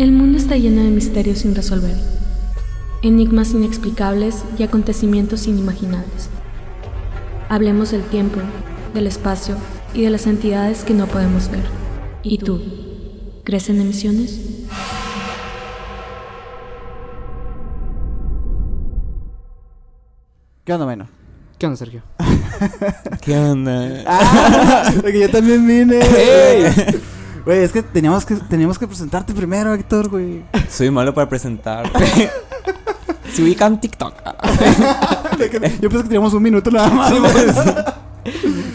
El 0.00 0.12
mundo 0.12 0.38
está 0.38 0.56
lleno 0.56 0.82
de 0.82 0.88
misterios 0.88 1.40
sin 1.40 1.54
resolver, 1.54 1.94
enigmas 3.02 3.50
inexplicables 3.50 4.46
y 4.56 4.62
acontecimientos 4.62 5.46
inimaginables. 5.46 6.30
Hablemos 7.50 7.90
del 7.90 8.02
tiempo, 8.04 8.40
del 8.94 9.06
espacio 9.06 9.56
y 9.92 10.00
de 10.00 10.08
las 10.08 10.26
entidades 10.26 10.84
que 10.84 10.94
no 10.94 11.06
podemos 11.06 11.50
ver. 11.50 11.64
¿Y 12.22 12.38
tú? 12.38 12.62
¿Crees 13.44 13.68
en 13.68 13.82
emisiones? 13.82 14.40
¿Qué 20.64 20.72
onda, 20.72 20.86
bueno? 20.86 21.08
¿Qué 21.58 21.66
onda, 21.66 21.76
Sergio? 21.76 22.02
¿Qué 23.20 23.36
onda? 23.36 24.02
Ah, 24.06 24.94
de 25.04 25.12
que 25.12 25.20
yo 25.20 25.30
también 25.30 25.66
vine. 25.66 26.00
¡Ey! 26.16 27.19
Güey, 27.44 27.62
es 27.62 27.72
que 27.72 27.82
teníamos 27.82 28.24
que 28.24 28.36
teníamos 28.36 28.78
que 28.78 28.86
presentarte 28.86 29.32
primero, 29.32 29.74
Héctor, 29.74 30.08
güey. 30.08 30.42
Soy 30.68 30.90
malo 30.90 31.14
para 31.14 31.28
presentar. 31.28 31.90
Se 33.32 33.42
ubica 33.42 33.66
en 33.66 33.80
TikTok. 33.80 34.14
Yo 35.80 35.88
pensé 35.88 36.02
que 36.02 36.02
teníamos 36.02 36.34
un 36.34 36.42
minuto 36.42 36.70
nada 36.70 36.90
más. 36.90 37.10
güey. 37.10 37.32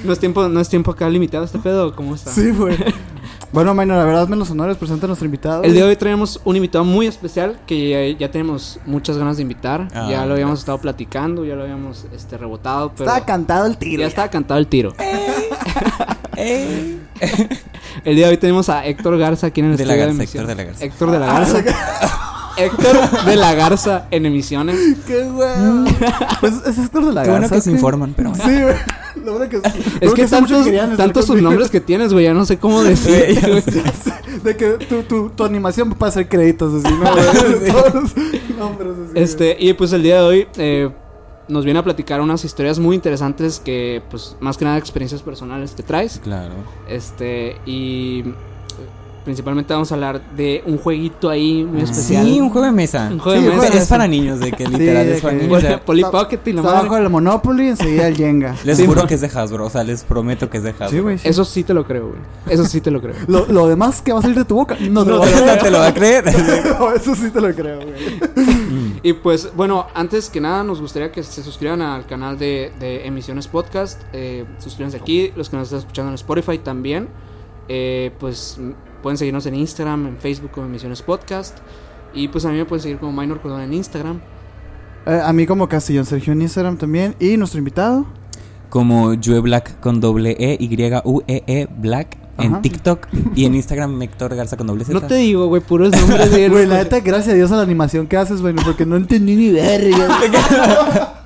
¿No 0.04 0.14
es 0.14 0.20
tiempo, 0.20 0.48
no 0.48 0.60
es 0.60 0.70
tiempo 0.70 0.92
acá 0.92 1.10
limitado 1.10 1.44
este 1.44 1.60
pedo? 1.60 1.88
¿o 1.88 1.96
¿Cómo 1.96 2.16
está? 2.16 2.32
Sí, 2.32 2.52
güey. 2.52 2.78
Bueno, 3.52 3.74
Maynor, 3.74 3.98
la 3.98 4.04
verdad, 4.06 4.24
hazme 4.24 4.36
los 4.36 4.50
honores, 4.52 4.78
presenta 4.78 5.06
a 5.06 5.08
nuestro 5.08 5.26
invitado. 5.26 5.64
El 5.64 5.74
día 5.74 5.84
de 5.84 5.90
hoy 5.90 5.96
traemos 5.96 6.42
un 6.44 6.56
invitado 6.56 6.84
muy 6.84 7.08
especial 7.08 7.60
que 7.66 8.14
ya, 8.14 8.20
ya 8.20 8.32
tenemos 8.32 8.80
muchas 8.86 9.18
ganas 9.18 9.38
de 9.38 9.44
invitar. 9.44 9.88
Ah, 9.94 10.08
ya 10.10 10.26
lo 10.26 10.34
habíamos 10.34 10.60
estado 10.60 10.78
platicando, 10.80 11.46
ya 11.46 11.56
lo 11.56 11.64
habíamos 11.64 12.06
este, 12.14 12.38
rebotado, 12.38 12.92
pero 12.92 13.10
Estaba 13.10 13.26
cantado 13.26 13.66
el 13.66 13.78
tiro. 13.78 14.02
ya 14.02 14.08
estaba 14.08 14.30
cantado 14.30 14.60
el 14.60 14.68
tiro. 14.68 14.94
Ey. 16.36 17.02
El 18.06 18.16
día 18.16 18.28
de 18.28 18.34
hoy 18.34 18.38
tenemos 18.38 18.70
a 18.70 18.86
Héctor 18.86 19.18
Garza 19.18 19.48
aquí 19.48 19.62
en 19.62 19.72
el 19.72 19.78
De 19.78 19.86
la 19.86 19.96
Garza, 19.96 20.12
emisión. 20.14 20.48
Héctor 20.48 20.56
de 20.56 20.56
la 20.56 20.64
Garza. 20.64 20.86
Héctor 20.86 21.12
de 21.12 21.20
la 21.20 21.26
Garza. 21.26 21.60
Héctor 22.58 23.26
de 23.26 23.36
la 23.36 23.54
Garza 23.56 24.08
en 24.12 24.26
emisiones. 24.28 24.78
¡Qué 25.08 25.24
güey! 25.24 25.50
Pues 26.40 26.54
es 26.68 26.78
Héctor 26.78 27.08
de 27.08 27.14
la 27.14 27.24
Qué 27.24 27.30
bueno 27.32 27.42
Garza, 27.42 27.56
que 27.56 27.62
se 27.62 27.72
informan, 27.72 28.14
pero 28.16 28.30
bueno. 28.30 28.46
Sí, 28.46 28.62
güey. 28.62 28.76
Lo 29.26 29.32
bueno 29.34 29.50
que 29.50 29.58
Es 30.02 30.14
que 30.14 30.28
tantos, 30.28 30.68
tantos 30.98 31.26
subnombres 31.26 31.72
que 31.72 31.82
tienes, 31.82 32.14
güey, 32.14 32.26
ya 32.26 32.34
no 32.36 32.46
sé 32.46 32.60
cómo 32.60 32.84
decir. 32.84 33.42
De 34.44 34.56
que 34.56 34.74
tu, 34.88 35.02
tu, 35.02 35.30
tu 35.30 35.44
animación 35.44 35.92
para 35.94 36.10
hacer 36.10 36.30
créditos 36.30 36.86
así, 36.86 36.94
¿no? 36.94 37.10
Todos 37.10 37.94
los 37.96 38.16
nombres 38.60 38.92
así. 39.10 39.20
Este, 39.20 39.58
y 39.60 39.74
pues 39.74 39.92
el 39.94 40.04
día 40.04 40.18
de 40.18 40.22
hoy 40.22 40.48
eh, 40.58 40.92
nos 41.48 41.64
viene 41.66 41.80
a 41.80 41.84
platicar 41.84 42.22
unas 42.22 42.44
historias 42.46 42.80
muy 42.80 42.96
interesantes 42.96 43.60
que, 43.64 44.02
pues, 44.10 44.36
más 44.40 44.58
que 44.58 44.66
nada 44.66 44.78
experiencias 44.78 45.22
personales 45.22 45.72
que 45.72 45.84
traes. 45.84 46.20
Claro. 46.24 46.54
Este, 46.90 47.58
y 47.66 48.24
principalmente 49.24 49.74
vamos 49.74 49.92
a 49.92 49.96
hablar 49.96 50.22
de 50.36 50.64
un 50.68 50.78
jueguito 50.78 51.30
ahí 51.32 51.64
muy 51.64 51.82
especial. 51.82 52.24
Sí, 52.28 52.40
un 52.40 52.50
juego 52.52 52.68
de 52.68 52.72
mesa. 52.74 53.10
Un 53.12 53.18
juego 53.18 53.42
de 53.42 53.56
mesa. 53.58 53.78
Es 53.80 53.88
para 53.88 54.08
niños, 54.08 54.40
de 54.40 54.52
que 54.52 54.68
literal 54.68 55.08
de 55.08 55.16
es 55.16 55.22
para 55.22 55.36
que- 55.36 55.44
niños. 55.48 55.52
o 55.52 55.56
Poli, 55.58 55.68
sea, 55.68 55.84
Polly 55.86 56.04
Pocket 56.04 56.40
y 56.46 56.54
la 56.54 56.62
madre. 56.62 56.78
abajo 56.78 56.96
del 56.96 57.10
Monopoly 57.10 57.64
y 57.66 57.68
enseguida 57.70 58.08
el 58.08 58.16
Jenga. 58.16 58.56
les 58.64 58.78
Sí, 58.78 58.86
juro 58.86 59.02
no. 59.02 59.08
que 59.08 59.16
es 59.16 59.22
de 59.22 59.28
Hasbro, 59.34 59.66
o 59.66 59.70
sea, 59.72 59.84
les 59.84 60.04
prometo 60.04 60.48
que 60.48 60.58
es 60.58 60.64
de 60.64 60.70
Hasbro. 60.70 60.90
Sí, 60.90 61.00
güey. 61.00 61.18
sí. 61.18 61.28
Eso 61.28 61.44
sí 61.44 61.64
te 61.64 61.74
lo 61.74 61.86
creo, 61.86 62.10
güey. 62.10 62.20
Eso 62.50 62.66
sí 62.66 62.82
te 62.82 62.92
lo 62.92 63.02
creo. 63.02 63.16
Lo, 63.26 63.48
lo 63.48 63.68
demás 63.68 64.04
que 64.04 64.14
va 64.14 64.20
a 64.20 64.22
salir 64.22 64.38
de 64.38 64.46
tu 64.46 64.56
boca, 64.58 64.78
no 64.80 65.04
te 65.04 65.10
lo 65.10 65.16
No, 65.18 65.22
voy 65.24 65.34
a 65.34 65.56
no 65.56 65.58
te 65.62 65.72
lo 65.72 65.80
va 65.80 65.88
a 65.88 65.94
creer. 65.96 66.24
No, 66.80 66.92
Eso 66.92 67.16
sí 67.16 67.32
te 67.32 67.42
lo 67.42 67.52
creo, 67.56 67.80
güey. 67.82 67.96
Y 69.06 69.14
pues, 69.14 69.56
bueno, 69.56 69.86
antes 69.94 70.32
que 70.32 70.42
nada, 70.42 70.64
nos 70.64 70.82
gustaría 70.82 71.12
que 71.12 71.22
se 71.22 71.44
suscriban 71.44 71.80
al 71.84 72.08
canal 72.08 72.40
de, 72.40 72.72
de 72.80 73.06
Emisiones 73.06 73.48
Podcast. 73.48 74.02
Eh, 74.14 74.46
suscríbanse 74.58 74.98
aquí, 74.98 75.32
los 75.36 75.48
que 75.48 75.58
nos 75.58 75.66
están 75.66 75.78
escuchando 75.82 76.10
en 76.10 76.16
Spotify 76.16 76.58
también. 76.58 77.10
Eh, 77.68 78.12
pues 78.20 78.60
pueden 79.04 79.20
seguirnos 79.20 79.46
en 79.46 79.54
Instagram, 79.54 80.08
en 80.08 80.18
Facebook 80.18 80.50
como 80.50 80.66
Emisiones 80.66 81.04
Podcast. 81.04 81.60
Y 82.16 82.30
pues 82.30 82.46
a 82.46 82.50
mí 82.50 82.58
me 82.58 82.66
pueden 82.66 82.82
seguir 82.82 82.98
como 82.98 83.12
Minor 83.12 83.42
Cordón 83.42 83.62
en 83.62 83.74
Instagram. 83.74 84.22
Eh, 85.06 85.22
a 85.24 85.32
mí 85.34 85.46
como 85.46 85.70
Castellón 85.70 86.06
Sergio 86.06 86.34
en 86.34 86.42
Instagram 86.42 86.76
también. 86.78 87.14
Y 87.20 87.38
nuestro 87.38 87.60
invitado. 87.60 88.08
Como 88.72 89.14
Jue 89.24 89.40
Black 89.40 89.80
con 89.82 90.02
doble 90.02 90.36
E, 90.40 90.58
Y, 90.60 90.68
U, 91.04 91.22
E, 91.28 91.44
E, 91.46 91.68
Black. 91.78 92.25
En 92.38 92.52
Ajá. 92.54 92.62
TikTok 92.62 93.08
y 93.36 93.46
en 93.46 93.56
Instagram, 93.56 94.02
Héctor 94.02 94.36
Garza 94.36 94.58
con 94.58 94.68
doble 94.68 94.84
Z. 94.86 94.94
No 95.00 95.08
te 95.08 95.16
digo, 95.16 95.48
güey, 95.48 95.62
puros 95.62 95.92
nombres 95.92 96.32
de 96.32 96.50
Güey, 96.50 96.66
la 96.66 96.78
neta, 96.80 97.00
gracias 97.00 97.34
a 97.34 97.36
Dios 97.36 97.52
a 97.52 97.56
la 97.58 97.62
animación 97.64 98.08
que 98.08 98.18
haces, 98.18 98.42
güey, 98.42 98.54
porque 98.56 98.86
no 98.86 98.96
entendí 98.98 99.36
ni 99.36 99.52
verga. 99.52 100.08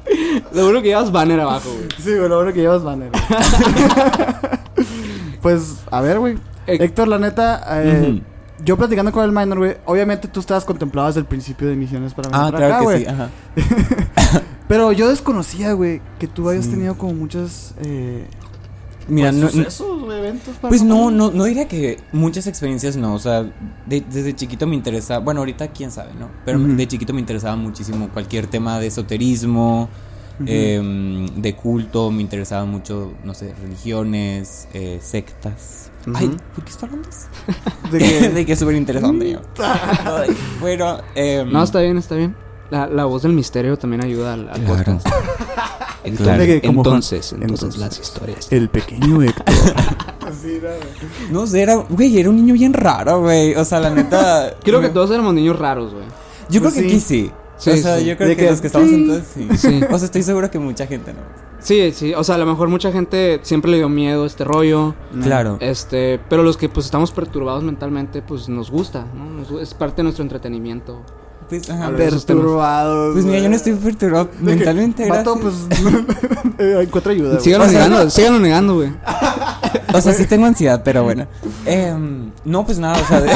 Lo 0.53 0.63
bueno 0.63 0.81
que 0.81 0.87
llevas 0.87 1.11
banner 1.11 1.39
abajo, 1.39 1.69
güey. 1.71 1.87
Sí, 2.03 2.15
güey, 2.17 2.27
lo 2.29 2.37
bueno 2.37 2.51
que 2.53 2.61
llevas 2.61 2.83
banner. 2.83 3.11
pues, 5.41 5.77
a 5.91 6.01
ver, 6.01 6.19
güey. 6.19 6.35
Eh, 6.67 6.77
Héctor, 6.81 7.07
la 7.07 7.17
neta, 7.19 7.63
eh, 7.83 8.21
yo 8.63 8.77
platicando 8.77 9.11
con 9.11 9.23
el 9.23 9.31
minor, 9.31 9.57
güey, 9.59 9.77
obviamente 9.85 10.27
tú 10.27 10.39
estabas 10.39 10.65
contemplado 10.65 11.07
desde 11.07 11.21
el 11.21 11.25
principio 11.25 11.67
de 11.67 11.75
misiones 11.75 12.13
para 12.13 12.29
Ah, 12.31 12.49
claro 12.49 12.65
acá, 12.65 12.77
que 12.79 12.83
güey. 12.83 12.99
sí. 12.99 13.05
Ajá. 13.07 13.29
Pero 14.67 14.91
yo 14.91 15.09
desconocía, 15.09 15.73
güey, 15.73 16.01
que 16.19 16.27
tú 16.27 16.47
habías 16.49 16.65
Sí. 16.65 16.71
tenido 16.71 16.95
como 16.95 17.13
muchas 17.13 17.73
eh, 17.83 18.27
Mira, 19.09 19.29
pues, 19.31 19.39
no, 19.41 19.45
no- 19.47 19.51
sucesos, 19.51 20.01
güey, 20.03 20.19
eventos 20.19 20.55
para 20.57 20.69
Pues 20.69 20.83
no, 20.83 21.11
no, 21.11 21.31
no 21.31 21.43
diría 21.45 21.67
que 21.67 21.97
muchas 22.11 22.47
experiencias 22.47 22.95
no, 22.95 23.13
o 23.15 23.19
sea, 23.19 23.43
de- 23.85 24.01
desde 24.01 24.35
chiquito 24.35 24.67
me 24.67 24.75
interesa, 24.75 25.19
bueno, 25.19 25.41
ahorita 25.41 25.69
quién 25.69 25.91
sabe, 25.91 26.11
¿no? 26.19 26.29
Pero 26.45 26.59
Ujú. 26.59 26.75
de 26.75 26.87
chiquito 26.87 27.13
me 27.13 27.19
interesaba 27.19 27.55
muchísimo 27.55 28.09
cualquier 28.09 28.47
tema 28.47 28.79
de 28.79 28.87
esoterismo, 28.87 29.89
em, 30.45 31.25
de 31.41 31.53
culto, 31.55 32.11
me 32.11 32.21
interesaba 32.21 32.63
mucho, 32.65 33.13
no 33.25 33.33
sé, 33.33 33.53
religiones, 33.61 34.67
eh, 34.73 34.99
sectas. 35.01 35.91
Ay, 36.15 36.29
¿por 36.55 36.63
qué 36.63 36.71
estoy 36.71 36.87
hablando 36.87 37.09
de 37.09 37.15
eso? 37.15 37.27
De 37.91 37.97
que- 37.99 38.29
de 38.35 38.45
que 38.45 38.53
es 38.53 38.59
súper 38.59 38.75
interesante. 38.75 39.37
bueno, 40.61 40.97
em, 41.15 41.51
No, 41.51 41.63
está 41.63 41.81
bien, 41.81 41.97
está 41.97 42.15
bien. 42.15 42.35
La, 42.69 42.87
la 42.87 43.05
voz 43.05 43.23
del 43.23 43.33
misterio 43.33 43.77
también 43.77 44.03
ayuda 44.03 44.33
al, 44.33 44.49
al 44.49 44.61
Claro. 44.61 44.77
podcast. 44.99 45.07
Entonces, 46.03 46.61
entonces, 46.63 47.33
entonces. 47.33 47.77
las 47.77 47.99
historias. 47.99 48.51
El 48.51 48.69
pequeño 48.69 49.21
Héctor. 49.21 49.45
No 51.31 51.47
sé, 51.47 51.61
era, 51.63 51.75
güey, 51.75 52.19
era 52.19 52.29
un 52.29 52.35
niño 52.37 52.53
bien 52.53 52.71
raro, 52.73 53.21
güey, 53.21 53.55
o 53.55 53.65
sea, 53.65 53.79
la 53.79 53.89
neta... 53.89 54.53
Creo 54.63 54.79
que 54.79 54.89
todos 54.89 55.09
éramos 55.11 55.33
niños 55.33 55.57
raros, 55.57 55.91
güey. 55.93 56.05
Yo 56.49 56.61
creo 56.61 56.71
Pues 56.71 56.73
que 56.75 56.79
sí. 56.81 56.85
aquí 56.87 56.99
sí. 56.99 57.31
Sí, 57.57 57.69
o 57.71 57.77
sea, 57.77 57.97
sí. 57.97 58.05
yo 58.05 58.15
creo 58.15 58.29
De 58.29 58.35
que, 58.37 58.43
que- 58.45 58.49
los 58.51 58.61
que 58.61 58.67
estamos 58.67 58.89
sí. 58.89 58.95
entonces 58.95 59.27
sí. 59.33 59.47
Sí. 59.57 59.81
O 59.91 59.97
sea, 59.97 60.05
estoy 60.05 60.23
seguro 60.23 60.49
que 60.51 60.59
mucha 60.59 60.85
gente 60.87 61.13
no. 61.13 61.19
Sí, 61.59 61.91
sí, 61.93 62.13
o 62.13 62.23
sea, 62.23 62.35
a 62.35 62.37
lo 62.37 62.45
mejor 62.45 62.69
mucha 62.69 62.91
gente 62.91 63.39
siempre 63.41 63.69
le 63.71 63.77
dio 63.77 63.89
miedo 63.89 64.23
a 64.23 64.27
este 64.27 64.43
rollo, 64.45 64.95
Claro. 65.23 65.57
este, 65.59 66.19
pero 66.29 66.41
los 66.43 66.55
que 66.55 66.69
pues 66.69 66.85
estamos 66.85 67.11
perturbados 67.11 67.63
mentalmente, 67.63 68.21
pues 68.21 68.47
nos 68.47 68.71
gusta, 68.71 69.05
¿no? 69.13 69.25
Nos 69.25 69.51
es 69.61 69.73
parte 69.73 69.97
de 69.97 70.03
nuestro 70.03 70.23
entretenimiento. 70.23 71.01
Pues, 71.49 71.69
ajá. 71.69 71.91
Perturbados. 71.95 73.13
Pues 73.13 73.25
mira, 73.25 73.39
yo 73.39 73.49
no 73.49 73.55
estoy 73.55 73.73
perturbado 73.73 74.29
mentalmente. 74.39 75.05
Gracias. 75.05 75.37
pues. 75.41 75.55
eh, 76.59 76.81
encuentra 76.83 77.11
ayuda. 77.11 77.39
Síganlo 77.39 77.67
negando, 77.67 78.09
síganlo 78.09 78.39
negando, 78.39 78.75
güey. 78.75 78.91
O 79.93 80.01
sea, 80.01 80.13
sí 80.13 80.25
tengo 80.25 80.45
ansiedad, 80.45 80.81
pero 80.83 81.03
bueno. 81.03 81.25
Em, 81.65 82.31
no, 82.45 82.63
pues 82.65 82.77
nada, 82.77 83.01
o 83.01 83.07
sea. 83.07 83.21
de- 83.21 83.31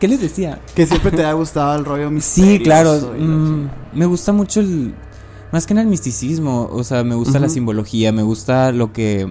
¿Qué 0.00 0.08
les 0.08 0.20
decía? 0.20 0.58
Que 0.74 0.86
siempre 0.86 1.10
te 1.12 1.24
ha 1.24 1.32
gustado 1.34 1.76
el 1.78 1.84
rollo 1.84 2.08
Sí, 2.08 2.14
misterioso 2.14 2.62
claro. 2.64 3.16
y 3.16 3.20
la 3.20 3.26
mm, 3.26 3.70
me 3.92 4.06
gusta 4.06 4.32
mucho 4.32 4.60
el. 4.60 4.94
Más 5.52 5.66
que 5.66 5.74
nada 5.74 5.82
el 5.82 5.88
misticismo. 5.88 6.68
O 6.72 6.82
sea, 6.84 7.04
me 7.04 7.14
gusta 7.14 7.38
la 7.38 7.48
simbología, 7.48 8.10
me 8.10 8.22
gusta 8.22 8.72
lo 8.72 8.92
que. 8.92 9.30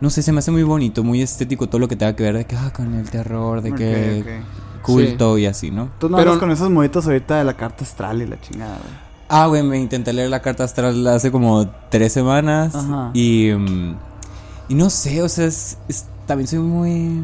No 0.00 0.10
sé, 0.10 0.22
se 0.22 0.30
me 0.32 0.38
hace 0.38 0.50
muy 0.50 0.62
bonito, 0.62 1.02
muy 1.02 1.22
estético 1.22 1.68
todo 1.68 1.80
lo 1.80 1.88
que 1.88 1.96
tenga 1.96 2.14
que 2.14 2.22
ver 2.22 2.36
de 2.36 2.44
que, 2.44 2.54
ah, 2.56 2.72
con 2.72 2.94
el 2.94 3.10
terror, 3.10 3.62
de 3.62 3.70
Ok, 3.72 3.76
que. 3.76 4.40
Culto 4.86 5.38
y 5.38 5.46
así, 5.46 5.70
¿no? 5.70 5.88
Tú 5.98 6.08
no 6.08 6.16
Pero- 6.16 6.30
hablas 6.30 6.40
con 6.40 6.50
esos 6.50 6.70
moditos 6.70 7.06
ahorita 7.06 7.36
de 7.38 7.44
la 7.44 7.54
carta 7.54 7.84
astral 7.84 8.22
y 8.22 8.26
la 8.26 8.40
chingada, 8.40 8.76
güey. 8.78 9.06
Ah, 9.28 9.46
güey, 9.48 9.62
me 9.64 9.78
intenté 9.78 10.12
leer 10.12 10.30
la 10.30 10.40
carta 10.40 10.62
astral 10.64 11.04
hace 11.08 11.30
como 11.32 11.68
tres 11.90 12.12
semanas. 12.12 12.74
Ajá. 12.74 13.10
Y. 13.12 13.50
mm, 13.52 13.96
y 14.68 14.74
no 14.74 14.88
sé, 14.90 15.22
o 15.22 15.28
sea, 15.28 15.46
es, 15.46 15.78
es- 15.88 16.06
también 16.26 16.48
soy 16.48 16.58
muy 16.60 17.22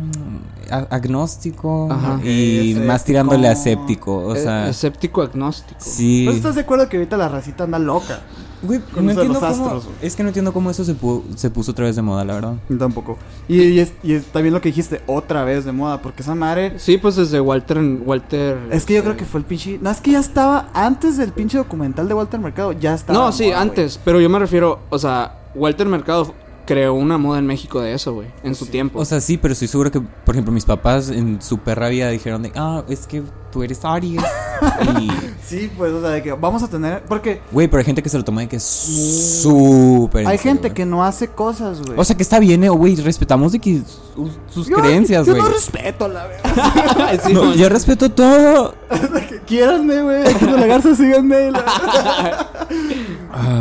agnóstico. 0.90 1.88
Ajá. 1.90 2.20
Y 2.24 2.74
más 2.86 3.04
tirándole 3.04 3.48
a 3.48 3.52
escéptico. 3.52 4.16
O 4.18 4.34
Eh, 4.34 4.42
sea. 4.42 4.68
escéptico 4.68 5.22
agnóstico. 5.22 5.80
sí. 5.80 6.24
¿No 6.24 6.32
estás 6.32 6.54
de 6.54 6.62
acuerdo 6.62 6.88
que 6.88 6.96
ahorita 6.98 7.16
la 7.16 7.28
racita 7.28 7.64
anda 7.64 7.78
loca? 7.78 8.20
Güey, 8.62 8.80
no 8.94 9.10
entiendo 9.10 9.34
los 9.34 9.42
astros, 9.42 9.88
es 10.00 10.14
que 10.14 10.22
no 10.22 10.28
entiendo 10.28 10.52
cómo 10.52 10.70
eso 10.70 10.84
se, 10.84 10.96
pu- 10.96 11.22
se 11.34 11.50
puso 11.50 11.72
otra 11.72 11.86
vez 11.86 11.96
de 11.96 12.02
moda, 12.02 12.24
la 12.24 12.34
verdad. 12.34 12.54
Tampoco. 12.78 13.18
Y, 13.48 13.60
y 13.62 13.80
es, 13.80 13.92
y 14.02 14.12
es 14.12 14.26
también 14.26 14.54
lo 14.54 14.60
que 14.60 14.68
dijiste, 14.68 15.00
otra 15.06 15.44
vez 15.44 15.64
de 15.64 15.72
moda, 15.72 16.00
porque 16.00 16.22
esa 16.22 16.34
madre... 16.34 16.78
Sí, 16.78 16.96
pues 16.98 17.16
desde 17.16 17.40
Walter, 17.40 17.78
Walter. 18.04 18.58
Es 18.70 18.84
que 18.84 18.94
yo 18.94 18.98
este, 19.00 19.10
creo 19.10 19.16
que 19.16 19.24
fue 19.24 19.40
el 19.40 19.46
pinche... 19.46 19.78
No, 19.82 19.90
es 19.90 20.00
que 20.00 20.12
ya 20.12 20.20
estaba 20.20 20.68
antes 20.74 21.16
del 21.16 21.32
pinche 21.32 21.58
documental 21.58 22.06
de 22.08 22.14
Walter 22.14 22.38
Mercado, 22.40 22.72
ya 22.72 22.94
estaba. 22.94 23.18
No, 23.18 23.32
sí, 23.32 23.46
moda, 23.48 23.60
antes, 23.60 24.00
pero 24.04 24.20
yo 24.20 24.28
me 24.28 24.38
refiero, 24.38 24.78
o 24.90 24.98
sea, 24.98 25.40
Walter 25.54 25.86
Mercado 25.88 26.34
creó 26.64 26.94
una 26.94 27.18
moda 27.18 27.40
en 27.40 27.46
México 27.46 27.80
de 27.80 27.92
eso, 27.92 28.14
güey, 28.14 28.28
en 28.44 28.54
su 28.54 28.66
tiempo. 28.66 29.00
O 29.00 29.04
sea, 29.04 29.20
sí, 29.20 29.36
pero 29.36 29.52
estoy 29.52 29.66
seguro 29.66 29.90
que, 29.90 30.00
por 30.00 30.34
ejemplo, 30.36 30.52
mis 30.52 30.64
papás 30.64 31.08
en 31.10 31.42
su 31.42 31.58
perra 31.58 31.88
vida 31.88 32.08
dijeron 32.10 32.42
de, 32.42 32.52
ah, 32.54 32.84
es 32.88 33.08
que 33.08 33.22
tú 33.52 33.62
eres 33.62 33.84
Aries. 33.84 34.20
y, 35.00 35.08
Sí, 35.44 35.70
pues, 35.76 35.92
o 35.92 36.00
sea, 36.00 36.10
de 36.10 36.22
que 36.22 36.32
vamos 36.32 36.62
a 36.62 36.68
tener. 36.68 37.02
Porque 37.02 37.42
güey, 37.52 37.68
pero 37.68 37.78
hay 37.80 37.84
gente 37.84 38.02
que 38.02 38.08
se 38.08 38.16
lo 38.16 38.24
toma 38.24 38.40
de 38.40 38.48
que 38.48 38.56
es 38.56 38.62
súper. 38.62 40.26
hay 40.26 40.38
gente 40.38 40.72
que 40.72 40.86
no 40.86 41.04
hace 41.04 41.28
cosas, 41.28 41.82
güey. 41.82 41.98
O 41.98 42.04
sea, 42.04 42.16
que 42.16 42.22
está 42.22 42.38
bien, 42.38 42.64
eh, 42.64 42.68
güey, 42.70 42.96
respetamos 42.96 43.52
de 43.52 43.58
que 43.58 43.82
sus, 44.14 44.30
sus 44.48 44.68
Yo- 44.68 44.76
creencias, 44.76 45.26
Yo 45.26 45.34
güey. 45.34 45.42
no 45.44 45.50
respeto, 45.50 46.08
la 46.08 46.26
verdad. 46.26 47.20
Sí, 47.26 47.32
No, 47.34 47.46
güey. 47.46 47.58
yo 47.58 47.68
respeto 47.68 48.10
todo. 48.10 48.74
Quieranme, 49.46 50.02
güey. 50.02 50.26
Aquí 50.26 50.44
en 50.44 50.56
la 50.60 50.66
garza, 50.66 50.94
síganme. 50.94 51.50
la- 51.50 52.46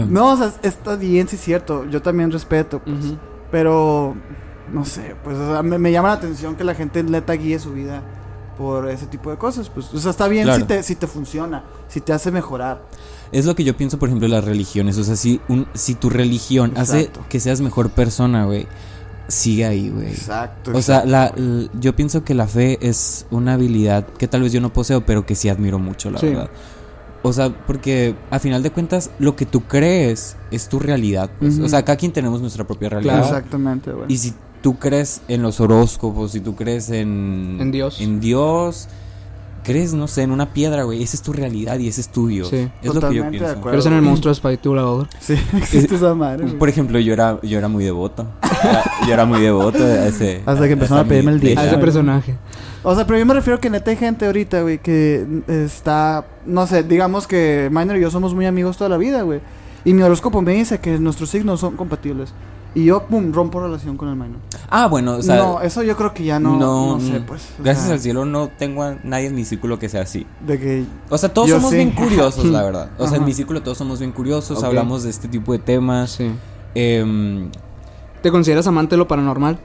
No, 0.09 0.31
o 0.31 0.37
sea, 0.37 0.51
está 0.63 0.95
bien, 0.95 1.27
sí 1.27 1.35
es 1.35 1.41
cierto. 1.41 1.85
Yo 1.89 2.01
también 2.01 2.31
respeto, 2.31 2.79
pues. 2.79 3.13
Pero, 3.51 4.15
no 4.71 4.85
sé, 4.85 5.15
pues, 5.23 5.37
o 5.37 5.51
sea, 5.53 5.61
me, 5.63 5.77
me 5.77 5.91
llama 5.91 6.07
la 6.09 6.13
atención 6.15 6.55
que 6.55 6.63
la 6.63 6.73
gente 6.75 7.03
neta 7.03 7.33
guíe 7.33 7.59
su 7.59 7.73
vida 7.73 8.01
por 8.57 8.89
ese 8.89 9.05
tipo 9.07 9.29
de 9.31 9.37
cosas. 9.37 9.69
Pues, 9.69 9.93
o 9.93 9.99
sea, 9.99 10.11
está 10.11 10.27
bien 10.27 10.43
Claro. 10.45 10.59
si, 10.61 10.65
te, 10.67 10.83
si 10.83 10.95
te 10.95 11.07
funciona, 11.07 11.63
si 11.87 12.01
te 12.01 12.13
hace 12.13 12.31
mejorar. 12.31 12.81
Es 13.31 13.45
lo 13.45 13.55
que 13.55 13.63
yo 13.63 13.75
pienso, 13.77 13.97
por 13.97 14.09
ejemplo, 14.09 14.27
de 14.27 14.33
las 14.35 14.43
religiones. 14.43 14.97
O 14.97 15.03
sea, 15.03 15.15
si, 15.15 15.39
un, 15.47 15.67
si 15.73 15.95
tu 15.95 16.09
religión 16.09 16.73
hace 16.75 17.09
que 17.29 17.39
seas 17.39 17.61
mejor 17.61 17.89
persona, 17.91 18.45
güey, 18.45 18.67
sigue 19.27 19.65
ahí, 19.65 19.89
güey. 19.89 20.07
Exacto. 20.09 20.71
O 20.75 20.81
sea, 20.81 21.03
exacto. 21.05 21.41
la, 21.41 21.69
yo 21.79 21.95
pienso 21.95 22.23
que 22.25 22.33
la 22.33 22.47
fe 22.47 22.77
es 22.81 23.25
una 23.31 23.53
habilidad 23.53 24.05
que 24.05 24.27
tal 24.27 24.41
vez 24.41 24.51
yo 24.51 24.59
no 24.59 24.73
poseo, 24.73 25.05
pero 25.05 25.25
que 25.25 25.35
sí 25.35 25.47
admiro 25.47 25.79
mucho, 25.79 26.11
la 26.11 26.19
Sí. 26.19 26.27
verdad. 26.27 26.49
O 27.23 27.31
sea, 27.31 27.49
porque 27.67 28.15
a 28.31 28.39
final 28.39 28.63
de 28.63 28.71
cuentas, 28.71 29.11
lo 29.19 29.35
que 29.35 29.45
tú 29.45 29.61
crees 29.61 30.35
es 30.49 30.67
tu 30.67 30.79
realidad. 30.79 31.29
pues. 31.39 31.59
O 31.59 31.69
sea, 31.69 31.85
cada 31.85 31.95
quien 31.95 32.11
tenemos 32.11 32.41
nuestra 32.41 32.65
propia 32.65 32.89
realidad. 32.89 33.19
Claro. 33.19 33.27
Exactamente, 33.37 33.91
güey. 33.91 34.11
Y 34.11 34.17
si 34.17 34.33
tú 34.61 34.77
crees 34.77 35.21
en 35.27 35.41
los 35.41 35.59
horóscopos, 35.59 36.31
si 36.31 36.39
tú 36.39 36.55
crees 36.55 36.89
en... 36.89 37.57
En 37.59 37.71
Dios. 37.71 37.99
En 37.99 38.19
Dios, 38.19 38.87
crees, 39.63 39.93
no 39.93 40.07
sé, 40.07 40.23
en 40.23 40.31
una 40.31 40.53
piedra, 40.53 40.83
güey. 40.83 41.03
Esa 41.03 41.15
es 41.15 41.21
tu 41.21 41.33
realidad 41.33 41.79
y 41.79 41.87
ese 41.87 42.01
es 42.01 42.09
tu 42.09 42.27
Dios. 42.27 42.49
Sí. 42.49 42.69
Es 42.81 42.93
lo 42.93 42.93
que 42.93 42.93
yo 42.93 42.93
Totalmente 42.93 43.25
de 43.25 43.31
pienso. 43.31 43.45
acuerdo. 43.45 43.69
Pero 43.69 43.79
es 43.79 43.85
en 43.85 43.93
el 43.93 44.01
monstruo 44.01 44.31
de 44.33 44.35
Spidey 44.35 44.59
volador. 44.63 45.07
Sí, 45.19 45.35
existe 45.57 45.95
esa 45.95 46.13
madre. 46.13 46.47
Por 46.53 46.69
ejemplo, 46.69 46.99
yo 46.99 47.13
era, 47.13 47.39
yo 47.41 47.57
era 47.57 47.67
muy 47.67 47.83
devoto. 47.83 48.27
Yo 49.07 49.13
era 49.13 49.25
muy 49.25 49.41
devoto 49.41 49.83
a 49.83 50.07
ese... 50.07 50.41
Hasta 50.45 50.67
que 50.67 50.73
empezaron 50.73 51.05
a 51.05 51.07
pedirme 51.07 51.31
el 51.31 51.39
dinero. 51.39 51.61
A 51.61 51.65
ese 51.65 51.77
personaje. 51.77 52.35
O 52.83 52.95
sea, 52.95 53.05
pero 53.05 53.19
yo 53.19 53.25
me 53.25 53.33
refiero 53.33 53.59
que 53.59 53.69
neta 53.69 53.91
hay 53.91 53.97
gente 53.97 54.25
ahorita, 54.25 54.61
güey, 54.61 54.79
que 54.79 55.25
está, 55.47 56.25
no 56.45 56.65
sé, 56.65 56.83
digamos 56.83 57.27
que 57.27 57.69
Minor 57.71 57.97
y 57.97 58.01
yo 58.01 58.09
somos 58.09 58.33
muy 58.33 58.47
amigos 58.47 58.77
toda 58.77 58.89
la 58.89 58.97
vida, 58.97 59.21
güey. 59.21 59.39
Y 59.85 59.93
mi 59.93 60.01
horóscopo 60.01 60.41
me 60.41 60.53
dice 60.53 60.79
que 60.79 60.97
nuestros 60.99 61.29
signos 61.29 61.59
son 61.59 61.75
compatibles. 61.75 62.33
Y 62.73 62.85
yo, 62.85 63.03
pum, 63.03 63.33
rompo 63.33 63.59
relación 63.59 63.97
con 63.97 64.07
el 64.09 64.15
Minor. 64.15 64.39
Ah, 64.69 64.87
bueno, 64.87 65.15
o 65.15 65.21
sea... 65.21 65.35
no, 65.35 65.61
eso 65.61 65.83
yo 65.83 65.97
creo 65.97 66.13
que 66.13 66.23
ya 66.23 66.39
no, 66.39 66.57
no, 66.57 66.99
sé, 67.01 67.19
mm, 67.19 67.23
pues. 67.25 67.49
Gracias 67.59 67.85
sea, 67.85 67.95
al 67.95 67.99
cielo 67.99 68.23
no 68.23 68.47
tengo 68.47 68.83
a 68.83 68.95
nadie 69.03 69.27
en 69.27 69.35
mi 69.35 69.43
círculo 69.43 69.77
que 69.77 69.89
sea 69.89 70.03
así. 70.03 70.25
De 70.45 70.57
que, 70.57 70.85
O 71.09 71.17
sea, 71.17 71.33
todos 71.33 71.49
somos 71.49 71.71
sí. 71.71 71.75
bien 71.75 71.91
curiosos, 71.91 72.45
la 72.45 72.63
verdad. 72.63 72.91
O 72.97 73.07
sea, 73.07 73.17
en 73.17 73.25
mi 73.25 73.33
círculo 73.33 73.61
todos 73.61 73.77
somos 73.77 73.99
bien 73.99 74.13
curiosos, 74.13 74.63
hablamos 74.63 75.03
de 75.03 75.09
este 75.09 75.27
tipo 75.27 75.51
de 75.51 75.59
temas. 75.59 76.11
Sí. 76.11 76.31
Em, 76.75 77.51
¿Te 78.21 78.31
consideras 78.31 78.67
amante 78.67 78.95
de 78.95 78.99
lo 78.99 79.07
paranormal? 79.07 79.59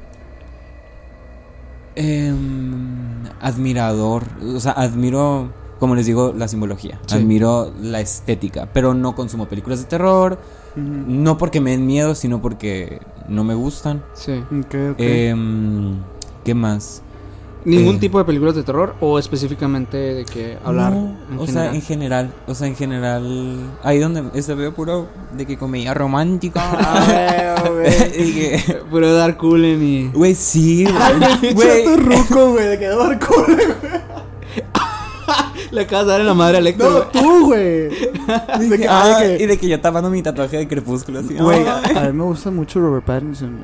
em, 1.97 3.25
admirador, 3.41 4.25
o 4.55 4.61
sea, 4.61 4.73
admiro, 4.73 5.51
como 5.81 5.95
les 5.95 6.07
digo, 6.07 6.33
la 6.37 6.47
simbología. 6.47 7.01
Sí. 7.07 7.17
Admiro 7.17 7.73
la 7.81 8.01
estética, 8.01 8.69
pero 8.73 8.95
no 8.95 9.17
consumo 9.17 9.47
películas 9.49 9.81
de 9.81 9.87
terror. 9.87 10.39
No 10.77 11.39
porque 11.39 11.61
me 11.61 11.71
den 11.73 11.87
miedo, 11.87 12.15
sino 12.15 12.41
porque 12.43 13.01
no 13.29 13.45
me 13.45 13.55
gustan. 13.55 14.03
Sí. 14.15 14.33
ok, 14.33 14.75
ok. 14.93 14.97
Em, 14.99 15.97
¿Qué 16.45 16.55
más? 16.55 17.03
¿Ningún 17.65 17.97
eh. 17.97 17.99
tipo 17.99 18.19
de 18.19 18.25
películas 18.25 18.55
de 18.55 18.63
terror 18.63 18.95
o 19.01 19.19
específicamente 19.19 19.97
de 19.97 20.25
que 20.25 20.57
hablar 20.65 20.93
No, 20.93 21.17
en 21.33 21.39
o 21.41 21.47
sea, 21.47 21.55
general? 21.73 21.75
en 21.75 21.83
general, 21.83 22.35
o 22.47 22.55
sea, 22.55 22.67
en 22.69 22.77
general, 22.77 23.57
ahí 23.83 23.99
donde 23.99 24.23
este 24.35 24.55
veo 24.55 24.73
puro 24.73 25.09
de 25.37 25.47
que 25.47 25.57
comedia 25.59 25.93
romántica. 25.93 26.61
Ah, 26.65 27.57
que- 27.83 28.61
Puro 28.89 29.13
Dark 29.13 29.37
Cullen 29.39 29.83
y... 29.83 30.09
Güey, 30.13 30.37
sí, 30.37 30.85
güey. 30.85 31.55
Güey, 31.55 31.85
tu 31.85 31.97
ruco, 31.97 32.53
güey, 32.53 32.69
de 32.69 32.79
que 32.79 32.87
Dark 32.87 33.27
Cullen, 33.27 33.75
güey. 33.81 34.16
Le 35.77 35.83
acabas 35.83 36.07
de 36.07 36.13
dar 36.13 36.21
en 36.23 36.27
la 36.27 36.35
madre 36.35 36.57
a 36.59 36.61
No, 36.61 37.03
tú, 37.13 37.47
güey. 37.47 37.89
De 38.69 38.79
que, 38.79 38.87
Ah, 38.89 39.19
de 39.21 39.37
que- 39.37 39.45
y 39.45 39.47
de 39.47 39.59
que 39.59 39.69
yo 39.69 39.79
tapando 39.81 40.09
mi 40.09 40.23
tatuaje 40.23 40.57
de 40.57 40.67
crepúsculo 40.67 41.21
así. 41.21 41.35
Güey, 41.35 41.67
a 41.69 42.01
mí 42.05 42.13
me 42.15 42.25
gusta 42.25 42.51
mucho 42.51 42.81
Robert 42.81 43.05
Pattinson. 43.05 43.59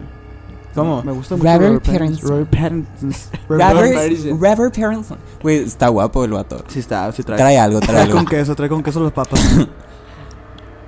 ¿Cómo? 0.75 1.03
Me 1.03 1.13
gusta 1.13 1.37
mucho 1.37 1.49
Robert 1.49 1.63
Robert 1.63 1.85
Pattinson. 1.87 2.29
Robert 2.31 2.51
Pattinson. 2.51 3.15
Robert, 3.49 3.95
Pattinson. 3.95 4.41
Robert 4.41 4.75
Pattinson. 4.77 5.19
Güey, 5.43 5.57
está 5.65 5.89
guapo 5.89 6.25
el 6.25 6.33
vato. 6.33 6.63
Sí 6.69 6.79
está, 6.81 7.11
sí 7.13 7.23
trae. 7.23 7.39
Trae 7.39 7.59
algo, 7.59 7.79
trae 7.81 7.91
Trae 7.93 8.03
algo. 8.05 8.17
con 8.17 8.27
queso, 8.27 8.55
trae 8.55 8.69
con 8.69 8.83
queso 8.83 9.01
las 9.03 9.13
papas. 9.13 9.41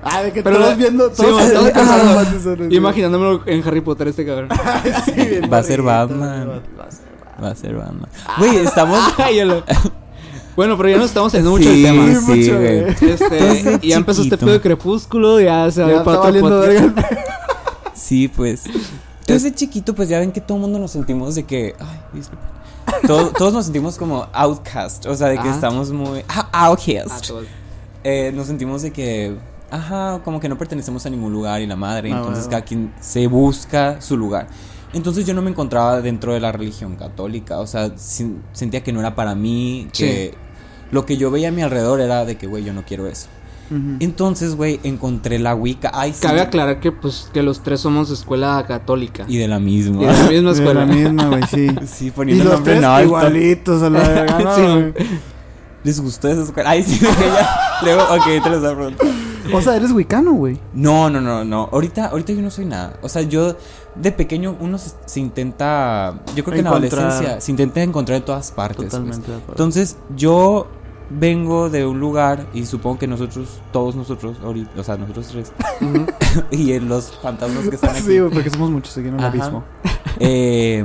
ah, 0.03 0.23
de 0.23 0.33
que 0.33 0.43
Pero 0.43 0.57
todos 0.57 0.69
la- 0.71 0.75
viendo, 0.77 1.11
todos. 1.11 2.71
Imaginándomelo 2.71 3.43
en 3.47 3.67
Harry 3.67 3.81
Potter 3.81 4.09
este 4.09 4.25
cabrón. 4.27 4.49
Sí, 5.07 5.13
bien 5.15 5.51
Va 5.53 5.59
a 5.59 5.63
ser 5.63 5.81
Batman. 5.83 6.49
Va 6.49 6.55
a 6.85 6.91
ser 6.91 7.05
Batman. 7.17 7.43
Va 7.43 7.49
a 7.49 7.55
ser 7.55 7.75
Batman. 7.75 8.09
Güey, 8.39 8.57
estamos. 8.59 9.01
Bueno, 10.57 10.77
pero 10.77 10.89
ya 10.89 10.97
nos 10.99 11.07
estamos 11.07 11.33
saliendo 11.33 11.51
mucho 11.51 11.69
Sí, 11.71 11.83
del 11.83 11.93
tema. 11.93 12.07
Sí, 12.07 12.15
sí, 12.15 12.51
mucho, 12.51 12.59
güey. 12.61 12.79
Este, 13.13 13.79
y 13.83 13.89
ya 13.89 13.97
empezó 13.97 14.23
este 14.23 14.39
pedo 14.39 14.53
de 14.53 14.61
crepúsculo, 14.61 15.41
ya 15.41 15.71
se 15.71 15.83
va 15.83 16.01
a 16.01 16.05
para 16.05 16.29
el 16.29 16.95
Sí, 17.95 18.29
pues. 18.29 18.65
Entonces, 19.21 19.43
de 19.45 19.55
chiquito, 19.55 19.95
pues 19.95 20.09
ya 20.09 20.19
ven 20.19 20.31
que 20.33 20.41
todo 20.41 20.57
el 20.59 20.63
mundo 20.63 20.79
nos 20.79 20.91
sentimos 20.91 21.35
de 21.35 21.45
que. 21.45 21.75
Ay, 21.81 22.01
disculpen. 22.13 22.49
Todo- 23.07 23.31
todos 23.39 23.53
nos 23.53 23.65
sentimos 23.65 23.97
como 23.97 24.27
outcast. 24.33 25.07
O 25.07 25.15
sea, 25.17 25.29
de 25.29 25.35
que 25.37 25.41
Ajá. 25.41 25.55
estamos 25.55 25.91
muy. 25.91 26.21
ah, 26.29 26.49
Ah, 26.53 26.67
outcast. 26.67 27.27
todo. 27.27 27.43
Eh, 28.05 28.33
nos 28.35 28.47
sentimos 28.47 28.83
de 28.83 28.93
que. 28.93 29.37
Ajá, 29.71 30.21
como 30.25 30.39
que 30.39 30.49
no 30.49 30.57
pertenecemos 30.59 31.05
a 31.07 31.11
ningún 31.11 31.33
lugar 31.33 31.61
y 31.63 31.67
la 31.67 31.75
madre. 31.75 32.13
Ah, 32.13 32.19
entonces, 32.19 32.45
bueno. 32.45 32.51
cada 32.51 32.63
quien 32.65 32.95
se 33.01 33.27
busca 33.27 34.01
su 34.01 34.17
lugar. 34.17 34.47
Entonces, 34.95 35.27
yo 35.27 35.35
no 35.35 35.43
me 35.43 35.51
encontraba 35.51 36.01
dentro 36.01 36.33
de 36.33 36.41
la 36.41 36.53
religión 36.53 36.97
católica. 36.97 37.59
O 37.59 37.67
sea, 37.67 37.93
sin- 37.97 38.43
sentía 38.53 38.83
que 38.83 38.93
no 38.93 39.01
era 39.01 39.15
para 39.15 39.35
mí. 39.35 39.89
Que 39.93 40.35
lo 40.91 41.05
que 41.05 41.17
yo 41.17 41.31
veía 41.31 41.49
a 41.49 41.53
mi 41.53 41.63
alrededor 41.63 42.01
era 42.01 42.25
de 42.25 42.37
que, 42.37 42.47
güey, 42.47 42.65
yo 42.65 42.73
no 42.73 42.85
quiero 42.85 43.07
eso. 43.07 43.29
Entonces, 43.99 44.55
güey, 44.57 44.79
encontré 44.85 45.39
la 45.41 45.55
Wicca. 45.55 45.91
Ay, 45.95 46.13
sí. 46.13 46.21
Cabe 46.21 46.41
aclarar 46.43 46.79
que 46.81 46.93
pues 46.93 47.29
que 47.33 47.43
los 47.43 47.63
tres 47.63 47.81
somos 47.81 48.09
de 48.09 48.15
escuela 48.15 48.63
católica. 48.69 49.25
Y 49.27 49.39
de 49.39 49.49
la 49.49 49.59
misma. 49.59 50.03
Y 50.03 50.07
de 50.07 50.13
la 50.13 50.13
misma 50.13 50.35
De 50.37 50.43
la 50.43 50.51
escuela. 50.53 50.87
misma, 50.87 51.27
güey, 51.29 51.43
sí. 51.51 51.67
Sí, 51.87 52.07
Y 52.07 52.11
poniendo 52.13 52.45
el 52.45 52.51
los 52.51 52.59
nombre 52.59 52.73
tres 52.75 52.85
en 52.85 52.91
alto. 52.91 53.07
igualitos 53.07 53.83
a 53.83 53.91
la 53.91 53.99
verga, 54.09 54.39
¿no, 54.45 54.55
Sí? 54.57 54.93
¿Les 55.83 56.01
gustó 56.01 56.29
esa 56.29 56.43
escuela? 56.43 56.71
Ay, 56.71 56.83
sí, 56.83 56.99
que 57.01 57.07
ya. 57.07 57.49
Luego, 57.83 58.03
ok, 58.15 58.43
te 58.45 58.51
lo 58.51 58.61
voy 58.61 58.69
a 58.71 58.75
preguntar. 58.75 59.07
O 59.53 59.61
sea, 59.61 59.77
eres 59.77 59.93
wicano, 59.93 60.33
güey. 60.33 60.59
No, 60.73 61.11
no, 61.11 61.21
no, 61.21 61.45
no. 61.45 61.69
Ahorita, 61.73 62.07
ahorita 62.07 62.33
yo 62.33 62.43
no 62.43 62.51
soy 62.51 62.65
nada. 62.65 62.95
O 63.03 63.09
sea, 63.09 63.23
yo 63.23 63.57
de 63.95 64.13
pequeño 64.13 64.57
uno 64.61 64.79
se, 64.79 64.93
se 65.07 65.21
intenta. 65.21 66.21
Yo 66.35 66.45
creo 66.45 66.55
que 66.55 66.59
en 66.61 66.65
la 66.65 66.71
adolescencia 66.71 67.41
se 67.41 67.51
intenta 67.51 67.83
encontrar 67.83 68.19
en 68.19 68.25
todas 68.25 68.51
partes. 68.53 68.77
pues. 68.77 68.91
Totalmente 68.91 69.31
de 69.31 69.37
acuerdo. 69.37 69.53
Entonces, 69.53 69.97
yo 70.17 70.67
vengo 71.11 71.69
de 71.69 71.85
un 71.87 72.01
lugar 72.01 72.47
y 72.55 72.65
supongo 72.65 72.99
que 72.99 73.07
nosotros, 73.07 73.61
todos 73.73 73.95
nosotros, 73.95 74.39
ahorita, 74.43 74.81
o 74.81 74.83
sea, 74.83 74.97
nosotros 74.97 75.27
tres, 75.31 75.53
y 76.51 76.73
en 76.73 76.89
los 76.89 77.13
fantasmas 77.23 77.69
que 77.69 77.75
están 77.75 77.91
aquí. 77.97 78.01
Sí, 78.07 78.19
porque 78.33 78.49
somos 78.51 78.71
muchos 78.71 78.97
aquí 78.97 79.09
en 79.09 79.15
el 79.15 79.21
Ajá. 79.21 79.29
abismo. 79.29 79.65
Eh, 80.19 80.83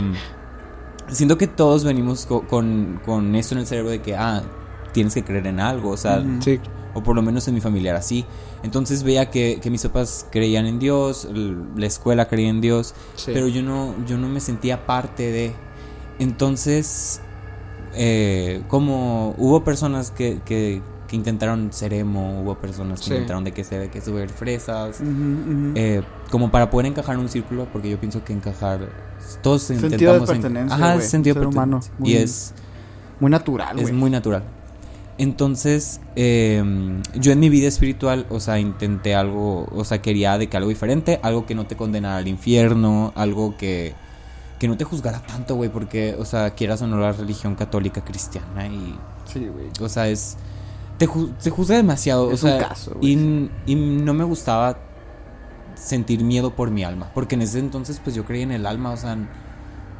siento 1.07 1.37
que 1.37 1.47
todos 1.47 1.83
venimos 1.85 2.25
co- 2.25 2.41
con, 2.47 2.99
con 3.05 3.33
esto 3.35 3.55
en 3.55 3.61
el 3.61 3.67
cerebro 3.67 3.89
de 3.91 4.01
que, 4.01 4.15
ah, 4.15 4.43
tienes 4.91 5.13
que 5.13 5.23
creer 5.23 5.47
en 5.47 5.59
algo, 5.59 5.91
o 5.91 5.97
sea. 5.97 6.23
Sí. 6.41 6.59
o 6.95 7.03
por 7.03 7.15
lo 7.15 7.21
menos 7.21 7.47
en 7.47 7.53
mi 7.53 7.61
familiar 7.61 7.95
así. 7.95 8.25
Entonces 8.63 9.03
veía 9.03 9.29
que, 9.29 9.59
que 9.61 9.69
mis 9.69 9.83
papás 9.83 10.25
creían 10.31 10.65
en 10.65 10.79
Dios, 10.79 11.27
la 11.75 11.85
escuela 11.85 12.27
creía 12.27 12.49
en 12.49 12.61
Dios, 12.61 12.95
sí. 13.15 13.31
pero 13.33 13.47
yo 13.47 13.61
no, 13.61 13.93
yo 14.07 14.17
no 14.17 14.27
me 14.27 14.39
sentía 14.39 14.85
parte 14.87 15.31
de. 15.31 15.53
Entonces, 16.17 17.21
eh, 17.95 18.61
como 18.67 19.33
hubo 19.37 19.63
personas 19.63 20.11
que, 20.11 20.41
que, 20.45 20.81
que 21.07 21.15
intentaron 21.15 21.71
ser 21.73 21.93
emo, 21.93 22.41
hubo 22.41 22.55
personas 22.55 22.99
que 22.99 23.05
Sí. 23.07 23.11
intentaron 23.13 23.43
de 23.43 23.51
que 23.51 23.63
se 23.63 23.77
ve 23.79 23.89
que 23.89 24.01
subir 24.01 24.29
fresas. 24.29 24.99
Eh, 25.75 26.01
como 26.29 26.51
para 26.51 26.69
poder 26.69 26.87
encajar 26.87 27.15
en 27.15 27.21
un 27.21 27.29
círculo, 27.29 27.67
porque 27.71 27.89
yo 27.89 27.99
pienso 27.99 28.23
que 28.23 28.33
encajar 28.33 28.89
todos 29.41 29.63
Sentido 29.63 29.89
de 29.89 29.95
intentamos 29.95 30.29
en- 30.29 30.41
pertenencia, 30.41 30.75
Ajá, 30.75 30.93
güey, 30.95 31.05
sentido 31.07 31.39
de 31.39 31.45
humano, 31.47 31.79
pertenencia. 31.79 31.93
muy- 31.99 32.09
y 32.11 32.15
es 32.17 32.53
Muy 33.19 33.31
natural, 33.31 33.79
es 33.79 33.91
muy 33.91 34.09
natural. 34.09 34.43
Entonces, 35.19 35.99
eh, 36.15 36.63
yo 37.15 37.31
en 37.33 37.39
mi 37.39 37.49
vida 37.49 37.67
espiritual, 37.67 38.25
o 38.29 38.39
sea, 38.39 38.57
intenté 38.59 39.13
algo, 39.15 39.67
o 39.71 39.83
sea, 39.83 40.01
quería 40.01 40.37
de 40.37 40.47
que 40.47 40.57
algo 40.57 40.69
diferente, 40.69 41.19
algo 41.21 41.45
que 41.45 41.53
no 41.55 41.67
te 41.67 41.75
condenara 41.75 42.17
al 42.17 42.27
infierno, 42.27 43.11
algo 43.15 43.55
que, 43.57 43.93
que 44.59 44.67
no 44.69 44.77
te 44.77 44.85
juzgara 44.85 45.19
tanto, 45.21 45.55
güey, 45.55 45.69
porque, 45.69 46.15
o 46.17 46.23
sea, 46.25 46.51
quieras 46.51 46.81
o 46.81 46.87
no 46.87 46.97
la 46.97 47.11
religión 47.11 47.55
católica 47.55 48.01
cristiana 48.03 48.67
y, 48.67 48.95
Sí, 49.25 49.39
güey. 49.45 49.67
o 49.81 49.89
sea, 49.89 50.07
es, 50.07 50.37
te, 50.97 51.05
ju- 51.07 51.35
te 51.37 51.49
juzga 51.49 51.75
demasiado, 51.75 52.31
Es 52.31 52.41
o 52.41 52.47
un 52.47 52.53
sea, 52.53 52.67
caso, 52.69 52.95
güey, 52.95 53.13
y, 53.13 53.51
y 53.67 53.75
no 53.75 54.13
me 54.13 54.23
gustaba 54.23 54.79
sentir 55.75 56.23
miedo 56.23 56.55
por 56.55 56.71
mi 56.71 56.83
alma. 56.85 57.11
Porque 57.13 57.35
en 57.35 57.41
ese 57.41 57.59
entonces, 57.59 57.99
pues 58.03 58.15
yo 58.15 58.23
creía 58.25 58.43
en 58.43 58.51
el 58.51 58.65
alma, 58.65 58.91
o 58.91 58.97
sea, 58.97 59.17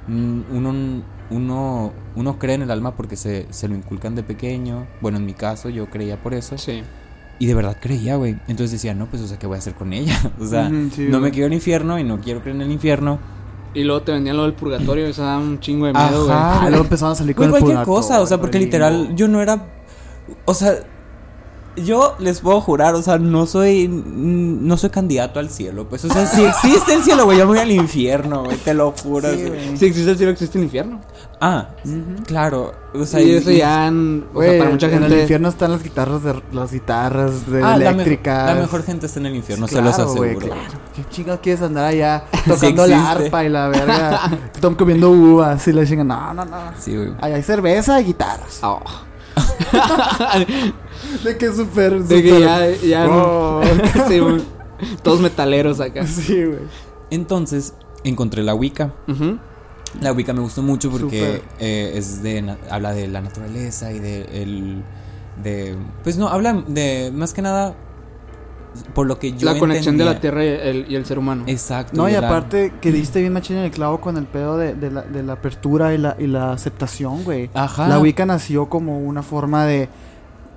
uno, 0.07 1.03
uno, 1.31 1.93
uno 2.15 2.39
cree 2.39 2.55
en 2.55 2.63
el 2.63 2.71
alma 2.71 2.95
porque 2.95 3.15
se, 3.15 3.47
se 3.51 3.67
lo 3.67 3.75
inculcan 3.75 4.15
de 4.15 4.23
pequeño. 4.23 4.87
Bueno, 5.01 5.17
en 5.17 5.25
mi 5.25 5.33
caso, 5.33 5.69
yo 5.69 5.89
creía 5.89 6.21
por 6.21 6.33
eso. 6.33 6.57
Sí. 6.57 6.83
Y 7.39 7.45
de 7.45 7.53
verdad 7.53 7.77
creía, 7.79 8.15
güey. 8.17 8.33
Entonces 8.47 8.71
decía, 8.71 8.93
no, 8.93 9.05
pues, 9.07 9.21
o 9.21 9.27
sea, 9.27 9.39
¿qué 9.39 9.47
voy 9.47 9.55
a 9.55 9.59
hacer 9.59 9.73
con 9.73 9.93
ella? 9.93 10.17
O 10.39 10.45
sea, 10.45 10.69
sí, 10.91 11.07
no 11.09 11.19
me 11.19 11.31
quiero 11.31 11.47
al 11.47 11.53
infierno 11.53 11.97
y 11.99 12.03
no 12.03 12.19
quiero 12.19 12.41
creer 12.41 12.55
en 12.57 12.63
el 12.63 12.71
infierno. 12.71 13.19
Y 13.73 13.83
luego 13.83 14.01
te 14.01 14.11
vendían 14.11 14.35
lo 14.35 14.43
del 14.43 14.53
purgatorio, 14.53 15.05
eso 15.05 15.23
da 15.23 15.37
un 15.37 15.59
chingo 15.59 15.85
de 15.85 15.93
miedo, 15.93 16.25
güey. 16.25 16.35
Ajá. 16.35 16.63
Ah, 16.63 16.69
luego 16.69 16.85
empezaron 16.85 17.11
a 17.13 17.15
salir 17.15 17.35
con 17.35 17.45
el 17.45 17.51
cualquier 17.51 17.83
cosa, 17.83 18.19
o 18.19 18.25
sea, 18.25 18.39
porque 18.39 18.59
literal, 18.59 19.15
yo 19.15 19.27
no 19.27 19.41
era. 19.41 19.63
O 20.45 20.53
sea, 20.55 20.79
yo 21.75 22.15
les 22.19 22.41
puedo 22.41 22.59
jurar, 22.61 22.95
o 22.95 23.01
sea, 23.01 23.17
no 23.17 23.45
soy. 23.45 23.87
No 23.89 24.77
soy 24.77 24.89
candidato 24.89 25.39
al 25.39 25.49
cielo, 25.49 25.87
pues, 25.89 26.03
o 26.05 26.09
sea, 26.13 26.25
si 26.25 26.43
existe 26.45 26.93
el 26.93 27.03
cielo, 27.03 27.25
güey, 27.25 27.37
yo 27.37 27.45
me 27.45 27.51
voy 27.51 27.59
al 27.59 27.71
infierno, 27.71 28.43
güey, 28.43 28.57
te 28.57 28.73
lo 28.73 28.91
juro. 28.91 29.29
Sí, 29.33 29.45
güey. 29.47 29.77
Si 29.77 29.85
existe 29.85 30.11
el 30.11 30.17
cielo, 30.17 30.31
existe 30.31 30.57
el 30.57 30.65
infierno. 30.65 30.99
Ah, 31.41 31.69
claro, 32.27 32.73
o 32.93 33.05
sea, 33.05 33.21
y 33.21 33.31
eso 33.31 33.49
ya, 33.51 33.87
en- 33.87 34.25
o 34.33 34.41
sea, 34.41 34.47
Güey, 34.49 34.59
para 34.59 34.71
mucha 34.71 34.87
en 34.87 34.93
el 34.95 35.03
gente. 35.03 35.21
infierno 35.21 35.47
están 35.49 35.71
las 35.71 35.81
guitarras 35.83 36.21
de 36.23 36.41
las 36.51 36.71
guitarras 36.73 37.49
de 37.49 37.59
Ah, 37.63 37.77
la, 37.77 37.91
me- 37.91 38.03
eléctricas. 38.03 38.45
la 38.53 38.61
mejor 38.61 38.83
gente 38.83 39.05
está 39.05 39.19
en 39.21 39.27
el 39.27 39.35
infierno, 39.35 39.65
Sí, 39.67 39.75
se 39.75 39.81
los 39.81 39.95
claro, 39.95 40.13
güey, 40.15 40.31
aseguro. 40.31 40.47
claro. 40.47 40.71
¿Qué 40.95 41.05
chingados 41.09 41.39
quieres 41.41 41.61
andar 41.61 41.85
allá 41.85 42.23
tocando 42.45 42.87
la 42.87 42.95
existe. 42.97 43.23
arpa 43.25 43.43
y 43.45 43.49
la 43.49 43.67
verga? 43.69 44.19
Están 44.53 44.75
comiendo 44.75 45.11
uvas 45.11 45.65
y 45.65 45.71
la 45.71 45.85
chingan. 45.85 46.07
No, 46.09 46.33
no, 46.33 46.43
no. 46.43 46.57
Sí, 46.77 46.93
güey. 46.97 47.13
Ahí 47.21 47.31
hay 47.31 47.43
cerveza 47.43 48.01
y 48.01 48.05
guitarras. 48.05 48.59
Oh. 48.61 48.81
De 51.23 51.37
que 51.37 51.51
súper. 51.53 52.03
De 52.03 52.21
que 52.21 52.29
súper- 52.29 52.79
ya, 52.81 52.87
ya 52.87 53.05
no-. 53.07 53.61
Sí, 54.07 54.19
güey. 54.19 54.41
Todos 55.03 55.19
metaleros 55.21 55.79
acá. 55.79 56.05
Sí, 56.07 56.43
güey. 56.45 56.59
Entonces, 57.11 57.73
encontré 58.03 58.43
la 58.43 58.53
Wicca. 58.55 58.93
La 60.01 60.13
Wicca 60.13 60.33
me 60.33 60.41
gustó 60.41 60.61
mucho 60.61 60.91
porque 60.91 61.19
Súper. 61.37 61.41
eh, 61.59 61.93
es 61.95 62.21
de 62.21 62.55
habla 62.69 62.93
de 62.93 63.07
la 63.07 63.21
naturaleza 63.21 63.91
y 63.91 63.99
de 63.99 64.43
el 64.43 64.83
de 65.43 65.75
pues 66.03 66.17
no 66.17 66.27
habla 66.27 66.63
de 66.67 67.11
más 67.13 67.33
que 67.33 67.41
nada 67.41 67.75
por 68.93 69.07
lo 69.07 69.17
que 69.19 69.33
yo 69.33 69.45
La 69.51 69.57
conexión 69.59 69.97
de 69.97 70.05
la 70.05 70.19
tierra 70.19 70.43
y 70.43 70.47
el, 70.47 70.85
y 70.89 70.95
el 70.95 71.05
ser 71.05 71.17
humano. 71.19 71.43
Exacto. 71.47 71.93
No, 71.95 72.07
y 72.07 72.13
la- 72.13 72.19
aparte 72.19 72.73
que 72.81 72.91
diste 72.91 73.19
bien 73.21 73.33
machín 73.33 73.57
en 73.57 73.63
el 73.63 73.71
clavo 73.71 73.99
con 73.99 74.15
el 74.17 74.25
pedo 74.25 74.57
de, 74.57 74.75
de 74.75 74.91
la, 74.91 75.01
de 75.01 75.23
la 75.23 75.33
apertura 75.33 75.93
y 75.93 75.97
la, 75.97 76.15
y 76.19 76.27
la 76.27 76.51
aceptación, 76.53 77.23
güey. 77.23 77.49
Ajá. 77.53 77.87
La 77.87 77.99
Wicca 77.99 78.25
nació 78.25 78.69
como 78.69 78.99
una 78.99 79.23
forma 79.23 79.65
de. 79.65 79.89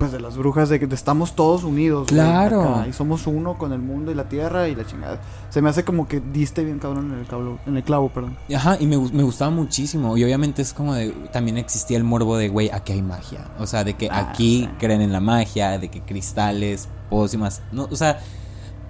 Pues 0.03 0.11
de 0.11 0.19
las 0.19 0.35
brujas, 0.35 0.67
de 0.67 0.79
que 0.81 0.93
estamos 0.93 1.33
todos 1.33 1.63
unidos. 1.63 2.07
Claro. 2.09 2.61
acá, 2.75 2.87
y 2.89 2.91
somos 2.93 3.25
uno 3.25 3.57
con 3.57 3.71
el 3.71 3.79
mundo 3.79 4.11
y 4.11 4.15
la 4.15 4.25
tierra 4.27 4.67
y 4.67 4.75
la 4.75 4.85
chingada. 4.85 5.21
Se 5.49 5.61
me 5.61 5.69
hace 5.69 5.85
como 5.85 6.09
que 6.09 6.19
diste 6.19 6.61
bien 6.65 6.79
cabrón 6.79 7.13
en 7.13 7.19
el 7.19 7.25
clavo, 7.25 7.57
en 7.65 7.77
el 7.77 7.83
clavo 7.83 8.09
perdón. 8.09 8.37
Ajá, 8.53 8.75
y 8.81 8.85
me, 8.85 8.97
me 8.97 9.23
gustaba 9.23 9.49
muchísimo. 9.49 10.17
Y 10.17 10.23
obviamente 10.25 10.61
es 10.61 10.73
como 10.73 10.93
de. 10.93 11.11
También 11.31 11.57
existía 11.57 11.95
el 11.95 12.03
morbo 12.03 12.35
de, 12.35 12.49
güey, 12.49 12.69
aquí 12.69 12.91
hay 12.91 13.01
magia. 13.01 13.45
O 13.59 13.65
sea, 13.65 13.85
de 13.85 13.93
que 13.93 14.09
Ah, 14.11 14.27
aquí 14.31 14.63
sí. 14.63 14.69
creen 14.77 15.01
en 15.01 15.13
la 15.13 15.21
magia, 15.21 15.77
de 15.79 15.87
que 15.89 16.01
cristales, 16.01 16.89
pócimas. 17.09 17.61
No, 17.71 17.87
o 17.89 17.95
sea. 17.95 18.19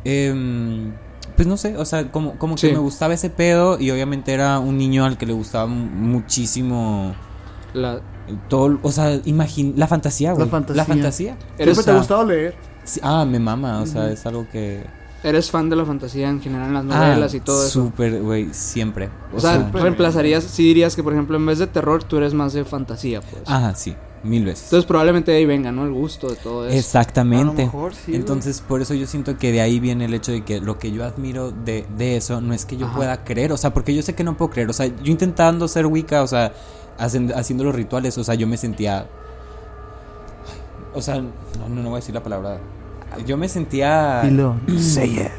em, 0.06 0.94
pues 1.36 1.48
no 1.48 1.58
sé, 1.58 1.78
o 1.78 1.86
sea, 1.86 2.12
como, 2.12 2.38
como 2.38 2.56
que 2.56 2.62
Sí. 2.68 2.72
me 2.72 2.80
gustaba 2.80 3.14
ese 3.14 3.30
pedo. 3.30 3.80
Y 3.80 3.92
obviamente 3.92 4.34
era 4.34 4.60
un 4.60 4.78
niño 4.78 5.06
al 5.06 5.18
que 5.18 5.26
le 5.26 5.34
gustaba 5.34 5.68
mu- 5.68 5.90
muchísimo. 5.90 7.14
La- 7.74 8.02
Todo, 8.48 8.80
o 8.82 8.92
sea, 8.92 9.20
imagín 9.26 9.74
la 9.76 9.88
fantasía, 9.88 10.34
güey. 10.34 10.48
fantasía. 10.48 10.76
La 10.82 10.86
fantasía. 10.86 11.38
Eres- 11.58 11.58
Siempre 11.58 11.72
o 11.72 11.76
sea, 11.76 11.84
te 11.86 11.92
ha 11.92 11.98
gustado 11.98 12.26
leer. 12.26 12.56
Sí, 12.86 13.00
ah, 13.04 13.26
me 13.26 13.40
mama, 13.40 13.82
o 13.82 13.86
sea, 13.86 14.10
es 14.12 14.26
algo 14.26 14.48
que. 14.52 14.84
eres 15.24 15.50
fan 15.52 15.70
de 15.70 15.76
la 15.76 15.86
fantasía 15.86 16.30
en 16.30 16.42
general, 16.42 16.68
en 16.68 16.74
las 16.74 16.84
novelas 16.86 17.34
ah, 17.34 17.38
y 17.38 17.40
todo 17.40 17.66
eso. 17.66 17.86
Súper, 17.86 18.22
güey, 18.22 18.54
siempre. 18.54 19.10
O 19.34 19.40
sea, 19.40 19.70
reemplazarías, 19.72 20.44
sí 20.44 20.64
dirías 20.64 20.96
que 20.96 21.04
por 21.04 21.14
ejemplo 21.14 21.38
en 21.38 21.46
vez 21.46 21.60
de 21.60 21.68
terror 21.68 22.04
tú 22.04 22.18
eres 22.18 22.34
más 22.34 22.54
de 22.54 22.66
fantasía, 22.66 23.22
pues. 23.22 23.44
Ajá, 23.46 23.74
sí, 23.76 23.96
mil 24.24 24.44
veces. 24.44 24.66
Entonces 24.66 24.86
probablemente 24.86 25.32
de 25.32 25.38
ahí 25.38 25.46
venga, 25.46 25.72
¿no? 25.72 25.86
El 25.86 25.94
gusto 25.94 26.28
de 26.28 26.36
todo 26.36 26.68
eso. 26.68 26.78
Exactamente. 26.78 27.64
A 27.64 27.66
lo 27.66 27.72
mejor 27.72 27.96
sí. 27.96 28.16
Entonces, 28.16 28.60
por 28.62 28.82
eso 28.82 28.94
yo 28.94 29.08
siento 29.08 29.38
que 29.38 29.54
de 29.54 29.62
ahí 29.62 29.80
viene 29.80 30.06
el 30.06 30.14
hecho 30.14 30.34
de 30.34 30.44
que 30.44 30.60
lo 30.60 30.78
que 30.78 30.92
yo 30.92 31.06
admiro 31.06 31.52
de, 31.52 31.86
de 31.98 32.18
eso 32.18 32.42
no 32.42 32.54
es 32.54 32.66
que 32.66 32.76
yo 32.76 32.88
Ajá. 32.88 32.96
pueda 32.98 33.24
creer, 33.24 33.54
o 33.54 33.58
sea, 33.58 33.74
porque 33.74 33.96
yo 33.96 34.02
sé 34.02 34.16
que 34.16 34.24
no 34.26 34.36
puedo 34.36 34.52
creer, 34.52 34.70
o 34.70 34.74
sea, 34.74 34.88
yo 34.88 35.12
intentando 35.12 35.70
ser 35.70 35.86
Wicca, 35.86 36.22
o 36.22 36.28
sea, 36.28 36.54
hacen- 36.98 37.34
haciendo 37.36 37.64
los 37.64 37.76
rituales, 37.76 38.18
o 38.18 38.24
sea, 38.24 38.36
yo 38.36 38.48
me 38.48 38.58
sentía... 38.58 39.06
O 40.94 41.02
sea, 41.02 41.16
no, 41.16 41.70
no, 41.70 41.82
no 41.82 41.90
voy 41.90 41.94
a 41.94 41.96
decir 42.02 42.14
la 42.14 42.22
palabra. 42.24 42.60
Yo 43.26 43.38
me 43.38 43.48
sentía... 43.50 44.22
Dilo. 44.24 44.56
Say 44.80 45.20
it. 45.20 45.32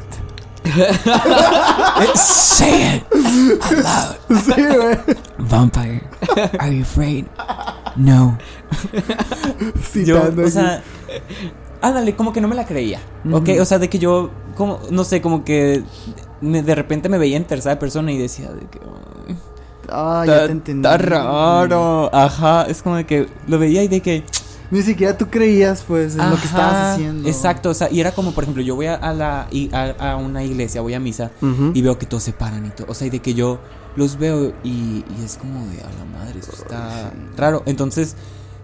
Eh, 0.65 2.07
say 2.15 2.97
it 2.97 3.03
out 3.13 4.17
loud. 4.29 4.39
Sí, 4.41 4.61
güey. 4.75 4.97
Vampire, 5.37 6.01
are 6.59 6.75
you 6.75 6.81
afraid? 6.83 7.25
No. 7.95 8.37
Yo, 9.93 10.21
o 10.43 10.49
sea, 10.49 10.81
ándale, 11.81 12.15
como 12.15 12.33
que 12.33 12.41
no 12.41 12.47
me 12.47 12.55
la 12.55 12.65
creía. 12.65 12.99
¿Ok? 13.31 13.49
Ujú. 13.49 13.61
O 13.61 13.65
sea, 13.65 13.79
de 13.79 13.89
que 13.89 13.99
yo, 13.99 14.31
como, 14.55 14.79
no 14.91 15.03
sé, 15.03 15.21
como 15.21 15.43
que 15.45 15.83
de 16.41 16.75
repente 16.75 17.09
me 17.09 17.17
veía 17.17 17.37
en 17.37 17.45
tercera 17.45 17.77
persona 17.79 18.11
y 18.11 18.17
decía 18.17 18.49
de 18.51 18.61
que. 18.67 18.79
"Ay, 19.89 19.95
Ah, 19.95 20.23
ya 20.25 20.45
te 20.45 20.51
entendí. 20.51 20.87
está 20.87 20.97
raro. 20.97 22.09
Ajá, 22.13 22.63
es 22.63 22.81
como 22.81 22.95
de 22.95 23.05
que 23.05 23.27
lo 23.47 23.59
veía 23.59 23.83
y 23.83 23.87
de 23.87 24.01
que. 24.01 24.23
Ni 24.71 24.81
siquiera 24.81 25.15
tú 25.15 25.27
creías, 25.27 25.83
pues, 25.87 26.15
en 26.15 26.27
lo 26.27 26.37
que 26.37 26.47
estabas 26.47 26.93
haciendo. 26.95 27.29
Exacto, 27.29 27.69
o 27.69 27.73
sea, 27.75 27.87
y 27.91 27.99
era 27.99 28.11
como, 28.13 28.31
por 28.31 28.43
ejemplo, 28.45 28.63
yo 28.63 28.75
voy 28.75 28.87
a, 28.87 28.97
la, 29.13 29.47
y 29.51 29.69
a, 29.73 29.91
a 30.13 30.15
una 30.17 30.43
iglesia, 30.43 30.81
voy 30.81 30.95
a 30.95 30.99
misa 30.99 31.29
y 31.75 31.81
veo 31.83 31.99
que 31.99 32.07
todos 32.07 32.23
se 32.23 32.33
paran 32.33 32.65
y 32.65 32.69
todo. 32.71 32.87
O 32.89 32.95
sea, 32.95 33.05
y 33.05 33.11
de 33.11 33.19
que 33.19 33.35
yo 33.35 33.59
los 33.95 34.17
veo 34.17 34.53
y, 34.63 35.05
y 35.19 35.23
es 35.23 35.37
como 35.37 35.59
de, 35.67 35.81
a 35.81 35.89
la 35.99 36.05
madre, 36.19 36.39
eso 36.39 36.51
está 36.51 37.11
raro. 37.37 37.61
Entonces, 37.67 38.15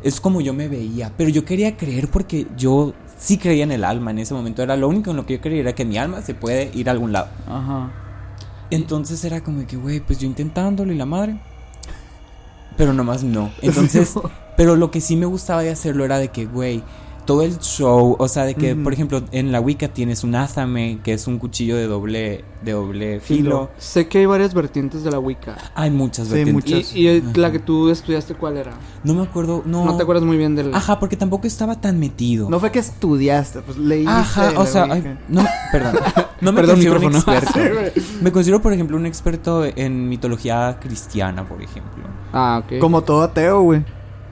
es 0.03 0.19
como 0.19 0.41
yo 0.41 0.55
me 0.55 0.67
veía, 0.67 1.11
pero 1.15 1.29
yo 1.29 1.45
quería 1.45 1.77
creer 1.77 2.09
porque 2.09 2.47
yo 2.57 2.93
sí 3.19 3.37
creía 3.37 3.63
en 3.63 3.71
el 3.71 3.83
alma 3.83 4.09
en 4.09 4.17
ese 4.17 4.33
momento. 4.33 4.63
Era 4.63 4.75
lo 4.75 4.87
único 4.89 5.11
en 5.11 5.17
lo 5.17 5.27
que 5.27 5.35
yo 5.35 5.41
creía, 5.41 5.61
era 5.61 5.73
que 5.75 5.85
mi 5.85 5.99
alma 5.99 6.23
se 6.23 6.33
puede 6.33 6.71
ir 6.73 6.89
a 6.89 6.93
algún 6.93 7.11
lado. 7.11 7.27
Ajá. 7.47 7.91
Entonces 8.71 9.23
era 9.23 9.43
como 9.43 9.67
que, 9.67 9.75
güey, 9.77 9.99
pues 9.99 10.19
yo 10.19 10.27
intentándolo 10.27 10.91
y 10.91 10.97
la 10.97 11.05
madre. 11.05 11.37
Pero 12.77 12.93
nomás 12.93 13.23
no. 13.23 13.51
Entonces, 13.61 14.15
pero 14.57 14.75
lo 14.75 14.89
que 14.91 15.01
sí 15.01 15.15
me 15.15 15.25
gustaba 15.25 15.61
de 15.61 15.69
hacerlo 15.69 16.05
era 16.05 16.17
de 16.17 16.29
que, 16.29 16.45
güey, 16.45 16.83
todo 17.25 17.43
el 17.43 17.59
show, 17.59 18.15
o 18.17 18.27
sea, 18.27 18.45
de 18.45 18.55
que, 18.55 18.75
por 18.75 18.93
ejemplo, 18.93 19.21
en 19.31 19.51
la 19.51 19.59
Wicca 19.59 19.87
tienes 19.87 20.23
un 20.23 20.35
azame, 20.35 20.99
que 21.03 21.13
es 21.13 21.27
un 21.27 21.37
cuchillo 21.39 21.75
de 21.77 21.87
doble, 21.87 22.43
de 22.63 22.71
doble 22.71 23.19
filo. 23.19 23.41
Filo. 23.41 23.69
Sé 23.77 24.07
que 24.07 24.19
hay 24.19 24.25
varias 24.25 24.53
vertientes 24.53 25.03
de 25.03 25.11
la 25.11 25.19
Wicca. 25.19 25.55
Hay 25.75 25.91
muchas 25.91 26.27
Sí, 26.27 26.33
vertientes. 26.33 26.73
muchas. 26.73 26.95
Y, 26.95 27.21
la 27.39 27.51
que 27.51 27.59
tú 27.59 27.89
estudiaste, 27.89 28.33
¿cuál 28.35 28.57
era? 28.57 28.71
No 29.03 29.13
me 29.13 29.21
acuerdo, 29.23 29.63
no. 29.65 29.85
No, 29.85 29.97
te 29.97 30.03
acuerdas 30.03 30.23
muy 30.25 30.37
bien 30.37 30.55
del... 30.55 30.73
Ajá, 30.73 30.99
porque 30.99 31.15
tampoco 31.15 31.47
estaba 31.47 31.79
tan 31.79 31.99
metido. 31.99 32.49
No 32.49 32.59
fue 32.59 32.71
que 32.71 32.79
estudiaste, 32.79 33.61
pues 33.61 33.77
leíste. 33.77 34.11
Ajá, 34.11 34.53
o 34.57 34.65
sea, 34.65 34.87
ay, 34.89 35.17
no, 35.29 35.45
perdón. 35.71 35.95
No 36.41 36.51
me 36.51 36.61
Perdón, 36.61 36.77
considero 36.77 36.99
un 36.99 37.13
micrófono. 37.13 37.35
experto. 37.37 38.01
Me 38.23 38.31
considero, 38.31 38.61
por 38.63 38.73
ejemplo, 38.73 38.97
un 38.97 39.05
experto 39.05 39.63
en 39.63 40.09
mitología 40.09 40.79
cristiana, 40.81 41.47
por 41.47 41.61
ejemplo. 41.61 42.03
Ah, 42.33 42.63
ok. 42.65 42.79
Como 42.79 43.03
todo 43.03 43.21
ateo, 43.21 43.61
güey. 43.61 43.83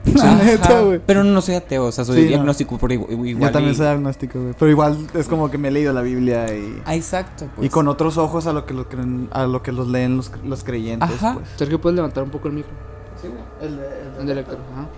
Güey. 0.84 1.00
Pero 1.06 1.24
no 1.24 1.40
soy 1.42 1.54
ateo, 1.56 1.84
o 1.86 1.92
sea, 1.92 2.04
soy 2.04 2.16
Sí, 2.16 2.22
no. 2.22 2.28
diagnóstico 2.28 2.78
por 2.78 2.90
igual. 2.90 3.12
igual 3.26 3.48
Yo 3.50 3.52
también 3.52 3.74
y- 3.74 3.76
soy 3.76 3.86
agnóstico, 3.86 4.40
güey. 4.40 4.54
Pero 4.58 4.70
igual 4.70 5.06
es 5.14 5.28
como 5.28 5.50
que 5.50 5.58
me 5.58 5.68
he 5.68 5.70
leído 5.70 5.92
la 5.92 6.00
Biblia 6.02 6.46
y. 6.54 6.80
Ah, 6.86 6.94
exacto, 6.94 7.46
pues. 7.54 7.66
Y 7.66 7.70
con 7.70 7.86
otros 7.88 8.16
ojos 8.16 8.46
a 8.46 8.52
lo 8.52 8.64
que, 8.66 8.72
lo 8.74 8.88
creen- 8.88 9.28
a 9.32 9.46
lo 9.46 9.62
que 9.62 9.72
los 9.72 9.88
leen 9.88 10.16
los, 10.16 10.30
los 10.44 10.64
creyentes, 10.64 11.10
Ajá. 11.10 11.34
pues. 11.34 11.48
Sergio, 11.56 11.80
¿puedes 11.80 11.96
levantar 11.96 12.22
un 12.24 12.30
poco 12.30 12.48
el 12.48 12.54
micro? 12.54 12.72
Sí, 13.20 13.28
güey. 13.28 13.40
El 13.60 13.76
de, 13.76 13.88
El 14.20 14.26
del 14.26 14.36
lector. 14.36 14.58
Ajá. 14.72 14.88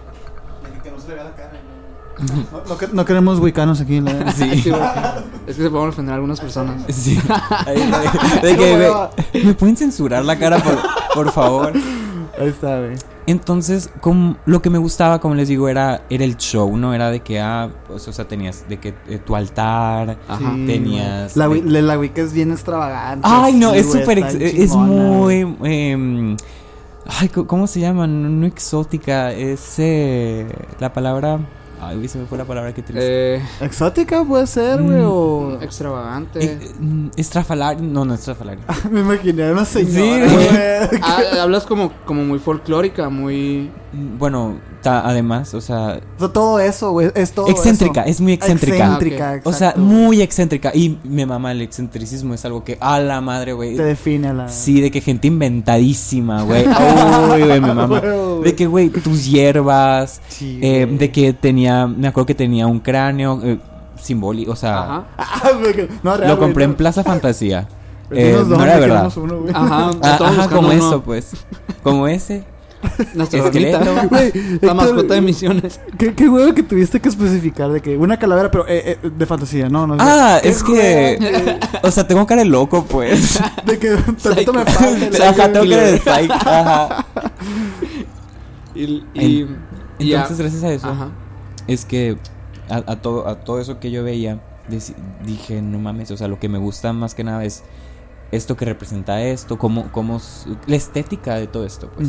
Que 0.83 0.91
no 0.91 1.01
se 1.01 1.09
le 1.09 1.15
vea 1.15 1.25
la 1.25 1.35
cara. 1.35 1.51
No, 2.53 2.63
no 2.69 2.79
que- 2.79 2.89
no 2.89 3.05
queremos 3.05 3.41
wicanos 3.41 3.81
aquí. 3.81 4.01
la- 4.01 4.31
Sí, 4.33 4.51
Sí. 4.63 4.71
güey. 4.71 4.83
Es 5.47 5.57
que 5.57 5.63
se 5.65 5.71
pueden 5.71 5.89
ofender 5.89 6.13
a 6.13 6.17
algunas 6.17 6.41
personas. 6.41 6.83
Sí. 6.89 7.19
Ahí, 7.67 7.77
de, 8.43 8.49
de 8.49 8.57
que 8.57 9.11
me, 9.35 9.45
¿me 9.47 9.55
pueden 9.55 9.77
censurar 9.77 10.25
la 10.25 10.39
cara, 10.39 10.59
por, 10.63 10.79
por 11.15 11.33
favor? 11.33 11.73
Ahí 12.39 12.49
está, 12.49 12.79
güey. 12.79 12.95
Entonces, 13.27 13.91
como, 14.01 14.37
lo 14.47 14.61
que 14.63 14.69
me 14.71 14.79
gustaba, 14.79 15.21
como 15.21 15.35
les 15.35 15.49
digo, 15.49 15.69
era, 15.69 16.03
era 16.11 16.25
el 16.25 16.37
show, 16.37 16.77
¿no? 16.77 16.93
Era 16.93 17.11
de 17.11 17.21
que, 17.21 17.41
ah, 17.41 17.71
pues, 17.87 18.07
o 18.09 18.13
sea, 18.13 18.27
tenías 18.27 18.69
de 18.69 18.79
que 18.79 18.95
eh, 19.09 19.19
tu 19.25 19.37
altar. 19.37 20.19
Ajá. 20.29 20.53
Tenías 20.67 21.37
La, 21.37 21.49
de- 21.49 21.63
la, 21.63 21.83
la 21.83 21.99
Wicca 21.99 22.21
es 22.23 22.33
bien 22.33 22.51
extravagante. 22.51 23.27
Ay, 23.31 23.55
no, 23.55 23.73
sí, 23.73 23.79
es 23.79 23.93
súper. 23.93 24.19
Es 24.19 24.75
muy. 24.75 25.57
em, 25.63 26.37
ay, 27.07 27.29
¿cómo 27.29 27.67
se 27.67 27.81
llama? 27.81 28.07
No, 28.07 28.29
no 28.29 28.47
exótica, 28.47 29.33
es. 29.33 29.75
eh, 29.79 30.47
la 30.81 30.93
palabra. 30.93 31.39
Ay, 31.85 31.97
güey, 31.97 32.07
se 32.09 32.17
me 32.19 32.27
fue 32.27 32.39
la 32.39 32.45
palabra 32.45 32.73
que 32.73 32.81
triste. 32.81 33.35
Eh, 33.37 33.43
Exótica 33.61 34.23
puede 34.25 34.47
ser, 34.47 34.81
güey, 34.81 35.01
Mm. 35.01 35.05
o... 35.09 35.59
extravagante. 35.61 36.39
Eh, 36.45 36.59
mm, 36.79 37.09
estrafalario. 37.17 37.83
No, 37.83 38.05
no 38.05 38.15
estrafalario. 38.15 38.63
Me 38.91 39.01
imaginé 39.01 39.49
a 39.49 39.53
una 39.53 39.65
señora, 39.65 40.29
Sí. 40.29 40.35
güey. 40.35 41.01
Ah, 41.03 41.23
hablas 41.43 41.65
como, 41.65 41.91
como 42.07 42.23
muy 42.25 42.39
folclórica, 42.39 43.09
muy. 43.09 43.69
Mm, 43.93 44.17
Bueno, 44.19 44.59
ta- 44.81 45.07
además, 45.09 45.53
o 45.55 45.61
sea, 45.61 45.99
O 46.17 46.19
sea, 46.21 46.29
todo 46.33 46.61
eso, 46.61 46.93
güey, 46.93 47.11
es 47.17 47.33
todo 47.33 47.49
excéntrica, 47.49 48.03
eso. 48.03 48.11
es 48.11 48.21
muy 48.21 48.33
excéntrica. 48.33 48.77
Excéntrica, 48.85 49.33
Ah, 49.35 49.41
O 49.43 49.53
sea, 49.53 49.75
muy 49.77 50.23
excéntrica. 50.23 50.71
Y 50.75 50.99
me 51.03 51.27
mama 51.27 51.51
el 51.51 51.63
excentricismo, 51.63 52.33
es 52.35 52.45
algo 52.45 52.63
que, 52.63 52.79
a 52.81 53.01
la 53.01 53.21
madre, 53.21 53.53
güey. 53.55 53.77
Te 53.77 53.83
define 53.83 54.29
a 54.29 54.33
la... 54.33 54.49
Sí, 54.49 54.81
de 54.81 54.91
que 54.93 55.01
gente 55.01 55.27
inventadísima, 55.29 56.43
güey. 56.43 56.65
Uy, 57.33 57.43
güey, 57.43 57.61
me 57.61 57.75
mama. 57.75 58.01
De 58.43 58.55
que, 58.55 58.67
güey, 58.67 58.89
tus 58.91 59.27
hierbas. 59.27 60.21
Sí, 60.29 60.59
eh, 60.63 60.87
de 60.87 61.11
que 61.11 61.33
tenía, 61.33 61.87
me 61.87 62.09
acuerdo 62.09 62.27
que 62.27 62.35
tenía 62.35 62.67
un 62.67 62.81
cráneo 62.81 63.41
eh, 63.43 63.59
simbólico, 64.01 64.53
o 64.53 64.57
sea, 64.57 64.83
Ajá. 64.83 65.05
Ah, 65.19 65.51
no, 66.03 66.17
real, 66.17 66.31
lo 66.31 66.39
compré 66.39 66.67
no. 66.67 66.73
en 66.73 66.77
Plaza 66.77 67.03
Fantasía. 67.05 67.69
Eh, 68.15 68.45
no 68.47 68.63
era 68.63 68.79
verdad. 68.79 69.11
uno, 69.17 69.39
güey. 69.41 69.55
Ajá. 69.55 69.91
Ah, 70.03 70.19
ajá, 70.21 70.49
como 70.51 70.69
uno. 70.69 70.73
eso, 70.77 71.01
pues. 71.01 71.31
Como 71.83 72.07
ese. 72.07 72.45
Nuestra 73.15 73.41
La 74.61 74.75
mascota 74.75 75.15
de 75.15 75.21
misiones. 75.21 75.81
¿Qué, 75.99 76.15
qué 76.15 76.29
huevo 76.29 76.53
que 76.55 76.63
tuviste 76.63 77.01
que 77.01 77.09
especificar 77.09 77.71
de 77.71 77.81
que 77.81 77.97
una 77.97 78.19
calavera, 78.19 78.51
pero 78.51 78.67
eh, 78.69 78.99
eh, 79.03 79.11
de 79.17 79.27
fantasía, 79.27 79.69
no, 79.69 79.87
no. 79.87 79.97
Ah, 79.99 80.41
es 80.43 80.63
que. 80.63 81.17
huevo, 81.21 81.59
O 81.83 81.91
sea, 81.91 82.07
tengo 82.07 82.27
cara 82.27 82.43
de 82.43 82.49
loco, 82.49 82.85
pues. 82.85 83.41
De 83.65 83.79
que 83.79 83.97
tantito 84.23 84.53
me 84.53 84.65
falta. 84.65 85.29
Ajá, 85.31 85.53
tengo 85.53 85.69
cara 85.71 85.83
de 85.83 85.99
psych. 85.99 86.31
Ajá. 86.31 87.07
Y, 88.75 89.05
y, 89.15 89.47
y 89.99 90.09
ya. 90.09 90.23
Entonces, 90.23 90.39
gracias 90.39 90.65
a 90.65 90.73
eso, 90.73 90.89
Ajá. 90.89 91.11
es 91.67 91.85
que 91.85 92.17
a, 92.71 92.77
a 92.93 92.97
todo, 92.97 93.29
a 93.29 93.41
todo 93.41 93.61
eso 93.61 93.79
que 93.81 93.91
yo 93.91 94.03
veía, 94.05 94.41
dije, 95.27 95.61
no 95.63 95.79
mames, 95.79 96.11
o 96.11 96.17
sea, 96.17 96.29
lo 96.29 96.39
que 96.39 96.49
me 96.49 96.59
gusta 96.59 96.93
más 96.93 97.15
que 97.15 97.25
nada 97.25 97.45
es 97.45 97.65
esto 98.31 98.57
que 98.57 98.65
representa 98.65 99.21
esto, 99.23 99.59
cómo, 99.59 99.91
cómo 99.93 100.17
s- 100.17 100.49
la 100.67 100.77
estética 100.77 101.35
de 101.35 101.47
todo 101.47 101.67
esto, 101.67 101.91
pues. 101.95 102.09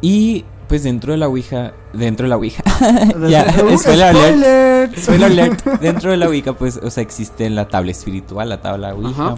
Y 0.00 0.44
pues 0.68 0.82
dentro 0.82 1.12
de 1.12 1.18
la 1.18 1.28
Ouija, 1.28 1.72
dentro 1.92 2.24
de 2.24 2.30
la 2.30 2.36
Ouija, 2.36 2.62
ya, 3.28 3.50
spoiler 3.78 4.04
alert. 4.16 4.96
spoiler. 4.98 5.24
Alert. 5.30 5.64
Dentro 5.80 6.10
de 6.10 6.16
la 6.18 6.26
Ouija, 6.28 6.52
pues, 6.54 6.78
o 6.82 6.90
sea, 6.90 7.02
existe 7.02 7.48
la 7.50 7.68
tabla 7.68 7.90
espiritual, 7.90 8.48
la 8.48 8.60
tabla 8.60 8.94
Ouija. 8.94 9.28
Ajá. 9.28 9.36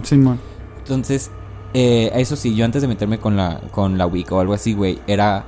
Entonces, 0.79 1.31
eh, 1.73 2.11
eso 2.15 2.35
sí, 2.35 2.55
yo 2.55 2.65
antes 2.65 2.81
de 2.81 2.87
meterme 2.87 3.19
con 3.19 3.35
la, 3.35 3.59
con 3.71 3.97
la 3.97 4.05
Ouija 4.05 4.35
o 4.35 4.39
algo 4.39 4.53
así, 4.53 4.73
güey, 4.73 4.99
era 5.07 5.45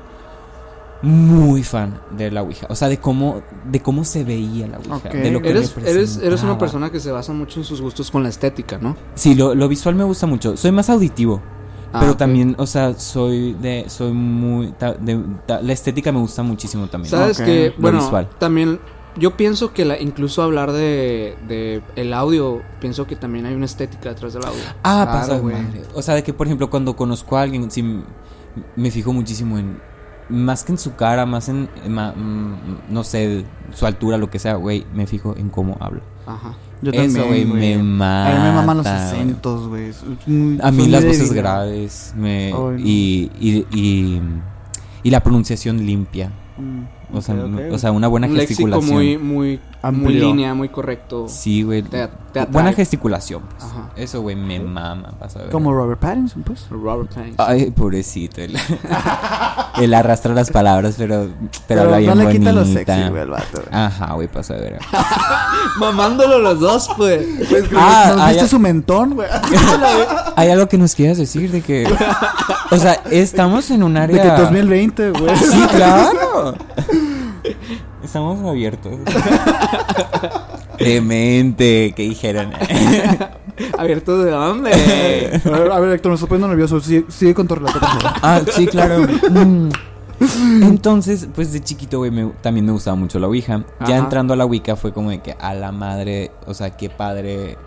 muy 1.02 1.64
fan 1.64 2.00
de 2.12 2.30
la 2.30 2.42
Ouija. 2.42 2.68
O 2.70 2.76
sea, 2.76 2.90
de 2.90 2.98
cómo, 2.98 3.42
de 3.66 3.80
cómo 3.82 4.04
se 4.04 4.24
veía 4.26 4.68
la 4.68 4.78
Ouija. 4.80 5.10
De 5.10 5.32
lo 5.32 5.42
que 5.42 5.50
Eres, 5.50 5.74
eres, 5.86 6.18
eres 6.18 6.44
una 6.44 6.58
persona 6.58 6.92
que 6.92 7.00
se 7.00 7.12
basa 7.12 7.32
mucho 7.32 7.60
en 7.60 7.64
sus 7.66 7.82
gustos 7.82 8.12
con 8.12 8.22
la 8.24 8.30
estética, 8.30 8.78
¿no? 8.80 8.98
Sí, 9.16 9.34
lo, 9.36 9.56
lo 9.56 9.68
visual 9.70 9.96
me 9.96 10.04
gusta 10.04 10.28
mucho. 10.28 10.58
Soy 10.58 10.72
más 10.72 10.90
auditivo. 10.90 11.42
Ah, 11.92 12.00
pero 12.02 12.16
también, 12.16 12.54
o 12.60 12.68
sea, 12.68 12.94
soy 12.94 13.54
de, 13.54 13.86
soy 13.88 14.12
muy, 14.12 14.74
ta- 14.74 14.94
de- 14.94 15.24
ta- 15.48 15.60
la 15.62 15.74
estética 15.74 16.12
me 16.12 16.20
gusta 16.20 16.44
muchísimo 16.44 16.86
también. 16.88 17.10
Sabes 17.10 17.40
Ok. 17.40 17.46
que, 17.46 17.74
Lo 17.78 17.82
bueno, 17.82 17.98
visual. 18.00 18.30
también 18.38 18.80
yo 19.18 19.36
pienso 19.38 19.74
que 19.74 19.86
la, 19.86 20.00
incluso 20.00 20.42
hablar 20.44 20.72
de, 20.72 21.36
de 21.48 21.82
el 21.96 22.14
audio, 22.14 22.62
pienso 22.80 23.06
que 23.08 23.16
también 23.16 23.46
hay 23.46 23.54
una 23.56 23.66
estética 23.66 24.10
detrás 24.10 24.34
del 24.34 24.46
audio. 24.46 24.60
Ah, 24.84 25.04
Claro, 25.06 25.12
pasa 25.12 25.38
güey. 25.40 25.56
madre. 25.56 25.82
O 25.94 26.02
sea, 26.02 26.16
de 26.16 26.24
que, 26.24 26.34
por 26.34 26.48
ejemplo, 26.48 26.70
cuando 26.70 26.96
conozco 26.96 27.38
a 27.38 27.42
alguien, 27.42 27.70
sí 27.72 27.82
m- 27.82 28.04
me 28.76 28.92
fijo 28.92 29.12
muchísimo 29.14 29.58
en. 29.58 29.80
Más 30.30 30.64
que 30.64 30.72
en 30.74 30.78
su 30.78 30.96
cara, 30.96 31.26
más 31.26 31.50
en. 31.50 31.70
en 31.84 31.92
ma- 31.92 32.12
mm, 32.14 32.94
no 32.94 33.04
sé, 33.04 33.46
su 33.74 33.86
altura, 33.88 34.18
lo 34.18 34.30
que 34.30 34.38
sea, 34.40 34.56
güey. 34.56 34.86
Me 34.94 35.08
fijo 35.08 35.36
en 35.38 35.50
cómo 35.50 35.76
habla. 35.80 36.02
Ajá. 36.28 36.56
Yo 36.82 36.92
Eso, 36.92 37.18
también, 37.18 37.28
güey, 37.28 37.46
me 37.46 37.74
A 37.74 37.78
mí 37.80 38.44
me 38.44 38.52
maman 38.54 38.78
los 38.78 38.86
mata, 38.86 39.08
acentos, 39.08 39.68
güey. 39.68 39.92
A 40.62 40.72
mí 40.72 40.88
las 40.88 41.04
voces 41.04 41.34
graves 41.34 42.14
me, 42.16 42.46
Ay, 42.48 42.52
no. 42.54 42.78
y, 42.78 43.32
y, 43.40 43.66
y, 43.78 44.22
y 45.04 45.10
la 45.10 45.20
pronunciación 45.22 45.86
limpia. 45.86 46.32
Mm, 46.58 46.84
O 47.14 47.22
sea, 47.22 47.36
o 47.72 47.78
una 47.92 48.08
buena 48.08 48.28
Un 48.28 48.36
gesticulación. 48.36 48.94
muy, 48.94 49.18
muy, 49.18 49.18
muy 49.18 49.60
Amplio. 49.82 50.20
línea, 50.26 50.54
muy 50.54 50.68
correcto. 50.70 51.26
Sí, 51.30 51.64
güey. 51.64 51.82
Te- 51.84 52.10
te 52.34 52.40
atrae. 52.42 52.52
Buena 52.54 52.74
gesticulación. 52.74 53.44
pues. 53.44 53.64
Ajá. 53.64 53.90
Eso, 53.96 54.22
güey, 54.22 54.36
me 54.36 54.60
mama. 54.60 55.14
de. 55.46 55.50
Como 55.50 55.74
Robert 55.74 56.00
Pattinson, 56.00 56.44
pues. 56.44 56.68
Robert 56.70 57.10
Pattinson. 57.14 57.36
Ay, 57.48 57.72
pobrecito. 57.72 58.42
Él, 58.42 58.58
él 59.82 59.94
arrastra 59.96 60.34
las 60.34 60.52
palabras, 60.52 60.96
pero, 60.98 61.28
pero, 61.68 61.82
habla 61.84 61.98
bien 61.98 62.10
no 62.10 62.16
le 62.16 62.32
quita 62.32 62.52
bonita. 62.52 62.52
lo 62.54 62.66
sexy, 62.66 63.10
güey, 63.10 63.22
al 63.22 63.30
vato. 63.30 63.46
güey. 63.54 63.66
Ajá, 63.72 64.14
güey, 64.14 64.28
pasa 64.28 64.54
de 64.56 64.62
ver. 64.62 64.80
Mamándolo 65.80 66.40
los 66.40 66.60
dos, 66.60 66.90
pues. 66.98 67.26
Ah, 67.76 68.14
¿No 68.18 68.22
ah, 68.24 68.28
viste 68.28 68.44
ya- 68.44 68.48
su 68.50 68.60
mentón, 68.60 69.16
güey? 69.16 69.30
Hay 70.36 70.50
algo 70.50 70.68
que 70.68 70.78
nos 70.78 70.94
quieras 70.94 71.18
decir 71.18 71.52
de 71.52 71.62
que. 71.62 71.88
O 72.72 72.78
sea, 72.78 72.94
estamos 73.12 73.72
en 73.72 73.84
un 73.84 73.94
De 73.94 74.00
área. 74.02 74.36
que 74.36 74.42
2020, 74.42 75.12
güey. 75.12 75.36
Sí, 75.38 75.62
claro. 75.72 76.54
Estamos 78.10 78.44
abiertos. 78.44 78.92
Demente, 80.80 81.94
¿qué 81.96 82.02
dijeron? 82.04 82.52
¿Abierto 83.78 84.18
de 84.24 84.32
dónde? 84.32 84.72
A 85.46 85.50
ver, 85.52 85.72
a 85.72 85.80
ver, 85.80 85.92
Héctor, 85.94 86.10
me 86.10 86.16
estoy 86.16 86.28
poniendo 86.28 86.48
nervioso. 86.48 86.80
Sigue, 86.80 87.06
sigue 87.10 87.36
con 87.36 87.48
tu 87.48 87.54
relato, 87.54 87.80
por 87.80 87.88
favor. 87.88 88.20
ah, 88.24 88.42
sí, 88.52 88.66
claro. 88.66 89.06
Mm. 90.22 90.64
Entonces, 90.64 91.30
pues 91.34 91.54
de 91.54 91.62
chiquito, 91.64 92.00
güey, 92.00 92.12
me- 92.12 92.34
también 92.42 92.66
me 92.66 92.74
gustaba 92.74 92.96
mucho 92.98 93.20
la 93.20 93.28
Ouija. 93.28 93.64
Ya 93.88 93.96
entrando 93.96 94.34
a 94.34 94.36
la 94.38 94.46
Wicca 94.46 94.76
fue 94.76 94.92
como 94.92 95.12
de 95.12 95.22
que 95.22 95.32
a 95.40 95.54
la 95.54 95.72
madre, 95.72 96.32
o 96.46 96.54
sea, 96.54 96.72
qué 96.76 96.90
padre 96.90 97.58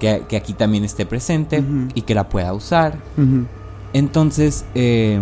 que, 0.00 0.22
que 0.26 0.38
aquí 0.38 0.54
también 0.54 0.84
esté 0.84 1.04
presente 1.04 1.58
Ujú. 1.58 1.88
y 1.94 2.00
que 2.00 2.14
la 2.14 2.26
pueda 2.30 2.54
usar. 2.54 2.94
Ujú. 3.18 3.44
Entonces, 3.92 4.64
eh, 4.74 5.20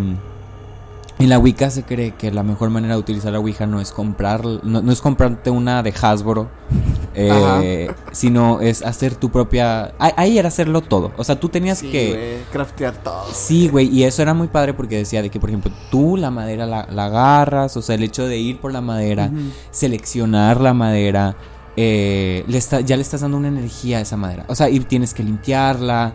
en 1.18 1.28
la 1.28 1.38
Wicca 1.38 1.70
se 1.70 1.82
cree 1.84 2.12
que 2.12 2.30
la 2.32 2.42
mejor 2.42 2.70
manera 2.70 2.94
de 2.94 3.00
utilizar 3.00 3.32
la 3.32 3.38
Ouija 3.38 3.66
no 3.66 3.80
es 3.80 3.92
comprar, 3.92 4.44
no, 4.44 4.82
no 4.82 4.92
es 4.92 5.00
comprarte 5.00 5.50
una 5.50 5.82
de 5.82 5.92
Hasbro, 6.00 6.48
eh, 7.14 7.90
sino 8.12 8.60
es 8.60 8.82
hacer 8.82 9.14
tu 9.14 9.30
propia. 9.30 9.92
Ahí, 9.98 10.38
era 10.38 10.48
hacerlo 10.48 10.80
todo. 10.80 11.12
O 11.16 11.24
sea, 11.24 11.38
tú 11.38 11.48
tenías 11.48 11.78
Sí, 11.78 11.90
que. 11.90 12.08
güey, 12.10 12.44
craftear 12.52 12.94
todo. 13.02 13.26
Sí, 13.32 13.68
güey, 13.68 13.88
y 13.88 14.04
eso 14.04 14.22
era 14.22 14.34
muy 14.34 14.48
padre 14.48 14.74
porque 14.74 14.96
decía 14.96 15.22
de 15.22 15.30
que, 15.30 15.38
por 15.38 15.50
ejemplo, 15.50 15.70
tú 15.90 16.16
la 16.16 16.30
madera 16.30 16.66
la, 16.66 16.86
la 16.90 17.04
agarras, 17.06 17.76
o 17.76 17.82
sea, 17.82 17.94
el 17.94 18.02
hecho 18.02 18.26
de 18.26 18.38
ir 18.38 18.58
por 18.60 18.72
la 18.72 18.80
madera, 18.80 19.30
seleccionar 19.70 20.60
la 20.60 20.74
madera, 20.74 21.36
eh, 21.76 22.44
le 22.48 22.58
está, 22.58 22.80
ya 22.80 22.96
le 22.96 23.02
estás 23.02 23.22
dando 23.22 23.36
una 23.38 23.48
energía 23.48 23.98
a 23.98 24.00
esa 24.02 24.16
madera. 24.16 24.44
O 24.48 24.54
sea, 24.54 24.68
y 24.68 24.78
tienes 24.80 25.14
que 25.14 25.22
limpiarla, 25.22 26.14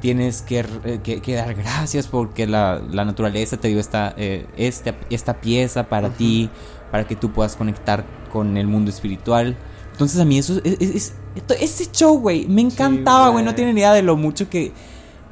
tienes 0.00 0.42
que, 0.42 0.60
eh, 0.84 1.00
que- 1.02 1.20
que 1.22 1.34
dar 1.34 1.54
gracias 1.54 2.06
porque 2.06 2.46
la, 2.46 2.80
la 2.90 3.04
naturaleza 3.04 3.56
te 3.56 3.68
dio 3.68 3.80
esta, 3.80 4.14
eh, 4.18 4.46
esta, 4.56 4.94
esta 5.10 5.40
pieza 5.40 5.88
para 5.88 6.10
ti, 6.10 6.50
para 6.90 7.06
que 7.06 7.16
tú 7.16 7.32
puedas 7.32 7.56
conectar 7.56 8.04
con 8.32 8.56
el 8.56 8.66
mundo 8.66 8.90
espiritual. 8.90 9.56
Entonces 9.92 10.20
a 10.20 10.24
mí 10.24 10.38
eso 10.38 10.60
es, 10.62 10.76
es- 10.80 10.94
es- 10.94 11.14
esto- 11.36 11.54
ese 11.58 11.86
show, 11.90 12.18
güey, 12.20 12.46
me 12.46 12.60
encantaba, 12.62 13.28
güey, 13.30 13.44
no 13.44 13.50
güey. 13.50 13.56
tienen 13.56 13.78
idea 13.78 13.92
de 13.94 14.02
lo 14.02 14.16
mucho 14.16 14.48
que, 14.50 14.72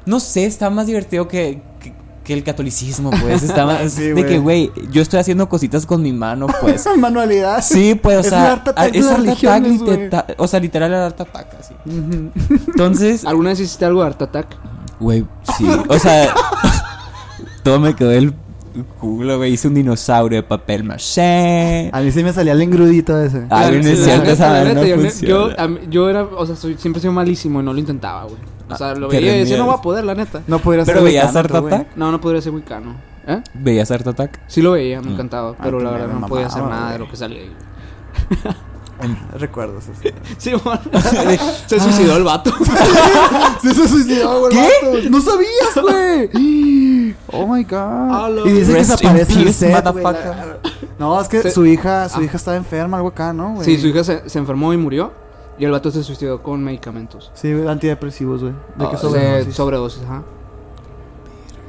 no 0.05 0.19
sé, 0.19 0.45
está 0.45 0.69
más 0.69 0.87
divertido 0.87 1.27
que, 1.27 1.61
que, 1.79 1.93
que 2.27 2.33
el 2.33 2.43
catolicismo, 2.43 3.09
pues, 3.21 3.41
está 3.41 3.65
más, 3.65 3.81
es 3.81 3.93
Sí, 3.93 4.09
de 4.11 4.25
que, 4.25 4.37
güey. 4.37 4.69
yo 4.91 5.01
estoy 5.01 5.19
haciendo 5.19 5.47
cositas 5.47 5.85
con 5.85 6.01
mi 6.01 6.11
mano, 6.11 6.47
pues. 6.61 6.85
Manualidad. 6.97 7.63
Sí, 7.63 7.95
pues, 7.95 8.17
o 8.17 8.19
Es 8.19 8.27
sea, 8.27 8.37
de 8.37 8.45
es 8.45 8.51
las 8.51 8.57
Art 8.57 8.67
Attack, 8.67 8.93
religiones, 9.17 9.79
güey. 9.79 9.97
liteta- 9.97 10.25
o 10.37 10.45
sea, 10.47 10.59
literal 10.59 10.91
el 10.93 10.99
Art 10.99 11.21
Attack, 11.21 11.47
así. 11.59 11.73
Entonces, 12.67 13.23
¿Alguna 13.25 13.49
vez 13.51 13.61
hiciste 13.61 13.85
algo 13.85 14.01
de 14.01 14.07
Art 14.07 14.21
Attack? 14.21 14.47
Güey, 14.99 15.25
sí. 15.57 15.65
O 15.87 15.97
sea, 15.97 16.33
todo 17.63 17.79
me 17.79 17.95
quedó 17.95 18.11
el 18.11 18.33
culo, 18.99 19.37
güey. 19.37 19.53
Hice 19.53 19.67
un 19.69 19.73
dinosaurio 19.75 20.37
de 20.39 20.43
papel 20.43 20.83
maché. 20.83 21.89
A 21.93 22.01
mí 22.01 22.11
sí 22.11 22.23
me 22.23 22.33
salía 22.33 22.53
el 22.53 22.61
engrudito 22.61 23.19
ese. 23.21 23.45
Ah, 23.49 23.69
no 23.71 23.77
es 23.77 24.03
cierto, 24.03 24.29
esa 24.31 24.63
no 24.73 24.83
yo, 24.83 24.97
yo, 25.21 25.49
a 25.59 25.67
mí- 25.67 25.79
yo 25.89 26.09
era, 26.09 26.23
o 26.23 26.45
sea, 26.45 26.55
soy, 26.55 26.77
siempre 26.77 26.99
he 26.99 27.01
sido 27.01 27.13
malísimo 27.13 27.61
y 27.61 27.63
no 27.63 27.73
lo 27.73 27.79
intentaba, 27.79 28.23
güey. 28.23 28.37
O 28.69 28.75
sea, 28.75 28.93
lo 28.95 29.07
Te 29.07 29.17
veía 29.17 29.35
y 29.37 29.39
decía, 29.39 29.57
no 29.57 29.67
va 29.67 29.75
a 29.75 29.81
poder, 29.81 30.03
la 30.05 30.13
neta. 30.15 30.41
No 30.47 30.59
podría 30.59 30.83
ser 30.85 30.93
Pero 30.95 31.05
veías 31.05 31.35
Art. 31.35 31.53
Attack. 31.53 31.95
No, 31.95 32.11
no 32.11 32.19
podría 32.21 32.41
ser 32.41 32.53
wicano. 32.53 32.95
¿Eh? 33.27 33.41
¿Veías 33.53 33.89
Art 33.91 34.07
Attack? 34.07 34.39
Sí 34.47 34.61
lo 34.61 34.71
veía, 34.73 35.01
me 35.01 35.09
Mm. 35.09 35.13
encantaba, 35.13 35.49
Ah, 35.51 35.61
pero 35.63 35.79
la 35.79 35.91
verdad 35.91 36.07
no 36.07 36.27
podía 36.27 36.47
hacer 36.47 36.63
nada 36.63 36.91
de 36.93 36.99
lo 36.99 37.09
que 37.09 37.15
salía 37.17 37.39
ahí. 37.41 37.51
Recuerdos 39.37 39.83
así. 39.89 40.09
Sí, 40.37 40.51
bueno. 40.63 40.81
Se 41.67 41.79
suicidó 41.79 42.17
el 42.17 42.23
vato. 42.23 42.51
Sí 43.61 43.73
se 43.73 43.87
suicidó, 43.87 44.39
güey. 44.41 44.53
¿Qué? 44.53 45.09
No 45.09 45.19
sabías, 45.21 45.75
güey. 45.81 47.15
Oh 47.31 47.45
my 47.47 47.63
god. 47.63 48.45
Y 48.45 48.51
dice 48.51 48.71
que 48.71 48.77
Rest 48.77 48.99
se 48.99 49.07
aparece 49.07 49.33
in 49.33 49.39
en 49.41 49.47
el 49.47 49.53
set, 49.53 49.85
No, 50.99 51.19
es 51.21 51.27
que 51.27 51.41
Se- 51.41 51.51
su 51.51 51.65
hija, 51.65 52.07
su 52.09 52.19
Ah. 52.19 52.23
hija 52.23 52.37
estaba 52.37 52.57
enferma, 52.57 52.97
algo 52.97 53.09
acá, 53.09 53.33
¿no? 53.33 53.57
Sí, 53.63 53.77
su 53.79 53.87
hija 53.87 54.03
se, 54.03 54.29
se 54.29 54.39
enfermó 54.39 54.73
y 54.73 54.77
murió. 54.77 55.11
Y 55.59 55.65
el 55.65 55.71
vato 55.71 55.89
se 55.91 56.03
suicidó 56.03 56.43
con 56.43 56.63
medicamentos. 56.63 57.31
Sí, 57.33 57.51
antidepresivos, 57.67 58.41
güey. 58.41 58.53
De 58.77 58.85
Ah, 58.85 58.89
que 58.91 58.97
sí. 58.97 59.03
De 59.07 59.09
sobredosis. 59.09 59.55
sobredosis, 59.55 60.03
ajá. 60.03 60.23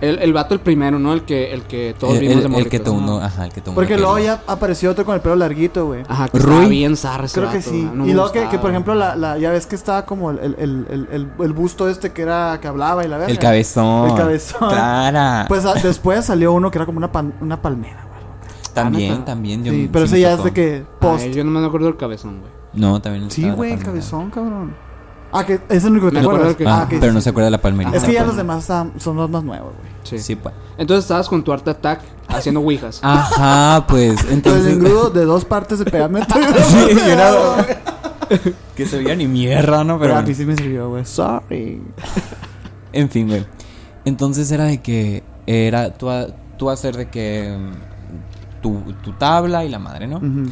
El, 0.00 0.20
el 0.20 0.32
vato 0.32 0.54
el 0.54 0.60
primero, 0.60 0.96
¿no? 1.00 1.12
El 1.12 1.22
que, 1.22 1.52
el 1.52 1.62
que 1.62 1.92
todos 1.98 2.14
el, 2.14 2.20
vimos 2.20 2.44
el- 2.44 2.52
de 2.52 2.58
el 2.58 2.68
que 2.68 2.78
todo 2.78 3.20
Ajá. 3.20 3.46
el 3.46 3.52
que 3.52 3.60
todo 3.60 3.74
Porque 3.74 3.96
luego 3.98 4.16
ya 4.20 4.40
apareció 4.46 4.92
otro 4.92 5.04
con 5.04 5.16
el 5.16 5.20
pelo 5.20 5.34
larguito, 5.34 5.86
güey. 5.86 6.04
Ajá, 6.06 6.28
que 6.28 6.38
Rui. 6.38 6.52
estaba 6.52 6.68
bien 6.68 6.96
zarra 6.96 7.24
ese 7.24 7.40
Creo 7.40 7.50
que 7.50 7.60
sí. 7.62 7.90
no 7.92 8.06
y 8.06 8.12
luego 8.12 8.30
que, 8.30 8.48
que, 8.48 8.60
por 8.60 8.70
ejemplo, 8.70 8.94
la, 8.94 9.16
la, 9.16 9.38
ya 9.38 9.50
ves 9.50 9.66
que 9.66 9.74
estaba 9.74 10.04
como 10.06 10.30
el, 10.30 10.38
el, 10.38 10.54
el, 10.58 10.86
el, 10.88 11.08
el- 11.10 11.30
el 11.44 11.52
busto 11.52 11.88
este 11.88 12.12
que 12.12 12.22
era 12.22 12.60
que 12.62 12.68
hablaba 12.68 13.04
y 13.04 13.08
la 13.08 13.16
verga. 13.18 13.32
El 13.32 13.40
cabezón. 13.40 14.10
El 14.10 14.16
cabezón. 14.16 14.68
Clara. 14.68 15.46
Pues 15.48 15.64
a- 15.64 15.74
después 15.74 16.24
salió 16.26 16.52
uno 16.52 16.70
que 16.70 16.78
era 16.78 16.86
como 16.86 16.98
una, 16.98 17.10
pan- 17.10 17.34
una 17.40 17.60
palmera, 17.60 18.04
güey. 18.08 18.72
también, 18.74 19.12
neta. 19.14 19.24
también. 19.24 19.64
Yo, 19.64 19.72
Sí, 19.72 19.90
pero 19.92 20.06
sí 20.06 20.12
ese 20.12 20.20
ya 20.20 20.34
es 20.34 20.44
de 20.44 20.52
que 20.52 20.84
post. 21.00 21.24
Ay, 21.24 21.34
yo 21.34 21.42
no 21.42 21.50
me 21.58 21.66
acuerdo 21.66 21.86
del 21.86 21.96
cabezón, 21.96 22.38
güey. 22.38 22.52
No, 22.74 23.00
también. 23.00 23.30
sí, 23.30 23.48
güey, 23.50 23.72
el 23.72 23.82
cabezón, 23.82 24.30
cabrón. 24.30 24.74
Ah, 25.30 25.44
que 25.44 25.60
es 25.68 25.84
el 25.84 25.90
único 25.92 26.06
que 26.06 26.12
te 26.12 26.18
acuerdas. 26.20 26.56
que- 26.56 26.66
Ah, 26.66 26.82
Ah, 26.84 26.88
que 26.88 26.98
pero 26.98 27.12
sí, 27.12 27.16
no 27.16 27.20
se 27.20 27.28
acuerda 27.30 27.46
de 27.46 27.50
la 27.50 27.60
palmerita. 27.60 27.96
Es 27.96 28.04
que 28.04 28.14
ya 28.14 28.24
los 28.24 28.36
demás 28.36 28.60
están- 28.60 28.92
son 28.98 29.16
los 29.16 29.28
más 29.28 29.44
nuevos, 29.44 29.72
güey. 29.78 29.88
Sí. 30.04 30.18
Sí, 30.18 30.36
pues. 30.36 30.54
Entonces 30.78 31.04
estabas 31.04 31.28
con 31.28 31.44
tu 31.44 31.52
arte 31.52 31.68
attack 31.70 32.00
haciendo 32.28 32.60
ouijas. 32.60 33.00
Ajá, 33.02 33.84
pues. 33.86 34.12
Entonces, 34.30 34.32
Entonces. 34.32 34.66
el 34.66 34.72
engrudo 34.78 35.10
de 35.10 35.24
dos 35.26 35.44
partes 35.44 35.78
de 35.80 35.84
pegamento. 35.84 36.34
Sí, 36.64 36.86
y 36.90 37.10
una- 37.12 37.66
que 38.76 38.86
se 38.86 38.98
veía 38.98 39.14
ni 39.16 39.26
mierda, 39.26 39.84
¿no? 39.84 39.98
Pero 39.98 40.12
Pero. 40.14 40.18
a 40.20 40.22
mí 40.22 40.34
sí 40.34 40.46
me 40.46 40.56
sirvió, 40.56 40.88
güey. 40.90 41.04
Sorry. 41.04 41.82
En 42.92 43.10
fin, 43.10 43.28
güey. 43.28 43.44
Entonces 44.06 44.50
era 44.50 44.64
de 44.64 44.80
que. 44.80 45.22
Era 45.46 45.92
tú, 45.92 46.08
a- 46.10 46.26
tú 46.56 46.70
hacer 46.70 46.96
de 46.96 47.08
que. 47.10 47.54
mm, 47.58 48.62
Tu, 48.62 48.80
tu 49.04 49.12
tabla 49.12 49.64
y 49.64 49.68
la 49.68 49.78
madre, 49.78 50.06
¿no? 50.08 50.16
Ujú. 50.16 50.50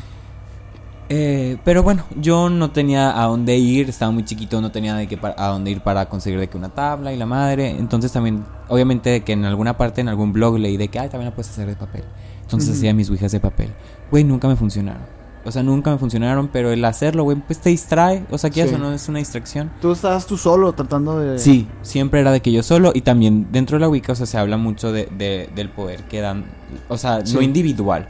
Eh, 1.08 1.56
pero 1.64 1.82
bueno, 1.84 2.04
yo 2.20 2.50
no 2.50 2.70
tenía 2.72 3.20
a 3.22 3.26
dónde 3.26 3.56
ir, 3.56 3.88
estaba 3.88 4.10
muy 4.10 4.24
chiquito, 4.24 4.60
no 4.60 4.72
tenía 4.72 4.94
de 4.94 5.06
qué 5.06 5.18
a 5.36 5.46
dónde 5.48 5.70
ir 5.70 5.80
para 5.80 6.08
conseguir 6.08 6.40
de 6.40 6.48
que 6.48 6.56
una 6.56 6.70
tabla 6.70 7.12
y 7.12 7.16
la 7.16 7.26
madre. 7.26 7.70
Entonces 7.70 8.10
también, 8.12 8.44
obviamente, 8.68 9.10
de 9.10 9.20
que 9.22 9.32
en 9.32 9.44
alguna 9.44 9.76
parte, 9.76 10.00
en 10.00 10.08
algún 10.08 10.32
blog 10.32 10.58
leí 10.58 10.76
de 10.76 10.88
que, 10.88 10.98
ay, 10.98 11.08
también 11.08 11.30
la 11.30 11.34
puedes 11.34 11.50
hacer 11.50 11.66
de 11.68 11.76
papel. 11.76 12.02
Entonces 12.42 12.76
hacía 12.76 12.92
mis 12.94 13.08
ouijas 13.10 13.30
de 13.32 13.40
papel. 13.40 13.70
Güey, 14.10 14.24
nunca 14.24 14.48
me 14.48 14.56
funcionaron. 14.56 15.02
O 15.44 15.52
sea, 15.52 15.62
nunca 15.62 15.92
me 15.92 15.98
funcionaron, 15.98 16.48
pero 16.48 16.72
el 16.72 16.84
hacerlo, 16.84 17.22
güey, 17.22 17.36
pues 17.38 17.60
te 17.60 17.70
distrae. 17.70 18.24
O 18.32 18.38
sea, 18.38 18.50
que 18.50 18.62
Sí. 18.64 18.68
eso 18.68 18.78
no 18.78 18.92
es 18.92 19.08
una 19.08 19.20
distracción. 19.20 19.70
Tú 19.80 19.92
estabas 19.92 20.26
tú 20.26 20.36
solo 20.36 20.72
tratando 20.72 21.20
de. 21.20 21.38
Sí, 21.38 21.68
siempre 21.82 22.20
era 22.20 22.32
de 22.32 22.40
que 22.42 22.50
yo 22.50 22.64
solo 22.64 22.90
y 22.92 23.02
también 23.02 23.46
dentro 23.52 23.76
de 23.76 23.80
la 23.82 23.88
Wicca, 23.88 24.12
o 24.12 24.16
sea, 24.16 24.26
se 24.26 24.38
habla 24.38 24.56
mucho 24.56 24.90
de, 24.90 25.08
de- 25.16 25.48
del 25.54 25.68
poder 25.70 26.02
que 26.08 26.20
dan, 26.20 26.46
o 26.88 26.98
sea, 26.98 27.24
Sí. 27.24 27.34
no 27.36 27.42
individual, 27.42 28.08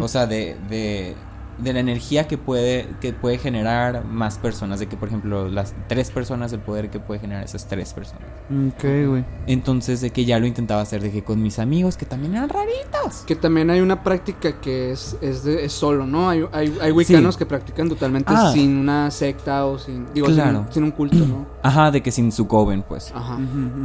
o 0.00 0.08
sea, 0.08 0.26
de, 0.26 0.56
de, 0.68 1.14
de 1.62 1.72
la 1.72 1.80
energía 1.80 2.26
que 2.28 2.38
puede, 2.38 2.88
que 3.00 3.12
puede 3.12 3.38
generar 3.38 4.04
más 4.04 4.38
personas, 4.38 4.80
de 4.80 4.86
que 4.88 4.96
por 4.96 5.08
ejemplo 5.08 5.48
las 5.48 5.74
tres 5.88 6.10
personas, 6.10 6.52
el 6.52 6.60
poder 6.60 6.90
que 6.90 6.98
puede 7.00 7.20
generar 7.20 7.44
esas 7.44 7.66
tres 7.68 7.92
personas. 7.92 8.24
Ok, 8.50 8.82
güey. 9.08 9.24
Entonces 9.46 10.00
de 10.00 10.10
que 10.10 10.24
ya 10.24 10.38
lo 10.38 10.46
intentaba 10.46 10.80
hacer 10.82 11.00
de 11.02 11.10
que 11.10 11.22
con 11.22 11.40
mis 11.42 11.58
amigos, 11.58 11.96
que 11.96 12.04
también 12.06 12.34
eran 12.34 12.48
raritos. 12.48 13.22
Que 13.26 13.36
también 13.36 13.70
hay 13.70 13.80
una 13.80 14.02
práctica 14.02 14.60
que 14.60 14.90
es, 14.92 15.16
es, 15.20 15.44
de- 15.44 15.64
es 15.64 15.72
solo, 15.72 16.06
¿no? 16.06 16.28
Hay, 16.28 16.44
hay, 16.52 16.76
hay 16.80 16.92
wiccanos 16.92 17.34
Sí. 17.34 17.38
que 17.38 17.46
practican 17.46 17.88
totalmente 17.88 18.32
Ah. 18.34 18.50
sin 18.52 18.76
una 18.78 19.10
secta 19.10 19.66
o 19.66 19.78
sin. 19.78 20.06
Digo, 20.12 20.26
Claro. 20.26 20.64
sin, 20.66 20.72
sin 20.74 20.84
un 20.84 20.90
culto, 20.90 21.16
¿no? 21.16 21.46
Ajá, 21.62 21.90
de 21.90 22.02
que 22.02 22.10
sin 22.10 22.32
su 22.32 22.46
coven, 22.48 22.82
pues. 22.86 23.12
Ajá. 23.14 23.38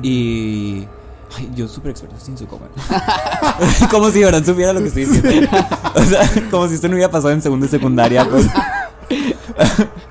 Y. 0.04 0.88
Ay, 1.36 1.52
yo 1.56 1.68
súper 1.68 1.92
experto 1.92 2.16
sin 2.24 2.38
su 2.38 2.48
cover. 2.48 2.70
como 3.92 4.10
si 4.10 4.24
ahora 4.24 4.44
supiera 4.44 4.74
lo 4.74 4.80
que 4.80 4.88
estoy 4.88 5.06
diciendo. 5.06 5.50
o 5.96 6.04
sea, 6.04 6.30
como 6.50 6.68
si 6.68 6.76
esto 6.76 6.88
no 6.88 6.96
hubiera 6.96 7.12
pasado 7.12 7.32
en 7.32 7.42
segundo 7.42 7.66
y 7.66 7.70
secundaria, 7.70 8.28
pues. 8.30 8.48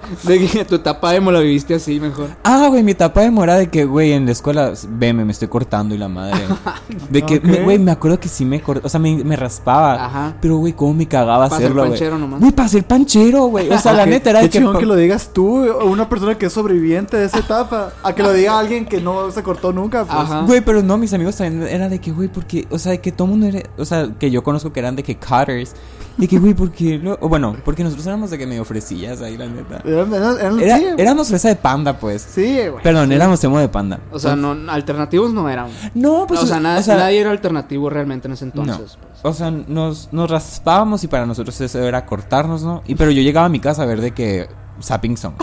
De 0.25 0.47
que 0.47 0.65
tu 0.65 0.77
etapa 0.77 1.15
emo 1.15 1.31
la 1.33 1.41
viviste 1.41 1.75
así 1.75 1.99
mejor. 2.01 2.29
Ah, 2.45 2.67
güey, 2.69 2.83
mi 2.83 2.93
etapa 2.93 3.21
de 3.23 3.31
mora 3.31 3.57
de 3.57 3.69
que, 3.69 3.85
güey, 3.85 4.13
en 4.13 4.27
la 4.27 4.33
escuela, 4.33 4.73
veme, 4.89 5.25
me 5.25 5.33
estoy 5.33 5.49
cortando 5.49 5.95
y 5.95 5.99
la 5.99 6.09
madre. 6.09 6.41
De 7.11 7.23
que, 7.23 7.41
me- 7.41 7.63
güey, 7.63 7.79
me 7.79 7.91
acuerdo 7.91 8.19
que 8.21 8.29
sí 8.29 8.45
me 8.45 8.61
cortaba, 8.61 8.87
o 8.87 8.89
sea, 8.89 9.01
me, 9.01 9.23
me 9.25 9.37
raspaba. 9.37 10.05
Ajá. 10.05 10.35
Pero, 10.41 10.57
güey, 10.59 10.73
cómo 10.73 10.95
me 10.95 11.07
cagaba 11.07 11.49
Para 11.49 11.57
ser 11.57 11.67
hacerlo, 11.67 11.83
güey. 11.83 11.91
panchero 11.93 12.19
nomás. 12.19 12.41
Güey, 12.41 12.53
para 12.53 12.69
ser 12.69 12.85
panchero, 12.85 13.45
güey. 13.47 13.71
O 13.71 13.79
sea, 13.79 13.93
la 13.93 14.07
neta 14.07 14.31
era 14.31 14.41
qué 14.41 14.45
de 14.47 14.51
que. 14.51 14.59
chingón 14.59 14.79
que 14.79 14.87
lo 14.87 14.97
digas 14.97 15.31
tú, 15.33 15.65
o 15.69 15.85
una 15.87 16.09
persona 16.09 16.37
que 16.37 16.47
es 16.47 16.53
sobreviviente 16.53 17.17
de 17.17 17.27
esa 17.27 17.39
etapa. 17.39 17.93
A 18.03 18.15
que 18.15 18.23
lo 18.23 18.33
diga 18.33 18.59
alguien 18.59 18.87
que 18.87 19.01
no 19.01 19.31
se 19.31 19.43
cortó 19.43 19.73
nunca, 19.73 20.05
pues. 20.05 20.17
Ajá. 20.19 20.43
Güey, 20.43 20.61
pero 20.61 20.83
no, 20.83 20.97
mis 20.99 21.13
amigos 21.13 21.37
también 21.37 21.67
era 21.69 21.89
de 21.89 22.01
que, 22.01 22.13
güey, 22.13 22.29
porque, 22.29 22.67
o 22.71 22.79
sea, 22.79 22.93
de 22.93 23.01
que 23.01 23.13
todo 23.13 23.27
mundo 23.29 23.47
era, 23.47 23.63
o 23.79 23.85
sea, 23.85 24.09
que 24.19 24.31
yo 24.31 24.43
conozco 24.43 24.73
que 24.73 24.81
eran 24.81 24.97
de 24.97 25.03
que 25.03 25.17
cutters. 25.17 25.75
De 26.17 26.27
que, 26.27 26.39
güey, 26.39 26.55
porque, 26.55 26.99
lo- 26.99 27.19
o 27.21 27.29
bueno, 27.29 27.55
porque 27.65 27.85
nosotros 27.85 28.07
éramos 28.07 28.31
de 28.31 28.39
que 28.39 28.47
medio 28.47 28.65
fresillas 28.65 29.21
ahí, 29.21 29.37
la 29.37 29.47
neta. 29.47 29.83
Era, 29.85 30.79
sí, 30.79 30.87
éramos 30.97 31.29
fresa 31.29 31.49
de 31.49 31.57
panda, 31.57 31.99
pues. 31.99 32.23
Sí, 32.23 32.57
güey. 32.69 32.83
Perdón, 32.83 33.13
éramos 33.13 33.43
emo 33.45 33.59
de 33.59 33.69
panda. 33.69 34.01
O 34.11 34.19
sea, 34.19 34.35
no, 34.35 34.57
alternativos 34.73 35.33
no 35.35 35.49
eran. 35.49 35.69
No, 35.95 36.25
pues, 36.27 36.41
o 36.41 36.47
sea, 36.47 36.59
na- 36.59 36.79
o 36.79 36.83
sea, 36.83 36.97
nadie 36.97 37.21
era 37.21 37.31
alternativo 37.31 37.91
realmente 37.91 38.29
en 38.29 38.33
ese 38.35 38.45
entonces. 38.47 38.97
No. 38.99 39.07
pues. 39.09 39.21
O 39.23 39.33
sea, 39.35 39.51
nos, 39.51 40.11
nos 40.13 40.31
raspábamos 40.31 41.05
y 41.05 41.09
para 41.09 41.27
nosotros 41.27 41.61
eso 41.61 41.83
era 41.83 42.07
cortarnos, 42.07 42.63
¿no? 42.63 42.83
Y 42.87 42.95
pero 42.95 43.11
yo 43.11 43.21
llegaba 43.23 43.47
a 43.47 43.51
mi 43.51 43.61
casa 43.61 43.83
a 43.83 43.87
ver 43.87 44.01
de 44.01 44.13
que 44.13 44.49
Zapping 44.83 45.17
Song. 45.19 45.35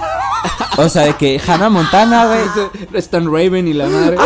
O 0.77 0.89
sea, 0.89 1.03
de 1.03 1.13
que 1.13 1.39
Hannah 1.45 1.69
Montana, 1.69 2.25
güey. 2.25 2.67
Stan 2.95 3.25
Raven 3.25 3.67
y 3.67 3.73
la 3.73 3.87
madre. 3.87 4.17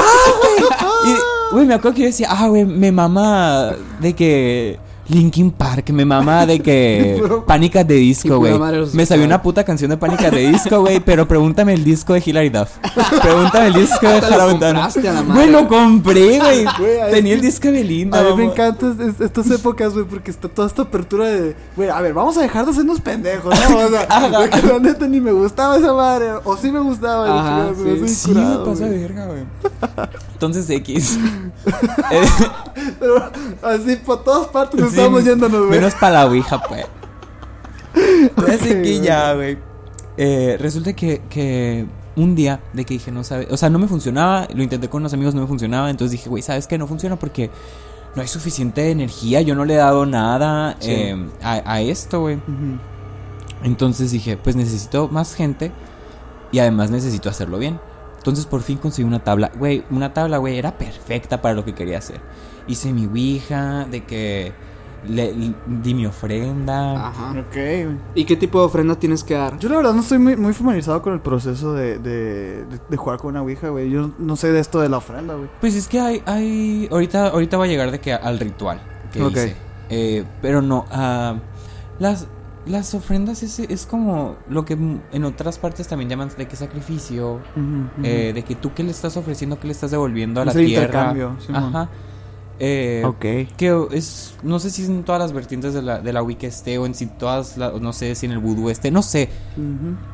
Y, 1.05 1.53
güey, 1.53 1.65
me 1.65 1.73
acuerdo 1.73 1.95
que 1.95 2.01
yo 2.03 2.07
decía, 2.07 2.29
ah, 2.31 2.47
güey, 2.47 2.65
me 2.65 2.91
mama 2.91 3.71
de 3.99 4.13
que 4.13 4.79
Linkin 5.09 5.51
Park, 5.51 5.89
me 5.91 6.03
mama 6.05 6.45
de 6.45 6.59
que 6.59 7.21
Pánicas 7.47 7.87
de 7.87 7.95
Disco, 7.95 8.37
güey. 8.39 8.53
Me 8.93 9.05
sabía 9.05 9.25
una 9.25 9.41
puta 9.41 9.63
canción 9.63 9.89
de 9.89 9.97
Pánicas 9.97 10.31
de 10.31 10.51
Disco, 10.51 10.81
güey, 10.81 10.99
pero 10.99 11.27
pregúntame 11.27 11.73
el 11.73 11.83
disco 11.83 12.13
de 12.13 12.23
Hilary 12.25 12.49
Duff. 12.49 12.71
Pregúntame 13.21 13.67
el 13.67 13.73
disco 13.73 14.07
de 14.07 14.21
madre. 14.21 15.33
Güey, 15.33 15.49
lo 15.51 15.67
compré, 15.67 16.39
güey. 16.39 16.65
Tenía 17.11 17.33
el 17.33 17.41
disco 17.41 17.69
de 17.71 17.83
Linda. 17.83 18.19
A 18.19 18.23
mí 18.23 18.35
me 18.35 18.45
encantan 18.45 18.97
es- 19.01 19.21
estas 19.21 19.49
épocas, 19.51 19.93
güey, 19.93 20.05
porque 20.05 20.31
está 20.31 20.49
toda 20.49 20.67
esta 20.67 20.81
apertura 20.81 21.25
de, 21.25 21.55
güey, 21.75 21.89
a 21.89 22.01
ver, 22.01 22.13
vamos 22.13 22.37
a 22.37 22.41
dejar 22.41 22.65
de 22.65 22.71
hacernos 22.71 22.99
pendejos, 22.99 23.53
¿no? 23.69 23.77
O 23.77 23.89
sea, 23.89 24.49
que 24.49 24.67
la 24.67 24.79
neta 24.79 25.07
ni 25.07 25.21
me 25.21 25.31
gustaba 25.31 25.77
esa 25.77 25.93
madre, 25.93 26.31
o 26.43 26.57
sí 26.57 26.71
me 26.71 26.79
gustaba. 26.79 27.71
sí. 28.07 28.31
me 28.31 28.57
pasa 28.65 28.85
verga, 28.87 29.25
güey. 29.27 29.43
Entonces, 30.33 30.69
X. 30.69 31.17
Eh, 32.11 32.27
Pero 32.99 33.31
así 33.63 33.95
por 33.97 34.23
todas 34.23 34.47
partes 34.47 34.96
estamos 35.01 35.23
yéndonos, 35.25 35.59
güey. 35.67 35.79
Menos 35.79 35.95
para 35.95 36.13
la 36.13 36.25
ouija, 36.27 36.61
pues. 36.67 36.85
Así 38.37 38.69
Ok, 38.71 38.81
que 38.83 38.99
ya, 39.01 39.33
güey. 39.33 39.57
Eh, 40.17 40.57
resulta 40.59 40.93
que, 40.93 41.21
que 41.29 41.85
un 42.15 42.35
día 42.35 42.59
de 42.73 42.85
que 42.85 42.95
dije, 42.95 43.11
no 43.11 43.23
sabe, 43.23 43.47
o 43.51 43.57
sea, 43.57 43.69
no 43.69 43.77
me 43.79 43.87
funcionaba, 43.87 44.47
lo 44.53 44.63
intenté 44.63 44.89
con 44.89 45.01
unos 45.03 45.13
amigos, 45.13 45.35
no 45.35 45.41
me 45.41 45.47
funcionaba, 45.47 45.89
entonces 45.89 46.11
dije, 46.13 46.29
güey, 46.29 46.41
¿sabes 46.41 46.65
qué? 46.67 46.77
No 46.77 46.87
funciona 46.87 47.17
porque 47.17 47.51
no 48.15 48.21
hay 48.23 48.27
suficiente 48.27 48.89
energía, 48.89 49.41
yo 49.41 49.53
no 49.53 49.63
le 49.65 49.75
he 49.75 49.77
dado 49.77 50.05
nada 50.07 50.75
Sí. 50.79 50.89
eh, 50.91 51.27
a, 51.43 51.61
a 51.73 51.81
esto, 51.81 52.21
güey. 52.21 52.39
Entonces 53.63 54.11
dije, 54.11 54.37
pues 54.37 54.55
necesito 54.55 55.07
más 55.09 55.35
gente 55.35 55.71
y 56.51 56.59
además 56.59 56.89
necesito 56.91 57.29
hacerlo 57.29 57.57
bien. 57.59 57.79
Entonces 58.17 58.45
por 58.45 58.61
fin 58.61 58.77
conseguí 58.77 59.07
una 59.07 59.23
tabla. 59.23 59.51
Güey, 59.57 59.83
una 59.89 60.13
tabla, 60.13 60.37
güey, 60.37 60.57
era 60.57 60.77
perfecta 60.77 61.41
para 61.41 61.55
lo 61.55 61.63
que 61.63 61.73
quería 61.73 61.99
hacer. 61.99 62.19
Hice 62.67 62.91
mi 62.93 63.05
ouija, 63.05 63.85
de 63.85 64.03
que 64.05 64.53
le, 65.07 65.33
le- 65.33 65.53
di 65.65 65.93
mi 65.93 66.05
ofrenda. 66.05 67.07
Ajá. 67.07 67.31
Ok, 67.31 67.53
güey. 67.53 67.87
¿Y 68.15 68.25
qué 68.25 68.35
tipo 68.35 68.59
de 68.59 68.65
ofrenda 68.65 68.95
tienes 68.95 69.23
que 69.23 69.33
dar? 69.35 69.57
Yo 69.59 69.69
la 69.69 69.77
verdad 69.77 69.93
no 69.93 70.01
estoy 70.01 70.19
muy, 70.19 70.35
muy 70.35 70.53
familiarizado 70.53 71.01
con 71.01 71.13
el 71.13 71.19
proceso 71.19 71.73
de, 71.73 71.97
de, 71.99 72.65
de, 72.65 72.79
de 72.89 72.97
jugar 72.97 73.19
con 73.19 73.31
una 73.31 73.41
ouija, 73.41 73.69
güey. 73.69 73.89
Yo 73.89 74.11
no 74.19 74.35
sé 74.35 74.51
de 74.51 74.59
esto 74.59 74.79
de 74.81 74.89
la 74.89 74.97
ofrenda, 74.97 75.35
güey. 75.35 75.49
Pues 75.59 75.75
es 75.75 75.87
que 75.87 75.99
hay, 75.99 76.21
hay 76.25 76.87
ahorita, 76.91 77.27
ahorita 77.29 77.57
va 77.57 77.65
a 77.65 77.67
llegar 77.67 77.91
de 77.91 77.99
que 77.99 78.13
al 78.13 78.39
ritual 78.39 78.79
que 79.11 79.21
Ok. 79.23 79.31
hice. 79.31 79.55
Eh, 79.89 80.23
pero 80.41 80.61
no, 80.61 80.85
ah, 80.91 81.35
las, 81.99 82.27
las 82.65 82.93
ofrendas 82.93 83.41
es, 83.43 83.59
es 83.59 83.85
como 83.85 84.35
lo 84.49 84.65
que 84.65 84.73
en 85.13 85.23
otras 85.23 85.57
partes 85.57 85.87
también 85.87 86.09
llaman 86.09 86.29
de 86.37 86.45
que 86.47 86.55
sacrificio. 86.57 87.39
Eh, 88.03 88.33
de 88.35 88.43
que 88.43 88.55
tú 88.55 88.73
qué 88.73 88.83
le 88.83 88.91
estás 88.91 89.15
ofreciendo, 89.15 89.57
qué 89.59 89.67
le 89.67 89.73
estás 89.73 89.91
devolviendo 89.91 90.41
a 90.41 90.45
la 90.45 90.51
Es 90.51 90.57
el 90.57 90.65
tierra. 90.65 90.85
intercambio, 90.85 91.35
Simón. 91.39 91.63
Ajá. 91.63 91.89
Eh, 92.59 93.03
ok. 93.05 93.55
Que 93.55 93.85
es, 93.91 94.35
no 94.43 94.59
sé 94.59 94.69
si 94.71 94.83
en 94.85 95.03
todas 95.03 95.21
las 95.21 95.31
vertientes 95.33 95.73
de 95.73 95.81
la, 95.81 95.99
de 95.99 96.11
la 96.13 96.23
Wicca 96.23 96.47
esté 96.47 96.77
o 96.79 96.85
en 96.85 96.95
si 96.95 97.05
todas, 97.05 97.57
la- 97.57 97.71
no 97.79 97.93
sé 97.93 98.15
si 98.15 98.25
en 98.25 98.31
el 98.31 98.39
vudú 98.39 98.69
esté, 98.69 98.89
no 98.91 99.01
sé. 99.03 99.29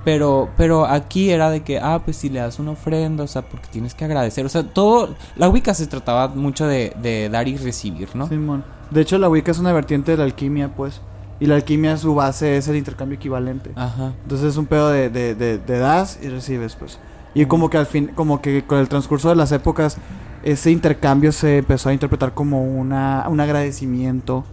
Pero, 0.04 0.50
pero 0.58 0.86
aquí 0.86 1.30
era 1.30 1.50
de 1.50 1.62
que, 1.64 1.80
ah, 1.80 2.02
pues 2.04 2.18
si 2.18 2.30
le 2.30 2.40
das 2.40 2.60
una 2.60 2.72
ofrenda, 2.72 3.24
o 3.24 3.28
sea, 3.28 3.42
porque 3.44 3.68
tienes 3.72 3.94
que 3.94 4.06
agradecer. 4.06 4.46
O 4.46 4.50
sea, 4.50 4.64
todo, 4.64 5.16
la 5.36 5.50
Wicca 5.50 5.74
se 5.74 5.88
trataba 5.88 6.28
mucho 6.30 6.68
de, 6.68 6.94
de 7.02 7.30
dar 7.30 7.48
y 7.48 7.58
recibir, 7.58 8.10
¿no? 8.16 8.28
Simón. 8.28 8.64
De 8.92 9.02
hecho, 9.02 9.18
la 9.18 9.30
Wicca 9.30 9.52
es 9.52 9.60
una 9.60 9.72
vertiente 9.74 10.12
de 10.12 10.18
la 10.18 10.24
alquimia, 10.26 10.74
pues. 10.76 11.02
Y 11.40 11.46
la 11.48 11.56
alquimia, 11.56 11.98
su 11.98 12.14
base 12.16 12.58
es 12.58 12.68
el 12.68 12.76
intercambio 12.78 13.16
equivalente. 13.16 13.72
Ajá. 13.76 14.14
Entonces 14.24 14.50
es 14.50 14.58
un 14.58 14.66
pedo 14.66 14.90
de, 14.90 15.10
de, 15.10 15.34
de, 15.36 15.58
de 15.58 15.78
das 15.80 16.20
y 16.22 16.30
recibes, 16.30 16.76
pues. 16.76 17.00
Y 17.34 17.46
como 17.48 17.70
que 17.70 17.78
al 17.78 17.88
fin, 17.88 18.12
como 18.14 18.42
que 18.42 18.64
con 18.66 18.78
el 18.78 18.88
transcurso 18.88 19.30
de 19.30 19.36
las 19.36 19.52
épocas, 19.52 19.98
ese 20.44 20.72
intercambio 20.72 21.32
se 21.32 21.58
empezó 21.60 21.90
a 21.90 21.94
interpretar 21.94 22.34
como 22.34 22.64
una, 22.64 23.26
un 23.30 23.40
agradecimiento 23.40 24.44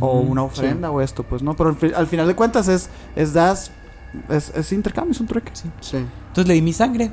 o 0.00 0.20
una 0.20 0.42
ofrenda 0.42 0.90
o 0.90 1.00
esto, 1.00 1.22
pues, 1.22 1.42
¿no? 1.42 1.54
Pero 1.54 1.70
al, 1.80 1.94
al 1.94 2.06
final 2.06 2.26
de 2.26 2.34
cuentas 2.34 2.66
es, 2.68 2.90
es 3.16 3.32
das, 3.32 3.70
es, 4.28 4.50
es 4.54 4.72
intercambio, 4.72 5.12
es 5.12 5.20
un 5.20 5.26
trueque. 5.26 5.52
Sí. 5.54 5.96
Entonces 5.96 6.48
le 6.48 6.54
di 6.54 6.62
mi 6.62 6.72
sangre. 6.72 7.10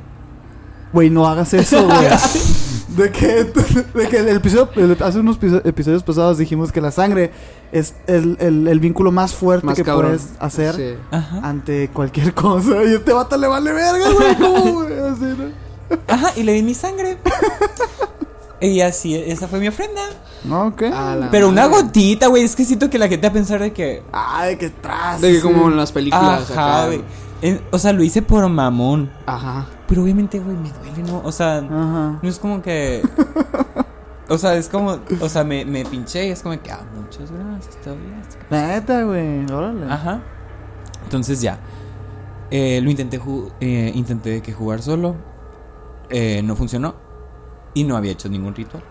Güey, 0.93 1.09
no 1.09 1.27
hagas 1.27 1.53
eso, 1.53 1.83
güey. 1.85 1.97
De 2.95 3.11
que, 3.11 3.43
de 3.43 4.07
que 4.07 4.17
el 4.19 4.29
episodio, 4.37 4.69
el- 4.77 4.95
hace 5.03 5.19
unos 5.19 5.37
episo- 5.37 5.61
episodios 5.65 6.01
pasados 6.03 6.37
dijimos 6.37 6.71
que 6.71 6.79
la 6.79 6.91
sangre 6.91 7.31
es 7.73 7.93
el, 8.07 8.37
el- 8.39 8.69
el 8.69 8.79
vínculo 8.79 9.11
más 9.11 9.33
fuerte 9.33 9.65
Más 9.65 9.75
que 9.75 9.83
cabrón. 9.83 10.11
puedes 10.11 10.29
hacer 10.39 10.75
Sí. 10.75 11.17
Ante 11.43 11.89
cualquier 11.89 12.33
cosa. 12.33 12.83
Y 12.85 12.93
este 12.93 13.11
vato 13.11 13.35
le 13.35 13.47
vale 13.47 13.73
verga, 13.73 14.09
güey. 14.13 14.35
¿Cómo, 14.37 14.73
güey? 14.83 14.93
Así, 14.99 15.25
¿no? 15.25 15.95
Ajá, 16.07 16.31
y 16.37 16.43
le 16.43 16.53
di 16.53 16.63
mi 16.63 16.73
sangre. 16.73 17.17
y 18.61 18.81
así, 18.81 19.15
esa 19.15 19.47
fue 19.47 19.59
mi 19.59 19.67
ofrenda. 19.67 20.01
No, 20.43 20.67
ok. 20.67 20.83
Pero 21.31 21.49
una 21.49 21.65
gotita, 21.67 22.27
güey. 22.27 22.43
Es 22.43 22.55
que 22.55 22.63
siento 22.65 22.89
que 22.89 22.97
la 22.99 23.07
gente 23.07 23.27
va 23.27 23.31
a 23.31 23.33
pensar 23.33 23.59
de 23.61 23.73
que. 23.73 24.03
Ay, 24.11 24.57
qué 24.57 24.69
tras. 24.69 25.21
De 25.21 25.31
que 25.33 25.41
como 25.41 25.67
en 25.69 25.77
las 25.77 25.91
películas. 25.91 26.49
Ajá, 26.51 26.83
acá. 26.83 26.85
güey. 26.87 27.01
O 27.71 27.77
sea, 27.79 27.93
lo 27.93 28.03
hice 28.03 28.21
por 28.21 28.47
mamón. 28.47 29.11
Ajá. 29.25 29.65
Pero 29.87 30.03
obviamente, 30.03 30.39
güey, 30.39 30.55
me 30.55 30.71
duele, 30.71 31.03
¿no? 31.11 31.21
O 31.23 31.31
sea, 31.31 31.57
Ajá. 31.57 32.19
no 32.21 32.29
es 32.29 32.39
como 32.39 32.61
que. 32.61 33.01
O 34.27 34.39
sea, 34.39 34.55
es 34.55 34.69
como. 34.69 34.97
O 35.21 35.29
sea, 35.29 35.43
me, 35.43 35.65
me 35.65 35.85
pinché 35.85 36.25
y 36.25 36.31
es 36.31 36.41
como 36.41 36.59
que. 36.59 36.71
Ah, 36.71 36.81
muchas 36.95 37.29
gracias, 37.31 37.77
todo 37.83 37.95
bien. 37.95 38.21
Neta, 38.49 39.03
güey. 39.03 39.45
Órale. 39.51 39.85
Ajá. 39.91 40.19
Entonces 41.03 41.41
ya. 41.41 41.59
Eh, 42.49 42.79
lo 42.81 42.89
intenté, 42.89 43.19
ju- 43.19 43.51
eh, 43.59 43.91
intenté 43.93 44.41
que 44.41 44.51
jugar 44.51 44.81
solo. 44.81 45.15
Eh, 46.09 46.41
no 46.43 46.55
funcionó. 46.55 46.95
Y 47.75 47.83
no 47.83 47.95
había 47.95 48.11
hecho 48.13 48.27
ningún 48.29 48.55
ritual. 48.55 48.81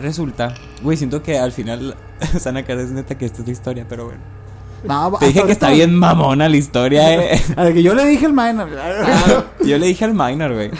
Resulta, 0.00 0.54
güey, 0.82 0.96
siento 0.96 1.22
que 1.22 1.38
al 1.38 1.52
final 1.52 1.96
Sana 2.38 2.64
cara 2.64 2.82
es 2.82 2.90
neta 2.90 3.16
que 3.16 3.24
esta 3.26 3.40
es 3.42 3.46
la 3.46 3.52
historia, 3.52 3.86
pero 3.88 4.06
bueno. 4.06 4.20
No, 4.84 5.16
Te 5.18 5.26
dije 5.28 5.42
que 5.44 5.52
está 5.52 5.70
bien 5.70 5.94
mamona 5.94 6.48
la 6.48 6.56
historia, 6.56 7.12
eh. 7.34 7.40
A 7.56 7.64
ver, 7.64 7.74
que 7.74 7.82
yo 7.82 7.94
le 7.94 8.04
dije 8.04 8.26
al 8.26 8.32
minor. 8.34 8.68
Yo 9.64 9.78
le 9.78 9.86
dije 9.86 10.04
al 10.04 10.12
minor, 10.14 10.52
güey. 10.54 10.70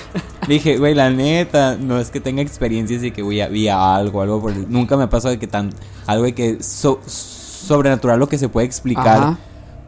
Le 0.47 0.55
dije, 0.55 0.77
güey, 0.79 0.95
la 0.95 1.11
neta, 1.11 1.77
no 1.81 1.99
es 1.99 2.11
que 2.11 2.21
tenga 2.21 2.43
experiencias 2.43 3.03
y 3.03 3.11
que, 3.11 3.23
güey, 3.23 3.41
había 3.41 3.97
algo, 3.97 4.21
algo 4.23 4.41
por 4.41 4.53
el- 4.53 4.71
Nunca 4.71 4.97
me 4.97 5.05
ha 5.05 5.11
pasado 5.11 5.33
de 5.33 5.39
que 5.41 5.47
tan. 5.49 5.71
Algo 6.07 6.25
de 6.25 6.35
que 6.35 6.63
so- 6.63 7.01
sobrenatural 7.07 8.21
lo 8.21 8.29
que 8.29 8.39
se 8.39 8.49
puede 8.49 8.67
explicar. 8.67 9.07
Ajá. 9.19 9.39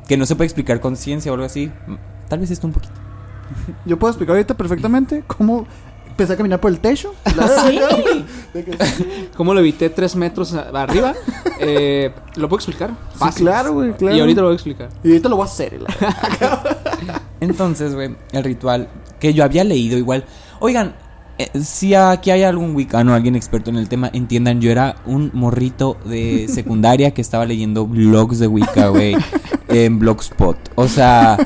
Que 0.08 0.16
no 0.16 0.24
se 0.26 0.34
puede 0.34 0.46
explicar 0.46 0.80
con 0.80 0.96
ciencia 0.96 1.30
o 1.30 1.34
algo 1.34 1.46
así. 1.46 1.70
Tal 2.28 2.38
vez 2.40 2.50
esto 2.50 2.66
un 2.66 2.72
poquito. 2.72 2.94
Yo 3.84 3.98
puedo 3.98 4.10
explicar 4.10 4.34
ahorita 4.36 4.54
perfectamente 4.56 5.22
cómo 5.26 5.66
empecé 6.18 6.32
a 6.32 6.36
caminar 6.36 6.60
por 6.60 6.72
el 6.72 6.80
techo. 6.80 7.14
De 8.54 8.64
que- 8.64 8.84
sí, 8.84 9.28
¿Cómo 9.36 9.54
lo 9.54 9.60
evité 9.60 9.88
tres 9.88 10.16
metros 10.16 10.52
arriba? 10.52 11.14
Eh, 11.60 12.10
¿Lo 12.34 12.48
puedo 12.48 12.58
explicar? 12.58 12.90
Fácil. 13.14 13.46
claro, 13.46 13.72
güey, 13.74 13.92
claro. 13.92 14.16
Y 14.16 14.20
ahorita 14.20 14.40
lo 14.40 14.46
voy 14.48 14.52
a 14.52 14.56
explicar. 14.56 14.88
Y 15.04 15.08
ahorita 15.08 15.28
lo 15.28 15.36
voy 15.36 15.44
a 15.44 15.46
hacer. 15.46 15.80
la- 15.80 17.22
Entonces, 17.40 17.94
güey, 17.94 18.16
el 18.32 18.42
ritual 18.44 18.88
que 19.20 19.32
yo 19.32 19.44
había 19.44 19.62
leído 19.62 19.96
igual. 19.96 20.24
Oigan, 20.58 20.96
eh, 21.38 21.50
si 21.62 21.94
aquí 21.94 22.32
hay 22.32 22.42
algún 22.42 22.74
wicano, 22.74 23.14
alguien 23.14 23.36
experto 23.36 23.70
en 23.70 23.76
el 23.76 23.88
tema, 23.88 24.10
entiendan, 24.12 24.60
yo 24.60 24.72
era 24.72 24.96
un 25.06 25.30
morrito 25.34 25.96
de 26.04 26.48
secundaria 26.52 27.12
que 27.12 27.20
estaba 27.20 27.46
leyendo 27.46 27.86
blogs 27.86 28.40
de 28.40 28.48
Wicca, 28.48 28.88
güey, 28.88 29.16
en 29.68 30.00
Blogspot. 30.00 30.56
O 30.74 30.88
sea, 30.88 31.36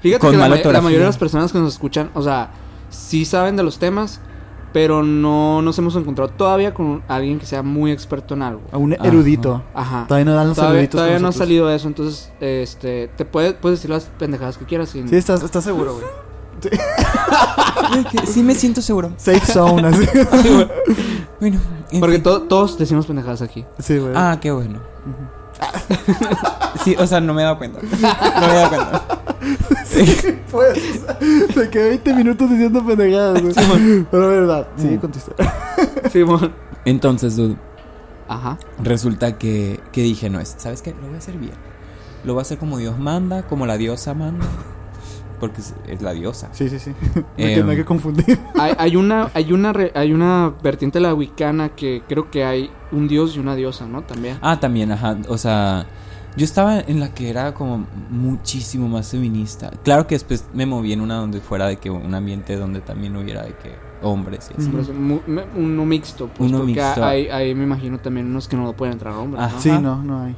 Fíjate 0.00 0.20
Con 0.20 0.30
que 0.32 0.36
la, 0.38 0.48
ma- 0.48 0.56
la 0.56 0.80
mayoría 0.80 1.00
de 1.00 1.06
las 1.06 1.18
personas 1.18 1.52
que 1.52 1.58
nos 1.58 1.74
escuchan, 1.74 2.10
o 2.14 2.22
sea, 2.22 2.50
sí 2.94 3.24
saben 3.24 3.56
de 3.56 3.62
los 3.62 3.78
temas, 3.78 4.20
pero 4.72 5.02
no 5.02 5.62
nos 5.62 5.78
hemos 5.78 5.94
encontrado 5.96 6.30
todavía 6.32 6.74
con 6.74 7.02
alguien 7.06 7.38
que 7.38 7.46
sea 7.46 7.62
muy 7.62 7.92
experto 7.92 8.34
en 8.34 8.42
algo. 8.42 8.62
A 8.72 8.78
un 8.78 8.94
Ajá. 8.94 9.04
erudito. 9.06 9.62
Ajá. 9.74 10.06
Todavía 10.08 10.24
no 10.24 10.34
dan 10.34 10.48
los 10.48 10.56
Todavía, 10.56 10.78
eruditos. 10.80 10.98
todavía 10.98 11.18
no 11.20 11.28
ha 11.28 11.32
salido 11.32 11.70
eso, 11.70 11.86
entonces, 11.86 12.32
este, 12.40 13.08
te 13.16 13.24
puedes, 13.24 13.52
puedes 13.54 13.78
decir 13.78 13.90
las 13.90 14.04
pendejadas 14.18 14.58
que 14.58 14.64
quieras. 14.64 14.88
sin- 14.88 15.08
Sí, 15.08 15.16
estás, 15.16 15.42
estás 15.42 15.62
seguro, 15.64 15.94
güey. 15.94 16.06
sí 18.26 18.42
me 18.42 18.54
siento 18.54 18.80
seguro. 18.82 19.12
Safe 19.16 19.40
zone, 19.40 19.86
así. 19.88 20.06
Sí, 20.42 20.48
güey. 20.54 20.68
Bueno, 21.40 21.60
en 21.90 22.00
Porque 22.00 22.18
to- 22.18 22.42
todos 22.42 22.78
decimos 22.78 23.06
pendejadas 23.06 23.42
aquí. 23.42 23.64
Sí, 23.78 23.98
güey. 23.98 24.12
Ah, 24.16 24.38
qué 24.40 24.50
bueno. 24.50 24.80
Sí, 26.84 26.94
o 26.98 27.06
sea, 27.06 27.18
no 27.20 27.32
me 27.32 27.40
he 27.40 27.44
dado 27.44 27.56
cuenta. 27.56 27.80
No 27.82 28.46
me 28.46 28.52
he 28.52 28.56
dado 28.56 28.68
cuenta. 28.68 29.04
Pues, 30.50 30.78
me 31.56 31.68
quedé 31.70 31.88
20 31.90 32.14
minutos 32.14 32.50
diciendo 32.50 32.84
pendejadas, 32.84 33.40
güey. 33.42 33.54
Pero 34.10 34.28
verdad, 34.28 34.66
sigue 34.76 34.96
Mm. 34.96 35.00
con 35.00 35.12
tu 35.12 35.18
historia. 35.18 35.54
Simón. 36.10 36.52
Entonces, 36.84 37.36
dude, 37.36 37.56
Ajá. 38.28 38.58
resulta 38.82 39.38
que, 39.38 39.80
que 39.92 40.02
dije, 40.02 40.30
no, 40.30 40.40
es, 40.40 40.54
¿sabes 40.58 40.82
qué? 40.82 40.92
Lo 41.00 41.06
voy 41.06 41.14
a 41.14 41.18
hacer 41.18 41.36
bien. 41.38 41.54
Lo 42.24 42.32
voy 42.34 42.40
a 42.40 42.42
hacer 42.42 42.58
como 42.58 42.78
Dios 42.78 42.98
manda, 42.98 43.42
como 43.44 43.66
la 43.66 43.76
diosa 43.76 44.14
manda. 44.14 44.46
Porque 45.46 45.60
es, 45.60 45.74
es 45.86 46.02
la 46.02 46.12
diosa. 46.12 46.48
Sí, 46.52 46.68
sí, 46.68 46.78
sí. 46.78 46.92
No, 47.14 47.44
hay 47.44 47.54
que, 47.54 47.62
no 47.62 47.70
hay 47.70 47.76
Em. 47.76 47.76
que 47.76 47.84
confundir. 47.84 48.38
Hay, 48.58 48.72
hay 48.78 48.96
una, 48.96 49.30
hay 49.34 49.52
una, 49.52 49.72
re- 49.72 49.92
hay 49.94 50.12
una 50.12 50.52
vertiente 50.62 50.98
de 50.98 51.02
la 51.02 51.14
wicana 51.14 51.70
que 51.70 52.02
creo 52.08 52.30
que 52.30 52.44
hay 52.44 52.70
un 52.92 53.08
dios 53.08 53.36
y 53.36 53.38
una 53.40 53.54
diosa, 53.54 53.86
¿no? 53.86 54.02
También. 54.02 54.38
Ah, 54.40 54.58
también, 54.60 54.92
ajá. 54.92 55.16
O 55.28 55.36
sea, 55.38 55.86
yo 56.36 56.44
estaba 56.44 56.80
en 56.80 56.98
la 57.00 57.12
que 57.14 57.28
era 57.30 57.54
como 57.54 57.86
muchísimo 58.10 58.88
más 58.88 59.10
feminista. 59.10 59.70
Claro 59.84 60.06
que 60.06 60.14
después 60.14 60.46
me 60.52 60.66
moví 60.66 60.92
en 60.92 61.00
una 61.00 61.16
donde 61.16 61.40
fuera 61.40 61.66
de 61.66 61.76
que 61.76 61.90
un 61.90 62.14
ambiente 62.14 62.56
donde 62.56 62.80
también 62.80 63.16
hubiera 63.16 63.42
de 63.42 63.50
que 63.54 63.72
hombres 64.02 64.50
y 64.56 64.60
así. 64.60 64.70
Uno 65.56 65.86
mixto. 65.86 66.28
Pues, 66.28 66.48
Uno 66.50 66.58
porque 66.58 66.72
mixto. 66.74 67.04
Hay, 67.04 67.28
hay, 67.28 67.54
me 67.54 67.64
imagino, 67.64 67.98
también 67.98 68.26
unos 68.26 68.48
que 68.48 68.56
no 68.56 68.72
pueden 68.74 68.92
entrar 68.94 69.14
hombres. 69.14 69.42
Ajá. 69.44 69.54
¿no? 69.54 69.60
Sí, 69.60 69.70
no, 69.70 70.02
no 70.02 70.22
hay. 70.22 70.34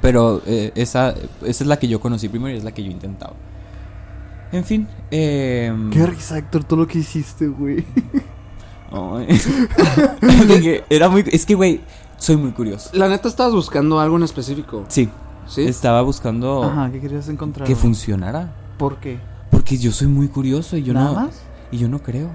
Pero 0.00 0.40
eh, 0.46 0.70
esa, 0.76 1.10
esa 1.10 1.64
es 1.64 1.66
la 1.66 1.78
que 1.78 1.88
yo 1.88 2.00
conocí 2.00 2.28
primero 2.28 2.54
y 2.54 2.58
es 2.58 2.64
la 2.64 2.72
que 2.72 2.84
yo 2.84 2.90
intentaba. 2.90 3.32
En 4.52 4.64
fin. 4.64 4.88
Eh, 5.10 5.72
Qué 5.92 6.06
risa, 6.06 6.38
Héctor, 6.38 6.64
todo 6.64 6.80
lo 6.80 6.86
que 6.86 6.98
hiciste, 6.98 7.46
güey. 7.46 7.84
que 10.20 10.84
era 10.90 11.08
muy, 11.08 11.24
es 11.30 11.46
que, 11.46 11.54
güey, 11.54 11.80
soy 12.16 12.36
muy 12.36 12.50
curioso. 12.52 12.90
La 12.92 13.08
neta, 13.08 13.28
estabas 13.28 13.54
buscando 13.54 14.00
algo 14.00 14.16
en 14.16 14.24
específico. 14.24 14.84
Sí, 14.88 15.08
¿Sí? 15.46 15.62
estaba 15.62 16.02
buscando 16.02 16.64
Ajá, 16.64 16.90
¿qué 16.90 17.00
querías 17.00 17.28
encontrar? 17.28 17.66
que 17.66 17.76
funcionara. 17.76 18.52
¿Por 18.78 18.96
qué? 18.96 19.18
Porque 19.50 19.78
yo 19.78 19.92
soy 19.92 20.08
muy 20.08 20.28
curioso 20.28 20.76
y 20.76 20.82
yo 20.82 20.92
¿Nada 20.94 21.08
no. 21.12 21.14
más? 21.26 21.42
Y 21.70 21.78
yo 21.78 21.88
no 21.88 22.00
creo. 22.02 22.30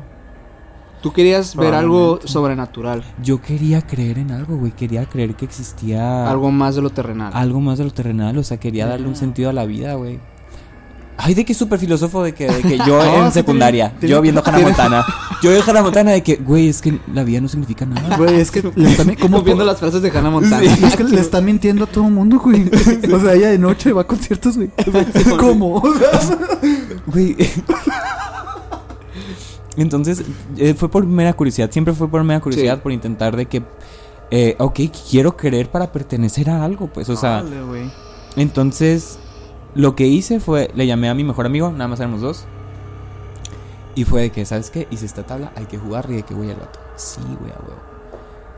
Tú 1.01 1.11
querías 1.13 1.55
ver 1.55 1.75
algo 1.75 2.19
sobrenatural. 2.23 3.03
Yo 3.21 3.39
quería 3.41 3.81
creer 3.83 4.17
en 4.17 4.31
algo, 4.31 4.57
güey. 4.57 4.71
Quería 4.71 5.05
creer 5.05 5.35
que 5.35 5.45
existía 5.45 6.27
Algo 6.29 6.49
más 6.51 6.75
de 6.75 6.81
lo 6.81 6.89
terrenal. 6.89 7.31
algo 7.35 7.61
más 7.61 7.77
de 7.77 7.83
lo 7.83 7.91
terrenal. 7.91 8.37
O 8.39 8.43
sea, 8.43 8.57
quería 8.57 8.87
darle 8.87 9.07
un 9.07 9.15
sentido 9.15 9.49
a 9.49 9.53
la 9.53 9.65
vida, 9.65 9.93
güey. 9.95 10.19
Ay, 11.17 11.33
de 11.33 11.45
que 11.45 11.53
súper 11.53 11.79
filósofo 11.79 12.23
de 12.23 12.33
que, 12.33 12.45
de 12.51 12.61
que 12.61 12.77
yo 12.79 12.97
No, 13.03 13.25
en 13.27 13.31
secundaria, 13.31 13.93
tiene- 13.99 14.11
yo 14.13 14.21
viendo 14.21 14.43
Hannah 14.45 14.59
Montana, 14.59 15.05
yo 15.41 15.49
viendo 15.49 15.69
Hannah 15.71 15.81
Montana 15.81 16.11
de 16.11 16.21
que, 16.23 16.35
güey, 16.35 16.67
es 16.67 16.81
que 16.81 16.99
la 17.13 17.23
vida 17.23 17.39
no 17.41 17.47
significa 17.47 17.85
nada. 17.85 18.17
Güey, 18.17 18.35
es 18.41 18.51
que 18.51 18.61
le 18.75 18.89
está, 18.91 19.03
mi- 19.05 19.15
¿cómo 19.15 19.37
Como 19.37 19.43
viendo 19.43 19.63
las 19.63 19.79
frases 19.79 20.01
de 20.01 20.09
Hannah 20.09 20.29
Montana. 20.29 20.59
Sí, 20.59 20.85
es 20.85 20.95
que 20.95 21.03
le 21.05 21.21
está 21.21 21.39
mintiendo 21.41 21.85
a 21.85 21.87
todo 21.87 22.05
el 22.05 22.11
mundo, 22.11 22.39
güey. 22.39 22.69
O 23.13 23.19
sea, 23.19 23.33
ella 23.33 23.49
de 23.49 23.57
noche 23.57 23.93
va 23.93 24.01
a 24.01 24.07
conciertos, 24.07 24.57
güey. 24.57 24.69
¿Cómo? 25.39 25.81
Güey. 27.07 27.35
Entonces, 29.77 30.23
eh, 30.57 30.73
fue 30.73 30.89
por 30.89 31.05
mera 31.05 31.33
curiosidad, 31.33 31.69
siempre 31.71 31.93
fue 31.93 32.07
por 32.07 32.23
mera 32.23 32.39
curiosidad, 32.39 32.75
Sí. 32.75 32.79
por 32.83 32.91
intentar 32.93 33.35
de 33.35 33.45
que, 33.45 33.61
eh, 34.31 34.55
ok, 34.57 34.79
quiero 35.09 35.35
creer 35.35 35.69
para 35.69 35.91
pertenecer 35.91 36.49
a 36.49 36.63
algo, 36.63 36.87
pues, 36.87 37.09
o 37.09 37.15
sea, 37.17 37.41
güey. 37.67 37.91
entonces, 38.37 39.19
lo 39.75 39.95
que 39.95 40.07
hice 40.07 40.39
fue, 40.39 40.71
le 40.73 40.87
llamé 40.87 41.09
a 41.09 41.13
mi 41.13 41.23
mejor 41.23 41.45
amigo, 41.45 41.71
nada 41.71 41.87
más 41.87 41.99
éramos 41.99 42.21
dos, 42.21 42.45
y 43.93 44.03
fue 44.03 44.23
de 44.23 44.31
que, 44.31 44.45
¿sabes 44.45 44.69
qué? 44.71 44.87
Hice 44.91 45.05
esta 45.05 45.23
tabla, 45.23 45.51
hay 45.55 45.65
que 45.65 45.77
jugar, 45.77 46.07
y 46.09 46.15
de 46.15 46.23
que, 46.23 46.33
güey, 46.33 46.49
el 46.49 46.55
vato, 46.57 46.79
sí, 46.95 47.21
güey, 47.39 47.51
a 47.51 47.59
huevo. 47.59 47.95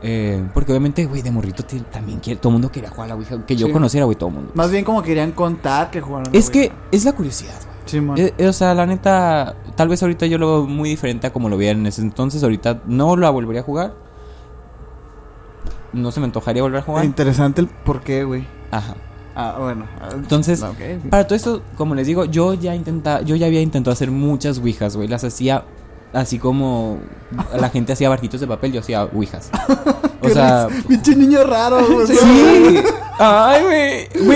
Eh, 0.00 0.48
porque 0.54 0.70
obviamente, 0.72 1.04
güey, 1.06 1.22
de 1.22 1.30
morrito 1.32 1.64
también 1.90 2.20
quiere, 2.20 2.38
todo 2.40 2.50
el 2.50 2.54
mundo 2.54 2.70
quería 2.70 2.88
jugar 2.90 3.06
a 3.06 3.08
la 3.08 3.14
Ouija, 3.16 3.44
que 3.44 3.56
yo 3.56 3.66
Sí. 3.66 3.72
conociera, 3.72 4.04
güey, 4.06 4.16
todo 4.16 4.28
el 4.28 4.34
mundo. 4.36 4.52
Más 4.54 4.70
bien 4.70 4.84
como 4.84 5.02
querían 5.02 5.32
contar 5.32 5.90
que 5.90 6.00
jugaron. 6.00 6.28
Es 6.34 6.50
que 6.50 6.70
es 6.92 7.04
la 7.04 7.12
curiosidad, 7.12 7.54
güey. 7.64 7.78
Simón. 7.86 8.18
Eh, 8.18 8.34
eh, 8.38 8.46
o 8.46 8.52
sea, 8.52 8.74
la 8.74 8.84
neta, 8.86 9.56
tal 9.74 9.88
vez 9.88 10.02
ahorita 10.02 10.26
yo 10.26 10.38
lo 10.38 10.46
veo 10.46 10.66
muy 10.66 10.88
diferente 10.90 11.26
a 11.26 11.32
como 11.32 11.48
lo 11.48 11.56
veía 11.56 11.70
en 11.72 11.86
ese 11.86 12.02
entonces. 12.02 12.42
Ahorita 12.42 12.82
no 12.86 13.16
la 13.16 13.30
volvería 13.30 13.62
a 13.62 13.64
jugar. 13.64 13.94
No 15.94 16.12
se 16.12 16.20
me 16.20 16.26
antojaría 16.26 16.62
volver 16.62 16.80
a 16.80 16.84
jugar. 16.84 17.04
Interesante 17.06 17.62
el 17.62 17.66
por 17.66 18.02
qué, 18.02 18.24
güey. 18.24 18.46
Ajá. 18.70 18.94
Ah, 19.40 19.54
bueno. 19.56 19.86
Entonces, 20.14 20.64
para 21.08 21.24
todo 21.24 21.36
esto, 21.36 21.62
como 21.76 21.94
les 21.94 22.08
digo, 22.08 22.24
yo 22.24 22.54
ya 22.54 22.74
intenta, 22.74 23.22
yo 23.22 23.36
ya 23.36 23.46
había 23.46 23.60
intentado 23.60 23.92
hacer 23.92 24.10
muchas 24.10 24.58
ouijas, 24.58 24.96
güey. 24.96 25.06
Las 25.06 25.22
hacía 25.22 25.62
así 26.12 26.40
como 26.40 26.98
la 27.56 27.68
gente 27.70 27.92
hacía 27.92 28.08
barquitos 28.08 28.40
de 28.40 28.48
papel, 28.48 28.72
yo 28.72 28.80
hacía 28.80 29.04
ouijas. 29.04 29.50
O 30.20 30.28
sea. 30.28 30.66
Pinche 30.88 31.14
niño 31.14 31.44
raro, 31.44 31.78
güey. 31.88 32.08
sí. 32.08 32.16
Ay, 33.20 33.62
güey. 33.62 34.34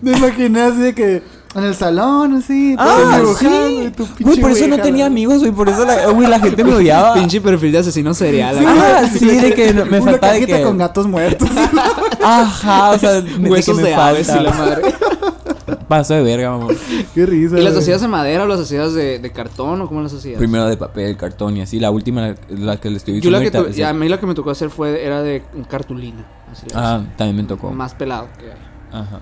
Me 0.00 0.12
imaginé 0.16 0.62
así 0.62 0.78
de 0.78 0.94
que 0.94 1.22
en 1.54 1.64
el 1.64 1.74
salón, 1.74 2.34
así. 2.34 2.74
Ah, 2.78 3.20
sí. 3.38 3.90
güey, 4.20 4.40
por 4.40 4.50
eso 4.52 4.66
no 4.68 4.78
tenía 4.78 5.06
amigos, 5.06 5.40
güey. 5.40 5.52
Por 5.52 5.68
eso 5.68 5.84
la, 5.84 6.06
güey, 6.10 6.28
la 6.28 6.40
gente 6.40 6.64
me 6.64 6.74
odiaba. 6.74 7.14
Pinche 7.18 7.40
perfil 7.40 7.72
de 7.72 7.78
asesino 7.78 8.14
serial. 8.14 8.56
Sí. 8.58 8.64
Ah, 8.66 9.00
güey. 9.00 9.18
sí, 9.18 9.26
de 9.38 9.54
que 9.54 9.72
me 9.74 10.00
Una 10.00 10.12
faltaba 10.12 10.32
de 10.34 10.46
que- 10.46 10.62
con 10.62 10.78
gatos 10.78 11.06
muertos. 11.06 11.48
Ajá, 12.24 12.90
o 12.90 12.98
sea, 12.98 13.20
de 13.20 13.24
que 13.30 13.50
Huesos 13.50 13.76
me 13.76 13.82
de 13.84 13.94
aves 13.94 14.28
y 14.34 14.40
la 14.40 14.52
madre. 14.52 14.82
paso 15.88 16.14
de 16.14 16.22
verga, 16.22 16.50
mamón. 16.52 16.74
Qué 17.14 17.26
risa. 17.26 17.58
¿Y 17.58 17.62
las 17.62 17.76
hacías 17.76 18.00
de 18.00 18.08
madera 18.08 18.44
o 18.44 18.46
las 18.46 18.60
hacías 18.60 18.94
de, 18.94 19.18
de 19.18 19.30
cartón 19.32 19.80
o 19.82 19.88
cómo 19.88 20.00
las 20.00 20.12
hacías? 20.14 20.38
Primero 20.38 20.66
de 20.66 20.76
papel, 20.76 21.16
cartón 21.16 21.56
y 21.56 21.62
así. 21.62 21.78
La 21.78 21.90
última, 21.90 22.20
la, 22.28 22.34
la 22.48 22.76
que 22.78 22.88
le 22.90 22.96
estoy 22.96 23.14
Yo 23.14 23.30
diciendo 23.30 23.38
la 23.38 23.50
que 23.50 23.56
ahorita, 23.58 23.76
tu- 23.76 23.86
a 23.86 23.92
mí 23.92 24.08
la 24.08 24.18
que 24.18 24.26
me 24.26 24.34
tocó 24.34 24.50
hacer 24.50 24.70
fue 24.70 25.04
era 25.04 25.22
de 25.22 25.42
cartulina. 25.68 26.24
Así 26.50 26.66
Ah, 26.74 27.02
también 27.16 27.36
me 27.36 27.42
tocó. 27.44 27.70
Más 27.72 27.94
pelado 27.94 28.28
que 28.38 28.46
hay. 28.46 28.58
Ajá. 29.00 29.20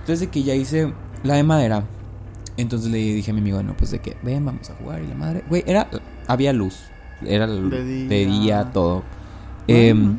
Entonces 0.00 0.20
de 0.20 0.28
que 0.28 0.42
ya 0.42 0.54
hice 0.54 0.92
la 1.24 1.34
de 1.34 1.42
madera. 1.42 1.82
Entonces 2.56 2.90
le 2.90 2.98
dije 2.98 3.32
a 3.32 3.34
mi 3.34 3.40
amigo, 3.40 3.60
no, 3.64 3.76
pues 3.76 3.90
de 3.90 3.98
que, 3.98 4.16
ven, 4.22 4.44
vamos 4.44 4.70
a 4.70 4.74
jugar. 4.74 5.02
Y 5.02 5.08
la 5.08 5.14
madre, 5.16 5.42
güey, 5.48 5.64
era, 5.66 5.88
había 6.28 6.52
luz. 6.52 6.84
Era 7.26 7.46
la 7.48 7.54
luz, 7.60 7.70
De 7.72 7.82
de 7.84 8.26
día. 8.26 8.26
día, 8.40 8.70
todo. 8.72 9.02
Em, 9.66 10.18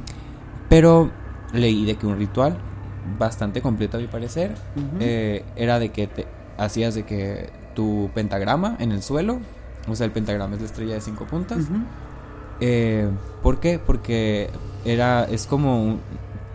pero 0.67 1.11
leí 1.53 1.85
de 1.85 1.95
que 1.95 2.05
un 2.07 2.17
ritual 2.17 2.57
bastante 3.19 3.61
completo 3.61 3.97
a 3.97 3.99
mi 4.01 4.07
parecer. 4.07 4.55
Eh, 4.99 5.45
era 5.55 5.79
de 5.79 5.89
que 5.89 6.07
te 6.07 6.27
hacías 6.57 6.95
de 6.95 7.03
que 7.03 7.49
tu 7.75 8.09
pentagrama 8.13 8.75
en 8.79 8.91
el 8.91 9.01
suelo. 9.01 9.39
O 9.87 9.95
sea, 9.95 10.05
el 10.07 10.11
pentagrama 10.11 10.55
es 10.55 10.61
la 10.61 10.65
estrella 10.67 10.95
de 10.95 11.01
cinco 11.01 11.25
puntas. 11.25 11.65
Eh, 12.59 13.07
¿Por 13.43 13.59
qué? 13.59 13.79
Porque 13.79 14.49
era, 14.85 15.25
es 15.25 15.45
como 15.45 15.83
un- 15.83 16.01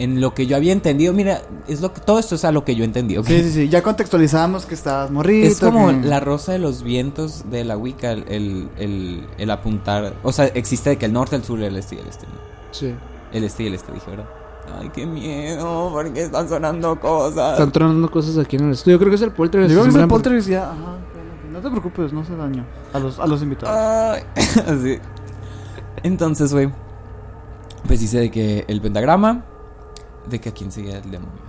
en 0.02 0.20
lo 0.20 0.34
que 0.34 0.46
yo 0.46 0.56
había 0.56 0.72
entendido. 0.72 1.12
Mira, 1.12 1.42
es 1.68 1.80
lo 1.80 1.92
que 1.92 2.00
todo 2.00 2.18
esto 2.18 2.34
es 2.34 2.44
a 2.44 2.52
lo 2.52 2.64
que 2.64 2.74
yo 2.74 2.84
entendí. 2.84 3.16
¿ok? 3.18 3.26
Sí, 3.26 3.42
sí, 3.42 3.52
sí. 3.52 3.68
Ya 3.68 3.82
contextualizamos 3.82 4.66
que 4.66 4.74
estabas 4.74 5.10
morrito. 5.10 5.46
Es 5.46 5.60
como 5.60 5.88
que- 5.88 6.06
la 6.08 6.20
rosa 6.20 6.52
de 6.52 6.58
los 6.58 6.82
vientos 6.82 7.44
de 7.50 7.64
la 7.64 7.76
Wicca, 7.76 8.12
el, 8.12 8.24
el, 8.28 8.68
el- 8.78 9.26
el 9.38 9.50
apuntar. 9.50 10.14
O 10.22 10.32
sea, 10.32 10.46
existe 10.46 10.90
de 10.90 10.96
que 10.98 11.06
el 11.06 11.12
norte, 11.12 11.36
el 11.36 11.44
sur, 11.44 11.60
el 11.62 11.76
este 11.76 11.96
y 11.96 11.98
el 11.98 12.06
este. 12.08 12.26
¿no? 12.26 12.32
Sí. 12.72 12.94
El 13.32 13.44
este 13.44 13.62
y 13.62 13.66
el 13.68 13.74
este, 13.74 13.92
dije, 13.92 14.10
¿verdad? 14.10 14.26
Ay, 14.80 14.90
qué 14.94 15.04
miedo, 15.06 15.90
porque 15.92 16.22
están 16.22 16.48
sonando 16.48 16.98
cosas. 17.00 17.52
Están 17.54 17.72
tronando 17.72 18.10
cosas 18.10 18.38
aquí 18.38 18.56
en 18.56 18.66
el 18.66 18.72
estudio. 18.72 18.98
Creo 18.98 19.10
que 19.10 19.16
es 19.16 19.22
el 19.22 19.32
poltergeist. 19.32 19.74
Yo 19.74 19.80
creo 19.82 19.92
que 19.92 19.98
es 19.98 20.02
el 20.02 20.08
poltergeist 20.08 20.48
ya. 20.48 20.64
Ajá. 20.70 20.96
No 21.52 21.60
te 21.60 21.68
preocupes, 21.70 22.12
no 22.12 22.20
hace 22.20 22.36
daño. 22.36 22.64
A 22.92 22.98
los, 23.00 23.18
a 23.18 23.26
los 23.26 23.42
invitados. 23.42 23.76
Ay, 23.76 24.22
así. 24.66 24.98
Entonces, 26.02 26.52
güey, 26.52 26.70
pues 27.86 28.00
dice 28.00 28.18
de 28.18 28.30
que 28.30 28.64
el 28.68 28.80
pentagrama, 28.80 29.44
de 30.28 30.40
que 30.40 30.48
a 30.50 30.52
quién 30.52 30.70
seguía 30.72 30.98
el 30.98 31.10
demonio. 31.10 31.32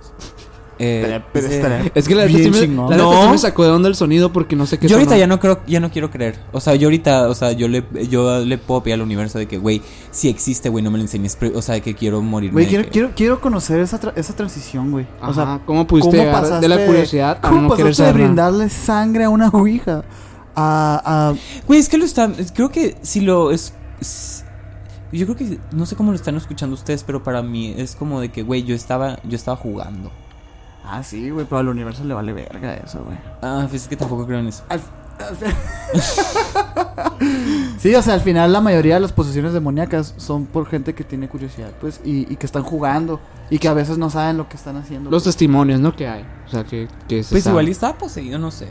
Eh, 0.84 1.22
pero 1.32 1.46
estaría 1.46 1.92
Es 1.94 2.08
que 2.08 2.14
la 2.16 2.24
neta 2.26 2.38
sí 2.38 2.66
me, 2.66 2.66
la 2.66 2.82
neta 2.88 2.96
No. 2.96 3.22
sí 3.24 3.28
me 3.30 3.38
sacó 3.38 3.62
de 3.62 3.70
onda 3.70 3.88
el 3.88 3.94
sonido 3.94 4.32
porque 4.32 4.56
no 4.56 4.66
sé 4.66 4.78
qué 4.78 4.88
yo 4.88 4.96
ahorita 4.96 5.10
sonó. 5.10 5.20
ya 5.20 5.26
no 5.28 5.38
creo, 5.38 5.60
ya 5.66 5.78
no 5.78 5.90
quiero 5.92 6.10
creer. 6.10 6.40
O 6.50 6.60
sea, 6.60 6.74
yo 6.74 6.88
ahorita, 6.88 7.28
o 7.28 7.34
sea, 7.36 7.52
yo 7.52 7.68
le, 7.68 7.84
yo 8.08 8.40
le 8.40 8.58
puedo 8.58 8.82
pedir 8.82 8.94
al 8.94 9.02
universo 9.02 9.38
de 9.38 9.46
que, 9.46 9.58
güey, 9.58 9.80
si 10.10 10.28
existe, 10.28 10.70
güey, 10.70 10.82
no 10.82 10.90
me 10.90 10.98
lo 10.98 11.02
enseñes. 11.04 11.36
pero, 11.38 11.56
O 11.56 11.62
sea, 11.62 11.76
de 11.76 11.82
que 11.82 11.94
quiero 11.94 12.20
morirme. 12.20 12.54
Güey, 12.54 12.64
de 12.64 12.68
quiero, 12.70 12.84
que- 12.86 12.90
quiero, 12.90 13.10
quiero 13.14 13.40
conocer 13.40 13.78
esa, 13.80 14.00
tra- 14.00 14.14
esa 14.16 14.34
transición, 14.34 14.90
güey. 14.90 15.06
O 15.20 15.32
sea, 15.32 15.60
¿cómo 15.66 15.86
pudiste 15.86 16.10
¿cómo 16.10 16.22
llegar 16.24 16.42
de 16.60 16.68
la 16.68 16.76
pasaste- 16.76 16.86
curiosidad 16.86 17.38
a 17.42 17.48
¿Cómo 17.48 17.60
no 17.62 17.68
pasaste 17.68 18.02
de 18.04 18.12
brindarle 18.14 18.68
sangre 18.68 19.24
a 19.24 19.28
una 19.28 19.50
ouija? 19.50 20.02
A, 20.56 21.02
a 21.30 21.34
Güey, 21.68 21.78
es 21.78 21.88
que 21.88 21.98
lo 21.98 22.04
están. 22.06 22.34
es- 22.38 22.50
Creo 22.50 22.70
que 22.70 22.96
si 23.02 23.20
lo. 23.20 23.52
Es- 23.52 23.74
yo 25.18 25.26
creo 25.26 25.36
que. 25.36 25.58
No 25.72 25.86
sé 25.86 25.96
cómo 25.96 26.10
lo 26.12 26.16
están 26.16 26.36
escuchando 26.36 26.74
ustedes, 26.74 27.04
pero 27.04 27.22
para 27.22 27.42
mí 27.42 27.74
es 27.76 27.94
como 27.96 28.20
de 28.20 28.30
que, 28.30 28.42
güey, 28.42 28.62
yo 28.64 28.74
estaba, 28.74 29.18
yo 29.24 29.36
estaba 29.36 29.56
jugando. 29.56 30.10
Ah, 30.84 31.02
sí, 31.02 31.30
güey, 31.30 31.46
pero 31.46 31.58
al 31.58 31.68
universo 31.68 32.04
le 32.04 32.12
vale 32.14 32.32
verga 32.32 32.74
eso, 32.74 33.02
güey. 33.04 33.16
Ah, 33.40 33.66
pues 33.70 33.82
es 33.82 33.88
que 33.88 33.96
tampoco 33.96 34.26
creo 34.26 34.40
en 34.40 34.48
eso. 34.48 34.64
Al- 34.68 34.80
al- 34.80 35.36
sí, 37.78 37.94
o 37.94 38.02
sea, 38.02 38.14
al 38.14 38.20
final 38.20 38.52
la 38.52 38.60
mayoría 38.60 38.94
de 38.94 39.00
las 39.00 39.12
posesiones 39.12 39.52
demoníacas 39.52 40.14
son 40.16 40.46
por 40.46 40.66
gente 40.66 40.94
que 40.94 41.04
tiene 41.04 41.28
curiosidad, 41.28 41.70
pues, 41.80 42.00
y, 42.04 42.32
y 42.32 42.36
que 42.36 42.46
están 42.46 42.64
jugando 42.64 43.20
y 43.50 43.58
que 43.58 43.68
a 43.68 43.74
veces 43.74 43.98
no 43.98 44.10
saben 44.10 44.36
lo 44.38 44.48
que 44.48 44.56
están 44.56 44.76
haciendo. 44.76 45.10
Los 45.10 45.22
pues. 45.22 45.34
testimonios, 45.36 45.78
¿no? 45.80 45.94
Que 45.94 46.08
hay. 46.08 46.24
O 46.46 46.50
sea, 46.50 46.64
que, 46.64 46.88
que 47.08 47.22
se 47.22 47.30
Pues 47.30 47.44
sabe. 47.44 47.52
igual 47.54 47.68
y 47.68 47.70
estaba 47.72 47.96
poseído, 47.98 48.38
no 48.38 48.50
sé. 48.50 48.68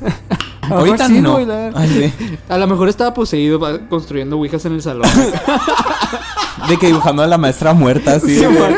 A 0.64 0.68
lo 0.68 0.76
Ahorita 0.80 1.08
mejor 1.08 1.16
sí, 1.16 1.20
no. 1.22 1.32
güey, 1.32 1.46
la- 1.46 1.70
Ay, 1.74 1.88
de, 1.88 2.12
A 2.48 2.58
lo 2.58 2.66
mejor 2.66 2.88
estaba 2.88 3.14
poseído 3.14 3.60
construyendo 3.88 4.36
ouijas 4.36 4.64
en 4.66 4.72
el 4.74 4.82
salón. 4.82 5.08
de 6.68 6.76
que 6.78 6.86
dibujando 6.86 7.22
a 7.22 7.26
la 7.26 7.38
maestra 7.38 7.74
muerta, 7.74 8.14
así. 8.14 8.36
Sí, 8.36 8.40
de- 8.44 8.48
man. 8.48 8.74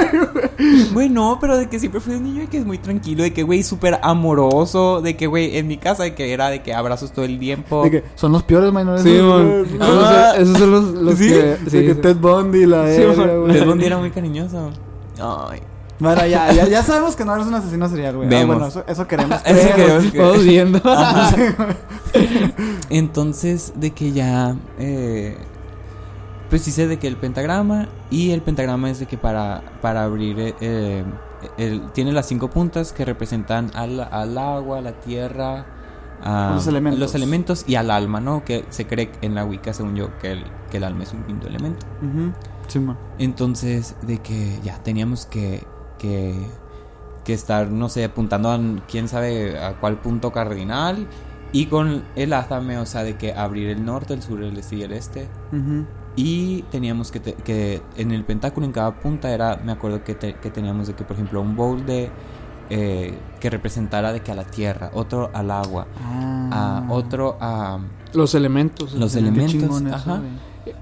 Güey, 0.92 1.10
no, 1.10 1.36
pero 1.38 1.56
de 1.58 1.68
que 1.68 1.78
siempre 1.78 2.00
fui 2.00 2.14
un 2.14 2.24
niño 2.24 2.42
y 2.42 2.46
que 2.46 2.56
es 2.58 2.64
muy 2.64 2.78
tranquilo, 2.78 3.22
de 3.22 3.32
que, 3.32 3.42
güey, 3.42 3.62
súper 3.62 4.00
amoroso, 4.02 5.02
de 5.02 5.14
que, 5.14 5.26
güey, 5.26 5.58
en 5.58 5.66
mi 5.66 5.76
casa, 5.76 6.02
de 6.04 6.14
que 6.14 6.32
era 6.32 6.48
de 6.48 6.62
que 6.62 6.72
abrazos 6.72 7.12
todo 7.12 7.26
el 7.26 7.38
tiempo. 7.38 7.84
de 7.84 7.90
que 7.90 8.04
son 8.14 8.32
los 8.32 8.42
peores 8.42 8.72
menores. 8.72 9.02
Sí, 9.02 9.18
man. 9.22 9.64
Ah. 9.80 10.32
Esos, 10.38 10.56
son 10.58 10.70
los, 10.70 10.84
los 10.94 11.18
¿Sí? 11.18 11.28
que... 11.28 11.34
de 11.34 11.56
sí, 11.70 11.86
que 11.86 11.94
sí. 11.94 12.00
Ted 12.00 12.16
Bundy, 12.16 12.64
la 12.66 12.86
Sí, 12.94 13.02
güey. 13.04 13.52
Ted 13.52 13.66
Bundy 13.66 13.84
era 13.84 13.98
muy 13.98 14.10
cariñoso. 14.10 14.70
Ay. 15.20 15.60
Bueno, 15.98 16.26
ya, 16.26 16.52
ya, 16.52 16.66
ya 16.68 16.82
sabemos 16.82 17.16
que 17.16 17.24
no 17.24 17.34
eres 17.34 17.46
un 17.46 17.54
asesino 17.54 17.88
serial, 17.88 18.16
güey. 18.16 18.34
Ah, 18.34 18.44
bueno, 18.44 18.66
eso, 18.66 18.84
eso 18.86 19.06
queremos. 19.08 19.40
Eso 19.44 19.60
creer, 19.60 19.74
queremos 19.76 20.04
creer. 20.10 20.26
Vamos 20.26 20.44
viendo. 20.44 20.80
Entonces, 22.90 23.72
de 23.76 23.90
que 23.92 24.12
ya. 24.12 24.56
Eh, 24.78 25.36
pues 26.50 26.64
dice 26.64 26.86
de 26.86 26.98
que 26.98 27.08
el 27.08 27.16
pentagrama. 27.16 27.88
Y 28.10 28.30
el 28.32 28.42
pentagrama 28.42 28.90
es 28.90 28.98
de 29.00 29.06
que 29.06 29.18
para, 29.18 29.62
para 29.80 30.04
abrir. 30.04 30.38
eh, 30.38 30.54
eh, 30.60 31.04
el- 31.58 31.90
tiene 31.92 32.12
las 32.12 32.26
cinco 32.26 32.50
puntas 32.50 32.92
que 32.92 33.04
representan 33.04 33.70
al, 33.74 34.00
al 34.00 34.36
agua, 34.38 34.80
la 34.80 34.92
tierra. 35.00 35.66
a- 36.22 36.52
Los 36.54 36.66
elementos. 36.66 37.00
los 37.00 37.14
elementos 37.14 37.64
y 37.66 37.74
al 37.76 37.90
alma, 37.90 38.20
¿no? 38.20 38.44
Que 38.44 38.64
se 38.70 38.86
cree 38.86 39.10
en 39.22 39.34
la 39.34 39.44
Wicca, 39.44 39.72
según 39.72 39.96
yo, 39.96 40.16
que 40.18 40.32
el, 40.32 40.44
que 40.70 40.76
el 40.78 40.84
alma 40.84 41.02
es 41.04 41.12
un 41.12 41.22
quinto 41.24 41.46
elemento. 41.48 41.86
Sí, 42.68 42.80
man. 42.80 42.96
Entonces, 43.18 43.94
de 44.02 44.18
que 44.18 44.58
ya 44.64 44.82
teníamos 44.82 45.26
que, 45.26 45.64
que, 45.98 46.34
que 47.24 47.32
estar, 47.32 47.68
no 47.70 47.88
sé, 47.88 48.04
apuntando 48.04 48.50
a 48.50 48.58
quién 48.88 49.08
sabe 49.08 49.58
a 49.58 49.74
cuál 49.78 49.96
punto 49.98 50.32
cardinal. 50.32 51.06
Y 51.52 51.66
con 51.66 52.02
el 52.16 52.32
azame, 52.32 52.76
o 52.78 52.86
sea, 52.86 53.02
de 53.02 53.16
que 53.16 53.32
abrir 53.32 53.68
el 53.70 53.84
norte, 53.84 54.14
el 54.14 54.22
sur, 54.22 54.42
el 54.42 54.56
este 54.58 54.76
y 54.76 54.82
el 54.82 54.92
este. 54.92 55.28
Y 56.16 56.62
teníamos 56.70 57.10
que, 57.10 57.20
te- 57.20 57.34
que 57.34 57.82
en 57.96 58.10
el 58.10 58.24
pentáculo, 58.24 58.66
en 58.66 58.72
cada 58.72 58.98
punta, 59.00 59.30
era, 59.30 59.56
me 59.64 59.72
acuerdo 59.72 60.02
que, 60.02 60.14
te- 60.14 60.34
que 60.34 60.50
teníamos 60.50 60.86
de 60.88 60.94
que, 60.94 61.04
por 61.04 61.14
ejemplo, 61.14 61.40
un 61.40 61.54
bowl 61.56 61.84
de... 61.86 62.10
eh, 62.70 63.14
que 63.38 63.48
representara 63.50 64.12
de 64.12 64.20
que 64.20 64.32
a 64.32 64.34
la 64.34 64.44
tierra, 64.44 64.90
otro 64.94 65.30
al 65.32 65.50
agua, 65.50 65.86
Ah. 66.02 66.82
a 66.88 66.92
otro 66.92 67.36
a... 67.40 67.78
Los 68.12 68.34
elementos. 68.34 68.94
Los 68.94 69.14
elementos, 69.14 69.54
eso, 69.82 69.94
ajá. 69.94 70.20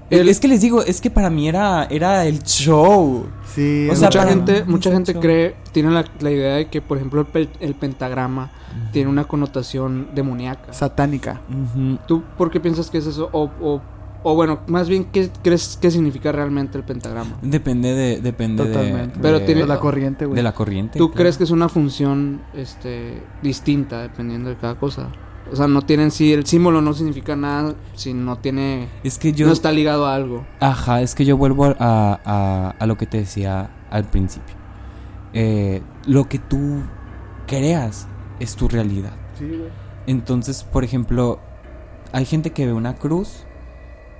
El- 0.09 0.29
es 0.29 0.39
que 0.39 0.47
les 0.47 0.61
digo, 0.61 0.81
es 0.83 1.01
que 1.01 1.09
para 1.09 1.29
mí 1.29 1.47
era, 1.47 1.85
era 1.89 2.25
el 2.25 2.43
show. 2.43 3.25
Sí, 3.53 3.87
O 3.89 3.93
es 3.93 3.99
sea, 3.99 4.09
mucha 4.09 4.27
gente, 4.27 4.63
mucha 4.65 4.91
gente 4.91 5.15
cree, 5.15 5.55
tiene 5.71 5.89
la, 5.91 6.05
la 6.19 6.31
idea 6.31 6.55
de 6.55 6.67
que, 6.67 6.81
por 6.81 6.97
ejemplo, 6.97 7.21
el, 7.21 7.27
pe- 7.27 7.49
el 7.59 7.73
pentagrama 7.75 8.51
tiene 8.91 9.09
una 9.09 9.23
connotación 9.23 10.09
demoníaca. 10.13 10.73
satánica. 10.73 11.41
Ujú. 11.49 11.97
¿Tú 12.07 12.23
por 12.37 12.51
qué 12.51 12.59
piensas 12.59 12.89
que 12.89 12.97
es 12.99 13.05
eso? 13.07 13.29
O, 13.31 13.49
o, 13.61 13.81
o 14.23 14.35
bueno, 14.35 14.59
más 14.67 14.89
bien, 14.89 15.05
¿qué 15.05 15.29
crees 15.43 15.77
que 15.81 15.89
significa 15.89 16.31
realmente 16.31 16.77
el 16.77 16.83
pentagrama? 16.83 17.37
Depende 17.41 17.93
de, 17.93 18.21
depende 18.21 18.65
de-. 18.65 19.09
Pero 19.21 19.39
de, 19.39 19.45
tiene- 19.45 19.61
De 19.61 19.67
la 19.67 19.79
corriente, 19.79 20.25
güey. 20.25 20.35
de 20.35 20.43
la 20.43 20.53
corriente. 20.53 20.99
¿Tú 20.99 21.07
claro. 21.09 21.17
crees 21.21 21.37
que 21.37 21.45
es 21.45 21.51
una 21.51 21.69
función 21.69 22.41
este, 22.53 23.23
distinta 23.41 24.01
dependiendo 24.01 24.49
de 24.49 24.57
cada 24.57 24.75
cosa? 24.75 25.07
O 25.51 25.55
sea, 25.55 25.67
no 25.67 25.81
tienen 25.83 26.09
sí, 26.11 26.33
el 26.33 26.45
símbolo 26.45 26.81
no 26.81 26.93
significa 26.93 27.35
nada 27.35 27.75
si 27.93 28.13
no 28.13 28.37
tiene, 28.39 28.89
Es 29.03 29.19
que 29.19 29.31
yo. 29.31 29.45
no 29.45 29.53
está 29.53 29.71
ligado 29.71 30.07
a 30.07 30.15
algo. 30.15 30.45
Ajá, 30.59 31.01
es 31.01 31.13
que 31.13 31.23
yo 31.25 31.37
vuelvo 31.37 31.65
a, 31.65 31.75
a, 31.79 32.69
a 32.79 32.85
lo 32.87 32.97
que 32.97 33.05
te 33.05 33.17
decía 33.17 33.69
al 33.91 34.05
principio. 34.05 34.55
Eh, 35.33 35.83
lo 36.07 36.27
que 36.27 36.39
tú 36.39 36.81
creas 37.45 38.07
es 38.39 38.55
tu 38.55 38.67
realidad. 38.67 39.13
Sí, 39.37 39.45
güey. 39.47 39.69
Entonces, 40.07 40.63
por 40.63 40.83
ejemplo, 40.83 41.39
hay 42.11 42.25
gente 42.25 42.51
que 42.51 42.65
ve 42.65 42.73
una 42.73 42.95
cruz 42.95 43.45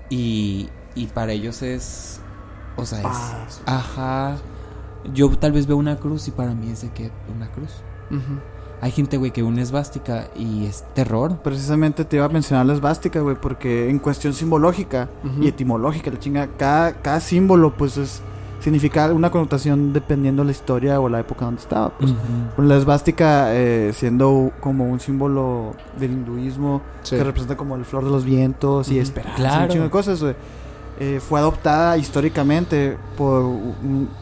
y, 0.09 0.69
y 0.93 1.07
para 1.07 1.31
ellos 1.31 1.61
es. 1.61 2.21
O 2.75 2.85
sea, 2.85 2.99
es. 2.99 3.61
Ajá. 3.65 4.37
Yo 5.13 5.29
tal 5.37 5.51
vez 5.53 5.67
veo 5.67 5.77
una 5.77 5.97
cruz 5.97 6.27
y 6.27 6.31
para 6.31 6.53
mí 6.53 6.69
es 6.71 6.81
de 6.81 6.89
que 6.91 7.11
una 7.35 7.51
cruz. 7.51 7.71
Ujú. 8.11 8.39
Hay 8.81 8.91
gente, 8.91 9.17
güey, 9.17 9.31
que 9.31 9.41
una 9.41 9.61
esvástica 9.61 10.27
y 10.35 10.65
es 10.65 10.83
terror. 10.93 11.37
Precisamente 11.43 12.05
te 12.05 12.17
iba 12.17 12.25
a 12.25 12.29
mencionar 12.29 12.65
la 12.65 12.73
esvástica, 12.73 13.19
güey, 13.21 13.35
porque 13.35 13.89
en 13.89 13.99
cuestión 13.99 14.33
simbológica 14.33 15.09
y 15.39 15.47
etimológica, 15.47 16.11
la 16.11 16.19
chinga, 16.19 16.47
cada, 16.57 16.93
cada 16.93 17.19
símbolo, 17.19 17.75
pues 17.75 17.97
es 17.97 18.21
significa 18.61 19.11
una 19.13 19.29
connotación 19.29 19.93
dependiendo 19.93 20.43
la 20.43 20.49
historia 20.49 20.99
o 20.99 21.07
la 21.07 21.19
época 21.19 21.45
donde 21.45 21.61
estaba. 21.61 21.89
Pues. 21.97 22.11
Ujú. 22.11 22.63
La 22.63 22.77
esvástica 22.77 23.53
eh, 23.53 23.91
siendo 23.93 24.51
como 24.59 24.89
un 24.89 24.99
símbolo 24.99 25.73
del 25.99 26.13
hinduismo 26.13 26.81
Sí. 27.03 27.15
que 27.15 27.23
representa 27.23 27.55
como 27.57 27.75
el 27.75 27.85
flor 27.85 28.03
de 28.05 28.09
los 28.09 28.25
vientos 28.25 28.89
y 28.89 28.97
esperanza, 28.97 29.35
Claro. 29.37 29.63
un 29.65 29.69
chingo 29.69 29.83
de 29.83 29.89
cosas, 29.91 30.21
güey. 30.21 30.35
Eh, 30.99 31.19
fue 31.19 31.39
adoptada 31.39 31.97
históricamente 31.97 32.97
por, 33.17 33.45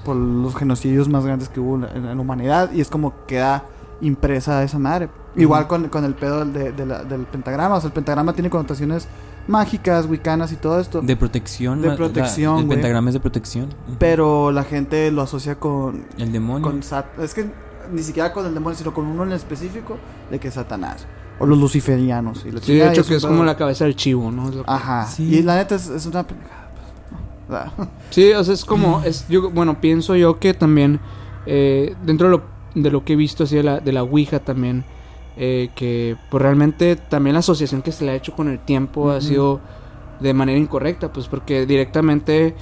por 0.03 0.15
los 0.15 0.55
genocidios 0.55 1.07
más 1.07 1.23
grandes 1.25 1.47
que 1.47 1.59
hubo 1.61 1.75
en 1.75 1.81
la, 1.81 1.91
en 1.91 2.05
la 2.05 2.21
humanidad 2.21 2.71
y 2.73 2.81
es 2.81 2.89
como 2.89 3.13
queda 3.27 3.63
impresa 4.03 4.63
esa 4.63 4.77
madre. 4.79 5.09
Igual 5.35 5.67
con, 5.67 5.89
con 5.89 6.05
el 6.05 6.13
pedo 6.13 6.45
de- 6.45 6.71
de 6.71 6.85
la- 6.85 7.03
del 7.03 7.21
pentagrama, 7.21 7.75
o 7.75 7.81
sea, 7.81 7.87
el 7.87 7.93
pentagrama 7.93 8.33
tiene 8.33 8.49
connotaciones 8.51 9.07
mágicas, 9.47 10.05
wicanas 10.05 10.51
y 10.51 10.55
todo 10.57 10.79
esto, 10.79 11.01
De 11.01 11.15
protección. 11.17 11.81
De 11.81 11.91
protección, 11.91 12.55
la- 12.55 12.61
El 12.61 12.67
pentagrama 12.69 13.09
es 13.09 13.13
de 13.15 13.19
protección. 13.19 13.69
Pero 13.99 14.51
la 14.51 14.63
gente 14.63 15.11
lo 15.11 15.21
asocia 15.23 15.55
con 15.55 16.05
El 16.17 16.31
demonio. 16.31 16.61
con 16.69 16.81
sat- 16.83 17.17
es 17.19 17.33
que 17.33 17.49
ni 17.91 18.01
siquiera 18.03 18.31
con 18.31 18.45
el 18.45 18.53
demonio, 18.53 18.77
sino 18.77 18.93
con 18.93 19.05
uno 19.05 19.23
en 19.23 19.31
específico, 19.33 19.97
de 20.31 20.39
que 20.39 20.47
es 20.49 20.53
Satanás. 20.53 21.05
O 21.39 21.45
los 21.45 21.57
luciferianos. 21.57 22.45
Y 22.45 22.51
la 22.51 22.61
Sí, 22.61 22.75
de 22.75 22.87
hecho 22.89 23.01
es 23.01 23.07
que 23.07 23.15
es 23.15 23.25
como 23.25 23.43
la 23.43 23.57
cabeza 23.57 23.85
del 23.85 23.95
chivo, 23.95 24.31
¿no? 24.31 24.49
Ajá. 24.67 25.05
Sí. 25.07 25.23
Y 25.39 25.41
la 25.41 25.55
neta 25.55 25.75
es, 25.75 25.87
es 25.89 26.05
una 26.05 26.23
pendejada. 26.25 26.69
pues, 26.75 27.11
no. 27.11 27.55
O 27.57 27.85
sea, 27.85 27.89
Sí, 28.11 28.31
o 28.33 28.43
sea, 28.43 28.53
es 28.53 28.63
como, 28.63 29.01
es, 29.05 29.27
yo, 29.27 29.49
bueno, 29.49 29.81
pienso 29.81 30.15
yo 30.15 30.39
que 30.39 30.53
también, 30.53 30.99
eh, 31.45 31.95
dentro 32.05 32.27
de 32.27 32.37
lo, 32.37 32.43
de 32.75 32.91
lo 32.91 33.03
que 33.03 33.13
he 33.13 33.15
visto 33.15 33.43
así 33.43 33.55
de 33.55 33.63
la, 33.63 33.79
de 33.79 33.91
la 33.91 34.03
Ouija 34.03 34.39
también, 34.39 34.83
eh, 35.37 35.69
que 35.75 36.15
pues 36.29 36.41
realmente 36.41 36.95
también 36.95 37.33
la 37.33 37.39
asociación 37.39 37.81
que 37.81 37.91
se 37.91 38.05
le 38.05 38.11
ha 38.11 38.15
hecho 38.15 38.33
con 38.33 38.47
el 38.47 38.59
tiempo 38.59 39.11
ha 39.11 39.21
sido 39.21 39.61
de 40.19 40.33
manera 40.33 40.57
incorrecta, 40.57 41.11
pues 41.11 41.27
porque 41.27 41.65
directamente, 41.65 42.55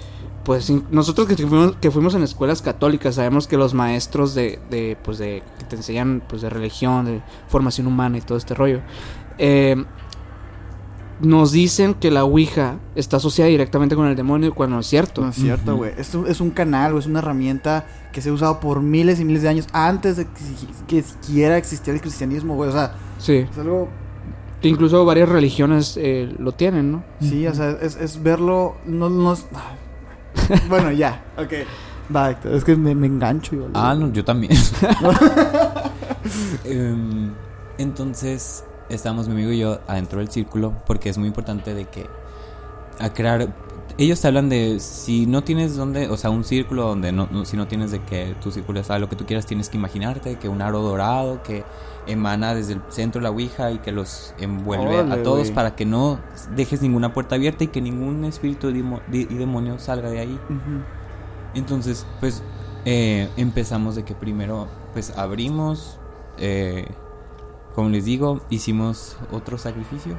pues 0.43 0.71
nosotros 0.89 1.27
que 1.27 1.35
fuimos, 1.35 1.75
que 1.77 1.91
fuimos 1.91 2.15
en 2.15 2.23
escuelas 2.23 2.61
católicas 2.61 3.15
sabemos 3.15 3.47
que 3.47 3.57
los 3.57 3.73
maestros 3.73 4.33
de, 4.33 4.59
de 4.69 4.97
pues 5.03 5.17
de, 5.17 5.43
que 5.59 5.65
te 5.65 5.75
enseñan 5.75 6.21
pues 6.27 6.41
de 6.41 6.49
religión, 6.49 7.05
de 7.05 7.21
formación 7.47 7.87
humana 7.87 8.17
y 8.17 8.21
todo 8.21 8.37
este 8.37 8.53
rollo, 8.53 8.79
eh, 9.37 9.83
nos 11.21 11.51
dicen 11.51 11.93
que 11.93 12.09
la 12.11 12.23
Ouija 12.23 12.77
está 12.95 13.17
asociada 13.17 13.49
directamente 13.49 13.95
con 13.95 14.07
el 14.07 14.15
demonio 14.15 14.53
cuando 14.55 14.75
no 14.75 14.79
es 14.81 14.87
cierto. 14.87 15.21
no 15.21 15.29
es 15.29 15.35
cierto, 15.35 15.75
güey. 15.77 15.91
Es, 15.97 16.13
un- 16.15 16.27
es 16.27 16.41
un 16.41 16.49
canal, 16.51 16.91
güey. 16.91 17.01
Es 17.01 17.07
una 17.07 17.19
herramienta 17.19 17.85
que 18.11 18.21
se 18.21 18.29
ha 18.29 18.33
usado 18.33 18.59
por 18.59 18.81
miles 18.81 19.19
y 19.19 19.25
miles 19.25 19.41
de 19.43 19.49
años 19.49 19.67
antes 19.73 20.17
de 20.17 20.25
que, 20.25 20.39
si- 20.39 20.67
que 20.87 21.01
siquiera 21.03 21.57
existiera 21.57 21.95
el 21.95 22.01
cristianismo, 22.01 22.55
güey. 22.55 22.69
O 22.69 22.73
sea, 22.73 22.95
Sí, 23.19 23.35
es 23.51 23.57
algo. 23.57 23.87
que 24.61 24.67
incluso 24.67 25.03
varias 25.05 25.29
religiones 25.29 25.95
eh, 25.97 26.33
lo 26.39 26.51
tienen, 26.53 26.91
¿no? 26.91 27.03
Sí, 27.21 27.45
o 27.47 27.53
sea, 27.53 27.71
es, 27.81 27.95
es 27.97 28.21
verlo. 28.21 28.75
No, 28.85 29.09
no 29.09 29.33
es- 29.33 29.45
Bueno, 30.69 30.91
ya. 30.91 31.23
Ok. 31.37 31.53
Va, 32.15 32.31
Héctor, 32.31 32.53
es 32.55 32.63
que 32.63 32.75
me, 32.75 32.93
me 32.95 33.07
engancho. 33.07 33.55
Yo, 33.55 33.67
Ah, 33.73 33.95
no, 33.95 34.11
yo 34.11 34.23
también. 34.25 34.51
Em, 36.65 37.31
entonces, 37.77 38.63
estamos 38.93 39.27
mi 39.27 39.33
amigo 39.33 39.51
y 39.51 39.59
yo 39.59 39.79
adentro 39.87 40.19
del 40.19 40.29
círculo 40.29 40.73
porque 40.85 41.09
es 41.09 41.17
muy 41.17 41.27
importante 41.27 41.73
de 41.73 41.85
que 41.85 42.05
a 42.99 43.11
crear 43.13 43.47
ellos 43.97 44.21
te 44.21 44.27
hablan 44.27 44.47
de 44.49 44.79
si 44.79 45.25
no 45.25 45.43
tienes 45.43 45.75
donde, 45.75 46.07
o 46.09 46.15
sea, 46.17 46.29
un 46.29 46.43
círculo 46.43 46.83
donde 46.87 47.11
no, 47.11 47.27
no- 47.29 47.45
si 47.45 47.57
no 47.57 47.67
tienes 47.67 47.91
de 47.91 48.01
que 48.03 48.35
tu 48.41 48.49
círculo 48.51 48.79
es 48.79 48.87
lo 48.89 49.09
que 49.09 49.15
tú 49.15 49.25
quieras, 49.25 49.45
tienes 49.45 49.69
que 49.69 49.77
imaginarte 49.77 50.35
que 50.37 50.47
un 50.49 50.61
aro 50.61 50.81
dorado 50.81 51.43
que 51.43 51.63
emana 52.07 52.55
desde 52.55 52.73
el 52.73 52.81
centro 52.89 53.19
de 53.19 53.23
la 53.23 53.31
Ouija 53.31 53.71
y 53.71 53.79
que 53.79 53.91
los 53.91 54.33
envuelve 54.39 54.97
a 55.11 55.23
todos 55.23 55.47
para 55.55 55.75
que 55.75 55.85
no 55.85 56.19
dejes 56.55 56.81
ninguna 56.81 57.13
puerta 57.13 57.35
abierta 57.35 57.63
y 57.65 57.67
que 57.67 57.81
ningún 57.81 58.23
espíritu 58.23 58.69
y 58.69 58.73
demo- 58.81 59.01
y 59.11 59.25
demonio 59.25 59.77
salga 59.77 60.09
de 60.09 60.19
ahí. 60.19 60.39
Entonces, 61.53 62.05
pues 62.19 62.41
eh, 62.85 63.29
empezamos 63.37 63.95
de 63.95 64.03
que 64.03 64.15
primero, 64.15 64.67
pues 64.93 65.15
abrimos, 65.17 65.97
eh, 66.37 66.87
como 67.75 67.89
les 67.89 68.05
digo, 68.05 68.41
hicimos 68.49 69.17
otro 69.31 69.57
sacrificio. 69.57 70.15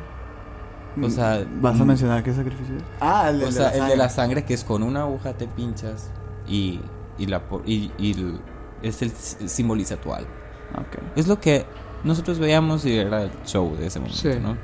O 1.03 1.09
sea, 1.09 1.45
¿Vas 1.61 1.81
a 1.81 1.85
mm, 1.85 1.87
mencionar 1.87 2.23
qué 2.23 2.35
sacrificio? 2.35 2.75
Ah, 3.01 3.31
el, 3.31 3.43
O 3.45 3.51
sea, 3.53 3.71
el 3.71 3.87
de 3.89 3.97
la 3.97 4.09
sangre 4.11 4.45
que 4.45 4.53
es 4.55 4.63
con 4.63 4.83
una 4.83 5.03
aguja 5.03 5.33
te 5.33 5.47
pinchas 5.47 6.11
y, 6.47 6.81
y, 7.19 7.27
la, 7.27 7.43
y, 7.65 7.91
y 7.99 8.13
el- 8.13 8.41
es 8.83 9.01
el 9.01 9.11
simboliza 9.13 9.97
tu 9.97 10.13
alma. 10.13 10.29
Ok. 10.75 10.99
Es 11.17 11.29
lo 11.29 11.41
que 11.41 11.65
nosotros 12.05 12.39
veíamos 12.39 12.85
y 12.85 12.97
era 12.99 13.23
el 13.23 13.31
show 13.47 13.75
de 13.77 13.87
ese 13.87 14.01
momento, 14.01 14.21
Sí. 14.21 14.39
¿no? 14.43 14.57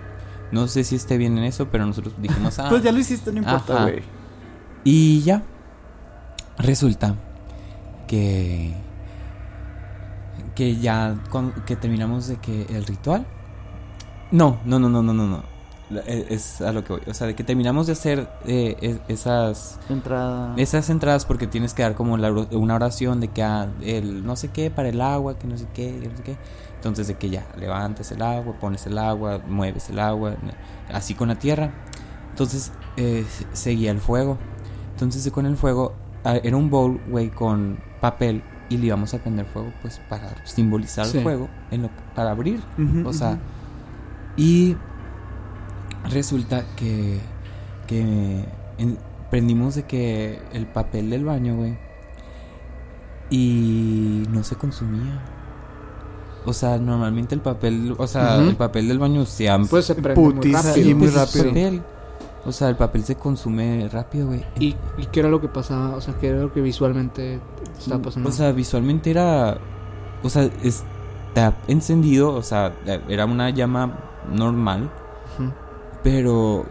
No 0.50 0.66
sé 0.68 0.82
si 0.84 0.96
esté 0.96 1.16
bien 1.18 1.36
en 1.38 1.44
eso, 1.44 1.68
pero 1.70 1.86
nosotros 1.86 2.14
dijimos, 2.18 2.58
ah, 2.58 2.66
Pues 2.68 2.82
ya 2.82 2.92
lo 2.92 2.98
hiciste, 2.98 3.32
no 3.32 3.38
importa, 3.38 3.82
güey. 3.84 4.02
Y 4.84 5.22
ya. 5.22 5.42
Resulta 6.58 7.14
que. 8.06 8.74
Que 10.58 10.74
ya. 10.76 11.14
que 11.66 11.76
terminamos 11.76 12.26
de 12.26 12.36
que 12.38 12.62
el 12.64 12.84
ritual. 12.84 13.24
No, 14.32 14.58
no, 14.64 14.80
no, 14.80 14.88
no, 14.88 15.04
no, 15.04 15.12
no, 15.14 15.26
no. 15.28 15.42
E- 16.04 16.26
Es 16.30 16.60
a 16.60 16.72
lo 16.72 16.82
que 16.82 16.94
voy. 16.94 17.02
O 17.06 17.14
sea, 17.14 17.28
de 17.28 17.36
que 17.36 17.44
terminamos 17.44 17.86
de 17.86 17.92
hacer 17.92 18.28
eh, 18.44 18.76
es- 18.82 18.98
esas. 19.06 19.78
Entrada. 19.88 20.54
Esas 20.56 20.90
entradas 20.90 21.24
porque 21.26 21.46
tienes 21.46 21.74
que 21.74 21.82
dar 21.82 21.94
como 21.94 22.16
la 22.16 22.32
una 22.32 22.74
oración 22.74 23.20
de 23.20 23.28
que 23.28 23.44
ah, 23.44 23.68
el 23.82 24.26
no 24.26 24.34
sé 24.34 24.48
qué 24.48 24.68
para 24.72 24.88
el 24.88 25.00
agua, 25.00 25.38
que 25.38 25.46
no 25.46 25.56
sé 25.56 25.66
qué, 25.72 25.96
que 26.00 26.08
no 26.08 26.16
sé 26.16 26.22
qué. 26.24 26.36
Entonces 26.74 27.06
de 27.06 27.14
que 27.14 27.30
ya 27.30 27.46
levantas 27.56 28.10
el 28.10 28.20
agua, 28.20 28.54
pones 28.60 28.84
el 28.88 28.98
agua, 28.98 29.40
mueves 29.46 29.88
el 29.90 30.00
agua, 30.00 30.34
así 30.92 31.14
con 31.14 31.28
la 31.28 31.36
tierra. 31.36 31.72
Entonces 32.30 32.72
eh, 32.96 33.24
seguía 33.52 33.92
el 33.92 34.00
fuego. 34.00 34.38
Entonces 34.90 35.30
con 35.32 35.46
el 35.46 35.56
fuego 35.56 35.94
ah, 36.24 36.34
era 36.42 36.56
un 36.56 36.68
bowl, 36.68 37.00
güey, 37.08 37.30
con 37.30 37.78
papel 38.00 38.42
y 38.68 38.76
le 38.76 38.86
íbamos 38.86 39.14
a 39.14 39.18
prender 39.18 39.46
fuego 39.46 39.72
pues 39.82 40.00
para 40.08 40.34
simbolizar 40.44 41.06
Sí. 41.06 41.18
el 41.18 41.22
fuego, 41.22 41.48
en 41.70 41.82
lo, 41.82 41.90
para 42.14 42.30
abrir. 42.32 42.60
O 43.04 43.12
sea, 43.12 43.38
y 44.36 44.76
resulta 46.10 46.64
que, 46.76 47.18
que 47.86 48.44
en- 48.78 48.98
prendimos 49.30 49.74
de 49.74 49.84
que 49.84 50.40
el 50.52 50.66
papel 50.66 51.10
del 51.10 51.24
baño, 51.24 51.56
güey, 51.56 51.76
y 53.30 54.22
no 54.30 54.42
se 54.42 54.56
consumía. 54.56 55.20
O 56.46 56.52
sea, 56.52 56.78
normalmente 56.78 57.34
el 57.34 57.40
papel, 57.42 57.94
o 57.98 58.06
sea, 58.06 58.36
el 58.36 58.56
papel 58.56 58.88
del 58.88 58.98
baño 58.98 59.26
se 59.26 59.50
am- 59.50 59.66
Pues 59.66 59.84
se 59.84 59.94
prende 59.94 60.18
muy 60.20 60.52
rápido. 60.52 60.88
y 60.90 60.94
muy 60.94 61.08
pues, 61.08 61.14
rápido. 61.14 61.44
papel. 61.48 61.82
O 62.44 62.52
sea, 62.52 62.68
el 62.68 62.76
papel 62.76 63.04
se 63.04 63.16
consume 63.16 63.88
rápido, 63.92 64.28
güey. 64.28 64.44
¿Y, 64.58 64.76
¿Y 64.96 65.06
qué 65.12 65.20
era 65.20 65.28
lo 65.28 65.40
que 65.40 65.48
pasaba? 65.48 65.96
O 65.96 66.00
sea, 66.00 66.14
¿qué 66.14 66.28
era 66.28 66.38
lo 66.40 66.52
que 66.52 66.60
visualmente 66.60 67.40
estaba 67.78 68.00
pasando? 68.02 68.28
O 68.28 68.32
sea, 68.32 68.52
visualmente 68.52 69.10
era. 69.10 69.58
O 70.22 70.28
sea, 70.30 70.48
está 70.62 71.56
encendido. 71.66 72.32
O 72.34 72.42
sea, 72.42 72.72
era 73.08 73.26
una 73.26 73.50
llama 73.50 73.98
normal. 74.32 74.90
Ujú. 75.38 75.50
Pero. 76.02 76.64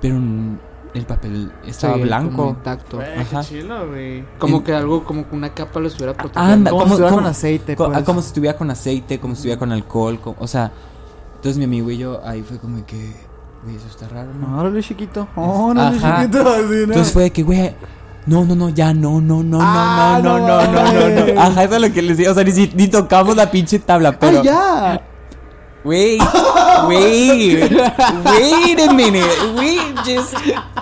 Pero 0.00 0.16
n- 0.16 0.58
el 0.94 1.06
papel 1.06 1.50
estaba 1.64 1.94
Sí, 1.94 2.00
como 2.00 2.04
blanco. 2.06 2.48
intacto. 2.50 3.00
Ajá. 3.00 3.40
chilo, 3.42 3.88
güey. 3.88 4.24
Como 4.38 4.58
En- 4.58 4.62
que 4.64 4.74
algo, 4.74 5.02
como 5.04 5.26
que 5.28 5.34
una 5.34 5.54
capa 5.54 5.80
lo 5.80 5.86
estuviera 5.88 6.12
protegiendo. 6.12 6.52
Anda, 6.52 6.70
Como 6.70 6.82
¿cómo- 6.82 6.88
si 6.96 7.00
estuviera 7.00 7.16
con 7.16 7.26
aceite, 7.30 7.76
Co- 7.76 7.86
pues. 7.86 7.98
ah, 7.98 8.04
como 8.04 8.20
si 8.20 8.26
estuviera 8.28 8.58
con 8.58 8.70
aceite, 8.70 9.18
como 9.18 9.34
si 9.34 9.38
estuviera 9.38 9.58
con 9.58 9.72
alcohol. 9.72 10.20
co- 10.20 10.36
o 10.38 10.46
sea, 10.46 10.70
entonces 11.36 11.56
mi 11.56 11.64
amigo 11.64 11.90
y 11.90 11.96
yo 11.98 12.20
ahí 12.24 12.42
fue 12.42 12.58
como 12.58 12.84
que. 12.84 13.31
Güey, 13.62 13.76
eso 13.76 13.86
está 13.88 14.08
raro, 14.08 14.30
¿no? 14.40 14.58
Órale, 14.58 14.82
chiquito. 14.82 15.28
Órale, 15.36 15.96
Ajá. 15.98 16.22
chiquito. 16.22 16.40
Así, 16.48 16.62
¿no? 16.68 16.74
Entonces 16.82 17.12
fue 17.12 17.22
de 17.24 17.30
que, 17.30 17.42
güey. 17.42 17.74
No, 18.24 18.44
no, 18.44 18.54
no, 18.54 18.68
ya, 18.68 18.94
no, 18.94 19.20
no, 19.20 19.42
no, 19.42 19.58
Ah, 19.60 20.20
no, 20.22 20.38
no, 20.38 20.46
no 20.46 20.46
no, 20.46 20.66
no, 20.66 20.82
no, 20.82 20.82
mames. 21.00 21.34
no. 21.34 21.40
Ajá, 21.40 21.64
eso 21.64 21.74
es 21.74 21.80
lo 21.80 21.92
que 21.92 22.02
les 22.02 22.16
digo. 22.16 22.30
O 22.30 22.34
sea, 22.34 22.44
ni, 22.44 22.52
ni 22.74 22.86
tocamos 22.88 23.34
la 23.34 23.50
pinche 23.50 23.78
tabla, 23.80 24.16
pero. 24.18 24.38
¡Ah, 24.40 24.42
ya! 24.44 25.00
Wait, 25.84 26.20
wait, 26.86 27.70
wait 28.24 28.80
a 28.80 28.94
minute, 28.94 29.54
wait, 29.56 29.96
just, 30.04 30.36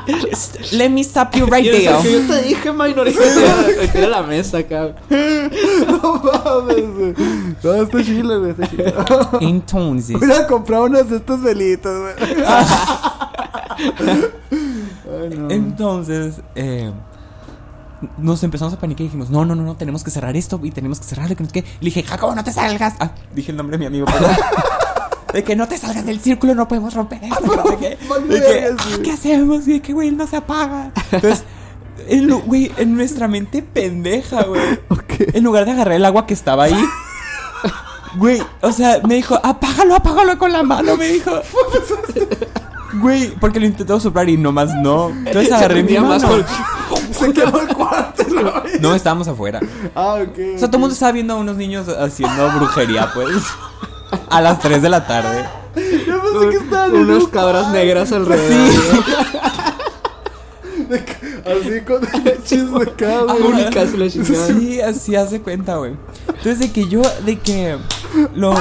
just 0.07 0.73
let 0.75 0.91
me 0.91 1.03
stop 1.03 1.35
you 1.35 1.47
right 1.47 1.65
there. 1.65 2.03
yo 2.03 2.27
te 2.27 2.43
dije, 2.43 2.71
minor. 2.71 3.07
que 3.07 4.07
la 4.07 4.23
mesa 4.23 4.59
acá. 4.59 4.95
No 5.09 6.21
mames. 6.23 7.17
No, 7.65 7.75
está 7.83 8.05
chilo, 8.05 8.41
güey. 8.41 8.51
Está 8.51 8.67
chilo. 8.69 8.93
Entonces, 9.41 10.21
Voy 10.21 10.33
a 10.33 10.47
comprar 10.47 10.83
unas 10.83 11.09
de 11.09 11.17
estas 11.17 11.41
velitas, 11.43 11.93
güey. 11.99 12.15
Entonces, 15.49 16.43
eh, 16.55 16.93
nos 18.19 18.43
empezamos 18.43 18.73
a 18.75 18.79
panicar 18.79 19.03
y 19.03 19.05
dijimos, 19.05 19.31
no, 19.31 19.45
no, 19.45 19.55
no, 19.55 19.63
no, 19.63 19.75
tenemos 19.77 20.03
que 20.05 20.11
cerrar 20.11 20.37
esto 20.37 20.61
y 20.63 20.71
tenemos 20.71 21.01
que 21.01 21.07
cerrarlo, 21.07 21.37
que 21.37 21.43
no 21.43 21.51
sé 21.51 21.63
qué. 21.63 21.69
Le 21.81 21.87
dije, 21.87 22.03
Jacobo, 22.03 22.35
no 22.35 22.43
te 22.45 22.53
salgas. 22.53 22.95
Ah, 23.01 23.11
dije 23.35 23.51
el 23.51 23.57
nombre 23.57 23.77
de 23.77 23.81
mi 23.81 23.87
amigo. 23.87 24.07
De 25.33 25.45
que 25.45 25.55
no 25.55 25.69
te 25.69 25.79
salgas 25.79 26.05
del 26.05 26.19
círculo, 26.19 26.57
no 26.57 26.67
podemos 26.67 26.93
romper 26.93 27.23
esto. 27.23 27.69
sé 27.71 27.77
qué. 27.79 27.99
Vale, 28.09 28.27
De 28.27 28.41
que, 28.41 28.67
"Ah. 28.77 28.99
¿qué 29.05 29.13
hacemos? 29.13 29.69
Y 29.69 29.75
de 29.75 29.81
que, 29.81 29.93
güey, 29.93 30.11
no 30.11 30.27
se 30.27 30.37
apaga. 30.37 30.91
Entonces, 31.13 31.45
en, 32.09 32.29
güey, 32.47 32.73
en 32.79 32.97
nuestra 32.97 33.29
mente 33.29 33.63
pendeja, 33.63 34.43
güey. 34.43 34.61
Ok. 34.89 35.35
En 35.35 35.45
lugar 35.45 35.67
de 35.67 35.71
agarrar 35.71 35.95
el 35.95 36.05
agua 36.05 36.27
que 36.27 36.35
estaba 36.35 36.65
ahí. 36.65 36.85
Güey, 38.17 38.43
o 38.61 38.73
sea, 38.73 39.01
me 39.07 39.15
dijo, 39.15 39.39
apágalo, 39.45 39.95
apágalo 39.95 40.37
con 40.37 40.51
la 40.51 40.65
mano, 40.65 40.97
me 40.97 41.07
dijo. 41.07 41.31
Güey, 42.95 43.29
porque 43.39 43.61
lo 43.61 43.67
intentó 43.67 44.01
soplar 44.01 44.29
y 44.29 44.37
nomás 44.37 44.75
no. 44.75 45.11
Entonces 45.11 45.53
agarré 45.53 45.77
mi 45.85 45.93
prendía 45.93 46.03
más 46.03 46.23
mano. 46.25 46.45
Se 47.19 47.33
quedó 47.33 47.61
el 47.61 47.69
cuarto, 47.69 48.25
¿no? 48.29 48.63
No, 48.81 48.95
estábamos 48.95 49.29
afuera. 49.29 49.61
Ah, 49.95 50.19
ok. 50.23 50.39
O 50.57 50.59
sea, 50.59 50.69
todo 50.69 50.77
el 50.77 50.81
mundo 50.81 50.95
estaba 50.95 51.13
viendo 51.13 51.35
a 51.35 51.37
unos 51.37 51.57
niños 51.57 51.89
haciendo 51.89 52.51
brujería, 52.53 53.11
pues. 53.13 53.43
A 54.29 54.41
las 54.41 54.59
3 54.59 54.83
de 54.83 54.89
la 54.89 55.07
tarde. 55.07 55.45
Yo 56.07 56.23
pensé 56.23 56.49
que 56.51 56.65
estaba 56.65 56.87
en 56.87 56.97
Unas 56.97 57.25
un 57.25 57.31
cabras 57.31 57.69
negras 57.73 58.13
alrededor. 58.13 58.71
Sí. 58.73 59.01
Así 60.91 61.80
con 61.86 62.01
chis 62.45 62.72
de 62.72 62.82
acá, 62.82 63.22
güey. 63.22 63.43
Únicas 63.43 63.93
la 63.95 64.09
chingada. 64.11 64.47
Sí, 64.47 64.80
así 64.80 65.16
hace 65.16 65.41
cuenta, 65.41 65.76
güey. 65.76 65.95
Entonces, 66.28 66.59
de 66.59 66.72
que 66.72 66.88
yo, 66.88 67.03
de 67.24 67.38
que. 67.38 67.76
lo, 68.34 68.55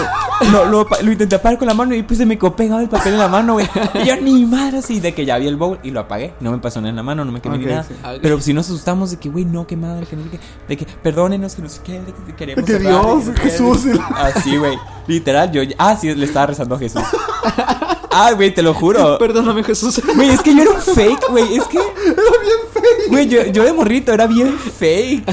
lo, 0.51 0.65
lo, 0.65 1.11
intenté 1.11 1.35
apagar 1.35 1.57
con 1.57 1.67
la 1.67 1.73
mano 1.73 1.95
y 1.95 2.03
pues 2.03 2.17
se 2.17 2.25
me 2.25 2.37
quedó 2.37 2.55
pegado 2.55 2.81
el 2.81 2.89
papel 2.89 3.13
en 3.13 3.19
la 3.19 3.27
mano, 3.27 3.53
güey. 3.53 3.67
Y 3.95 4.05
yo 4.05 4.15
ni 4.17 4.45
madre 4.45 4.79
así, 4.79 4.99
de 4.99 5.13
que 5.13 5.25
ya 5.25 5.37
vi 5.37 5.47
el 5.47 5.55
bowl 5.55 5.79
y 5.83 5.91
lo 5.91 6.01
apagué. 6.01 6.33
No 6.39 6.51
me 6.51 6.59
pasó 6.59 6.79
nada 6.81 6.89
en 6.89 6.95
la 6.95 7.03
mano, 7.03 7.25
no 7.25 7.31
me 7.31 7.41
quemé 7.41 7.57
ni 7.57 7.65
nada. 7.65 7.83
sí. 7.83 7.93
Pero 8.21 8.39
si 8.41 8.53
nos 8.53 8.67
asustamos 8.67 9.11
de 9.11 9.17
que, 9.17 9.29
güey, 9.29 9.45
no, 9.45 9.65
qué 9.65 9.75
madre, 9.75 10.05
que 10.05 10.15
no 10.15 10.23
sé 10.23 10.29
qué. 10.29 10.39
De 10.67 10.77
que, 10.77 10.85
perdónenos, 10.85 11.55
que 11.55 11.61
no 11.61 11.69
sé 11.69 11.81
qué, 11.83 11.93
de 12.01 12.13
que 12.13 12.35
queremos. 12.35 12.65
Que 12.65 12.73
cerrar, 12.73 13.03
Dios, 13.03 13.25
de 13.25 13.33
que 13.33 13.43
no 13.43 13.75
sé 13.75 13.89
qué". 13.89 13.91
Jesús. 13.91 13.99
Así, 14.15 14.57
güey. 14.57 14.77
Literal, 15.07 15.51
yo. 15.51 15.61
Ah, 15.77 15.97
sí, 15.99 16.13
le 16.13 16.25
estaba 16.25 16.47
rezando 16.47 16.75
a 16.75 16.79
Jesús. 16.79 17.01
Ah, 18.11 18.31
güey, 18.33 18.53
te 18.53 18.61
lo 18.61 18.73
juro. 18.73 19.17
Perdóname, 19.19 19.63
Jesús. 19.63 20.01
Güey, 20.15 20.29
es 20.29 20.41
que 20.41 20.55
yo 20.55 20.61
era 20.63 20.71
un 20.71 20.81
fake, 20.81 21.29
güey. 21.29 21.55
Es 21.57 21.63
que. 21.67 21.77
Era 21.77 22.41
bien 22.41 22.57
fake. 22.73 23.09
Güey, 23.09 23.27
yo, 23.27 23.45
yo 23.47 23.63
de 23.63 23.73
morrito 23.73 24.11
era 24.13 24.25
bien 24.27 24.57
fake. 24.57 25.23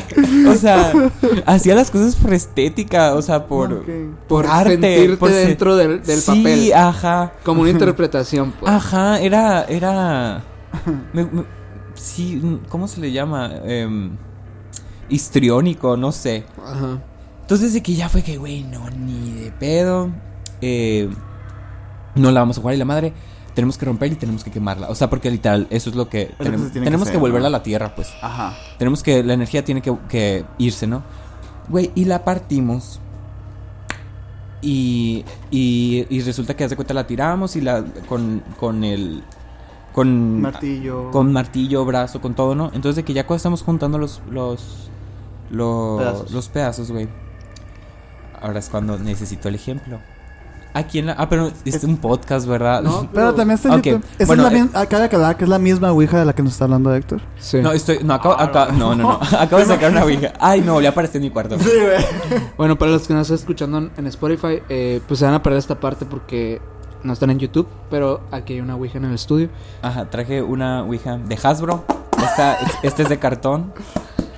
O 0.49 0.55
sea, 0.55 0.93
hacía 1.47 1.75
las 1.75 1.91
cosas 1.91 2.17
por 2.17 2.35
estética, 2.35 3.15
o 3.15 3.23
sea, 3.23 3.47
por. 3.47 3.73
Ok. 3.73 3.89
Por 4.29 4.47
arte. 4.47 4.73
sentirte 4.73 5.17
por 5.17 5.31
se- 5.31 5.47
dentro 5.47 5.77
del, 5.77 6.03
del 6.03 6.21
sí, 6.21 6.27
papel. 6.43 6.73
ajá. 6.75 7.33
Como 7.45 7.63
una 7.63 7.71
interpretación, 7.71 8.53
pues. 8.59 8.71
Ajá, 8.73 9.21
era. 9.21 9.65
Era. 9.65 10.45
me- 11.13 11.25
me- 11.25 11.45
sí, 11.95 12.61
¿cómo 12.69 12.89
se 12.89 13.01
le 13.01 13.11
llama? 13.13 13.51
Em, 13.65 14.17
histriónico, 15.09 15.97
no 15.97 16.13
sé. 16.13 16.45
Ajá. 16.65 17.03
Entonces 17.43 17.73
de 17.73 17.83
que 17.83 17.95
ya 17.95 18.09
fue 18.09 18.23
que, 18.23 18.37
güey, 18.39 18.65
no, 18.65 18.91
ni 18.91 19.33
de 19.45 19.51
pedo. 19.53 20.11
Eh, 20.61 21.09
no 22.17 22.31
la 22.31 22.41
vamos 22.41 22.59
a 22.59 22.61
jugar 22.61 22.75
y 22.75 22.79
la 22.79 22.85
madre. 22.85 23.13
Tenemos 23.55 23.79
que 23.79 23.87
romper 23.87 24.13
y 24.13 24.17
tenemos 24.17 24.45
que 24.45 24.51
quemarla. 24.51 24.91
O 24.91 24.95
sea, 24.95 25.09
porque 25.09 25.31
literal, 25.31 25.67
eso 25.71 25.89
es 25.89 25.97
lo 25.97 26.09
que 26.11 26.35
tenemos. 26.39 26.71
que 26.71 26.81
tenemos 26.81 27.09
que, 27.09 27.17
volverla 27.17 27.49
a 27.49 27.51
la 27.51 27.63
tierra, 27.63 27.95
pues. 27.95 28.13
Ajá. 28.21 28.55
Tenemos 28.79 29.03
que. 29.03 29.23
La 29.23 29.33
energía 29.33 29.65
tiene 29.65 29.81
que, 29.81 29.97
que 30.09 30.45
irse, 30.59 30.87
¿no? 30.87 31.03
Güey, 31.69 31.91
y 31.95 32.05
la 32.05 32.23
partimos. 32.25 33.01
Y, 34.61 35.25
y, 35.51 36.07
y 36.11 36.21
resulta 36.21 36.55
que 36.55 36.65
hace 36.65 36.77
cuenta 36.77 36.93
la 36.93 37.07
tiramos 37.07 37.57
y 37.57 37.63
la. 37.63 37.83
Con, 38.09 38.43
con 38.59 38.85
el. 38.85 39.25
Con. 39.95 40.43
Martillo. 40.43 41.11
Con 41.11 41.33
martillo, 41.33 41.85
brazo, 41.87 42.21
con 42.21 42.35
todo, 42.35 42.55
¿no? 42.55 42.67
Entonces 42.75 42.97
de 42.97 43.05
que 43.05 43.15
ya 43.15 43.27
cuando 43.27 43.39
estamos 43.39 43.63
juntando 43.63 43.97
los. 43.97 44.21
Los. 44.31 44.91
Los 45.51 45.99
Pedazos. 45.99 46.31
los 46.33 46.49
pedazos, 46.49 46.91
güey. 46.91 47.09
Ahora 48.43 48.59
es 48.59 48.69
cuando 48.69 48.99
necesito 48.99 49.49
el 49.49 49.55
ejemplo. 49.55 49.99
Aquí 50.77 50.99
en 50.99 51.07
la. 51.07 51.13
Ah, 51.15 51.27
pero 51.29 51.51
es 51.65 51.85
un 51.85 51.97
podcast, 51.97 52.47
¿verdad? 52.47 52.83
No, 52.83 53.09
Pero 53.15 53.35
también 53.35 53.55
está 53.57 53.69
en 53.69 53.75
Ok, 53.81 53.85
YouTube. 53.87 54.05
Esa 54.19 54.27
bueno, 54.27 54.47
es 54.47 54.53
la 54.53 54.59
eh, 54.59 54.63
misma, 54.63 54.81
acaba 54.81 55.01
de 55.01 55.07
aclarar 55.07 55.37
que 55.39 55.45
es 55.45 55.51
la 55.51 55.59
misma 55.59 55.91
Ouija 55.93 56.19
de 56.19 56.25
la 56.27 56.35
que 56.35 56.43
nos 56.43 56.53
está 56.53 56.65
hablando 56.65 56.95
Héctor. 56.95 57.23
Sí. 57.39 57.61
No, 57.63 57.73
estoy. 57.73 58.01
No, 58.05 58.13
acabo. 58.13 58.37
acabo- 58.39 58.73
no, 58.73 58.95
no, 58.95 59.03
no. 59.05 59.21
Acabo 59.39 59.61
de 59.61 59.67
sacar 59.67 59.91
una 59.91 60.05
ouija. 60.05 60.35
Ay, 60.39 60.61
no, 60.61 60.79
le 60.79 60.89
apareció 60.89 61.17
en 61.17 61.25
mi 61.25 61.31
cuarto. 61.31 61.57
güey. 61.57 62.41
Bueno, 62.59 62.77
para 62.77 62.91
los 62.93 63.07
que 63.09 63.15
nos 63.15 63.23
están 63.23 63.37
escuchando 63.39 63.79
en, 63.79 63.91
en 63.97 64.07
Spotify, 64.09 64.61
eh, 64.69 65.01
pues 65.09 65.19
se 65.21 65.25
van 65.25 65.33
a 65.35 65.43
perder 65.43 65.61
esta 65.61 65.81
parte 65.81 66.05
porque 66.05 66.61
no 67.03 67.15
están 67.15 67.31
en 67.31 67.39
YouTube, 67.39 67.67
pero 67.89 68.21
aquí 68.31 68.53
hay 68.53 68.61
una 68.61 68.77
Ouija 68.77 68.99
en 68.99 69.07
el 69.07 69.15
estudio. 69.15 69.49
Ajá, 69.81 70.11
traje 70.11 70.43
una 70.43 70.83
ouija 70.83 71.17
de 71.17 71.39
Hasbro. 71.43 71.85
Esta, 72.23 72.59
este 72.83 73.03
es 73.05 73.09
de 73.09 73.19
cartón. 73.19 73.73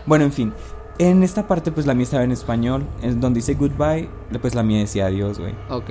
Bueno, 0.07 0.25
en 0.25 0.33
fin. 0.33 0.53
En 1.01 1.23
esta 1.23 1.47
parte, 1.49 1.71
pues 1.73 1.87
la 1.87 1.95
mía 1.95 2.05
estaba 2.05 2.23
en 2.25 2.33
español. 2.33 2.85
En 3.03 3.21
donde 3.21 3.39
dice 3.39 3.55
goodbye, 3.55 4.09
pues 4.41 4.55
la 4.55 4.63
mía 4.63 4.79
decía 4.81 5.07
adiós, 5.07 5.39
güey. 5.39 5.55
Ok. 5.71 5.91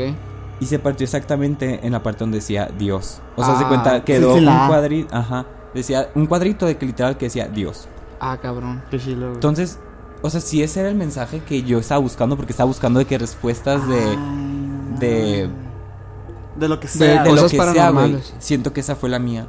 Y 0.60 0.66
se 0.66 0.80
partió 0.80 1.04
exactamente 1.06 1.80
en 1.86 1.92
la 1.94 2.02
parte 2.02 2.20
donde 2.20 2.38
decía 2.40 2.70
Dios. 2.78 3.22
O 3.36 3.44
sea, 3.44 3.58
se 3.58 3.66
Ah, 3.66 3.68
cuenta, 3.68 4.04
quedó 4.04 4.34
sí, 4.34 4.40
un 4.40 4.46
la 4.46 4.66
cuadrito. 4.68 5.16
Ajá. 5.16 5.46
Decía 5.74 6.10
un 6.16 6.26
cuadrito 6.26 6.66
de 6.66 6.78
que 6.78 6.86
literal 6.86 7.18
que 7.18 7.26
decía 7.26 7.48
Dios. 7.48 7.88
Ah, 8.20 8.38
cabrón. 8.42 8.82
Qué 8.90 8.98
chilo, 9.00 9.22
güey. 9.28 9.34
Entonces, 9.36 9.78
o 10.24 10.30
sea, 10.32 10.42
si 10.42 10.64
ese 10.64 10.80
era 10.80 10.90
el 10.90 10.96
mensaje 10.96 11.42
que 11.42 11.62
yo 11.62 11.78
estaba 11.78 12.00
buscando, 12.02 12.36
porque 12.36 12.54
estaba 12.54 12.68
buscando 12.68 12.98
de 13.00 13.06
que 13.06 13.18
respuestas 13.20 13.88
de. 13.88 14.16
Ah. 14.18 14.98
de- 15.00 15.50
De 16.58 16.68
lo 16.68 16.80
que 16.80 16.88
De- 16.88 16.94
sea. 16.94 17.22
de 17.24 17.30
cosas 17.30 17.44
lo 17.44 17.50
que 17.50 17.74
sea. 17.74 18.20
Siento 18.40 18.74
que 18.74 18.80
esa 18.80 18.96
fue 18.96 19.10
la 19.10 19.20
mía. 19.20 19.46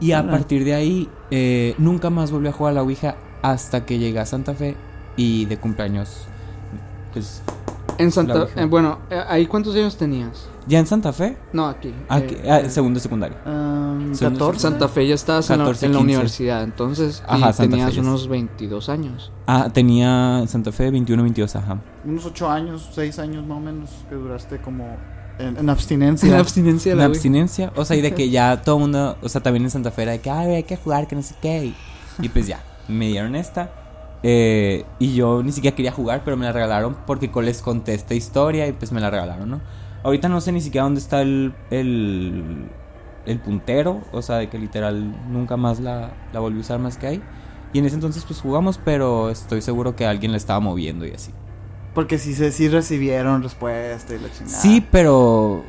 Y 0.00 0.12
a 0.12 0.26
partir 0.26 0.64
de 0.64 0.72
ahí, 0.74 1.10
eh, 1.30 1.74
nunca 1.76 2.08
más 2.08 2.30
volví 2.30 2.48
a 2.48 2.52
jugar 2.52 2.70
a 2.70 2.74
la 2.76 2.82
Ouija 2.82 3.16
hasta 3.42 3.84
que 3.84 3.98
llegué 3.98 4.18
a 4.18 4.24
Santa 4.26 4.54
Fe 4.54 4.76
y 5.16 5.44
de 5.44 5.58
cumpleaños. 5.58 6.26
Pues, 7.12 7.42
En 7.98 8.10
Santa... 8.12 8.42
Ouija. 8.42 8.62
eh, 8.62 8.64
bueno, 8.66 8.98
eh, 9.10 9.20
¿ahí 9.28 9.46
cuántos 9.46 9.74
años 9.74 9.96
tenías? 9.96 10.48
ya 10.68 10.80
en 10.80 10.86
Santa 10.88 11.12
Fe, 11.12 11.36
No, 11.52 11.66
aquí. 11.68 11.94
aquí, 12.08 12.34
eh, 12.34 12.50
ah, 12.50 12.58
eh, 12.58 12.70
segundo 12.70 12.96
de 12.98 13.02
secundaria. 13.02 13.38
Ah, 13.46 13.96
Segundo, 14.12 14.46
14. 14.46 14.60
Santa 14.60 14.88
Fe 14.88 15.06
ya 15.06 15.14
estabas 15.14 15.48
en 15.50 15.58
la, 15.58 15.64
14, 15.64 15.86
en 15.86 15.92
la 15.92 15.98
15. 15.98 16.12
universidad, 16.12 16.62
entonces 16.64 17.22
y 17.22 17.32
Ajá, 17.32 17.52
tenías 17.52 17.94
Fe 17.94 18.00
unos 18.00 18.26
22 18.26 18.88
años. 18.88 19.30
Ah, 19.46 19.68
tenía 19.72 20.40
en 20.40 20.48
Santa 20.48 20.72
Fe 20.72 20.90
21, 20.90 21.22
22, 21.22 21.54
ajá. 21.56 21.80
Unos 22.04 22.26
8 22.26 22.50
años, 22.50 22.90
6 22.92 23.18
años 23.20 23.46
más 23.46 23.58
o 23.58 23.60
menos 23.60 23.90
que 24.08 24.16
duraste 24.16 24.58
como 24.60 24.96
en, 25.38 25.56
en 25.56 25.70
abstinencia. 25.70 26.28
la 26.32 26.38
abstinencia 26.40 26.94
Ouija. 26.94 27.06
abstinencia, 27.06 27.72
o 27.76 27.84
sea, 27.84 27.96
y 27.96 28.00
de 28.00 28.12
que 28.12 28.28
ya 28.30 28.60
todo 28.62 28.74
el 28.76 28.80
mundo, 28.82 29.16
o 29.22 29.28
sea, 29.28 29.40
también 29.40 29.62
en 29.64 29.70
Santa 29.70 29.92
Fe 29.92 30.02
era 30.02 30.12
de 30.12 30.18
que, 30.20 30.30
ay, 30.30 30.54
hay 30.56 30.62
que 30.64 30.76
jugar, 30.76 31.06
que 31.06 31.14
no 31.14 31.22
sé 31.22 31.36
qué. 31.40 31.66
Y, 31.66 31.76
y 32.22 32.28
pues 32.28 32.48
ya, 32.48 32.60
me 32.88 33.06
dieron 33.06 33.36
esta. 33.36 33.70
Eh, 34.28 34.84
y 34.98 35.14
yo 35.14 35.40
ni 35.44 35.52
siquiera 35.52 35.76
quería 35.76 35.92
jugar, 35.92 36.22
pero 36.24 36.36
me 36.36 36.46
la 36.46 36.50
regalaron 36.52 36.96
porque 37.06 37.30
les 37.44 37.62
conté 37.62 37.94
esta 37.94 38.14
historia 38.14 38.66
y 38.66 38.72
pues 38.72 38.90
me 38.90 39.00
la 39.00 39.08
regalaron, 39.08 39.48
¿no? 39.48 39.60
Ahorita 40.02 40.28
no 40.28 40.40
sé 40.40 40.50
ni 40.50 40.60
siquiera 40.60 40.82
dónde 40.82 40.98
está 40.98 41.22
el, 41.22 41.54
el, 41.70 42.68
el 43.24 43.38
puntero, 43.38 44.00
o 44.10 44.22
sea, 44.22 44.38
de 44.38 44.48
que 44.48 44.58
literal 44.58 45.14
nunca 45.30 45.56
más 45.56 45.78
la, 45.78 46.10
la 46.32 46.40
volví 46.40 46.58
a 46.58 46.60
usar 46.62 46.80
más 46.80 46.96
que 46.98 47.06
ahí. 47.06 47.22
Y 47.72 47.78
en 47.78 47.84
ese 47.84 47.94
entonces 47.94 48.24
pues 48.24 48.40
jugamos, 48.40 48.80
pero 48.84 49.30
estoy 49.30 49.62
seguro 49.62 49.94
que 49.94 50.06
alguien 50.06 50.32
la 50.32 50.38
estaba 50.38 50.58
moviendo 50.58 51.06
y 51.06 51.12
así. 51.12 51.30
Porque 51.94 52.18
sí, 52.18 52.34
se- 52.34 52.50
sí 52.50 52.68
recibieron 52.68 53.44
respuesta 53.44 54.12
y 54.12 54.18
la 54.18 54.30
chingada. 54.32 54.58
Sí, 54.58 54.84
pero. 54.90 55.64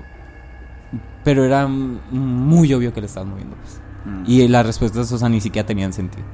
Pero 1.23 1.43
era 1.43 1.67
muy 1.67 2.73
obvio 2.73 2.93
que 2.93 3.01
le 3.01 3.07
estaban 3.07 3.29
moviendo. 3.29 3.55
pues. 3.57 3.81
Mm. 4.05 4.23
Y 4.25 4.47
las 4.47 4.65
respuestas, 4.65 5.11
o 5.11 5.17
sea, 5.17 5.29
ni 5.29 5.41
siquiera 5.41 5.65
tenían 5.65 5.93
sentido. 5.93 6.25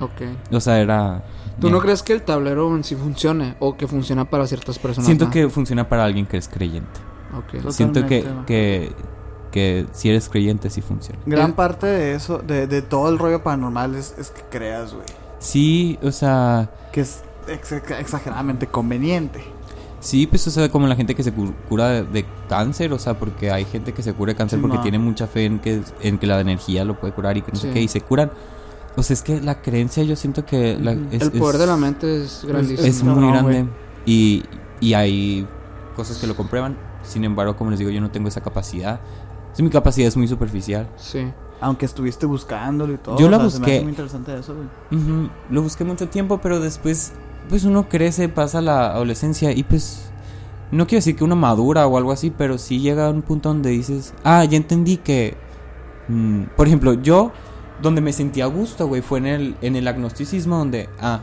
Ok. 0.00 0.22
O 0.52 0.60
sea, 0.60 0.80
era. 0.80 1.22
¿Tú 1.60 1.66
bien. 1.68 1.72
no 1.74 1.80
crees 1.80 2.02
que 2.02 2.12
el 2.12 2.22
tablero 2.22 2.74
en 2.76 2.84
sí 2.84 2.94
funcione 2.96 3.56
o 3.58 3.76
que 3.76 3.86
funciona 3.86 4.24
para 4.28 4.46
ciertas 4.46 4.78
personas? 4.78 5.06
Siento 5.06 5.26
no? 5.26 5.30
que 5.30 5.48
funciona 5.48 5.88
para 5.88 6.04
alguien 6.04 6.26
que 6.26 6.36
es 6.36 6.48
creyente. 6.48 7.00
Siento 7.70 8.06
que, 8.06 8.24
que, 8.46 8.92
que 9.52 9.86
si 9.92 10.08
eres 10.08 10.28
creyente, 10.28 10.70
sí 10.70 10.80
funciona. 10.80 11.18
Gran 11.26 11.50
Eh. 11.50 11.54
parte 11.54 11.86
de 11.86 12.14
eso, 12.14 12.38
de, 12.38 12.66
de 12.66 12.82
todo 12.82 13.08
el 13.08 13.18
rollo 13.18 13.42
paranormal 13.42 13.94
es, 13.94 14.14
es 14.18 14.30
que 14.30 14.42
creas, 14.50 14.94
güey. 14.94 15.04
Sí, 15.38 15.98
o 16.02 16.10
sea. 16.10 16.70
Que 16.92 17.02
es 17.02 17.22
ex- 17.48 17.72
exageradamente 17.72 18.66
conveniente. 18.66 19.42
Sí, 20.00 20.26
pues, 20.28 20.46
o 20.46 20.50
sea, 20.52 20.68
como 20.68 20.86
la 20.86 20.94
gente 20.94 21.14
que 21.16 21.22
se 21.24 21.32
cu- 21.32 21.52
cura 21.68 21.88
de, 21.88 22.02
de 22.04 22.24
cáncer, 22.48 22.92
o 22.92 22.98
sea, 23.00 23.14
porque 23.18 23.50
hay 23.50 23.64
gente 23.64 23.92
que 23.92 24.02
se 24.02 24.12
cura 24.14 24.32
de 24.32 24.36
cáncer 24.36 24.58
Sí, 24.58 24.62
porque 24.62 24.78
tiene 24.78 24.98
mucha 24.98 25.26
fe 25.26 25.44
en 25.46 25.58
que, 25.58 25.82
en 26.02 26.18
que 26.18 26.26
la 26.26 26.40
energía 26.40 26.84
lo 26.84 26.98
puede 27.00 27.12
curar 27.12 27.36
y 27.36 27.42
que 27.42 27.50
no 27.52 27.58
sé 27.58 27.70
qué, 27.72 27.82
y 27.82 27.88
se 27.88 28.00
curan. 28.00 28.30
O 28.98 29.02
sea, 29.02 29.14
es 29.14 29.22
que 29.22 29.40
la 29.40 29.62
creencia 29.62 30.02
yo 30.02 30.16
siento 30.16 30.44
que 30.44 30.76
la- 30.78 30.92
es, 31.12 31.22
el 31.22 31.30
poder 31.32 31.54
es- 31.54 31.60
de 31.60 31.66
la 31.68 31.76
mente 31.76 32.24
es 32.24 32.44
grandísimo. 32.46 32.86
es 32.88 33.02
muy 33.04 33.22
no, 33.26 33.30
grande 33.30 33.66
y, 34.04 34.42
y 34.80 34.94
hay 34.94 35.46
cosas 35.94 36.18
que 36.18 36.26
lo 36.26 36.34
comprueban. 36.36 36.76
Sin 37.04 37.24
embargo, 37.24 37.56
como 37.56 37.70
les 37.70 37.78
digo, 37.78 37.90
yo 37.92 38.00
no 38.00 38.10
tengo 38.10 38.28
esa 38.28 38.40
capacidad. 38.40 39.00
Sí, 39.52 39.62
mi 39.62 39.70
capacidad 39.70 40.08
es 40.08 40.16
muy 40.16 40.26
superficial. 40.28 40.88
Sí. 40.96 41.30
Aunque 41.60 41.86
estuviste 41.86 42.26
buscándolo 42.26 42.92
y 42.94 42.98
todo. 42.98 43.18
Yo 43.18 43.28
la 43.28 43.38
o 43.38 43.40
sea, 43.42 43.50
se 43.50 43.58
me 43.60 43.64
hace 43.66 43.72
busqué. 43.72 43.80
muy 43.82 43.90
interesante 43.90 44.36
eso, 44.38 44.54
güey. 44.54 45.00
Ujú, 45.02 45.28
Lo 45.50 45.62
busqué 45.62 45.84
mucho 45.84 46.08
tiempo, 46.08 46.38
pero 46.42 46.58
después, 46.60 47.12
pues 47.48 47.64
uno 47.64 47.88
crece, 47.88 48.28
pasa 48.28 48.60
la 48.60 48.90
adolescencia 48.92 49.52
y 49.52 49.62
pues 49.62 50.10
no 50.70 50.86
quiero 50.86 50.98
decir 50.98 51.16
que 51.16 51.24
uno 51.24 51.34
madura 51.36 51.86
o 51.86 51.96
algo 51.96 52.12
así, 52.12 52.30
pero 52.36 52.58
sí 52.58 52.80
llega 52.80 53.06
a 53.06 53.10
un 53.10 53.22
punto 53.22 53.48
donde 53.48 53.70
dices, 53.70 54.12
ah, 54.24 54.44
ya 54.44 54.56
entendí 54.56 54.98
que, 54.98 55.36
mm, 56.08 56.42
por 56.56 56.66
ejemplo, 56.66 56.94
yo 56.94 57.32
donde 57.82 58.00
me 58.00 58.12
sentí 58.12 58.40
a 58.40 58.46
gusto, 58.46 58.86
güey, 58.86 59.02
fue 59.02 59.18
en 59.18 59.26
el, 59.26 59.56
en 59.62 59.76
el 59.76 59.86
agnosticismo 59.88 60.56
donde, 60.56 60.88
ah, 61.00 61.20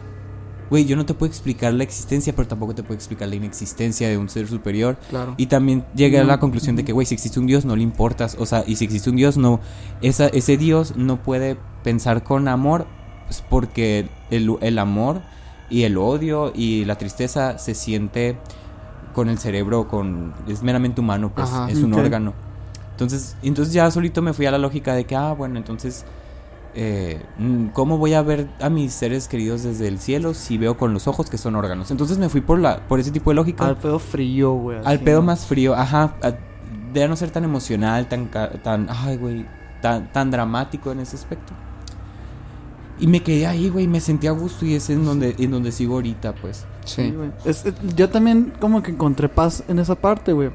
güey, 0.70 0.86
yo 0.86 0.96
no 0.96 1.06
te 1.06 1.14
puedo 1.14 1.30
explicar 1.30 1.74
la 1.74 1.84
existencia, 1.84 2.34
pero 2.36 2.48
tampoco 2.48 2.74
te 2.74 2.84
puedo 2.84 2.96
explicar 2.96 3.28
la 3.28 3.36
inexistencia 3.36 4.10
de 4.10 4.18
un 4.18 4.30
ser 4.30 4.48
superior. 4.48 4.98
Claro. 5.10 5.36
Y 5.38 5.48
también 5.48 5.86
llegué 5.96 6.20
a 6.20 6.24
la 6.24 6.40
conclusión 6.40 6.76
de 6.76 6.84
que, 6.84 6.94
güey, 6.94 7.06
si 7.06 7.14
existe 7.14 7.40
un 7.40 7.48
Dios, 7.48 7.66
no 7.66 7.76
le 7.76 7.84
importas. 7.84 8.36
O 8.40 8.46
sea, 8.46 8.64
y 8.66 8.76
si 8.76 8.86
existe 8.86 9.10
un 9.10 9.16
Dios, 9.16 9.38
no. 9.38 9.60
Esa, 10.02 10.28
ese 10.28 10.58
Dios 10.58 10.96
no 10.96 11.22
puede 11.22 11.58
pensar 11.84 12.24
con 12.24 12.48
amor, 12.48 12.88
pues, 13.26 13.44
porque 13.48 14.10
el, 14.32 14.56
el 14.62 14.80
amor 14.80 15.22
y 15.70 15.84
el 15.84 15.98
odio 15.98 16.52
y 16.54 16.86
la 16.86 16.98
tristeza 16.98 17.58
se 17.58 17.76
siente 17.76 18.38
con 19.14 19.30
el 19.30 19.38
cerebro, 19.38 19.88
con. 19.88 20.34
Es 20.48 20.64
meramente 20.64 21.02
humano, 21.02 21.32
pues. 21.34 21.48
Ajá. 21.48 21.70
es 21.70 21.78
un 21.78 21.94
órgano. 21.94 22.34
Entonces, 22.92 23.36
entonces 23.44 23.74
ya 23.74 23.90
solito 23.92 24.22
me 24.22 24.34
fui 24.34 24.46
a 24.46 24.52
la 24.52 24.58
lógica 24.58 24.94
de 24.94 25.06
que, 25.06 25.16
ah, 25.16 25.34
bueno, 25.34 25.58
entonces. 25.58 26.06
Eh, 26.76 27.22
mm, 27.38 27.68
¿Cómo 27.68 27.98
voy 27.98 28.14
a 28.14 28.22
ver 28.22 28.48
a 28.60 28.70
mis 28.70 28.94
seres 28.94 29.28
queridos 29.28 29.64
desde 29.64 29.88
el 29.88 30.00
cielo 30.00 30.34
si 30.34 30.58
veo 30.58 30.78
con 30.78 30.94
los 30.94 31.08
ojos 31.08 31.30
que 31.30 31.38
son 31.38 31.56
órganos? 31.56 31.90
Entonces 31.92 32.18
me 32.18 32.30
fui 32.30 32.42
por 32.42 32.60
la 32.60 32.86
por 32.88 33.00
ese 33.00 33.12
tipo 33.12 33.32
de 33.32 33.36
lógica. 33.36 33.66
Al 33.66 33.78
pedo 33.78 33.98
frío, 34.00 34.54
güey. 34.54 34.80
Al 34.84 35.00
pedo 35.00 35.22
¿no? 35.22 35.28
más 35.28 35.46
frío, 35.46 35.74
ajá. 35.74 36.16
a- 36.22 36.34
De 36.94 37.08
no 37.10 37.16
ser 37.16 37.30
tan 37.32 37.44
emocional, 37.44 38.08
tan, 38.08 38.30
tan, 38.64 38.88
ay, 38.90 39.18
güey, 39.18 39.46
tan, 39.82 40.12
tan 40.14 40.32
dramático 40.32 40.92
en 40.92 41.00
ese 41.02 41.16
aspecto. 41.18 41.54
Y 42.98 43.08
me 43.08 43.22
quedé 43.22 43.46
ahí, 43.46 43.68
güey, 43.70 43.88
me 43.88 44.00
sentí 44.00 44.28
a 44.28 44.32
gusto 44.32 44.66
y 44.66 44.74
es 44.76 44.90
en 44.90 45.04
donde, 45.04 45.36
en 45.38 45.52
donde 45.52 45.74
sigo 45.74 45.96
ahorita, 45.96 46.34
pues. 46.36 46.66
Sí. 46.86 47.12
güey. 47.12 47.32
Es- 47.44 47.66
es- 47.66 47.74
yo 47.96 48.10
también 48.10 48.54
como 48.62 48.82
que 48.82 48.92
encontré 48.92 49.28
paz 49.28 49.64
en 49.68 49.80
esa 49.80 49.96
parte, 49.96 50.32
güey. 50.32 50.52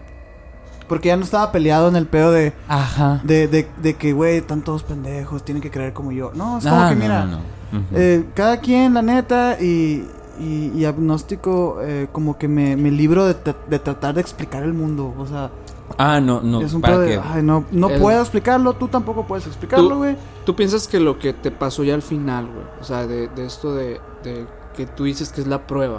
Porque 0.90 1.08
ya 1.08 1.16
no 1.16 1.24
estaba 1.24 1.50
peleado 1.52 1.88
en 1.88 1.96
el 1.96 2.06
pedo 2.06 2.32
de, 2.32 2.52
Ajá. 2.68 3.20
de, 3.24 3.48
de, 3.48 3.66
de 3.80 3.94
que, 3.94 4.12
güey, 4.12 4.36
están 4.38 4.60
todos 4.62 4.82
pendejos, 4.82 5.42
tienen 5.44 5.62
que 5.62 5.70
creer 5.70 5.94
como 5.94 6.12
yo. 6.12 6.32
No, 6.34 6.58
es 6.58 6.64
como 6.64 6.76
Ah, 6.82 6.88
que, 6.90 6.96
no, 6.96 7.00
mira, 7.00 7.24
no, 7.24 7.30
no. 7.30 7.78
Ujú. 7.78 7.86
eh, 7.94 8.24
cada 8.34 8.58
quien, 8.60 8.92
la 8.94 9.00
neta, 9.02 9.56
y, 9.60 10.04
y, 10.40 10.72
y 10.74 10.84
agnóstico, 10.84 11.78
eh, 11.80 12.08
como 12.12 12.36
que 12.36 12.48
me, 12.48 12.76
me 12.76 12.90
libro 12.90 13.24
de, 13.26 13.36
de 13.68 13.78
tratar 13.78 14.14
de 14.16 14.20
explicar 14.20 14.64
el 14.64 14.72
mundo. 14.74 15.14
O 15.16 15.26
sea, 15.26 15.50
ah, 15.96 16.20
no, 16.20 16.40
no. 16.40 16.60
es 16.60 16.74
un 16.74 16.80
¿para 16.80 16.94
pedo 16.94 17.02
de, 17.04 17.08
qué? 17.10 17.20
ay, 17.24 17.42
no, 17.42 17.64
no 17.70 17.88
El- 17.88 18.00
puedo 18.00 18.20
explicarlo, 18.20 18.72
tú 18.74 18.88
tampoco 18.88 19.24
puedes 19.26 19.46
explicarlo, 19.46 19.88
Tú- 19.90 19.96
güey. 19.98 20.16
¿Tú 20.44 20.56
piensas 20.56 20.88
que 20.88 20.98
lo 20.98 21.18
que 21.20 21.32
te 21.32 21.50
pasó 21.52 21.84
ya 21.84 21.94
al 21.94 22.02
final, 22.02 22.46
güey? 22.46 22.66
O 22.80 22.84
sea, 22.84 23.06
de, 23.06 23.28
de 23.28 23.46
esto 23.46 23.74
de, 23.76 24.00
de 24.24 24.44
que 24.76 24.86
tú 24.86 25.04
dices 25.04 25.30
que 25.30 25.40
es 25.40 25.46
la 25.46 25.66
prueba. 25.68 25.98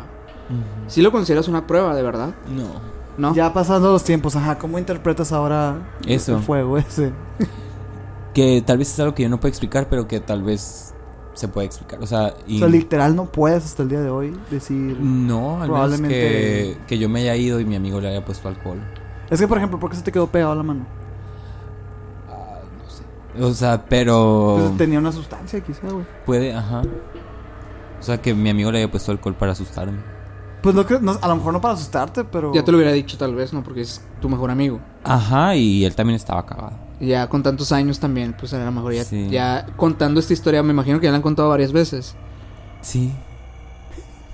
Ujú. 0.49 0.89
¿Sí 0.89 1.01
lo 1.01 1.11
consideras 1.13 1.47
una 1.47 1.65
prueba, 1.65 1.95
de 1.95 2.03
verdad? 2.03 2.31
No. 2.53 3.00
¿No? 3.21 3.35
Ya 3.35 3.53
pasando 3.53 3.91
los 3.91 4.03
tiempos, 4.03 4.35
ajá, 4.35 4.57
¿cómo 4.57 4.79
interpretas 4.79 5.31
ahora 5.31 5.77
Eso. 6.07 6.37
el 6.37 6.41
fuego 6.43 6.77
ese? 6.79 7.11
Que 8.33 8.63
tal 8.65 8.79
vez 8.79 8.91
es 8.91 8.99
algo 8.99 9.13
que 9.13 9.21
yo 9.23 9.29
no 9.29 9.39
puedo 9.39 9.49
explicar, 9.49 9.87
pero 9.89 10.07
que 10.07 10.19
tal 10.19 10.41
vez 10.41 10.95
se 11.33 11.47
puede 11.47 11.67
explicar. 11.67 12.01
O 12.01 12.07
sea, 12.07 12.33
y... 12.47 12.55
O 12.55 12.59
sea, 12.59 12.67
literal 12.67 13.15
no 13.15 13.25
puedes 13.25 13.63
hasta 13.63 13.83
el 13.83 13.89
día 13.89 14.01
de 14.01 14.09
hoy 14.09 14.35
decir... 14.49 14.97
No, 14.99 15.61
al 15.61 15.67
menos 15.67 15.67
Probablemente- 15.67 16.09
que, 16.09 16.77
que 16.87 16.97
yo 16.97 17.09
me 17.09 17.19
haya 17.21 17.35
ido 17.35 17.59
y 17.59 17.65
mi 17.65 17.75
amigo 17.75 18.01
le 18.01 18.09
haya 18.09 18.25
puesto 18.25 18.47
alcohol. 18.47 18.79
Es 19.29 19.39
que, 19.39 19.47
por 19.47 19.57
ejemplo, 19.57 19.79
¿por 19.79 19.91
qué 19.91 19.97
se 19.97 20.01
te 20.01 20.11
quedó 20.11 20.25
pegado 20.27 20.55
la 20.55 20.63
mano? 20.63 20.85
Ah, 22.29 22.59
no 22.83 22.89
sé. 22.89 23.43
O 23.43 23.53
sea, 23.53 23.85
pero... 23.87 24.57
Pues 24.59 24.77
tenía 24.77 24.97
una 24.97 25.11
sustancia 25.11 25.59
quizá, 25.61 25.87
güey. 25.89 26.05
Puede, 26.25 26.55
ajá. 26.55 26.81
O 27.99 28.03
sea, 28.03 28.19
que 28.19 28.33
mi 28.33 28.49
amigo 28.49 28.71
le 28.71 28.79
haya 28.79 28.89
puesto 28.89 29.11
alcohol 29.11 29.35
para 29.35 29.51
asustarme. 29.51 29.99
Pues 30.61 30.75
no 30.75 30.85
creo, 30.85 30.99
no, 31.01 31.17
a 31.21 31.27
lo 31.27 31.35
mejor 31.35 31.53
no 31.53 31.61
para 31.61 31.73
asustarte, 31.73 32.23
pero... 32.23 32.53
Ya 32.53 32.63
te 32.63 32.71
lo 32.71 32.77
hubiera 32.77 32.93
dicho 32.93 33.17
tal 33.17 33.33
vez, 33.33 33.51
¿no? 33.51 33.63
Porque 33.63 33.81
es 33.81 34.01
tu 34.21 34.29
mejor 34.29 34.51
amigo. 34.51 34.79
Ajá, 35.03 35.55
y 35.55 35.83
él 35.85 35.95
también 35.95 36.15
estaba 36.15 36.45
cagado. 36.45 36.73
Ya 36.99 37.27
con 37.29 37.41
tantos 37.41 37.71
años 37.71 37.99
también, 37.99 38.35
pues 38.37 38.53
a 38.53 38.63
lo 38.63 38.71
mejor 38.71 38.93
ya, 38.93 39.03
Sí. 39.03 39.27
ya 39.29 39.65
contando 39.75 40.19
esta 40.19 40.33
historia, 40.33 40.61
me 40.61 40.71
imagino 40.71 40.99
que 40.99 41.05
ya 41.05 41.11
la 41.11 41.15
han 41.17 41.23
contado 41.23 41.49
varias 41.49 41.71
veces. 41.71 42.15
Sí. 42.81 43.11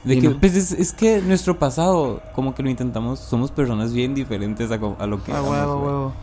De 0.04 0.20
que, 0.20 0.30
no. 0.30 0.40
pues 0.40 0.56
es, 0.56 0.72
es 0.74 0.92
que 0.94 1.22
nuestro 1.22 1.60
pasado, 1.60 2.22
como 2.34 2.54
que 2.56 2.64
lo 2.64 2.70
intentamos, 2.70 3.20
somos 3.20 3.52
personas 3.52 3.94
bien 3.94 4.14
diferentes 4.14 4.70
a, 4.72 4.76
a 4.76 5.08
lo 5.08 5.24
que 5.24 5.32
A 5.32 5.36
éramos, 5.36 5.52
huevo, 5.52 5.76
huevo. 5.86 6.14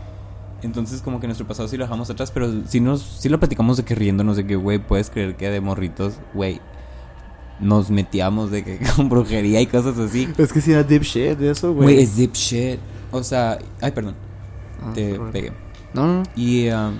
Entonces, 0.61 1.01
como 1.01 1.19
que 1.19 1.27
nuestro 1.27 1.45
pasado 1.47 1.67
sí 1.67 1.77
lo 1.77 1.83
dejamos 1.85 2.09
atrás, 2.09 2.31
pero 2.31 2.51
sí, 2.67 2.79
nos, 2.79 3.01
sí 3.01 3.29
lo 3.29 3.39
platicamos 3.39 3.77
de 3.77 3.83
que 3.83 3.93
riéndonos 3.93 4.37
de 4.37 4.45
que, 4.47 4.55
güey, 4.55 4.79
puedes 4.79 5.09
creer 5.09 5.35
que 5.35 5.49
de 5.49 5.61
morritos, 5.61 6.13
güey, 6.33 6.61
nos 7.59 7.89
metíamos 7.89 8.51
de 8.51 8.63
que 8.63 8.79
con 8.95 9.09
brujería 9.09 9.61
y 9.61 9.67
cosas 9.67 9.97
así. 9.97 10.27
Es 10.37 10.51
que 10.53 10.61
si 10.61 10.71
era 10.71 10.83
deep 10.83 11.03
shit 11.03 11.37
de 11.37 11.51
eso, 11.51 11.73
Güey, 11.73 11.93
güey. 11.95 12.03
es 12.03 12.15
deep 12.17 12.33
shit. 12.33 12.79
O 13.11 13.23
sea, 13.23 13.57
ay, 13.81 13.91
perdón, 13.91 14.15
Ah, 14.83 14.91
te 14.93 15.19
pegué. 15.31 15.51
No. 15.93 16.23
Y, 16.35 16.67
um, 16.69 16.93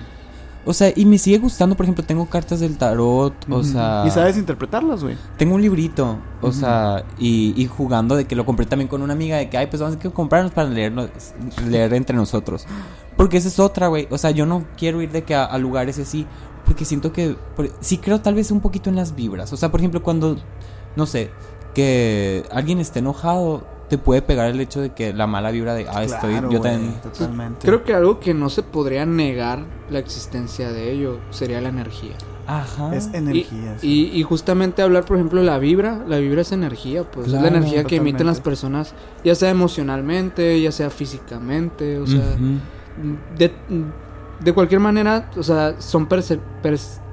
o 0.64 0.72
sea, 0.72 0.90
y 0.96 1.04
me 1.04 1.18
sigue 1.18 1.38
gustando, 1.38 1.76
por 1.76 1.84
ejemplo, 1.84 2.02
tengo 2.02 2.26
cartas 2.26 2.58
del 2.58 2.76
tarot, 2.76 3.34
o 3.50 3.62
sea... 3.62 4.02
Y 4.06 4.10
sabes 4.10 4.36
interpretarlas, 4.36 5.04
güey. 5.04 5.16
Tengo 5.36 5.54
un 5.54 5.62
librito, 5.62 6.18
o 6.40 6.50
sea, 6.50 7.04
y, 7.18 7.52
y 7.56 7.66
jugando 7.66 8.16
de 8.16 8.24
que 8.24 8.34
lo 8.34 8.44
compré 8.46 8.66
también 8.66 8.88
con 8.88 9.02
una 9.02 9.12
amiga 9.12 9.36
de 9.36 9.48
que, 9.48 9.58
ay, 9.58 9.66
pues 9.68 9.80
vamos 9.80 9.96
a 9.96 9.98
que 10.00 10.10
comprarnos 10.10 10.50
para 10.52 10.68
leernos, 10.68 11.10
leer 11.68 11.92
entre 11.94 12.16
nosotros. 12.16 12.66
Porque 13.16 13.36
esa 13.36 13.46
es 13.48 13.60
otra, 13.60 13.86
güey. 13.88 14.08
O 14.10 14.18
sea, 14.18 14.30
yo 14.32 14.44
no 14.46 14.64
quiero 14.76 15.00
ir 15.02 15.12
de 15.12 15.22
que 15.22 15.34
a, 15.36 15.44
a 15.44 15.56
lugares 15.58 15.98
así, 16.00 16.26
porque 16.66 16.84
siento 16.84 17.12
que, 17.12 17.36
por- 17.56 17.70
sí 17.80 17.98
creo 17.98 18.20
tal 18.20 18.34
vez 18.34 18.50
un 18.50 18.60
poquito 18.60 18.90
en 18.90 18.96
las 18.96 19.14
vibras. 19.14 19.52
O 19.52 19.56
sea, 19.56 19.70
por 19.70 19.80
ejemplo, 19.80 20.02
cuando, 20.02 20.36
no 20.96 21.06
sé, 21.06 21.30
que 21.74 22.44
alguien 22.50 22.78
esté 22.80 22.98
enojado, 22.98 23.64
te 23.88 23.98
puede 23.98 24.20
pegar 24.20 24.50
el 24.50 24.58
hecho 24.60 24.80
de 24.80 24.90
que 24.92 25.12
la 25.14 25.26
mala 25.28 25.50
vibra 25.52 25.74
de, 25.74 25.86
ah, 25.88 26.02
estoy, 26.02 26.34
yo 26.50 26.60
también... 26.60 26.94
Totalmente. 27.02 27.66
Creo 27.66 27.84
que 27.84 27.94
algo 27.94 28.18
que 28.18 28.34
no 28.34 28.50
se 28.50 28.62
podría 28.64 29.06
negar 29.06 29.64
la 29.90 30.00
existencia 30.00 30.72
de 30.72 30.90
ello 30.92 31.20
sería 31.30 31.60
la 31.60 31.68
energía. 31.68 32.14
Aja. 32.48 32.94
Es 32.94 33.10
Y, 33.12 33.16
energía. 33.16 33.76
sí. 33.80 34.10
y, 34.12 34.18
y 34.18 34.22
justamente 34.22 34.82
hablar, 34.82 35.04
por 35.04 35.16
ejemplo, 35.16 35.40
de 35.40 35.46
la 35.46 35.58
vibra, 35.58 36.04
la 36.08 36.18
vibra 36.18 36.42
es 36.42 36.50
energía, 36.52 37.04
pues 37.04 37.26
es 37.28 37.32
la 37.32 37.46
energía 37.48 37.84
que 37.84 37.96
emiten 37.96 38.26
las 38.26 38.40
personas, 38.40 38.94
ya 39.24 39.34
sea 39.34 39.50
emocionalmente, 39.50 40.60
ya 40.60 40.72
sea 40.72 40.90
físicamente, 40.90 41.98
o 41.98 42.06
sea, 42.06 42.24
de, 43.36 43.52
de 44.40 44.52
cualquier 44.52 44.80
manera, 44.80 45.30
o 45.36 45.42
sea, 45.42 45.80
son 45.80 46.08
perc- 46.08 46.38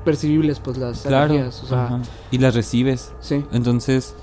percibibles, 0.04 0.60
pues 0.60 0.78
las 0.78 1.02
Claro. 1.02 1.34
energías, 1.34 1.64
o 1.64 1.68
sea. 1.68 2.00
Y 2.32 2.38
las 2.38 2.54
recibes. 2.56 3.14
sí. 3.20 3.44
Entonces, 3.52 4.16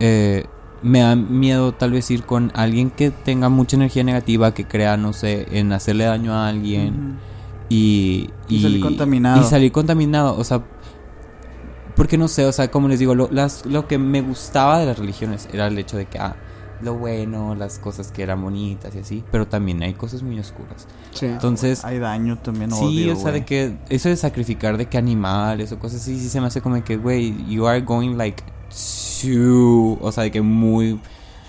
eh, 0.00 0.46
me 0.82 1.00
da 1.00 1.14
miedo 1.14 1.72
tal 1.72 1.92
vez 1.92 2.10
ir 2.10 2.24
con 2.24 2.50
alguien 2.54 2.90
que 2.90 3.10
tenga 3.10 3.48
mucha 3.48 3.76
energía 3.76 4.02
negativa, 4.02 4.52
que 4.52 4.66
crea, 4.66 4.96
no 4.96 5.12
sé, 5.12 5.46
en 5.56 5.72
hacerle 5.72 6.04
daño 6.04 6.32
a 6.34 6.48
alguien 6.48 7.18
y, 7.68 8.30
Y 8.48 8.60
salir 8.62 8.80
contaminado. 8.80 9.40
Y 9.40 9.44
salir 9.44 9.70
contaminado, 9.70 10.36
o 10.36 10.42
sea, 10.42 10.62
porque 11.94 12.18
no 12.18 12.26
sé, 12.26 12.46
o 12.46 12.52
sea, 12.52 12.70
como 12.70 12.88
les 12.88 12.98
digo, 12.98 13.14
lo, 13.14 13.28
las, 13.30 13.64
lo 13.66 13.86
que 13.86 13.98
me 13.98 14.22
gustaba 14.22 14.78
de 14.78 14.86
las 14.86 14.98
religiones 14.98 15.48
era 15.52 15.66
el 15.68 15.78
hecho 15.78 15.96
de 15.96 16.06
que, 16.06 16.18
ah, 16.18 16.34
lo 16.82 16.94
bueno, 16.94 17.54
las 17.54 17.78
cosas 17.78 18.10
que 18.12 18.22
eran 18.22 18.42
bonitas 18.42 18.94
y 18.94 18.98
así, 18.98 19.24
pero 19.30 19.46
también 19.46 19.82
hay 19.82 19.94
cosas 19.94 20.22
muy 20.22 20.38
oscuras. 20.38 20.86
Sí. 21.12 21.26
Entonces, 21.26 21.84
Hay 21.84 21.98
daño 21.98 22.38
también, 22.38 22.70
Sí, 22.72 23.04
odio, 23.04 23.12
o 23.14 23.16
sea, 23.16 23.32
de 23.32 23.44
que 23.44 23.76
eso 23.88 24.08
de 24.08 24.16
sacrificar 24.16 24.76
de 24.76 24.86
que 24.86 24.98
animales 24.98 25.72
o 25.72 25.78
cosas 25.78 26.00
así, 26.02 26.18
sí 26.18 26.28
se 26.28 26.40
me 26.40 26.46
hace 26.48 26.60
como 26.60 26.82
que, 26.84 26.96
güey, 26.96 27.34
you 27.48 27.66
are 27.66 27.80
going 27.80 28.16
like 28.16 28.42
too, 29.22 29.98
o 30.00 30.12
sea, 30.12 30.24
de 30.24 30.30
que 30.30 30.42
muy 30.42 31.00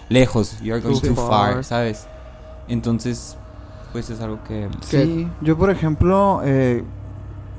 lejos, 0.10 0.60
you 0.62 0.74
are 0.74 0.82
going 0.82 1.00
Too 1.00 1.10
too 1.10 1.16
far, 1.16 1.54
far. 1.54 1.64
¿sabes? 1.64 2.08
Entonces, 2.68 3.38
pues 3.92 4.10
es 4.10 4.22
algo 4.22 4.44
que... 4.44 4.70
Sí, 4.82 5.28
yo 5.42 5.58
por 5.58 5.70
ejemplo, 5.70 6.42
eh, 6.44 6.84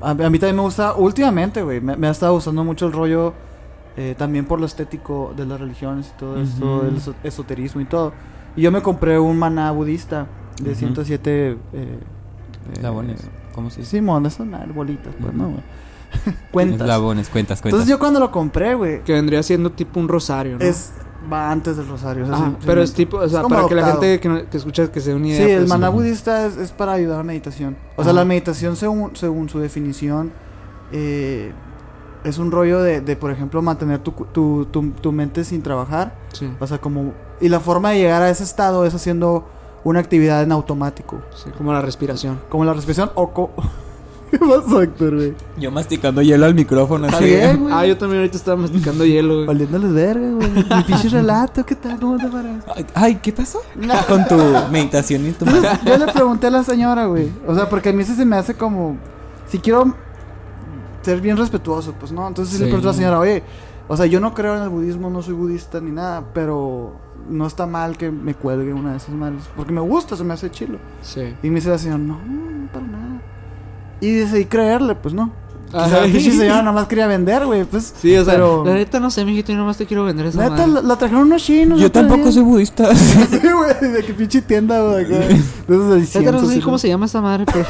a, 0.01 0.11
a 0.11 0.13
mí 0.13 0.39
también 0.39 0.55
me 0.55 0.61
gusta, 0.61 0.93
últimamente, 0.95 1.61
güey, 1.63 1.81
me, 1.81 1.95
me 1.97 2.07
ha 2.07 2.11
estado 2.11 2.33
gustando 2.33 2.63
mucho 2.63 2.87
el 2.87 2.93
rollo, 2.93 3.33
eh, 3.97 4.15
también 4.17 4.45
por 4.45 4.59
lo 4.59 4.65
estético 4.65 5.33
de 5.35 5.45
las 5.45 5.59
religiones 5.59 6.11
y 6.13 6.19
todo 6.19 6.41
esto, 6.41 6.77
Ujú. 6.79 6.85
el 6.87 6.97
eso- 6.97 7.15
esoterismo 7.23 7.81
y 7.81 7.85
todo. 7.85 8.13
Y 8.55 8.61
yo 8.61 8.71
me 8.71 8.81
compré 8.81 9.19
un 9.19 9.37
maná 9.37 9.71
budista 9.71 10.27
de 10.61 10.71
Ujú. 10.71 10.79
107... 10.79 11.57
Eh, 11.73 11.99
Eslabones, 12.73 13.21
eh, 13.23 13.29
¿cómo 13.53 13.69
se 13.69 13.81
dice? 13.81 13.91
Simón, 13.97 14.25
esas 14.25 14.47
madre, 14.47 14.71
bolitas, 14.71 15.13
pues. 15.19 15.33
¿no, 15.33 15.49
güey? 15.49 15.61
Cuentas. 16.51 16.81
Eslabones, 16.81 17.29
cuentas, 17.29 17.61
cuentas. 17.61 17.73
Entonces 17.79 17.89
yo 17.89 17.99
cuando 17.99 18.19
lo 18.19 18.31
compré, 18.31 18.73
güey, 18.75 19.03
Que 19.03 19.13
vendría 19.13 19.43
siendo 19.43 19.71
tipo 19.71 19.99
un 19.99 20.07
rosario, 20.07 20.57
¿no? 20.57 20.65
es... 20.65 20.91
Va 21.31 21.51
antes 21.51 21.75
del 21.75 21.87
rosario. 21.87 22.23
o 22.23 22.27
sea, 22.27 22.35
Ajá, 22.35 22.49
sí- 22.51 22.55
pero 22.67 22.83
es 22.83 22.93
tipo, 22.93 23.17
o 23.17 23.27
sea, 23.27 23.41
para 23.43 23.65
que 23.67 23.73
la 23.73 23.87
gente 23.91 24.19
que, 24.19 24.29
no- 24.29 24.47
que 24.47 24.57
escucha 24.57 24.91
que 24.91 24.99
se 25.01 25.11
una 25.13 25.25
Sí, 25.25 25.41
el 25.41 25.57
pues, 25.61 25.69
maná 25.69 25.89
budista 25.89 26.45
es, 26.45 26.55
es 26.57 26.71
para 26.71 26.93
ayudar 26.93 27.15
a 27.15 27.17
la 27.17 27.23
meditación. 27.23 27.75
O 27.95 28.03
sea, 28.03 28.13
la 28.13 28.23
meditación, 28.25 28.75
según, 28.75 29.15
según 29.15 29.49
su 29.49 29.57
definición, 29.59 30.31
eh, 30.91 31.51
es 32.25 32.37
un 32.37 32.51
rollo 32.51 32.81
de, 32.81 32.99
de, 33.01 33.15
por 33.15 33.31
ejemplo, 33.31 33.61
mantener 33.61 33.99
tu, 33.99 34.11
tu, 34.11 34.65
tu, 34.65 34.89
tu 34.91 35.11
mente 35.11 35.43
sin 35.45 35.61
trabajar. 35.61 36.15
Sí, 36.33 36.49
O 36.59 36.67
sea, 36.67 36.79
como... 36.79 37.13
Y 37.39 37.49
la 37.49 37.59
forma 37.59 37.91
de 37.91 37.99
llegar 37.99 38.21
a 38.21 38.29
ese 38.29 38.43
estado 38.43 38.85
es 38.85 38.93
haciendo 38.93 39.47
una 39.83 39.99
actividad 39.99 40.41
en 40.43 40.51
automático. 40.51 41.21
sí, 41.35 41.49
como 41.57 41.71
la 41.71 41.81
respiración. 41.81 42.39
Como 42.49 42.65
la 42.65 42.73
respiración 42.73 43.11
o... 43.15 43.31
co- 43.31 43.51
¿Qué 44.31 44.39
pasó, 44.39 44.81
Héctor, 44.81 45.15
güey? 45.15 45.33
Yo 45.57 45.71
masticando 45.71 46.21
hielo 46.21 46.45
al 46.47 46.55
micrófono. 46.55 47.05
Está 47.05 47.19
bien, 47.19 47.59
güey. 47.61 47.73
Ah, 47.73 47.85
yo 47.85 47.95
también 47.97 48.21
ahorita 48.21 48.37
estaba 48.37 48.57
masticando 48.57 49.05
hielo, 49.05 49.35
güey. 49.35 49.45
Valiéndoles 49.45 49.93
verga, 49.93 50.29
güey. 50.31 50.49
Mi 50.51 50.83
pinche 50.87 51.09
relato, 51.09 51.63
¿qué 51.65 51.75
tal? 51.75 51.99
¿Cómo 51.99 52.17
te 52.17 52.27
parece? 52.27 52.59
Ay, 52.95 53.15
¿qué 53.21 53.31
pasó? 53.31 53.61
Con 54.07 54.27
tu 54.27 54.35
meditación 54.71 55.27
y 55.27 55.31
tu... 55.31 55.45
Yo 55.45 55.97
le 55.97 56.11
pregunté 56.11 56.47
a 56.47 56.49
la 56.51 56.63
señora, 56.63 57.05
güey. 57.05 57.29
O 57.47 57.53
sea, 57.55 57.69
porque 57.69 57.89
a 57.89 57.93
mí 57.93 58.01
ese 58.01 58.15
se 58.15 58.25
me 58.25 58.35
hace 58.35 58.55
como. 58.55 58.97
Si 59.47 59.59
quiero 59.59 59.95
ser 61.05 61.21
bien 61.21 61.37
respetuoso, 61.37 61.93
pues 61.93 62.11
no. 62.11 62.27
Entonces 62.27 62.53
sí, 62.55 62.59
le 62.59 62.65
Sí. 62.65 62.71
pregunté 62.71 62.87
a 62.87 62.91
la 62.91 62.97
señora, 62.97 63.19
oye, 63.19 63.43
o 63.87 63.95
sea, 63.95 64.05
yo 64.07 64.19
no 64.19 64.33
creo 64.33 64.57
en 64.57 64.63
el 64.63 64.69
budismo, 64.69 65.09
no 65.09 65.21
soy 65.21 65.33
budista 65.35 65.79
ni 65.79 65.91
nada, 65.91 66.23
pero 66.33 66.93
no 67.29 67.45
está 67.47 67.65
mal 67.67 67.97
que 67.97 68.11
me 68.11 68.33
cuelgue 68.33 68.73
una 68.73 68.91
de 68.91 68.97
esas 68.97 69.13
madres. 69.15 69.43
Porque 69.55 69.71
me 69.73 69.81
gusta, 69.81 70.15
se 70.15 70.23
me 70.23 70.33
hace 70.33 70.49
chilo. 70.51 70.77
Sí. 71.01 71.35
Y 71.43 71.49
me 71.49 71.55
dice 71.55 71.69
la 71.69 71.77
señora, 71.77 71.99
no, 71.99 72.19
no, 72.25 72.67
para 72.73 72.85
nada. 72.87 73.21
Y 74.01 74.11
decidí 74.11 74.45
creerle, 74.45 74.95
pues 74.95 75.13
no. 75.13 75.31
La 75.75 76.03
pinche 76.03 76.31
señora 76.31 76.61
nada 76.61 76.71
más 76.71 76.87
quería 76.87 77.07
vender, 77.07 77.45
güey, 77.45 77.65
pues. 77.65 77.93
Sí, 78.01 78.15
o 78.15 78.23
sea, 78.23 78.33
pero. 78.35 78.63
la 78.65 78.73
neta 78.73 78.99
no 78.99 79.11
sé, 79.11 79.25
mijito, 79.25 79.51
yo 79.51 79.57
nomás 79.57 79.77
te 79.77 79.85
quiero 79.85 80.05
vender 80.05 80.27
esa 80.27 80.43
Neta, 80.43 80.65
madre. 80.67 80.71
la, 80.71 80.81
la 80.81 80.95
trajeron 80.97 81.23
unos 81.23 81.43
chinos. 81.43 81.79
Yo 81.79 81.91
tampoco 81.91 82.23
día. 82.23 82.31
soy 82.31 82.43
budista. 82.43 82.89
Sí, 82.95 83.39
güey, 83.81 83.91
de 83.91 84.03
que 84.03 84.13
pinche 84.13 84.41
tienda, 84.41 84.81
güey, 84.81 85.05
acá. 85.05 85.15
De 85.17 85.35
esos 85.75 86.13
de 86.13 86.19
Neta 86.19 86.31
no 86.31 86.45
sé 86.45 86.61
cómo 86.61 86.77
se 86.77 86.87
llama 86.87 87.05
esa 87.07 87.21
madre, 87.21 87.45
pero... 87.45 87.65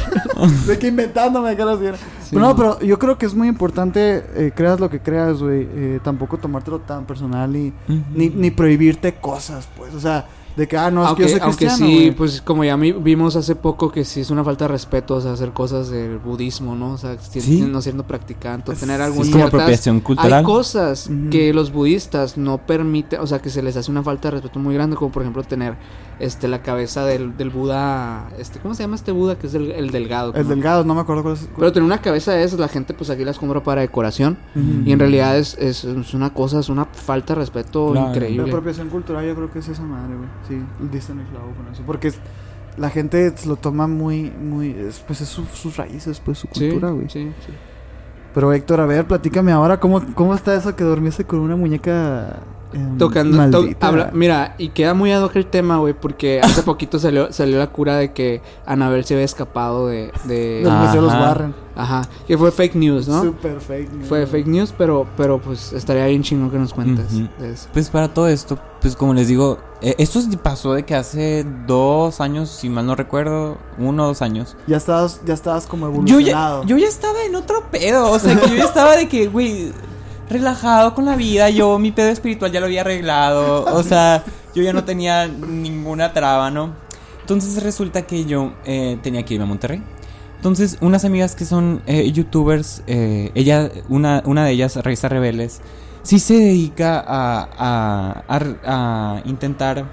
De 0.67 0.77
que 0.77 0.87
inventándome 0.87 1.49
acá 1.49 1.65
la 1.65 1.77
señora. 1.77 1.97
Sí. 1.97 2.29
Pero 2.31 2.41
no, 2.41 2.55
pero 2.55 2.79
yo 2.81 2.99
creo 2.99 3.17
que 3.17 3.25
es 3.25 3.33
muy 3.35 3.47
importante, 3.47 4.23
eh, 4.35 4.51
creas 4.55 4.79
lo 4.79 4.89
que 4.89 4.99
creas, 4.99 5.41
güey. 5.41 5.67
eh, 5.75 5.99
tampoco 6.03 6.37
tomártelo 6.37 6.79
tan 6.79 7.05
personal 7.05 7.55
y, 7.55 7.73
ni, 8.13 8.29
ni 8.29 8.51
prohibirte 8.51 9.13
cosas, 9.15 9.67
pues. 9.77 9.93
O 9.93 9.99
sea, 9.99 10.25
De 10.55 10.67
que, 10.67 10.77
ah, 10.77 10.89
no, 10.89 11.01
es 11.03 11.07
aunque, 11.09 11.23
que 11.23 11.29
yo 11.31 11.35
soy 11.37 11.41
aunque 11.45 11.65
cristiano, 11.65 11.85
sí, 11.91 11.95
güey. 11.97 12.11
pues 12.15 12.41
como 12.41 12.63
ya 12.63 12.75
vimos 12.77 13.35
hace 13.35 13.55
poco 13.55 13.91
que 13.91 14.05
sí 14.05 14.21
es 14.21 14.29
una 14.29 14.43
falta 14.43 14.65
de 14.65 14.69
respeto, 14.69 15.15
o 15.15 15.21
sea, 15.21 15.33
hacer 15.33 15.51
cosas 15.51 15.89
del 15.89 16.17
budismo, 16.17 16.75
¿no? 16.75 16.93
O 16.93 16.97
sea, 16.97 17.17
si- 17.19 17.41
Sí. 17.41 17.61
no 17.61 17.81
siendo 17.81 18.03
practicante, 18.07 18.71
o 18.71 18.73
tener 18.75 18.97
Sí. 18.97 19.03
algún 19.03 19.25
Es 19.25 19.31
como 19.31 19.45
apropiación 19.45 19.99
cultural. 19.99 20.31
Hay 20.33 20.43
cosas 20.45 21.07
Ujú. 21.09 21.29
que 21.29 21.53
los 21.53 21.73
budistas 21.73 22.37
no 22.37 22.57
permiten, 22.59 23.19
o 23.19 23.27
sea, 23.27 23.39
que 23.39 23.49
se 23.49 23.61
les 23.61 23.75
hace 23.75 23.91
una 23.91 24.01
falta 24.03 24.29
de 24.29 24.31
respeto 24.35 24.59
muy 24.59 24.73
grande, 24.73 24.95
como 24.95 25.11
por 25.11 25.23
ejemplo 25.23 25.43
tener 25.43 25.75
este 26.19 26.47
la 26.47 26.61
cabeza 26.61 27.03
del, 27.05 27.35
del 27.35 27.49
Buda, 27.49 28.29
este, 28.39 28.59
¿cómo 28.59 28.73
se 28.75 28.83
llama 28.83 28.95
este 28.95 29.11
Buda? 29.11 29.37
Que 29.37 29.47
es 29.47 29.53
el, 29.55 29.71
el 29.71 29.91
delgado. 29.91 30.33
El 30.35 30.43
¿no? 30.43 30.49
delgado, 30.49 30.85
no 30.85 30.95
me 30.95 31.01
acuerdo 31.01 31.23
cuál 31.23 31.35
es. 31.35 31.49
Pero 31.57 31.73
tener 31.73 31.85
una 31.85 31.99
cabeza 32.01 32.31
de 32.31 32.43
esas, 32.45 32.57
la 32.59 32.69
gente 32.69 32.93
pues 32.93 33.09
aquí 33.09 33.25
las 33.25 33.37
compra 33.37 33.61
para 33.61 33.81
decoración. 33.81 34.37
Ujú. 34.55 34.83
Y 34.85 34.93
en 34.93 34.99
realidad 34.99 35.37
es, 35.37 35.57
es, 35.59 35.83
es 35.83 36.13
una 36.13 36.29
cosa, 36.33 36.59
es 36.61 36.69
una 36.69 36.85
falta 36.85 37.33
de 37.33 37.39
respeto 37.41 37.91
Claro. 37.91 38.05
La 38.07 38.13
increíble. 38.15 38.49
apropiación 38.49 38.89
cultural 38.89 39.25
yo 39.27 39.35
creo 39.35 39.51
que 39.51 39.59
es 39.59 39.67
esa 39.67 39.83
madre, 39.83 40.15
güey. 40.15 40.29
Sí, 40.47 40.61
diste 40.91 41.11
en 41.11 41.19
el 41.19 41.25
clavo 41.27 41.51
con 41.55 41.67
eso. 41.73 41.83
Porque 41.85 42.09
es- 42.09 42.19
la 42.77 42.89
gente 42.89 43.33
lo 43.47 43.55
toma 43.55 43.87
muy, 43.87 44.29
muy... 44.31 44.71
es- 44.71 44.99
pues 44.99 45.21
es 45.21 45.29
su- 45.29 45.45
sus 45.45 45.77
raíces, 45.77 46.19
pues 46.19 46.39
su 46.39 46.47
cultura, 46.47 46.89
güey. 46.91 47.09
sí, 47.09 47.31
sí. 47.45 47.53
Pero 48.33 48.51
Héctor, 48.51 48.81
a 48.81 48.85
ver, 48.85 49.05
platícame 49.05 49.53
ahora, 49.53 49.79
¿cómo, 49.79 50.01
cómo 50.13 50.35
está 50.35 50.53
eso 50.55 50.75
que 50.75 50.83
dormiste 50.83 51.23
con 51.23 51.39
una 51.39 51.55
muñeca 51.55 52.41
Tocando, 52.97 53.37
to- 53.49 53.61
maldita? 53.61 53.87
habla- 53.87 54.11
mira, 54.13 54.55
y 54.57 54.69
queda 54.69 54.93
muy 54.93 55.11
ad 55.11 55.23
hoc 55.23 55.35
el 55.35 55.45
tema, 55.47 55.77
güey, 55.77 55.93
porque 55.93 56.41
hace 56.41 56.61
poquito 56.63 56.99
salió, 56.99 57.31
salió 57.33 57.57
la 57.59 57.67
cura 57.67 57.95
de 57.97 58.13
que 58.13 58.41
Anabel 58.65 59.05
se 59.05 59.13
había 59.15 59.25
escapado 59.25 59.87
de... 59.87 60.11
de 60.25 60.61
los 60.95 61.11
Ajá. 61.13 61.21
Warren. 61.21 61.55
ajá, 61.75 62.01
que 62.27 62.37
fue 62.37 62.51
fake 62.51 62.75
news, 62.75 63.07
¿no? 63.07 63.21
Super 63.23 63.59
fake. 63.59 63.91
news. 63.93 64.07
Fue 64.07 64.25
fake 64.27 64.47
news, 64.47 64.73
pero, 64.77 65.05
pero 65.17 65.39
pues 65.41 65.73
estaría 65.73 66.05
bien 66.07 66.23
chingón 66.23 66.49
que 66.51 66.57
nos 66.57 66.73
cuentes 66.73 67.07
de 67.39 67.51
eso. 67.51 67.67
Pues 67.73 67.89
para 67.89 68.13
todo 68.13 68.27
esto, 68.27 68.57
pues 68.81 68.95
como 68.95 69.13
les 69.13 69.27
digo, 69.27 69.57
eh, 69.81 69.95
esto 69.97 70.19
pasó 70.41 70.73
de 70.73 70.83
que 70.83 70.95
hace 70.95 71.45
dos 71.67 72.21
años, 72.21 72.49
si 72.49 72.69
mal 72.69 72.85
no 72.85 72.95
recuerdo, 72.95 73.57
uno 73.77 74.03
o 74.03 74.07
dos 74.07 74.21
años. 74.21 74.55
Ya 74.67 74.77
estabas, 74.77 75.21
ya 75.25 75.33
estabas 75.33 75.65
como 75.67 75.87
Yo 75.87 75.93
evolucionado. 75.93 76.61
ya, 76.63 76.67
yo 76.67 76.77
ya 76.77 76.87
estaba 76.87 77.23
en 77.27 77.35
otro 77.35 77.63
pedo, 77.71 78.09
o 78.09 78.19
sea, 78.19 78.39
que 78.39 78.49
yo 78.49 78.55
ya 78.55 78.63
estaba 78.63 78.95
de 78.95 79.07
que, 79.09 79.27
güey, 79.27 79.73
relajado 80.29 80.93
con 80.95 81.05
la 81.05 81.15
vida, 81.15 81.49
yo 81.49 81.77
mi 81.79 81.91
pedo 81.91 82.09
espiritual 82.09 82.51
ya 82.51 82.59
lo 82.59 82.65
había 82.65 82.81
arreglado, 82.81 83.63
o 83.65 83.83
sea, 83.83 84.23
yo 84.53 84.63
ya 84.63 84.73
no 84.73 84.83
tenía 84.83 85.27
ninguna 85.27 86.13
traba, 86.13 86.49
¿no? 86.51 86.73
Entonces 87.21 87.61
resulta 87.63 88.03
que 88.03 88.25
yo 88.25 88.53
eh, 88.65 88.97
tenía 89.01 89.23
que 89.23 89.33
irme 89.35 89.45
a 89.45 89.47
Monterrey. 89.47 89.81
Entonces, 90.37 90.77
unas 90.81 91.05
amigas 91.05 91.33
que 91.35 91.43
son 91.45 91.81
eh, 91.87 92.11
youtubers, 92.11 92.83
eh, 92.85 93.31
ella, 93.33 93.71
una, 93.89 94.21
una 94.25 94.45
de 94.45 94.51
ellas, 94.51 94.75
Raiza 94.75 95.09
Rebeles, 95.09 95.59
sí 96.03 96.19
se 96.19 96.35
dedica 96.35 96.99
a, 96.99 97.49
a, 97.57 98.23
a- 98.27 99.15
a 99.17 99.21
intentar, 99.25 99.85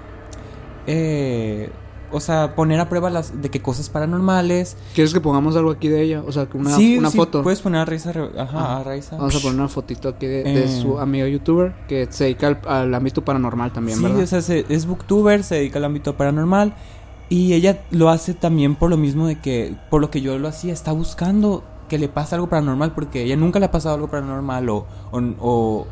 eh, 0.85 1.69
o 2.13 2.19
sea, 2.19 2.55
poner 2.55 2.79
a 2.79 2.87
prueba 2.87 3.09
las, 3.09 3.41
de 3.41 3.49
que 3.49 3.61
cosas 3.61 3.89
paranormales. 3.89 4.77
¿Quieres 4.95 5.13
que 5.13 5.19
pongamos 5.19 5.55
algo 5.55 5.71
aquí 5.71 5.87
de 5.89 6.01
ella? 6.03 6.23
O 6.25 6.31
sea, 6.31 6.45
que 6.45 6.57
una, 6.57 6.69
sí, 6.75 6.97
una 6.97 7.09
sí, 7.09 7.17
foto. 7.17 7.43
Puedes 7.43 7.59
poner 7.61 7.81
a 7.81 7.85
Raiza, 7.85 8.11
ajá, 8.37 8.77
a 8.77 8.83
Raiza. 8.83 9.17
Vamos 9.17 9.35
a 9.35 9.39
poner 9.39 9.59
una 9.59 9.67
fotito 9.69 10.07
aquí 10.09 10.25
de, 10.27 10.43
de 10.43 10.63
Eh. 10.65 10.81
su 10.81 10.99
amigo 10.99 11.27
youtuber 11.27 11.73
que 11.87 12.07
se 12.09 12.25
dedica 12.25 12.47
al, 12.47 12.59
al 12.67 12.93
ámbito 12.93 13.25
paranormal 13.25 13.73
también, 13.73 13.97
sí, 13.97 14.03
¿verdad? 14.03 14.21
o 14.21 14.27
sea, 14.27 14.41
se- 14.41 14.65
es 14.69 14.85
booktuber, 14.85 15.43
se 15.43 15.55
dedica 15.55 15.79
al 15.79 15.85
ámbito 15.85 16.15
paranormal. 16.15 16.75
Y 17.29 17.53
ella 17.53 17.81
lo 17.89 18.09
hace 18.09 18.33
también 18.35 18.75
por 18.75 18.89
lo 18.91 18.97
mismo 18.97 19.25
de 19.27 19.39
que, 19.39 19.75
por 19.89 20.01
lo 20.01 20.11
que 20.11 20.21
yo 20.21 20.37
lo 20.37 20.47
hacía, 20.47 20.71
está 20.71 20.91
buscando 20.91 21.63
que 21.89 21.97
le 21.97 22.07
pase 22.07 22.35
algo 22.35 22.47
paranormal, 22.47 22.93
porque 22.93 23.23
ella 23.23 23.35
nunca 23.35 23.59
le 23.59 23.65
ha 23.65 23.71
pasado 23.71 23.95
algo 23.95 24.07
paranormal 24.07 24.69
o, 24.69 24.85
o- 25.11 25.87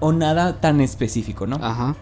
o 0.00 0.12
nada 0.12 0.60
tan 0.60 0.80
específico, 0.80 1.46
¿no? 1.46 1.56
Ajá. 1.56 1.94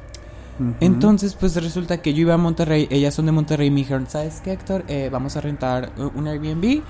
Entonces, 0.80 1.34
pues 1.34 1.60
resulta 1.62 1.98
que 2.00 2.14
yo 2.14 2.22
iba 2.22 2.34
a 2.34 2.38
Monterrey, 2.38 2.86
ellas 2.90 3.14
son 3.14 3.26
de 3.26 3.32
Monterrey 3.32 3.68
y 3.68 3.70
me 3.70 3.76
dijeron, 3.78 4.06
¿sabes 4.08 4.40
qué, 4.42 4.52
Héctor? 4.52 4.84
Eh, 4.88 5.08
vamos 5.10 5.36
a 5.36 5.40
rentar 5.40 5.92
un 6.14 6.28
Airbnb. 6.28 6.82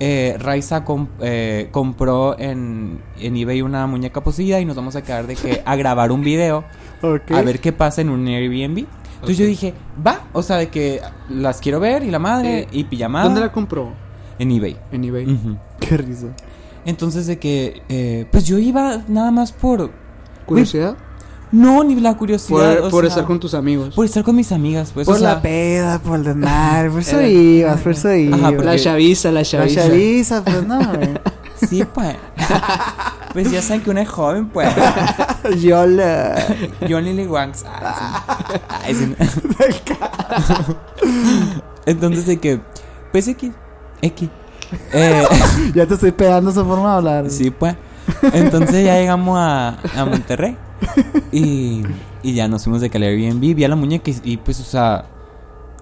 Eh, 0.00 0.36
Raiza 0.40 0.84
eh, 1.20 1.68
compró 1.70 2.36
en, 2.38 3.00
en 3.20 3.36
eBay 3.36 3.62
una 3.62 3.86
muñeca 3.86 4.20
poseída 4.22 4.58
y 4.58 4.64
nos 4.64 4.74
vamos 4.74 4.96
a 4.96 5.02
quedar 5.02 5.28
de 5.28 5.36
que 5.36 5.62
a 5.64 5.76
grabar 5.76 6.10
un 6.10 6.22
video 6.24 6.64
a 7.30 7.42
ver 7.42 7.60
qué 7.60 7.72
pasa 7.72 8.00
en 8.00 8.10
un 8.10 8.26
Airbnb. 8.26 8.86
Entonces 9.14 9.38
yo 9.38 9.46
dije, 9.46 9.74
va, 10.04 10.22
o 10.32 10.42
sea, 10.42 10.56
de 10.56 10.68
que 10.68 11.00
las 11.28 11.60
quiero 11.60 11.78
ver 11.78 12.02
y 12.02 12.10
la 12.10 12.18
madre 12.18 12.62
Eh, 12.62 12.68
y 12.72 12.84
pijamada 12.84 13.26
¿Dónde 13.26 13.40
la 13.40 13.52
compró? 13.52 13.92
en 14.40 14.50
eBay. 14.50 14.76
En 14.90 15.04
eBay. 15.04 15.26
Qué 15.80 15.96
risa. 15.96 16.34
Entonces 16.84 17.28
de 17.28 17.38
que, 17.38 17.82
eh, 17.88 18.26
pues 18.32 18.44
yo 18.44 18.58
iba 18.58 19.04
nada 19.06 19.30
más 19.30 19.52
por, 19.52 19.92
¿Curiosidad? 20.46 20.96
No, 21.52 21.84
ni 21.84 21.94
la 22.00 22.14
curiosidad. 22.16 22.76
Por, 22.78 22.86
o 22.86 22.90
por 22.90 23.00
sea, 23.04 23.08
estar 23.10 23.24
con 23.26 23.38
tus 23.38 23.54
amigos. 23.54 23.94
Por 23.94 24.04
estar 24.06 24.24
con 24.24 24.34
mis 24.34 24.50
amigas, 24.52 24.90
pues. 24.92 25.06
Por 25.06 25.16
o 25.16 25.18
sea, 25.18 25.34
la 25.34 25.42
peda, 25.42 25.98
por 26.00 26.16
el 26.18 26.24
desmadre, 26.24 26.90
por 26.90 27.00
eso 27.00 27.20
ibas, 27.26 27.80
por 27.80 27.92
eso 27.92 28.12
ibas. 28.12 28.40
Ajá, 28.40 28.50
la 28.50 28.78
chaviza, 28.78 29.28
la 29.30 29.40
La 29.40 29.44
chaviza. 29.44 29.82
chaviza, 29.86 30.42
pues 30.44 30.66
no, 30.66 30.78
güey. 30.94 31.10
Sí, 31.68 31.84
pues. 31.84 32.16
pues 33.32 33.50
ya 33.50 33.62
saben 33.62 33.82
que 33.82 33.90
una 33.90 34.02
es 34.02 34.08
joven, 34.08 34.48
pues. 34.48 34.68
Yo 35.60 35.86
la... 35.86 36.34
John 36.88 37.04
Lily 37.04 37.26
Wanks. 37.26 37.64
Entonces 41.86 42.26
de 42.26 42.38
que, 42.38 42.60
pues 43.10 43.28
X, 43.28 43.52
X. 44.00 44.28
Eh, 44.92 45.22
Ya 45.74 45.86
te 45.86 45.94
estoy 45.94 46.12
pegando 46.12 46.50
esa 46.50 46.64
forma 46.64 46.90
de 46.90 46.96
hablar. 46.96 47.30
sí, 47.30 47.50
pues. 47.50 47.76
Entonces 48.32 48.84
ya 48.84 48.96
llegamos 48.98 49.38
a, 49.38 49.78
a 49.96 50.04
Monterrey. 50.04 50.56
Y, 51.32 51.82
y 52.22 52.34
ya 52.34 52.46
nos 52.48 52.64
fuimos 52.64 52.80
de 52.82 52.90
que 52.90 52.98
al 52.98 53.04
Airbnb, 53.04 53.54
vi 53.54 53.64
a 53.64 53.68
la 53.68 53.76
muñeca 53.76 54.10
y, 54.10 54.20
y, 54.32 54.36
pues, 54.36 54.60
o 54.60 54.64
sea, 54.64 55.06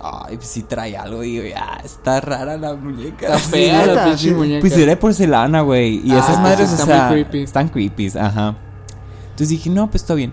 ay, 0.00 0.36
pues 0.36 0.48
sí 0.48 0.62
trae 0.62 0.96
algo. 0.96 1.20
Digo, 1.22 1.44
ya, 1.44 1.80
está 1.84 2.20
rara 2.20 2.56
la 2.56 2.74
muñeca. 2.74 3.26
Está 3.26 3.38
fea 3.50 3.86
la 3.86 4.04
pinche 4.06 4.32
muñeca. 4.32 4.60
Pues 4.60 4.76
era 4.76 4.90
de 4.90 4.96
porcelana, 4.96 5.62
güey. 5.62 6.00
Y 6.06 6.12
Ah, 6.12 6.18
esas 6.18 6.36
sí, 6.36 6.42
madres, 6.42 6.70
sí, 6.70 6.82
o 6.82 6.86
sea, 6.86 7.08
muy 7.08 7.24
creepy. 7.24 7.42
están 7.42 7.68
creepy, 7.68 8.08
ajá. 8.18 8.56
Entonces 9.24 9.48
dije, 9.48 9.70
no, 9.70 9.90
pues 9.90 10.02
está 10.02 10.14
bien. 10.14 10.32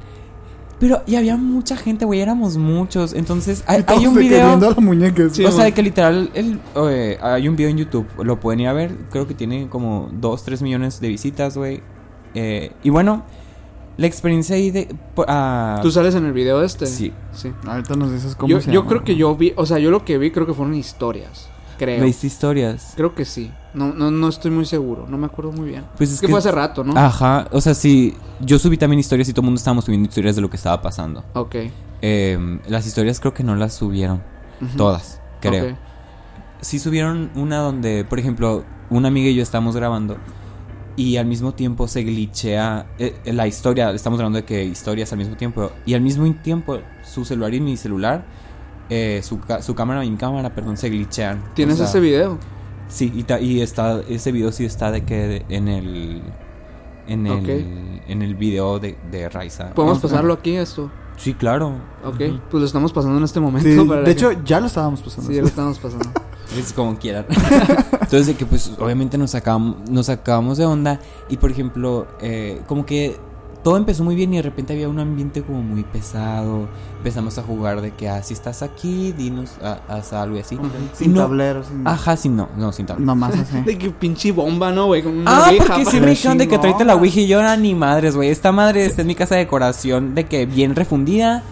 Pero, 0.80 1.02
y 1.08 1.16
había 1.16 1.38
mucha 1.38 1.76
gente, 1.76 2.06
güey, 2.06 2.20
éramos 2.22 2.58
muchos. 2.58 3.14
Entonces, 3.14 3.64
hay, 3.66 3.84
hay 3.88 4.06
un 4.06 4.14
video. 4.14 4.52
a 4.54 4.58
la 4.58 4.76
muñeca. 4.76 5.24
Sí, 5.32 5.44
o 5.44 5.52
sea, 5.52 5.66
de 5.66 5.72
que 5.72 5.82
literal, 5.82 6.30
el, 6.36 6.60
eh, 6.76 7.18
hay 7.20 7.48
un 7.48 7.56
video 7.56 7.70
en 7.72 7.78
YouTube, 7.78 8.06
lo 8.24 8.40
pueden 8.40 8.60
ir 8.60 8.68
a 8.68 8.74
ver. 8.74 8.92
Creo 9.10 9.26
que 9.26 9.34
tiene 9.34 9.68
como 9.70 10.10
2, 10.14 10.44
3 10.44 10.62
millones 10.62 11.00
de 11.02 11.08
visitas, 11.08 11.58
güey. 11.58 11.82
Eh, 12.36 12.74
y 12.84 12.92
bueno, 12.92 13.24
la 13.98 14.08
experiencia 14.08 14.56
ahí 14.56 14.72
de. 14.72 14.96
ah, 15.28 15.80
¿Tú 15.82 15.92
sales 15.92 16.16
en 16.16 16.26
el 16.26 16.34
video 16.34 16.62
este? 16.64 16.86
Sí. 16.86 17.12
Sí. 17.34 17.52
Ahorita 17.68 17.96
nos 17.96 18.12
dices 18.12 18.36
cómo 18.36 18.50
Yo, 18.50 18.62
se 18.62 18.68
yo 18.72 18.82
llama. 18.82 18.90
creo 18.90 19.04
que 19.04 19.16
yo 19.16 19.36
vi, 19.36 19.54
o 19.58 19.66
sea, 19.66 19.80
yo 19.80 19.92
lo 19.92 20.06
que 20.06 20.18
vi 20.18 20.32
creo 20.32 20.46
que 20.46 20.54
fueron 20.54 20.76
historias. 20.76 21.50
Creo. 21.78 22.02
¿Veis 22.02 22.24
historias? 22.24 22.94
Creo 22.96 23.14
que 23.14 23.24
sí. 23.24 23.52
No, 23.76 23.94
no, 23.94 24.10
no 24.10 24.30
estoy 24.30 24.50
muy 24.50 24.66
seguro. 24.66 25.06
No 25.08 25.18
me 25.18 25.28
acuerdo 25.28 25.52
muy 25.52 25.70
bien. 25.70 25.86
Pues 25.96 26.10
es, 26.10 26.16
es 26.16 26.22
que, 26.22 26.26
que- 26.28 26.32
fue 26.32 26.40
hace 26.40 26.52
rato, 26.52 26.84
¿no? 26.84 26.98
Ajá, 26.98 27.48
o 27.52 27.62
sea, 27.62 27.76
sí. 27.76 28.16
Yo 28.40 28.58
subí 28.58 28.78
también 28.78 29.00
historias 29.00 29.30
y 29.30 29.34
todo 29.34 29.42
el 29.42 29.46
mundo 29.46 29.60
estábamos 29.60 29.86
subiendo 29.86 30.08
historias 30.10 30.36
de 30.36 30.42
lo 30.42 30.50
que 30.50 30.58
estaba 30.58 30.82
pasando. 30.82 31.24
Ok. 31.34 31.56
Eh, 32.02 32.60
las 32.68 32.88
historias 32.88 33.20
creo 33.20 33.34
que 33.36 33.44
no 33.44 33.56
las 33.56 33.74
subieron. 33.76 34.24
Todas, 34.76 35.22
creo. 35.40 35.74
Ok. 35.74 35.78
Sí 36.62 36.80
subieron 36.80 37.30
una 37.36 37.60
donde, 37.60 38.04
por 38.06 38.18
ejemplo, 38.18 38.64
una 38.90 39.10
amiga 39.10 39.30
y 39.30 39.36
yo 39.36 39.44
estamos 39.44 39.76
grabando 39.76 40.18
y 40.98 41.16
al 41.16 41.26
mismo 41.28 41.54
tiempo 41.54 41.88
se 41.88 42.04
glitchea 42.04 42.88
eh, 43.00 43.14
la 43.26 43.48
historia, 43.48 43.92
estamos 43.92 44.20
hablando 44.20 44.38
de 44.40 44.44
que 44.46 44.66
historias 44.66 45.12
al 45.14 45.20
mismo 45.20 45.38
tiempo 45.38 45.72
y 45.86 45.94
al 45.94 46.02
mismo 46.02 46.30
tiempo 46.44 46.80
su 47.04 47.24
celular 47.24 47.54
y 47.54 47.62
mi 47.62 47.78
celular, 47.78 48.26
eh, 48.90 49.22
su, 49.24 49.40
su 49.62 49.76
cámara 49.76 50.04
y 50.04 50.10
mi 50.12 50.18
cámara, 50.18 50.54
perdón, 50.54 50.76
se 50.76 50.90
glitchean. 50.90 51.44
¿Tienes 51.54 51.76
O 51.76 51.78
sea, 51.78 51.86
ese 51.88 52.00
video? 52.02 52.38
Sí, 52.90 53.14
y, 53.16 53.24
ta- 53.24 53.40
y 53.40 53.62
está, 53.62 54.02
ese 54.10 54.32
video 54.34 54.52
sí 54.52 54.66
está 54.66 54.92
de 54.92 55.06
que 55.06 55.16
de- 55.16 55.46
en 55.50 55.68
el... 55.70 56.22
En 57.08 57.26
el, 57.26 58.02
en 58.10 58.22
el 58.22 58.36
video 58.36 58.80
de, 58.80 58.98
de 59.10 59.30
Raiza. 59.30 59.74
¿Podemos 59.74 60.00
pasarlo 60.00 60.34
aquí, 60.34 60.58
esto? 60.58 60.92
Sí, 61.18 61.34
claro. 61.34 61.74
Ok. 62.06 62.18
Pues 62.50 62.62
lo 62.62 62.66
estamos 62.66 62.94
pasando 62.94 63.18
en 63.18 63.24
este 63.24 63.40
momento. 63.40 63.70
Sí, 63.70 63.88
para 63.88 64.02
de 64.02 64.12
hecho, 64.12 64.32
ya 64.44 64.60
lo 64.60 64.68
estábamos 64.68 65.02
pasando. 65.02 65.30
Sí, 65.30 65.36
ya 65.36 65.42
lo 65.42 65.48
estamos 65.48 65.78
pasando. 65.80 66.10
Es 66.58 66.72
como 66.72 66.98
quieran. 66.98 67.26
Entonces, 67.92 68.28
de 68.28 68.36
que 68.36 68.46
pues 68.46 68.72
obviamente 68.80 69.18
nos 69.18 69.32
sacamos, 69.32 69.90
nos 69.90 70.06
sacábamos 70.06 70.58
de 70.58 70.66
onda. 70.66 71.00
Y 71.28 71.38
por 71.38 71.52
ejemplo, 71.52 72.08
eh, 72.22 72.62
como 72.68 72.86
que 72.86 73.18
todo 73.68 73.76
empezó 73.76 74.02
muy 74.06 74.16
bien 74.16 74.34
y 74.34 74.38
de 74.38 74.44
repente 74.44 74.72
había 74.72 74.88
un 74.88 74.98
ambiente 74.98 75.42
como 75.42 75.62
muy 75.62 75.84
pesado. 75.84 76.70
Empezamos 77.00 77.38
a 77.38 77.44
jugar 77.44 77.82
de 77.82 77.92
que, 77.92 78.08
ah, 78.08 78.24
si 78.24 78.34
estás 78.34 78.62
aquí, 78.62 79.12
dinos, 79.12 79.58
a- 79.62 79.80
haz 79.90 80.14
algo 80.14 80.38
y 80.38 80.40
así. 80.40 80.58
Sin 80.94 81.14
No. 81.14 81.24
tablero, 81.24 81.66
sin... 81.66 81.86
Ajá, 81.86 82.16
sí, 82.16 82.30
no, 82.30 82.48
no, 82.56 82.72
sin 82.72 82.86
tablero. 82.86 83.06
Nomás 83.06 83.34
así. 83.38 83.60
De 83.66 83.78
que 83.78 83.90
pinche 83.90 84.32
bomba, 84.32 84.72
¿no, 84.72 84.86
güey? 84.86 85.04
Ah, 85.26 85.52
porque 85.68 85.84
sí 85.84 86.00
me 86.00 86.12
dijeron 86.12 86.38
de 86.38 86.48
que 86.48 86.58
tráete 86.58 86.86
la 86.86 86.96
Ouija 86.96 87.20
y 87.20 87.28
yo 87.28 87.42
era 87.42 87.58
ni 87.58 87.76
madres, 87.76 88.16
güey. 88.16 88.30
Esta 88.30 88.54
madre 88.54 88.86
está 88.86 89.02
en 89.02 89.08
mi 89.08 89.16
casa 89.16 89.36
de 89.36 89.40
decoración 89.42 90.16
de 90.16 90.24
que 90.28 90.46
bien 90.46 90.74
refundida. 90.74 91.44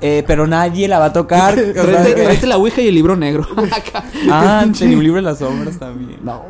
eh, 0.00 0.22
pero 0.24 0.46
nadie 0.46 0.86
la 0.86 1.00
va 1.00 1.06
a 1.06 1.12
tocar. 1.12 1.54
tráete 1.74 2.46
la 2.46 2.58
ouija 2.58 2.80
y 2.80 2.86
el 2.86 2.94
libro 2.94 3.16
negro. 3.16 3.44
Acá. 3.72 4.04
ah, 4.30 4.64
tenía 4.78 4.96
un 4.98 5.02
libro 5.02 5.16
de 5.16 5.22
las 5.22 5.38
sombras 5.40 5.78
también. 5.80 6.20
No. 6.22 6.42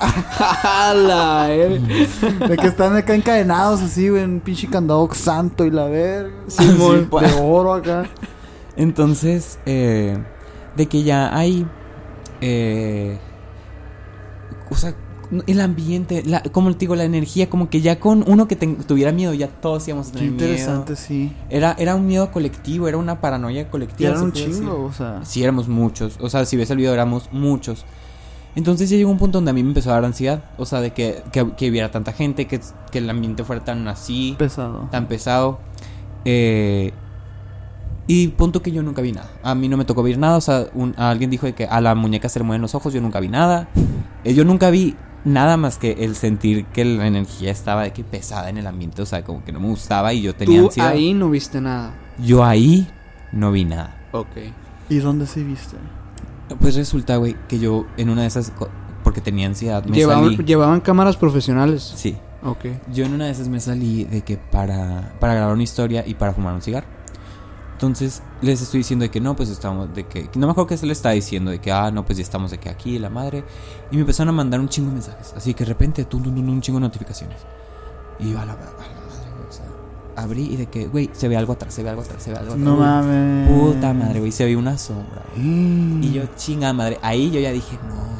Eh. 1.48 1.80
De 2.48 2.56
que 2.56 2.66
están 2.66 2.96
acá 2.96 3.14
encadenados 3.14 3.80
así, 3.82 4.08
güey, 4.08 4.24
un 4.24 4.40
pinche 4.40 4.68
candado 4.68 5.08
santo 5.12 5.64
y 5.64 5.70
la 5.70 5.84
verga. 5.86 6.34
Simón. 6.48 7.08
de 7.10 7.32
oro 7.40 7.74
acá. 7.74 8.04
Entonces, 8.76 9.58
eh, 9.66 10.18
de 10.76 10.86
que 10.86 11.02
ya 11.02 11.36
hay. 11.36 11.66
Eh, 12.40 13.18
o 14.70 14.74
sea, 14.74 14.94
el 15.46 15.60
ambiente, 15.60 16.22
la, 16.24 16.42
como 16.42 16.70
te 16.72 16.80
digo, 16.80 16.94
la 16.94 17.04
energía, 17.04 17.48
como 17.48 17.68
que 17.70 17.80
ya 17.80 17.98
con 17.98 18.24
uno 18.28 18.46
que 18.46 18.56
tuviera 18.56 19.12
miedo, 19.12 19.32
ya 19.34 19.48
todos 19.48 19.86
íbamos 19.88 20.08
a 20.08 20.12
Qué 20.12 20.18
tener 20.18 20.32
interesante, 20.32 20.92
miedo. 20.92 21.04
sí. 21.06 21.32
Era 21.48 21.70
Era, 21.72 21.76
era 21.78 21.94
un 21.96 22.06
miedo 22.06 22.30
colectivo, 22.30 22.86
era 22.88 22.96
una 22.96 23.20
paranoia 23.20 23.70
colectiva. 23.70 24.10
eran 24.10 24.20
se 24.20 24.24
un 24.26 24.32
decir. 24.32 24.52
chingo, 24.52 24.84
o 24.84 24.92
sea. 24.92 25.24
Sí, 25.24 25.42
éramos 25.42 25.68
muchos. 25.68 26.18
O 26.20 26.28
sea, 26.28 26.44
si 26.44 26.56
ves 26.56 26.70
el 26.70 26.78
video, 26.78 26.92
éramos 26.92 27.28
muchos. 27.32 27.84
Entonces 28.56 28.88
ya 28.90 28.96
llegó 28.96 29.10
un 29.10 29.18
punto 29.18 29.38
donde 29.38 29.50
a 29.50 29.54
mí 29.54 29.62
me 29.62 29.68
empezó 29.68 29.90
a 29.90 29.94
dar 29.94 30.04
ansiedad. 30.04 30.42
O 30.58 30.64
sea, 30.66 30.80
de 30.80 30.92
que, 30.92 31.22
que, 31.30 31.52
que 31.56 31.70
hubiera 31.70 31.90
tanta 31.90 32.12
gente, 32.12 32.46
que, 32.46 32.60
que 32.90 32.98
el 32.98 33.08
ambiente 33.10 33.44
fuera 33.44 33.62
tan 33.64 33.86
así, 33.86 34.34
Pesado. 34.38 34.88
tan 34.90 35.06
pesado. 35.06 35.58
Eh, 36.24 36.92
y 38.08 38.28
punto 38.28 38.62
que 38.62 38.70
yo 38.72 38.82
nunca 38.82 39.02
vi 39.02 39.12
nada. 39.12 39.28
A 39.42 39.54
mí 39.54 39.68
no 39.68 39.76
me 39.76 39.84
tocó 39.84 40.02
ver 40.02 40.16
nada. 40.18 40.36
O 40.36 40.40
sea, 40.40 40.66
un- 40.74 40.94
alguien 40.96 41.28
dijo 41.30 41.46
de 41.46 41.54
que 41.54 41.66
a 41.66 41.80
la 41.80 41.94
muñeca 41.94 42.28
se 42.28 42.38
le 42.38 42.44
mueven 42.44 42.62
los 42.62 42.74
ojos. 42.74 42.92
Yo 42.94 43.00
nunca 43.00 43.20
vi 43.20 43.28
nada. 43.28 43.68
Eh, 44.24 44.32
yo 44.34 44.44
nunca 44.44 44.70
vi 44.70 44.94
nada 45.24 45.56
más 45.56 45.76
que 45.76 45.92
el 46.04 46.14
sentir 46.14 46.66
que 46.66 46.84
la 46.84 47.06
energía 47.08 47.50
estaba 47.50 47.82
de 47.82 47.92
que 47.92 48.04
pesada 48.04 48.48
en 48.48 48.58
el 48.58 48.66
ambiente. 48.66 49.02
O 49.02 49.06
sea, 49.06 49.22
como 49.24 49.44
que 49.44 49.52
no 49.52 49.60
me 49.60 49.66
gustaba 49.68 50.12
y 50.12 50.22
yo 50.22 50.34
tenía 50.34 50.60
Tú 50.60 50.66
ansiedad. 50.66 50.90
ahí 50.90 51.12
no 51.14 51.28
viste 51.30 51.60
nada. 51.60 51.92
Yo 52.24 52.44
ahí 52.44 52.88
no 53.32 53.50
vi 53.52 53.64
nada. 53.64 53.96
Ok. 54.12 54.28
¿Y 54.88 54.98
dónde 54.98 55.26
sí 55.26 55.42
viste? 55.42 55.76
Pues 56.60 56.76
resulta, 56.76 57.16
güey, 57.16 57.36
que 57.48 57.58
yo 57.58 57.86
en 57.96 58.10
una 58.10 58.22
de 58.22 58.28
esas, 58.28 58.52
porque 59.02 59.20
tenía 59.20 59.46
ansiedad, 59.46 59.84
me 59.84 59.96
Llevaban, 59.96 60.32
salí. 60.32 60.44
llevaban 60.44 60.80
cámaras 60.80 61.16
profesionales. 61.16 61.92
Sí, 61.96 62.16
Ok. 62.44 62.66
yo 62.92 63.04
en 63.04 63.14
una 63.14 63.24
de 63.26 63.32
esas 63.32 63.48
me 63.48 63.58
salí 63.60 64.04
de 64.04 64.22
que 64.22 64.36
para, 64.36 65.14
para 65.18 65.34
grabar 65.34 65.54
una 65.54 65.62
historia 65.64 66.04
y 66.06 66.14
para 66.14 66.32
fumar 66.32 66.54
un 66.54 66.62
cigarro. 66.62 66.86
Entonces 67.72 68.22
les 68.40 68.62
estoy 68.62 68.78
diciendo 68.78 69.02
de 69.02 69.10
que 69.10 69.20
no, 69.20 69.36
pues 69.36 69.50
estamos, 69.50 69.94
de 69.94 70.06
que, 70.06 70.30
no 70.36 70.46
me 70.46 70.52
acuerdo 70.52 70.68
qué 70.68 70.76
se 70.78 70.86
le 70.86 70.92
está 70.94 71.10
diciendo, 71.10 71.50
de 71.50 71.60
que, 71.60 71.70
ah, 71.72 71.90
no, 71.90 72.06
pues 72.06 72.16
ya 72.16 72.22
estamos 72.22 72.50
de 72.50 72.58
que 72.58 72.70
aquí, 72.70 72.98
la 72.98 73.10
madre. 73.10 73.44
Y 73.90 73.96
me 73.96 74.00
empezaron 74.00 74.30
a 74.30 74.32
mandar 74.32 74.60
un 74.60 74.68
chingo 74.68 74.88
de 74.88 74.94
mensajes, 74.94 75.34
así 75.36 75.52
que 75.52 75.64
de 75.64 75.68
repente, 75.68 76.04
tú, 76.06 76.16
un 76.18 76.60
chingo 76.62 76.78
de 76.78 76.86
notificaciones. 76.86 77.36
Y 78.18 78.30
yo 78.32 78.40
a 78.40 78.46
la, 78.46 78.52
a 78.54 78.56
la 78.56 79.05
abrí 80.16 80.44
y 80.44 80.56
de 80.56 80.66
que, 80.66 80.88
güey, 80.88 81.10
se 81.12 81.28
ve 81.28 81.36
algo 81.36 81.52
atrás, 81.52 81.72
se 81.74 81.82
ve 81.82 81.90
algo 81.90 82.02
atrás, 82.02 82.22
se 82.22 82.30
ve 82.30 82.36
algo 82.36 82.52
atrás. 82.52 82.64
No 82.64 82.76
mames. 82.76 83.48
Puta 83.48 83.92
madre, 83.92 84.20
güey, 84.20 84.32
se 84.32 84.44
ve 84.44 84.56
una 84.56 84.76
sombra. 84.78 85.22
Mm. 85.36 86.02
Y 86.02 86.12
yo, 86.12 86.22
chinga 86.36 86.72
madre, 86.72 86.98
ahí 87.02 87.30
yo 87.30 87.40
ya 87.40 87.52
dije, 87.52 87.78
no, 87.88 88.16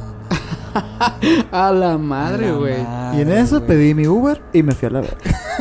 A 1.53 1.72
la 1.72 1.99
madre, 1.99 2.53
güey. 2.53 2.84
Y 3.14 3.20
en 3.20 3.32
eso 3.32 3.62
pedí 3.64 3.94
mi 3.94 4.07
Uber 4.07 4.42
y 4.53 4.62
me 4.62 4.72
fui 4.72 4.88
a 4.88 4.90
la 4.90 5.01
verga. 5.01 5.16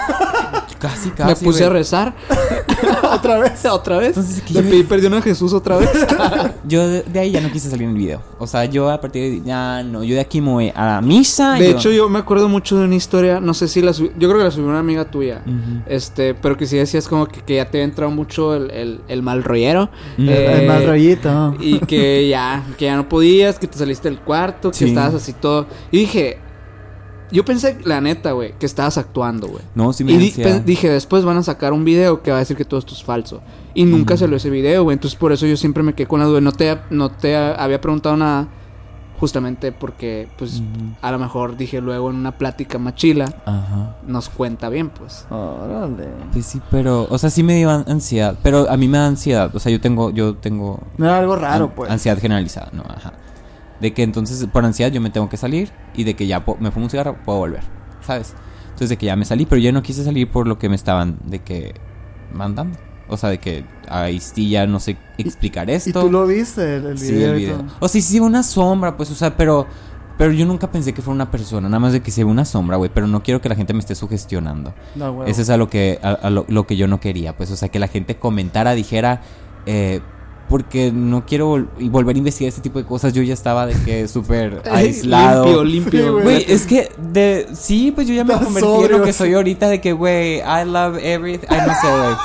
Casi, 0.87 1.09
casi. 1.11 1.29
Me 1.45 1.51
puse 1.51 1.63
a 1.65 1.69
rezar. 1.69 2.13
¿Otra 3.11 3.39
vez? 3.39 3.65
¿Otra 3.71 3.97
vez? 3.97 4.09
Entonces, 4.09 4.49
Le 4.51 4.61
pedí 4.63 4.83
perdón 4.83 5.13
a 5.15 5.21
Jesús 5.21 5.53
otra 5.53 5.77
vez. 5.77 5.89
Yo 6.67 6.87
de, 6.87 7.03
de 7.03 7.19
ahí 7.19 7.31
ya 7.31 7.41
no 7.41 7.51
quise 7.51 7.69
salir 7.69 7.83
en 7.83 7.91
el 7.91 7.97
video. 7.97 8.21
O 8.39 8.47
sea, 8.47 8.65
yo 8.65 8.89
a 8.89 8.99
partir 8.99 9.21
de 9.21 9.27
ahí, 9.37 9.41
ya 9.45 9.83
no, 9.83 10.03
yo 10.03 10.15
de 10.15 10.21
aquí 10.21 10.41
me 10.41 10.51
voy 10.51 10.71
a 10.75 10.85
la 10.85 11.01
misa. 11.01 11.53
De 11.53 11.69
yo- 11.71 11.77
hecho, 11.77 11.91
yo 11.91 12.09
me 12.09 12.19
acuerdo 12.19 12.49
mucho 12.49 12.77
de 12.77 12.85
una 12.85 12.95
historia, 12.95 13.39
no 13.39 13.53
sé 13.53 13.67
si 13.67 13.81
la 13.81 13.93
subí, 13.93 14.11
yo 14.17 14.27
creo 14.27 14.39
que 14.39 14.45
la 14.45 14.51
subió 14.51 14.67
una 14.69 14.79
amiga 14.79 15.05
tuya. 15.05 15.41
Este, 15.85 16.33
pero 16.33 16.57
que 16.57 16.65
sí 16.65 16.77
decías 16.77 17.07
como 17.07 17.27
que, 17.27 17.41
que 17.41 17.55
ya 17.55 17.65
te 17.69 17.77
había 17.77 17.85
entrado 17.85 18.11
mucho 18.11 18.55
el, 18.55 18.71
el, 18.71 19.01
el 19.07 19.21
mal 19.21 19.43
rollero. 19.43 19.89
Eh, 20.17 20.59
El 20.61 20.67
mal 20.67 20.85
rollito. 20.85 21.55
Y 21.59 21.79
que 21.79 22.27
ya, 22.27 22.63
que 22.77 22.85
ya 22.85 22.95
no 22.95 23.07
podías, 23.07 23.59
que 23.59 23.67
te 23.67 23.77
saliste 23.77 24.09
del 24.09 24.19
cuarto, 24.19 24.71
que 24.71 24.77
Sí. 24.77 24.85
estabas 24.85 25.13
así 25.13 25.33
todo. 25.33 25.67
Y 25.91 25.99
dije, 25.99 26.39
yo 27.35 27.45
pensé, 27.45 27.77
la 27.83 28.01
neta, 28.01 28.31
güey, 28.31 28.53
que 28.57 28.65
estabas 28.65 28.97
actuando, 28.97 29.47
güey. 29.47 29.61
No, 29.75 29.93
sí 29.93 30.03
me 30.03 30.13
Y 30.13 30.17
di- 30.17 30.33
dije, 30.65 30.89
después 30.89 31.23
van 31.23 31.37
a 31.37 31.43
sacar 31.43 31.73
un 31.73 31.85
video 31.85 32.23
que 32.23 32.31
va 32.31 32.37
a 32.37 32.39
decir 32.39 32.57
que 32.57 32.65
todo 32.65 32.79
esto 32.79 32.93
es 32.93 33.03
falso. 33.03 33.41
Y 33.73 33.83
nunca 33.85 34.13
Ujú. 34.15 34.21
salió 34.21 34.37
ese 34.37 34.49
video, 34.49 34.83
güey. 34.83 34.95
Entonces 34.95 35.19
por 35.19 35.31
eso 35.31 35.45
yo 35.45 35.55
siempre 35.57 35.83
me 35.83 35.93
quedé 35.93 36.07
con 36.07 36.19
la 36.19 36.25
duda. 36.25 36.41
No 36.41 36.51
te, 36.51 36.77
no 36.89 37.09
te 37.11 37.35
había 37.35 37.79
preguntado 37.81 38.17
nada. 38.17 38.47
Justamente 39.17 39.71
porque, 39.71 40.27
pues, 40.37 40.61
a 41.01 41.09
lo 41.09 41.17
mejor 41.17 41.55
dije 41.55 41.79
luego 41.79 42.09
en 42.09 42.17
una 42.17 42.33
plática 42.37 42.77
machila, 42.77 43.33
Ajá. 43.45 43.95
nos 44.05 44.27
cuenta 44.27 44.67
bien, 44.67 44.89
pues. 44.89 45.25
Órale. 45.29 46.09
Pues 46.33 46.45
sí, 46.45 46.59
pero, 46.69 47.07
o 47.09 47.17
sea, 47.17 47.29
sí 47.29 47.41
me 47.41 47.55
dio 47.55 47.69
an- 47.69 47.85
ansiedad. 47.87 48.35
Pero 48.43 48.69
a 48.69 48.75
mí 48.75 48.89
me 48.89 48.97
da 48.97 49.07
ansiedad. 49.07 49.55
O 49.55 49.59
sea, 49.59 49.71
yo 49.71 49.79
tengo, 49.79 50.09
yo 50.09 50.35
tengo 50.35 50.81
No 50.97 51.05
era 51.05 51.19
algo 51.19 51.37
raro, 51.37 51.65
an- 51.65 51.71
pues. 51.73 51.89
ansiedad 51.91 52.19
generalizada, 52.19 52.69
no, 52.73 52.83
ajá. 52.83 53.13
De 53.85 53.93
que 53.93 54.01
entonces 54.01 54.43
por 54.51 54.65
ansiedad 54.65 54.91
yo 54.91 54.99
me 54.99 55.11
tengo 55.11 55.29
que 55.29 55.37
salir 55.37 55.69
y 55.95 56.05
de 56.05 56.15
que 56.15 56.25
ya 56.25 56.43
me 56.59 56.71
fumo 56.71 56.85
un 56.85 56.89
cigarro, 56.89 57.17
puedo 57.23 57.37
volver, 57.37 57.61
¿sabes? 58.01 58.33
Entonces 58.63 58.89
de 58.89 58.97
que 58.97 59.05
ya 59.05 59.15
me 59.15 59.25
salí, 59.25 59.45
pero 59.45 59.61
ya 59.61 59.71
no 59.71 59.83
quise 59.83 60.03
salir 60.03 60.27
por 60.31 60.47
lo 60.47 60.57
que 60.57 60.69
me 60.69 60.75
estaban 60.75 61.19
de 61.25 61.37
que 61.43 61.75
mandando. 62.33 62.79
O 63.07 63.15
sea, 63.15 63.29
de 63.29 63.37
que 63.37 63.63
ahí 63.87 64.19
sí 64.19 64.49
ya 64.49 64.65
no 64.65 64.79
sé 64.79 64.97
explicar 65.19 65.69
esto. 65.69 65.91
¿Y 65.91 65.93
tú 65.93 66.09
lo 66.11 66.25
viste, 66.25 66.77
el, 66.77 66.85
el 66.87 66.97
Sí, 66.97 67.11
video? 67.11 67.33
el 67.33 67.37
video. 67.37 67.57
todo? 67.57 67.67
O 67.79 67.87
sea, 67.87 68.01
sí, 68.01 68.19
una 68.19 68.41
sombra, 68.41 68.97
pues, 68.97 69.11
o 69.11 69.15
sea, 69.15 69.37
pero. 69.37 69.67
Pero 70.17 70.31
yo 70.31 70.45
nunca 70.47 70.71
pensé 70.71 70.93
que 70.93 71.03
fuera 71.03 71.13
una 71.13 71.29
persona, 71.29 71.69
nada 71.69 71.79
más 71.79 71.93
de 71.93 71.99
que 72.01 72.09
se 72.09 72.23
ve 72.23 72.31
una 72.31 72.45
sombra, 72.45 72.77
güey. 72.77 72.89
Pero 72.91 73.05
no 73.05 73.21
quiero 73.21 73.39
que 73.41 73.49
la 73.49 73.55
gente 73.55 73.73
me 73.73 73.79
esté 73.81 73.93
sugestionando. 73.93 74.73
No. 74.95 75.23
Eso 75.25 75.41
es 75.43 75.49
a 75.51 75.57
lo 75.57 75.69
que, 75.69 75.99
a, 76.01 76.09
a 76.13 76.29
lo, 76.31 76.45
lo 76.47 76.65
que 76.65 76.75
yo 76.77 76.87
no 76.87 76.99
quería, 76.99 77.37
pues, 77.37 77.51
o 77.51 77.55
sea, 77.55 77.69
que 77.69 77.77
la 77.77 77.87
gente 77.89 78.15
comentara, 78.15 78.73
dijera, 78.73 79.21
eh, 79.67 79.99
porque 80.49 80.91
no 80.91 81.25
quiero 81.25 81.49
vol- 81.55 81.67
y 81.79 81.89
volver 81.89 82.15
a 82.15 82.19
investigar 82.19 82.49
este 82.49 82.61
tipo 82.61 82.77
de 82.79 82.85
cosas. 82.85 83.13
Yo 83.13 83.23
ya 83.23 83.33
estaba 83.33 83.65
de 83.65 83.73
que 83.83 84.07
súper 84.07 84.61
aislado. 84.71 85.63
Limpio, 85.63 85.63
limpio. 85.63 86.11
Güey. 86.13 86.23
Güey, 86.23 86.45
es 86.47 86.65
que 86.67 86.91
de 87.11 87.47
sí, 87.53 87.91
pues 87.93 88.07
yo 88.07 88.13
ya 88.13 88.23
me 88.23 88.33
Estás 88.33 88.45
convertí 88.47 88.85
en 88.85 88.91
lo 88.99 89.03
que 89.03 89.13
soy 89.13 89.33
ahorita 89.33 89.67
de 89.69 89.81
que, 89.81 89.93
güey, 89.93 90.37
I 90.39 90.65
love 90.65 90.97
everything. 91.01 91.47
Ay, 91.49 91.59
no 91.65 91.73
sé, 91.73 91.87
güey. 91.87 92.15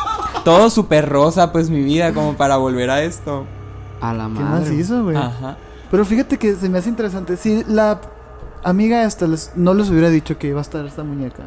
Todo 0.44 0.70
súper 0.70 1.08
rosa, 1.08 1.52
pues 1.52 1.70
mi 1.70 1.82
vida, 1.82 2.12
como 2.14 2.34
para 2.34 2.56
volver 2.56 2.90
a 2.90 3.02
esto. 3.02 3.46
A 4.00 4.12
la 4.14 4.24
¿Qué 4.24 4.30
madre. 4.30 4.70
más 4.70 4.70
hizo, 4.70 5.02
güey? 5.04 5.16
Ajá. 5.16 5.56
Pero 5.90 6.04
fíjate 6.04 6.38
que 6.38 6.54
se 6.54 6.68
me 6.68 6.78
hace 6.78 6.88
interesante. 6.88 7.36
Si 7.36 7.62
la 7.66 8.00
amiga 8.64 9.04
esta 9.04 9.26
les- 9.26 9.52
no 9.56 9.74
les 9.74 9.90
hubiera 9.90 10.08
dicho 10.10 10.38
que 10.38 10.48
iba 10.48 10.58
a 10.58 10.62
estar 10.62 10.84
esta 10.86 11.02
muñeca. 11.04 11.42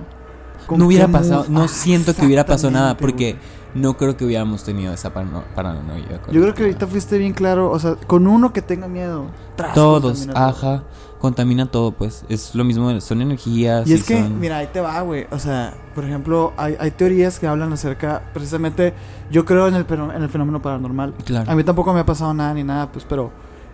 ¿con 0.68 0.80
No 0.80 0.86
hubiera 0.88 1.08
qué 1.08 1.12
pasado, 1.12 1.46
no 1.50 1.68
siento 1.68 2.16
que 2.16 2.26
hubiera 2.26 2.46
pasado 2.46 2.72
nada 2.72 2.96
porque 2.96 3.36
no 3.76 3.98
creo 3.98 4.16
que 4.18 4.26
hubiéramos 4.26 4.64
tenido 4.64 4.94
esa 4.94 5.14
parano- 5.14 5.44
paranoia. 5.56 6.20
Yo 6.32 6.42
creo 6.42 6.54
que 6.54 6.64
ahorita 6.64 6.88
fuiste 6.88 7.18
bien 7.18 7.34
claro. 7.34 7.72
O 7.72 7.80
sea, 7.80 7.96
con 8.08 8.28
uno 8.28 8.54
que 8.54 8.62
tenga 8.62 8.88
miedo. 8.88 9.26
tras, 9.56 9.74
Todos, 9.74 10.28
ajá, 10.34 10.84
contamina 11.20 11.66
todo, 11.68 11.92
pues. 11.92 12.26
Es 12.30 12.54
lo 12.56 12.64
mismo, 12.64 13.00
son 13.02 13.22
energías. 13.22 13.88
Y 13.88 13.94
es 13.94 14.04
que, 14.04 14.20
son- 14.22 14.40
mira, 14.40 14.58
ahí 14.58 14.68
te 14.74 14.82
va, 14.82 15.00
güey. 15.02 15.26
O 15.32 15.40
sea, 15.40 15.74
por 15.96 16.04
ejemplo, 16.06 16.54
hay, 16.58 16.76
hay 16.80 16.92
teorías 16.92 17.40
que 17.40 17.48
hablan 17.48 17.72
acerca, 17.74 18.24
precisamente, 18.34 18.94
yo 19.32 19.46
creo 19.46 19.68
en 19.68 19.76
el, 19.76 19.86
en 19.90 20.24
el 20.24 20.30
fenómeno 20.30 20.62
paranormal. 20.62 21.14
Claro. 21.26 21.50
A 21.52 21.56
mí 21.56 21.64
tampoco 21.64 21.94
me 21.94 22.00
ha 22.02 22.06
pasado 22.06 22.34
nada 22.34 22.54
ni 22.54 22.64
nada, 22.64 22.92
pues, 22.92 23.06
pero 23.08 23.32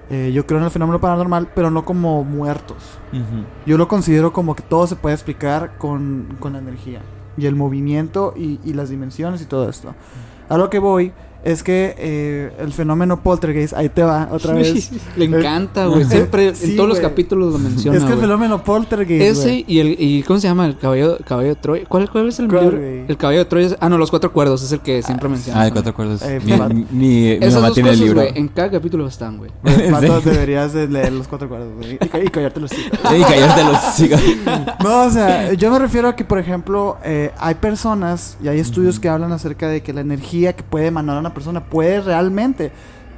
eh, 0.09 0.31
yo 0.33 0.45
creo 0.45 0.59
en 0.59 0.65
el 0.65 0.71
fenómeno 0.71 0.99
paranormal, 0.99 1.49
pero 1.53 1.69
no 1.71 1.85
como 1.85 2.23
muertos. 2.23 2.77
Yo 3.65 3.77
lo 3.77 3.87
considero 3.87 4.33
como 4.33 4.55
que 4.55 4.63
todo 4.63 4.85
se 4.87 4.95
puede 4.95 5.15
explicar 5.15 5.77
con, 5.77 6.35
con 6.39 6.53
la 6.53 6.59
energía 6.59 7.01
y 7.37 7.45
el 7.45 7.55
movimiento 7.55 8.33
y, 8.35 8.59
las 8.73 8.89
dimensiones 8.89 9.41
y 9.41 9.45
todo 9.45 9.69
esto. 9.69 9.95
A 10.49 10.57
lo 10.57 10.69
que 10.69 10.79
voy 10.79 11.13
es 11.43 11.63
que 11.63 11.95
eh, 11.97 12.51
el 12.59 12.73
fenómeno 12.73 13.21
poltergeist, 13.23 13.73
ahí 13.73 13.89
te 13.89 14.03
va 14.03 14.27
otra 14.31 14.53
vez. 14.53 14.91
Le 15.17 15.25
encanta, 15.25 15.85
güey. 15.85 16.01
Eh, 16.01 16.05
Siempre, 16.05 16.53
sí, 16.55 16.71
en 16.71 16.75
todos 16.77 16.89
los 16.89 16.99
capítulos 16.99 17.53
lo 17.53 17.59
menciona, 17.59 17.97
es 17.97 18.03
que 18.03 18.13
el 18.13 18.19
fenómeno 18.19 18.63
poltergeist. 18.63 19.39
Ese 19.39 19.63
y 19.67 19.79
el 19.79 19.95
y 19.99 20.23
¿cómo 20.23 20.39
se 20.39 20.47
llama? 20.47 20.65
El 20.65 20.77
caballo, 20.77 21.17
caballo 21.25 21.49
de 21.49 21.55
Troya. 21.55 21.83
¿Cuál, 21.87 22.09
cuál 22.09 22.27
es 22.29 22.39
el 22.39 22.47
¿Cuál, 22.47 22.63
libro? 22.71 22.77
El 23.07 23.17
caballo 23.17 23.39
de 23.39 23.45
Troya. 23.45 23.67
es- 23.67 23.75
Ah, 23.79 23.87
no, 23.89 23.97
los 23.97 24.09
cuatro 24.09 24.33
cuerdos 24.33 24.61
es 24.63 24.71
el 24.71 24.79
que 24.81 25.01
siempre 25.01 25.29
menciona. 25.29 25.61
Ah, 25.61 25.65
de 25.65 25.71
cuatro 25.71 25.93
cuerdas. 25.93 26.21
Eh, 26.23 26.39
mi, 26.43 26.51
va- 26.51 26.67
mi- 26.69 26.75
mi- 26.75 26.85
mi 26.91 27.27
Esas 27.31 27.55
mamá 27.55 27.67
dos 27.67 27.75
tiene 27.75 27.89
cosas, 27.89 28.01
el 28.01 28.07
libro. 28.07 28.21
en 28.35 28.47
cada 28.49 28.71
capítulo 28.71 29.07
están, 29.07 29.37
güey. 29.37 29.51
¿En 29.63 29.91
Vato, 29.91 30.07
serio? 30.21 30.31
deberías 30.33 30.73
de 30.73 30.87
leer 30.87 31.13
los 31.13 31.27
cuatro 31.27 31.47
güey, 31.47 31.93
y, 31.93 31.97
ca- 31.97 32.19
y 32.19 32.27
callarte 32.27 32.59
los 32.59 32.71
hijos. 32.73 32.91
Y 33.17 33.21
callarte 33.21 33.63
los 33.63 33.79
chicos. 33.97 34.19
No, 34.83 35.03
o 35.05 35.09
sea, 35.09 35.53
yo 35.53 35.71
me 35.71 35.79
refiero 35.79 36.07
a 36.09 36.15
que, 36.15 36.25
por 36.25 36.37
ejemplo, 36.39 36.97
eh, 37.03 37.31
hay 37.37 37.55
personas 37.55 38.37
y 38.43 38.47
hay 38.47 38.59
estudios 38.59 38.99
que 38.99 39.07
hablan 39.09 39.31
acerca 39.31 39.67
de 39.69 39.81
que 39.81 39.93
la 39.93 40.01
energía 40.01 40.53
que 40.53 40.63
puede 40.63 40.87
emanar 40.87 41.17
una 41.19 41.28
persona 41.33 41.63
puede 41.65 42.01
realmente 42.01 42.71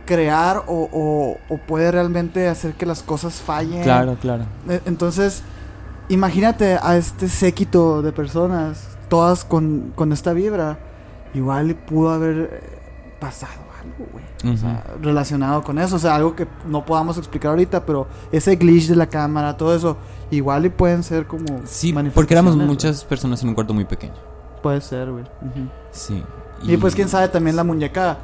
crear 0.05 0.63
o, 0.67 0.89
o- 0.91 1.37
o 1.53 1.57
puede 1.57 1.91
realmente 1.91 2.47
hacer 2.47 2.73
que 2.73 2.85
las 2.85 3.03
cosas 3.03 3.35
fallen. 3.35 3.83
Claro, 3.83 4.17
claro. 4.19 4.43
Eh, 4.67 4.81
Entonces, 4.85 5.43
imagínate 6.09 6.77
a 6.81 6.97
este 6.97 7.29
séquito 7.29 8.01
de 8.01 8.11
personas, 8.11 8.87
todas 9.09 9.45
con, 9.45 9.91
con 9.95 10.11
esta 10.11 10.33
vibra, 10.33 10.79
igual 11.33 11.75
pudo 11.75 12.11
haber 12.11 12.49
eh, 12.51 12.59
pasado 13.19 13.53
algo, 13.81 14.11
güey. 14.11 14.53
O 14.53 14.57
sea, 14.57 14.83
relacionado 15.01 15.61
con 15.63 15.77
eso, 15.77 15.95
o 15.97 15.99
sea, 15.99 16.15
algo 16.15 16.35
que 16.35 16.47
no 16.67 16.83
podamos 16.83 17.17
explicar 17.19 17.51
ahorita, 17.51 17.85
pero 17.85 18.07
ese 18.31 18.55
glitch 18.55 18.87
de 18.87 18.95
la 18.95 19.05
cámara, 19.07 19.55
todo 19.55 19.75
eso, 19.75 19.97
igual 20.31 20.65
y 20.65 20.69
pueden 20.69 21.03
ser 21.03 21.27
como 21.27 21.45
Sí, 21.65 21.93
porque 22.13 22.33
éramos 22.33 22.57
muchas 22.57 23.05
personas 23.05 23.41
en 23.43 23.49
un 23.49 23.55
cuarto 23.55 23.73
muy 23.73 23.85
pequeño. 23.85 24.15
Puede 24.63 24.81
ser, 24.81 25.11
güey. 25.11 25.23
Sí. 25.91 26.23
Y, 26.63 26.77
pues 26.77 26.95
quién 26.95 27.09
sabe 27.09 27.27
también 27.29 27.55
la 27.55 27.63
muñeca, 27.63 28.17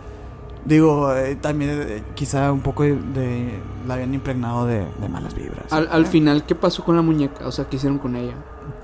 digo, 0.65 1.13
eh, 1.15 1.35
también 1.35 1.71
eh, 1.73 2.03
quizá 2.15 2.51
un 2.51 2.61
poco 2.61 2.83
de, 2.83 2.95
de- 2.95 3.59
la 3.87 3.95
habían 3.95 4.13
impregnado 4.13 4.65
de, 4.65 4.85
de 4.99 5.09
malas 5.09 5.33
vibras. 5.33 5.71
Al, 5.71 5.87
al 5.91 6.05
final, 6.05 6.45
¿qué 6.45 6.55
pasó 6.55 6.83
con 6.83 6.95
la 6.95 7.01
muñeca? 7.01 7.47
O 7.47 7.51
sea, 7.51 7.65
¿qué 7.65 7.77
hicieron 7.77 7.99
con 7.99 8.15
ella? 8.15 8.33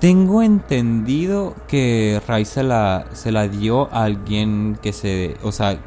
Tengo 0.00 0.42
entendido 0.42 1.54
que 1.68 2.20
Ray 2.26 2.44
se 2.46 2.62
la, 2.62 3.04
se 3.12 3.30
la 3.32 3.48
dio 3.48 3.92
a 3.92 4.04
alguien 4.04 4.78
que 4.82 4.92
se... 4.92 5.36
O 5.42 5.52
sea, 5.52 5.78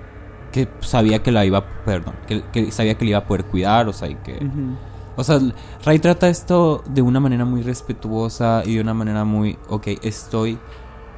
que 0.52 0.68
sabía 0.80 1.22
que 1.24 1.32
la 1.32 1.46
iba, 1.46 1.66
perdón, 1.84 2.14
que, 2.28 2.44
que 2.54 2.72
sabía 2.72 2.96
que 2.96 3.06
le 3.06 3.12
iba 3.12 3.20
a 3.20 3.26
poder 3.28 3.46
cuidar, 3.46 3.88
o 3.88 3.94
sea, 3.94 4.08
y 4.08 4.16
que... 4.16 4.34
Ujú. 4.36 4.78
O 5.20 5.24
sea, 5.24 5.40
Ray 5.84 5.98
trata 5.98 6.30
esto 6.30 6.84
de 6.88 7.02
una 7.02 7.20
manera 7.20 7.44
muy 7.44 7.64
respetuosa 7.64 8.62
y 8.64 8.76
de 8.76 8.82
una 8.82 8.94
manera 8.94 9.26
muy, 9.26 9.58
ok, 9.68 9.88
estoy 10.04 10.60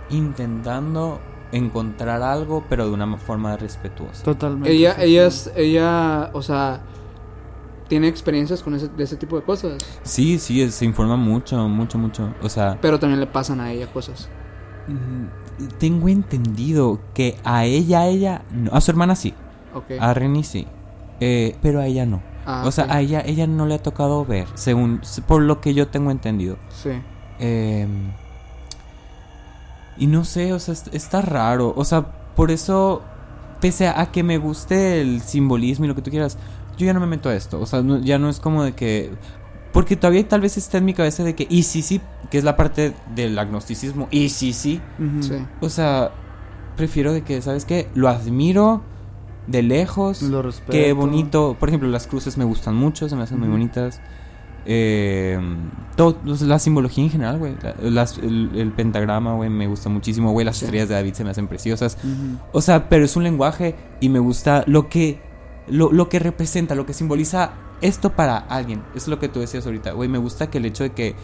intentando 0.09 1.19
encontrar 1.51 2.21
algo, 2.21 2.63
pero 2.69 2.85
de 2.87 2.93
una 2.93 3.17
forma 3.17 3.55
respetuosa. 3.57 4.23
Totalmente. 4.23 4.71
Ella, 4.71 4.95
ella, 4.99 5.25
es- 5.27 5.51
ella, 5.55 6.29
o 6.33 6.41
sea, 6.41 6.81
tiene 7.87 8.07
experiencias 8.07 8.61
con 8.61 8.75
ese, 8.75 8.87
de 8.89 9.03
ese 9.03 9.15
tipo 9.15 9.35
de 9.35 9.43
cosas. 9.43 9.77
Sí, 10.03 10.37
sí, 10.37 10.61
es- 10.61 10.75
se 10.75 10.85
informa 10.85 11.15
mucho, 11.17 11.67
mucho, 11.67 11.97
mucho. 11.97 12.33
O 12.43 12.49
sea, 12.49 12.77
Pero 12.81 12.99
también 12.99 13.19
le 13.19 13.27
pasan 13.27 13.59
a 13.61 13.71
ella 13.71 13.87
cosas. 13.87 14.29
mm, 14.87 15.67
tengo 15.79 16.07
entendido 16.09 16.99
que 17.13 17.37
a 17.43 17.65
ella, 17.65 18.01
a 18.01 18.07
ella, 18.07 18.41
no, 18.51 18.71
a 18.73 18.79
su 18.81 18.91
hermana 18.91 19.15
sí, 19.15 19.33
a 19.99 20.13
Renny 20.13 20.43
sí, 20.43 20.67
eh, 21.19 21.55
pero 21.61 21.79
a 21.79 21.85
ella 21.87 22.05
no. 22.05 22.21
Ah, 22.45 22.63
o 22.65 22.71
sea, 22.71 22.85
a 22.89 23.01
ella, 23.01 23.21
ella 23.25 23.45
no 23.45 23.65
le 23.67 23.75
ha 23.75 23.83
tocado 23.83 24.25
ver, 24.25 24.47
según, 24.55 25.01
por 25.27 25.41
lo 25.41 25.61
que 25.61 25.73
yo 25.73 25.87
tengo 25.89 26.09
entendido. 26.11 26.57
Sí. 26.69 26.89
Eh, 27.39 27.87
y 29.99 30.07
no 30.07 30.23
sé, 30.25 30.53
o 30.53 30.59
sea, 30.59 30.73
est- 30.73 30.93
está 30.95 31.21
raro. 31.21 31.73
O 31.75 31.85
sea, 31.85 32.07
por 32.35 32.49
eso, 32.51 33.01
pese 33.61 33.87
a, 33.87 34.05
que 34.11 34.23
me 34.23 34.37
guste 34.37 35.01
el 35.01 35.21
simbolismo 35.21 35.85
y 35.85 35.87
lo 35.89 35.95
que 35.95 36.01
tú 36.01 36.09
quieras, 36.09 36.37
yo 36.77 36.85
ya 36.85 36.93
no 36.93 36.99
me 36.99 37.07
meto 37.07 37.29
a 37.29 37.35
esto. 37.35 37.59
O 37.59 37.65
sea, 37.65 37.81
no- 37.83 37.99
ya 37.99 38.17
no 38.19 38.29
es 38.29 38.39
como 38.39 38.63
de 38.63 38.73
que... 38.73 39.11
Porque 39.73 39.95
todavía 39.95 40.27
tal 40.27 40.41
vez 40.41 40.57
está 40.57 40.79
en 40.79 40.85
mi 40.85 40.93
cabeza 40.95 41.23
de 41.23 41.35
que, 41.35 41.45
y 41.47 41.61
sí, 41.63 41.83
sí, 41.83 42.01
que 42.31 42.39
es 42.39 42.43
la 42.43 42.55
parte 42.57 42.93
del 43.13 43.37
agnosticismo, 43.37 44.07
y 44.09 44.29
sí, 44.29 44.51
sí. 44.53 44.81
Sí. 45.21 45.45
O 45.61 45.69
sea, 45.69 46.09
prefiero 46.75 47.13
de 47.13 47.21
que, 47.21 47.39
¿sabes 47.43 47.65
qué? 47.65 47.87
Lo 47.93 48.09
admiro 48.09 48.81
de 49.45 49.61
lejos. 49.61 50.23
Lo 50.23 50.41
respeto. 50.41 50.71
Qué 50.71 50.93
bonito. 50.93 51.55
Por 51.59 51.69
ejemplo, 51.69 51.87
las 51.87 52.07
cruces 52.07 52.35
me 52.37 52.45
gustan 52.45 52.75
mucho, 52.75 53.07
se 53.09 53.15
me 53.15 53.21
hacen 53.23 53.39
muy 53.39 53.47
bonitas. 53.47 54.01
Eh, 54.71 55.39
todo, 55.95 56.15
la 56.41 56.59
simbología 56.59 57.03
en 57.03 57.09
general, 57.09 57.39
güey. 57.39 57.55
El, 57.81 58.51
el 58.55 58.71
pentagrama, 58.71 59.33
güey, 59.33 59.49
me 59.49 59.65
gusta 59.65 59.89
muchísimo, 59.89 60.31
güey. 60.31 60.45
Las 60.45 60.57
Sí. 60.57 60.65
estrellas 60.65 60.87
de 60.89 60.93
David 60.95 61.13
se 61.15 61.23
me 61.23 61.31
hacen 61.31 61.47
preciosas. 61.47 61.97
O 62.51 62.61
sea, 62.61 62.87
pero 62.87 63.03
es 63.03 63.15
un 63.15 63.23
lenguaje 63.23 63.75
y 63.99 64.09
me 64.09 64.19
gusta 64.19 64.63
lo 64.67 64.87
que, 64.87 65.19
lo, 65.67 65.91
lo 65.91 66.07
que 66.07 66.19
representa, 66.19 66.75
lo 66.75 66.85
que 66.85 66.93
simboliza 66.93 67.53
esto 67.81 68.11
para 68.11 68.37
alguien. 68.37 68.83
Es 68.93 69.07
lo 69.07 69.17
que 69.19 69.27
tú 69.27 69.39
decías 69.39 69.65
ahorita, 69.65 69.93
güey. 69.93 70.07
Me 70.07 70.19
gusta 70.19 70.51
que 70.51 70.59
el 70.59 70.65
hecho 70.65 70.83
de 70.83 70.91
que 70.91 71.15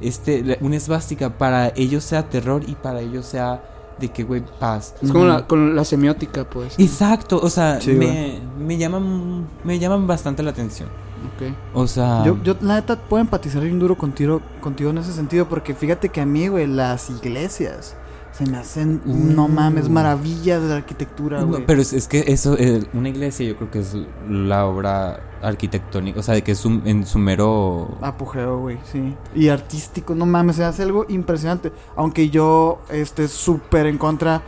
este, 0.00 0.56
una 0.60 0.76
esvástica 0.76 1.36
para 1.36 1.72
ellos 1.74 2.04
sea 2.04 2.28
terror 2.28 2.62
y 2.66 2.76
para 2.76 3.00
ellos 3.00 3.26
sea 3.26 3.64
de 3.98 4.08
que, 4.08 4.22
güey, 4.22 4.42
paz. 4.60 4.94
Es 5.02 5.10
como 5.10 5.24
Ujú. 5.24 5.32
la, 5.32 5.46
con 5.48 5.74
la 5.74 5.84
semiótica, 5.84 6.48
pues. 6.48 6.74
Exacto, 6.78 7.40
o 7.42 7.50
sea, 7.50 7.80
Sí, 7.80 7.90
me, 7.92 8.38
me 8.58 8.76
llaman 8.76 9.46
me 9.64 9.78
llaman 9.80 10.06
bastante 10.06 10.42
la 10.44 10.50
atención. 10.50 10.88
Ok. 11.24 11.54
O 11.74 11.86
sea, 11.86 12.22
Yo, 12.24 12.36
yo, 12.42 12.56
la 12.60 12.76
neta, 12.76 12.96
puedo 12.96 13.20
empatizar 13.20 13.62
bien 13.62 13.78
duro 13.78 13.96
contigo, 13.96 14.40
contigo 14.60 14.90
en 14.90 14.98
ese 14.98 15.12
sentido, 15.12 15.48
porque 15.48 15.74
fíjate 15.74 16.08
que 16.08 16.20
a 16.20 16.26
mí, 16.26 16.48
güey, 16.48 16.66
las 16.66 17.10
iglesias 17.10 17.96
se 18.32 18.46
me 18.50 18.56
hacen, 18.58 19.00
no 19.04 19.44
Uh. 19.44 19.48
mames, 19.48 19.88
maravillas 19.88 20.60
de 20.60 20.68
la 20.68 20.74
arquitectura, 20.76 21.40
no, 21.40 21.46
güey. 21.46 21.66
pero 21.66 21.80
es, 21.80 21.92
es 21.92 22.08
que 22.08 22.24
eso 22.26 22.56
eh, 22.58 22.82
una 22.92 23.08
iglesia 23.08 23.46
yo 23.46 23.56
creo 23.56 23.70
que 23.70 23.78
es 23.78 23.96
la 24.28 24.66
obra 24.66 25.20
arquitectónica, 25.40 26.18
o 26.18 26.22
sea, 26.24 26.34
de 26.34 26.42
que 26.42 26.50
es 26.50 26.64
un- 26.64 26.82
en 26.84 27.06
su 27.06 27.20
mero 27.20 27.96
Apogeo, 28.00 28.58
güey, 28.58 28.78
sí. 28.90 29.14
Y 29.36 29.48
artístico, 29.50 30.16
no 30.16 30.26
mames, 30.26 30.56
se 30.56 30.64
hace 30.64 30.82
algo 30.82 31.06
impresionante. 31.08 31.70
Aunque 31.94 32.28
yo 32.28 32.80
esté 32.90 33.28
súper 33.28 33.86
en 33.86 33.98
contra 33.98 34.42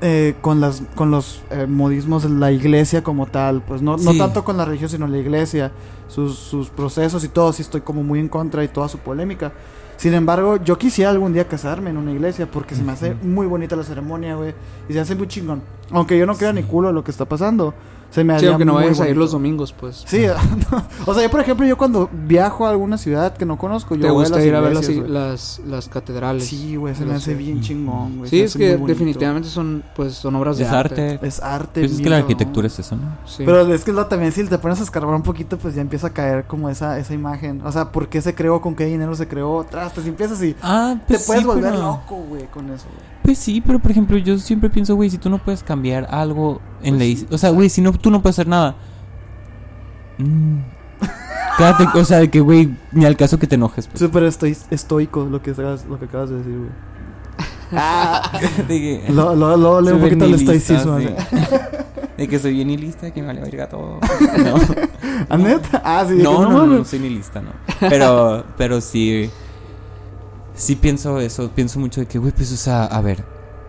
eh, 0.00 0.34
con 0.40 0.60
las 0.60 0.82
con 0.94 1.10
los 1.10 1.42
eh, 1.50 1.66
modismos 1.66 2.22
de 2.22 2.28
la 2.30 2.52
iglesia 2.52 3.02
como 3.02 3.26
tal. 3.26 3.62
Pues 3.62 3.82
no, 3.82 3.96
no 3.96 4.12
Sí. 4.12 4.18
tanto 4.18 4.44
con 4.44 4.56
la 4.56 4.64
religión, 4.64 4.90
sino 4.90 5.06
la 5.06 5.18
iglesia. 5.18 5.72
Sus, 6.08 6.36
sus 6.38 6.68
procesos 6.70 7.24
y 7.24 7.28
todo, 7.28 7.52
sí 7.52 7.62
estoy 7.62 7.80
como 7.80 8.02
muy 8.04 8.20
en 8.20 8.28
contra 8.28 8.62
y 8.62 8.68
toda 8.68 8.88
su 8.88 8.98
polémica. 8.98 9.52
Sin 9.96 10.12
embargo, 10.14 10.56
yo 10.62 10.76
quisiera 10.78 11.10
algún 11.10 11.32
día 11.32 11.48
casarme 11.48 11.90
en 11.90 11.96
una 11.96 12.12
iglesia 12.12 12.46
porque 12.50 12.74
se 12.74 12.82
me 12.82 12.92
hace 12.92 13.14
muy 13.22 13.46
bonita 13.46 13.74
la 13.76 13.82
ceremonia, 13.82 14.36
güey. 14.36 14.54
Y 14.88 14.92
se 14.92 15.00
hace 15.00 15.14
muy 15.16 15.26
chingón. 15.26 15.62
Aunque 15.90 16.18
yo 16.18 16.26
no 16.26 16.34
crea 16.36 16.52
ni 16.52 16.62
culo 16.62 16.88
de 16.88 16.94
lo 16.94 17.02
que 17.02 17.10
está 17.10 17.24
pasando. 17.24 17.72
Se 18.16 18.24
me 18.24 18.38
Sí, 18.40 18.46
aunque 18.46 18.64
no 18.64 18.72
vayas 18.72 18.98
a 18.98 19.02
ir 19.02 19.08
bonito. 19.08 19.20
los 19.20 19.32
domingos, 19.32 19.74
pues. 19.74 20.02
Sí, 20.06 20.24
o 21.06 21.12
sea, 21.12 21.22
yo 21.22 21.30
por 21.30 21.40
ejemplo, 21.40 21.66
yo 21.66 21.76
cuando 21.76 22.08
viajo 22.10 22.66
a 22.66 22.70
alguna 22.70 22.96
ciudad 22.96 23.36
que 23.36 23.44
no 23.44 23.58
conozco, 23.58 23.94
yo 23.94 24.00
¿Te 24.00 24.10
voy 24.10 24.20
gusta 24.22 24.36
las 24.38 24.46
ir 24.46 24.54
a 24.54 24.60
ver 24.60 24.72
las, 24.72 24.88
las, 24.88 25.60
las 25.66 25.88
catedrales? 25.90 26.46
Sí, 26.46 26.76
güey, 26.76 26.94
se 26.94 27.04
me 27.04 27.12
hace 27.12 27.32
sé. 27.32 27.34
bien 27.34 27.60
chingón, 27.60 28.16
güey. 28.16 28.30
Sí, 28.30 28.40
es 28.40 28.56
que 28.56 28.70
bonito. 28.76 28.86
definitivamente 28.86 29.50
son, 29.50 29.84
pues, 29.94 30.14
son 30.14 30.34
obras 30.34 30.56
de 30.56 30.64
es 30.64 30.70
arte. 30.72 31.10
arte. 31.12 31.26
es 31.26 31.42
arte. 31.42 31.80
Pues 31.80 31.92
es 31.92 32.00
que 32.00 32.08
la 32.08 32.16
arquitectura 32.16 32.66
es 32.68 32.78
eso, 32.78 32.96
¿no? 32.96 33.18
Sí. 33.26 33.42
Pero 33.44 33.60
es 33.70 33.84
que 33.84 33.92
lo 33.92 34.06
también 34.06 34.32
si 34.32 34.44
te 34.44 34.56
pones 34.56 34.80
a 34.80 34.84
escarbar 34.84 35.14
un 35.14 35.22
poquito, 35.22 35.58
pues 35.58 35.74
ya 35.74 35.82
empieza 35.82 36.06
a 36.06 36.10
caer 36.14 36.46
como 36.46 36.70
esa 36.70 36.98
esa 36.98 37.12
imagen. 37.12 37.60
O 37.66 37.70
sea, 37.70 37.92
¿por 37.92 38.08
qué 38.08 38.22
se 38.22 38.34
creó? 38.34 38.62
¿Con 38.62 38.74
qué 38.74 38.86
dinero 38.86 39.14
se 39.14 39.28
creó? 39.28 39.62
Trastes, 39.68 40.06
empiezas 40.06 40.42
y 40.42 40.56
Ah, 40.62 40.94
te 41.06 41.14
pues 41.16 41.26
puedes 41.26 41.42
sí, 41.42 41.46
volver 41.46 41.72
pero- 41.72 41.82
loco, 41.82 42.16
güey, 42.16 42.46
con 42.46 42.70
eso, 42.70 42.86
güey. 42.86 43.15
Pues 43.26 43.38
sí, 43.38 43.60
pero 43.60 43.80
por 43.80 43.90
ejemplo, 43.90 44.16
yo 44.18 44.38
siempre 44.38 44.70
pienso, 44.70 44.94
güey, 44.94 45.10
si 45.10 45.18
tú 45.18 45.28
no 45.28 45.38
puedes 45.38 45.64
cambiar 45.64 46.06
algo 46.12 46.60
en 46.80 46.96
Pues 46.96 47.10
la 47.14 47.18
sí, 47.20 47.26
O 47.32 47.38
sea, 47.38 47.50
güey, 47.50 47.68
si 47.68 47.80
no, 47.80 47.92
tú 47.92 48.08
no 48.12 48.22
puedes 48.22 48.36
hacer 48.38 48.46
nada. 48.46 48.76
Mm. 50.18 50.58
Quédate, 51.58 51.98
o 51.98 52.04
sea, 52.04 52.18
de 52.20 52.30
que, 52.30 52.38
güey, 52.38 52.72
ni 52.92 53.04
al 53.04 53.16
caso 53.16 53.36
que 53.40 53.48
te 53.48 53.56
enojes. 53.56 53.88
Pues. 53.88 53.98
Súper 53.98 54.22
estoy, 54.22 54.56
estoico 54.70 55.24
lo 55.24 55.42
que, 55.42 55.50
acabas- 55.50 55.86
lo 55.86 55.98
que 55.98 56.04
acabas 56.04 56.30
de 56.30 56.36
decir, 56.36 56.56
güey. 56.56 56.70
De 58.68 58.80
que, 58.80 59.04
Lo, 59.12 59.34
lo, 59.34 59.56
lo, 59.56 59.80
leo 59.80 59.96
un 59.96 60.02
poquito 60.02 60.24
el 60.24 60.34
estoicismo. 60.34 61.00
sí. 61.00 61.08
así. 61.18 61.36
De 62.16 62.28
que 62.28 62.38
soy 62.38 62.52
bien 62.54 62.68
nihilista, 62.68 63.10
que 63.10 63.20
me 63.22 63.26
vale 63.26 63.40
verga 63.42 63.68
todo. 63.68 63.98
No, 64.38 64.56
¿Ah, 65.28 65.36
neta? 65.36 65.82
Ah, 65.84 66.04
sí, 66.08 66.14
no, 66.22 66.42
no, 66.44 66.50
no, 66.50 66.58
mames. 66.60 66.78
no 66.78 66.84
soy 66.84 67.00
nihilista, 67.00 67.42
no. 67.42 67.50
Pero, 67.80 68.44
pero 68.56 68.80
sí. 68.80 69.28
Sí 70.56 70.74
pienso 70.76 71.20
eso, 71.20 71.50
pienso 71.54 71.78
mucho 71.78 72.00
de 72.00 72.06
que, 72.06 72.18
güey, 72.18 72.32
pues, 72.32 72.52
o 72.52 72.56
sea, 72.56 72.84
a 72.86 73.00
ver, 73.02 73.24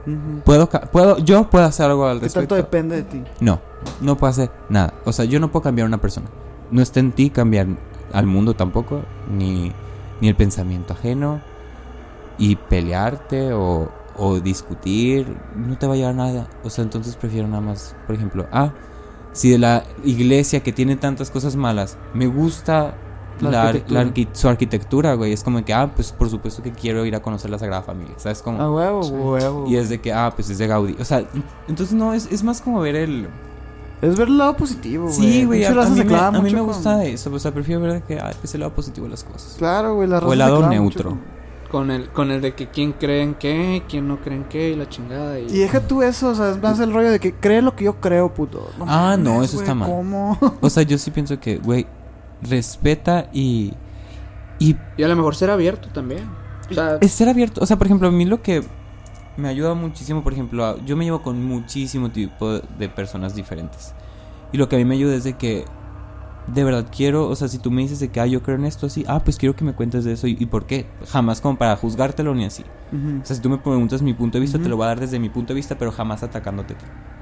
Ujú. 0.05 0.41
puedo, 0.45 0.69
ca- 0.69 0.89
puedo, 0.91 1.17
yo 1.19 1.49
puedo 1.49 1.65
hacer 1.65 1.85
algo 1.87 2.07
al 2.07 2.19
¿Qué 2.19 2.27
tanto 2.27 2.39
respecto. 2.39 2.55
depende 2.55 2.95
de 2.97 3.03
ti? 3.03 3.23
No, 3.41 3.59
no 4.01 4.17
puedo 4.17 4.31
hacer 4.31 4.49
nada. 4.69 4.93
O 5.05 5.11
sea, 5.11 5.25
yo 5.25 5.39
no 5.39 5.51
puedo 5.51 5.63
cambiar 5.63 5.85
a 5.85 5.89
una 5.89 5.99
persona. 5.99 6.27
No 6.71 6.81
está 6.81 6.99
en 7.01 7.11
ti 7.11 7.29
cambiar 7.29 7.67
al 8.13 8.25
mundo 8.25 8.53
tampoco, 8.55 9.01
ni, 9.29 9.71
ni 10.21 10.27
el 10.29 10.35
pensamiento 10.35 10.93
ajeno. 10.93 11.41
Y 12.37 12.55
pelearte 12.55 13.51
o, 13.53 13.91
o 14.15 14.39
discutir 14.39 15.35
no 15.55 15.77
te 15.77 15.87
va 15.87 15.93
a 15.93 15.97
llevar 15.97 16.13
a 16.13 16.17
nada. 16.17 16.47
O 16.63 16.69
sea, 16.69 16.83
entonces 16.83 17.15
prefiero 17.15 17.47
nada 17.47 17.61
más, 17.61 17.95
por 18.05 18.15
ejemplo, 18.15 18.45
ah, 18.51 18.71
si 19.33 19.49
de 19.49 19.57
la 19.57 19.83
iglesia 20.05 20.61
que 20.61 20.71
tiene 20.71 20.95
tantas 20.95 21.29
cosas 21.31 21.55
malas 21.55 21.97
me 22.13 22.27
gusta 22.27 22.95
La 23.41 23.49
la, 23.51 23.61
arquitectura. 23.63 24.03
la 24.03 24.09
arqui- 24.11 24.27
su 24.33 24.47
arquitectura, 24.49 25.13
güey, 25.15 25.33
es 25.33 25.43
como 25.43 25.63
que, 25.63 25.73
ah, 25.73 25.91
pues 25.95 26.11
por 26.11 26.29
supuesto 26.29 26.61
que 26.63 26.71
quiero 26.71 27.05
ir 27.05 27.15
a 27.15 27.21
conocer 27.21 27.49
la 27.51 27.59
Sagrada 27.59 27.81
Familia, 27.83 28.13
¿sabes? 28.17 28.41
Como, 28.41 28.61
A 28.61 28.71
huevo, 28.71 29.03
Sí. 29.03 29.11
huevo. 29.13 29.65
y 29.67 29.75
es 29.77 29.89
de 29.89 29.99
que, 30.01 30.11
ah, 30.13 30.31
pues 30.35 30.49
es 30.49 30.57
de 30.57 30.67
Gaudí. 30.67 30.95
O 30.99 31.05
sea, 31.05 31.23
entonces 31.67 31.95
no, 31.95 32.13
es, 32.13 32.27
es 32.31 32.43
más 32.43 32.61
como 32.61 32.79
ver 32.81 32.95
el... 32.95 33.27
Es 34.01 34.15
ver 34.15 34.27
el 34.27 34.37
lado 34.37 34.55
positivo, 34.55 35.05
güey. 35.05 35.15
Sí, 35.15 35.45
güey, 35.45 35.65
a, 35.65 35.69
a 35.71 35.89
mí, 35.89 36.03
me, 36.03 36.15
a 36.15 36.31
mí 36.31 36.51
me 36.51 36.57
con- 36.59 36.67
gusta 36.67 37.03
eso. 37.03 37.33
O 37.33 37.39
sea, 37.39 37.51
prefiero 37.51 37.81
ver 37.81 38.03
que, 38.03 38.19
ah, 38.19 38.31
pues 38.39 38.53
el 38.53 38.59
lado 38.61 38.73
positivo 38.73 39.05
de 39.05 39.11
las 39.11 39.23
cosas. 39.23 39.55
Claro, 39.57 39.95
güey, 39.95 40.07
la 40.07 40.19
O 40.19 40.33
el 40.33 40.39
lado 40.39 40.67
neutro. 40.69 41.11
mucho 41.11 41.21
con- 41.71 41.89
el, 41.91 42.07
con 42.11 42.29
el 42.31 42.39
de 42.39 42.53
que 42.53 42.67
quién 42.69 42.93
cree 42.93 43.23
en 43.23 43.33
qué, 43.33 43.83
quién 43.89 44.07
no 44.07 44.21
cree 44.21 44.37
en 44.37 44.43
qué, 44.45 44.69
y 44.69 44.75
la 44.75 44.87
chingada. 44.87 45.39
Y, 45.39 45.45
Y 45.47 45.57
deja 45.57 45.81
tú 45.81 46.01
eso, 46.03 46.29
o 46.29 46.35
sea, 46.35 46.51
es 46.51 46.61
más 46.61 46.79
el 46.79 46.93
rollo 46.93 47.09
de 47.11 47.19
que 47.19 47.33
cree 47.33 47.61
lo 47.63 47.75
que 47.75 47.85
yo 47.85 47.95
creo, 47.99 48.33
puto. 48.33 48.69
Ah, 48.87 49.17
no, 49.19 49.43
eso 49.43 49.59
está 49.59 49.73
mal. 49.75 49.89
¿Cómo? 49.89 50.37
O 50.61 50.69
sea, 50.69 50.83
yo 50.83 50.97
sí 50.99 51.09
pienso 51.11 51.39
que, 51.39 51.57
güey, 51.57 51.85
respeta 52.41 53.29
y... 53.33 53.73
Y 54.59 54.75
y 54.97 55.03
a 55.03 55.07
lo 55.07 55.15
mejor 55.15 55.35
ser 55.35 55.49
abierto 55.51 55.89
también. 55.89 56.27
O 56.69 56.73
sea, 56.73 56.97
es 56.99 57.11
ser 57.11 57.29
abierto. 57.29 57.61
O 57.61 57.65
sea, 57.65 57.77
por 57.77 57.87
ejemplo, 57.87 58.07
a 58.07 58.11
mí 58.11 58.25
lo 58.25 58.41
que 58.41 58.63
me 59.37 59.47
ayuda 59.47 59.73
muchísimo, 59.75 60.23
por 60.23 60.33
ejemplo, 60.33 60.65
a- 60.65 60.77
yo 60.85 60.97
me 60.97 61.05
llevo 61.05 61.21
con 61.21 61.43
muchísimo 61.45 62.09
tipo 62.09 62.59
de 62.59 62.89
personas 62.89 63.35
diferentes. 63.35 63.93
Y 64.51 64.57
lo 64.57 64.67
que 64.67 64.75
a 64.75 64.79
mí 64.79 64.85
me 64.85 64.95
ayuda 64.95 65.15
es 65.15 65.23
de 65.23 65.33
que 65.33 65.65
de 66.47 66.63
verdad 66.63 66.87
quiero, 66.95 67.27
o 67.27 67.35
sea, 67.35 67.49
si 67.49 67.59
tú 67.59 67.69
me 67.71 67.81
dices 67.81 67.99
de 67.99 68.07
que, 68.09 68.19
ah, 68.21 68.25
yo 68.25 68.41
creo 68.41 68.55
en 68.55 68.63
esto 68.65 68.85
así, 68.87 69.03
ah, 69.07 69.19
pues 69.23 69.37
quiero 69.37 69.55
que 69.55 69.65
me 69.65 69.73
cuentes 69.73 70.05
de 70.05 70.13
eso 70.13 70.27
y, 70.27 70.37
y 70.39 70.45
por 70.47 70.65
qué. 70.65 70.87
Jamás 71.11 71.39
como 71.41 71.57
para 71.57 71.75
juzgártelo 71.75 72.33
ni 72.33 72.45
así. 72.45 72.63
O 73.21 73.25
sea, 73.25 73.35
si 73.35 73.41
tú 73.41 73.49
me 73.49 73.57
preguntas 73.57 74.01
mi 74.01 74.13
punto 74.13 74.37
de 74.37 74.41
vista, 74.41 74.57
te 74.57 74.69
lo 74.69 74.77
voy 74.77 74.85
a 74.85 74.87
dar 74.87 74.99
desde 74.99 75.19
mi 75.19 75.29
punto 75.29 75.49
de 75.53 75.55
vista, 75.55 75.77
pero 75.77 75.91
jamás 75.91 76.23
atacándote. 76.23 76.75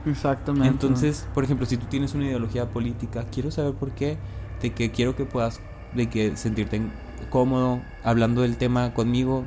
Exactamente. 0.06 0.68
Entonces, 0.70 1.28
por 1.34 1.44
ejemplo, 1.44 1.66
si 1.66 1.78
tú 1.78 1.88
tienes 1.88 2.14
una 2.14 2.26
ideología 2.26 2.70
política, 2.70 3.26
quiero 3.32 3.50
saber 3.50 3.74
por 3.74 3.92
qué, 3.92 4.18
de 4.62 4.72
que 4.74 4.92
quiero 4.92 5.16
que 5.16 5.26
puedas, 5.26 5.60
de 5.94 6.08
que 6.10 6.36
sentirte 6.38 6.78
en- 6.78 6.92
cómodo 7.30 7.82
hablando 8.04 8.42
del 8.42 8.56
tema 8.58 8.94
conmigo, 8.94 9.44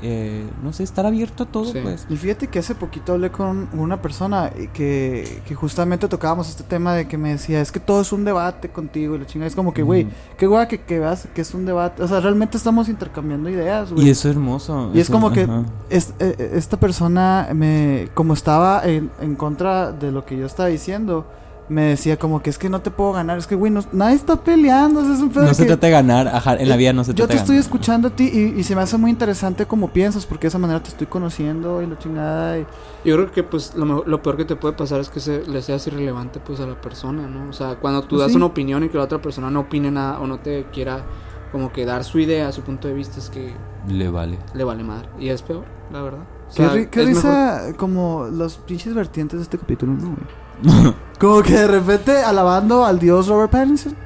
eh, 0.00 0.46
no 0.62 0.72
sé, 0.72 0.84
estar 0.84 1.04
abierto 1.06 1.42
a 1.42 1.46
todo, 1.46 1.72
Sí. 1.72 1.80
pues. 1.82 2.06
Y 2.08 2.16
fíjate 2.16 2.46
que 2.46 2.60
hace 2.60 2.74
poquito 2.76 3.12
hablé 3.14 3.30
con 3.30 3.68
una 3.72 4.00
persona 4.00 4.50
y 4.56 4.68
que, 4.68 5.42
que 5.46 5.54
justamente 5.56 6.06
tocábamos 6.06 6.48
este 6.48 6.62
tema 6.62 6.94
de 6.94 7.08
que 7.08 7.18
me 7.18 7.30
decía, 7.30 7.60
es 7.60 7.72
que 7.72 7.80
todo 7.80 8.00
es 8.00 8.12
un 8.12 8.24
debate 8.24 8.68
contigo 8.68 9.16
y 9.16 9.18
la 9.18 9.26
chingada. 9.26 9.48
Es 9.48 9.56
como 9.56 9.74
que, 9.74 9.82
güey, 9.82 10.06
qué 10.36 10.46
guay 10.46 10.68
que, 10.68 10.80
que 10.82 11.00
veas 11.00 11.26
que 11.34 11.40
es 11.40 11.52
un 11.52 11.66
debate. 11.66 12.00
O 12.02 12.06
sea, 12.08 12.20
realmente 12.20 12.56
estamos 12.56 12.88
intercambiando 12.88 13.50
ideas, 13.50 13.92
güey. 13.92 14.06
Y 14.06 14.10
eso 14.10 14.28
es 14.28 14.36
hermoso. 14.36 14.92
Y 14.94 15.00
es 15.00 15.10
como 15.10 15.32
que 15.32 15.48
es- 15.90 16.14
eh, 16.20 16.34
eh, 16.38 16.50
esta 16.54 16.78
persona, 16.78 17.48
me, 17.54 18.08
como 18.14 18.34
estaba 18.34 18.82
en, 18.84 19.10
en 19.20 19.34
contra 19.34 19.90
de 19.90 20.12
lo 20.12 20.24
que 20.24 20.36
yo 20.36 20.46
estaba 20.46 20.68
diciendo, 20.68 21.26
me 21.68 21.82
decía 21.82 22.18
como 22.18 22.42
que 22.42 22.48
es 22.50 22.56
que 22.58 22.68
no 22.70 22.80
te 22.80 22.90
puedo 22.90 23.12
ganar. 23.12 23.36
Es 23.38 23.46
que, 23.46 23.54
güey, 23.54 23.70
no- 23.70 23.84
nadie 23.92 24.16
está 24.16 24.36
peleando. 24.36 25.00
o 25.00 25.04
sea, 25.04 25.14
es 25.14 25.20
un 25.20 25.28
pedo 25.30 25.44
No 25.44 25.52
se 25.54 25.66
trata 25.66 25.86
de 25.86 25.92
ganar, 25.92 26.28
ajá, 26.28 26.54
en 26.56 26.68
la 26.68 26.76
vida 26.76 26.92
no 26.92 27.04
se 27.04 27.10
yo 27.12 27.16
trata 27.26 27.28
te 27.28 27.34
de 27.34 27.40
estoy 27.40 27.56
ganar. 27.56 27.64
escuchando 27.66 28.08
a 28.08 28.10
ti 28.10 28.30
y, 28.32 28.58
y 28.60 28.64
se 28.64 28.74
me 28.74 28.82
hace 28.82 28.96
muy 28.96 29.10
interesante 29.10 29.66
cómo 29.66 29.88
piensas, 29.92 30.24
porque 30.26 30.42
de 30.42 30.48
esa 30.48 30.58
manera 30.58 30.82
te 30.82 30.88
estoy 30.88 31.06
conociendo 31.06 31.82
y 31.82 31.86
la 31.86 31.98
chingada. 31.98 32.58
Y, 32.58 32.66
Yo 33.04 33.16
creo 33.16 33.30
que 33.30 33.42
pues 33.42 33.74
lo, 33.74 33.84
mejor- 33.84 34.08
lo 34.08 34.22
peor 34.22 34.36
que 34.36 34.44
te 34.44 34.56
puede 34.56 34.74
pasar 34.74 35.00
es 35.00 35.10
que 35.10 35.20
se, 35.20 35.46
le 35.46 35.60
seas 35.62 35.86
irrelevante 35.86 36.40
pues 36.40 36.58
a 36.60 36.66
la 36.66 36.80
persona, 36.80 37.26
¿no? 37.28 37.48
O 37.50 37.52
sea, 37.52 37.76
cuando 37.76 38.02
tú 38.02 38.16
Pues 38.16 38.20
das 38.22 38.30
sí. 38.30 38.36
una 38.36 38.46
opinión 38.46 38.82
y 38.84 38.88
que 38.88 38.96
la 38.98 39.04
otra 39.04 39.20
persona 39.20 39.50
no 39.50 39.60
opine 39.60 39.90
nada 39.90 40.20
o 40.20 40.26
no 40.26 40.38
te 40.38 40.66
quiera 40.72 41.04
como 41.52 41.72
que 41.72 41.84
dar 41.84 42.04
su 42.04 42.18
idea, 42.18 42.50
su 42.52 42.62
punto 42.62 42.88
de 42.88 42.94
vista, 42.94 43.18
es 43.18 43.30
que 43.30 43.52
Le 43.86 44.08
vale. 44.10 44.38
le 44.54 44.64
vale 44.64 44.84
madre. 44.84 45.08
Y 45.18 45.28
es 45.28 45.42
peor, 45.42 45.64
la 45.92 46.02
verdad. 46.02 46.20
O 46.20 46.48
qué 46.48 46.54
sea, 46.62 46.72
ri- 46.74 46.88
qué 46.90 47.02
es 47.02 47.08
mejor- 47.08 47.24
risa 47.24 47.72
como 47.76 48.26
los 48.30 48.56
pinches 48.56 48.94
vertientes 48.94 49.38
de 49.38 49.42
este 49.44 49.58
capítulo, 49.58 49.92
¿no, 49.92 50.00
güey? 50.08 50.47
Como 51.18 51.42
que 51.42 51.52
de 51.52 51.66
repente 51.66 52.16
alabando 52.22 52.84
al 52.84 53.00
dios 53.00 53.26
Robert 53.26 53.50
Pattinson. 53.50 53.96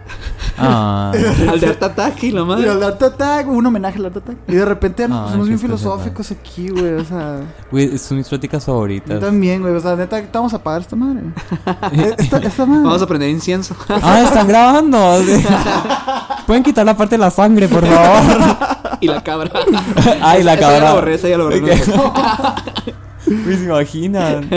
Ah, 0.59 1.13
Al 1.51 1.61
de 1.61 1.67
Art 1.67 1.83
Attack 1.83 2.23
y 2.25 2.31
la 2.31 2.41
Y 2.41 2.45
madre. 2.45 2.71
al 2.71 2.83
Art 2.83 3.03
Attack, 3.03 3.49
un 3.49 3.67
homenaje 3.67 3.99
al 3.99 4.07
Art 4.07 4.17
Attack. 4.17 4.37
Y 4.49 4.55
de 4.55 4.65
repente 4.65 5.07
nos 5.09 5.19
Ay, 5.19 5.25
pusimos 5.27 5.49
bien 5.49 5.59
filosóficos 5.59 6.31
aquí, 6.31 6.69
güey. 6.71 6.95
O 6.95 7.05
sea, 7.05 7.41
güey, 7.71 7.99
son 7.99 8.17
mis 8.17 8.29
pláticas 8.29 8.65
yo 8.65 8.73
favoritas. 8.73 9.21
también, 9.21 9.61
güey. 9.61 9.75
O 9.75 9.81
sea, 9.81 9.95
neta, 9.95 10.23
vamos 10.33 10.55
a 10.55 10.57
apagar 10.57 10.81
esta 10.83 10.97
madre. 10.97 11.21
Eh, 11.93 12.15
esta, 12.17 12.39
esta 12.39 12.65
madre. 12.65 12.83
Vamos 12.85 13.03
a 13.03 13.07
prender 13.07 13.29
incienso. 13.29 13.75
Ah, 13.89 14.23
están 14.25 14.49
grabando. 14.49 15.19
Pueden 16.47 16.63
quitar 16.63 16.87
la 16.87 16.97
parte 16.97 17.17
de 17.17 17.19
la 17.19 17.31
sangre, 17.31 17.69
por 17.69 17.85
favor. 17.85 18.57
y 19.01 19.07
la 19.07 19.23
cabra. 19.23 19.51
Ay, 20.23 20.43
la 20.43 20.55
Esa 20.55 20.61
ya 20.63 20.69
cabra. 20.69 20.81
la 20.85 20.95
borré, 20.95 21.15
esa 21.15 21.29
ya 21.29 21.37
la 21.39 21.45
borré. 21.45 21.61
Güey, 21.61 23.57
se 23.57 23.65
imaginan. 23.65 24.49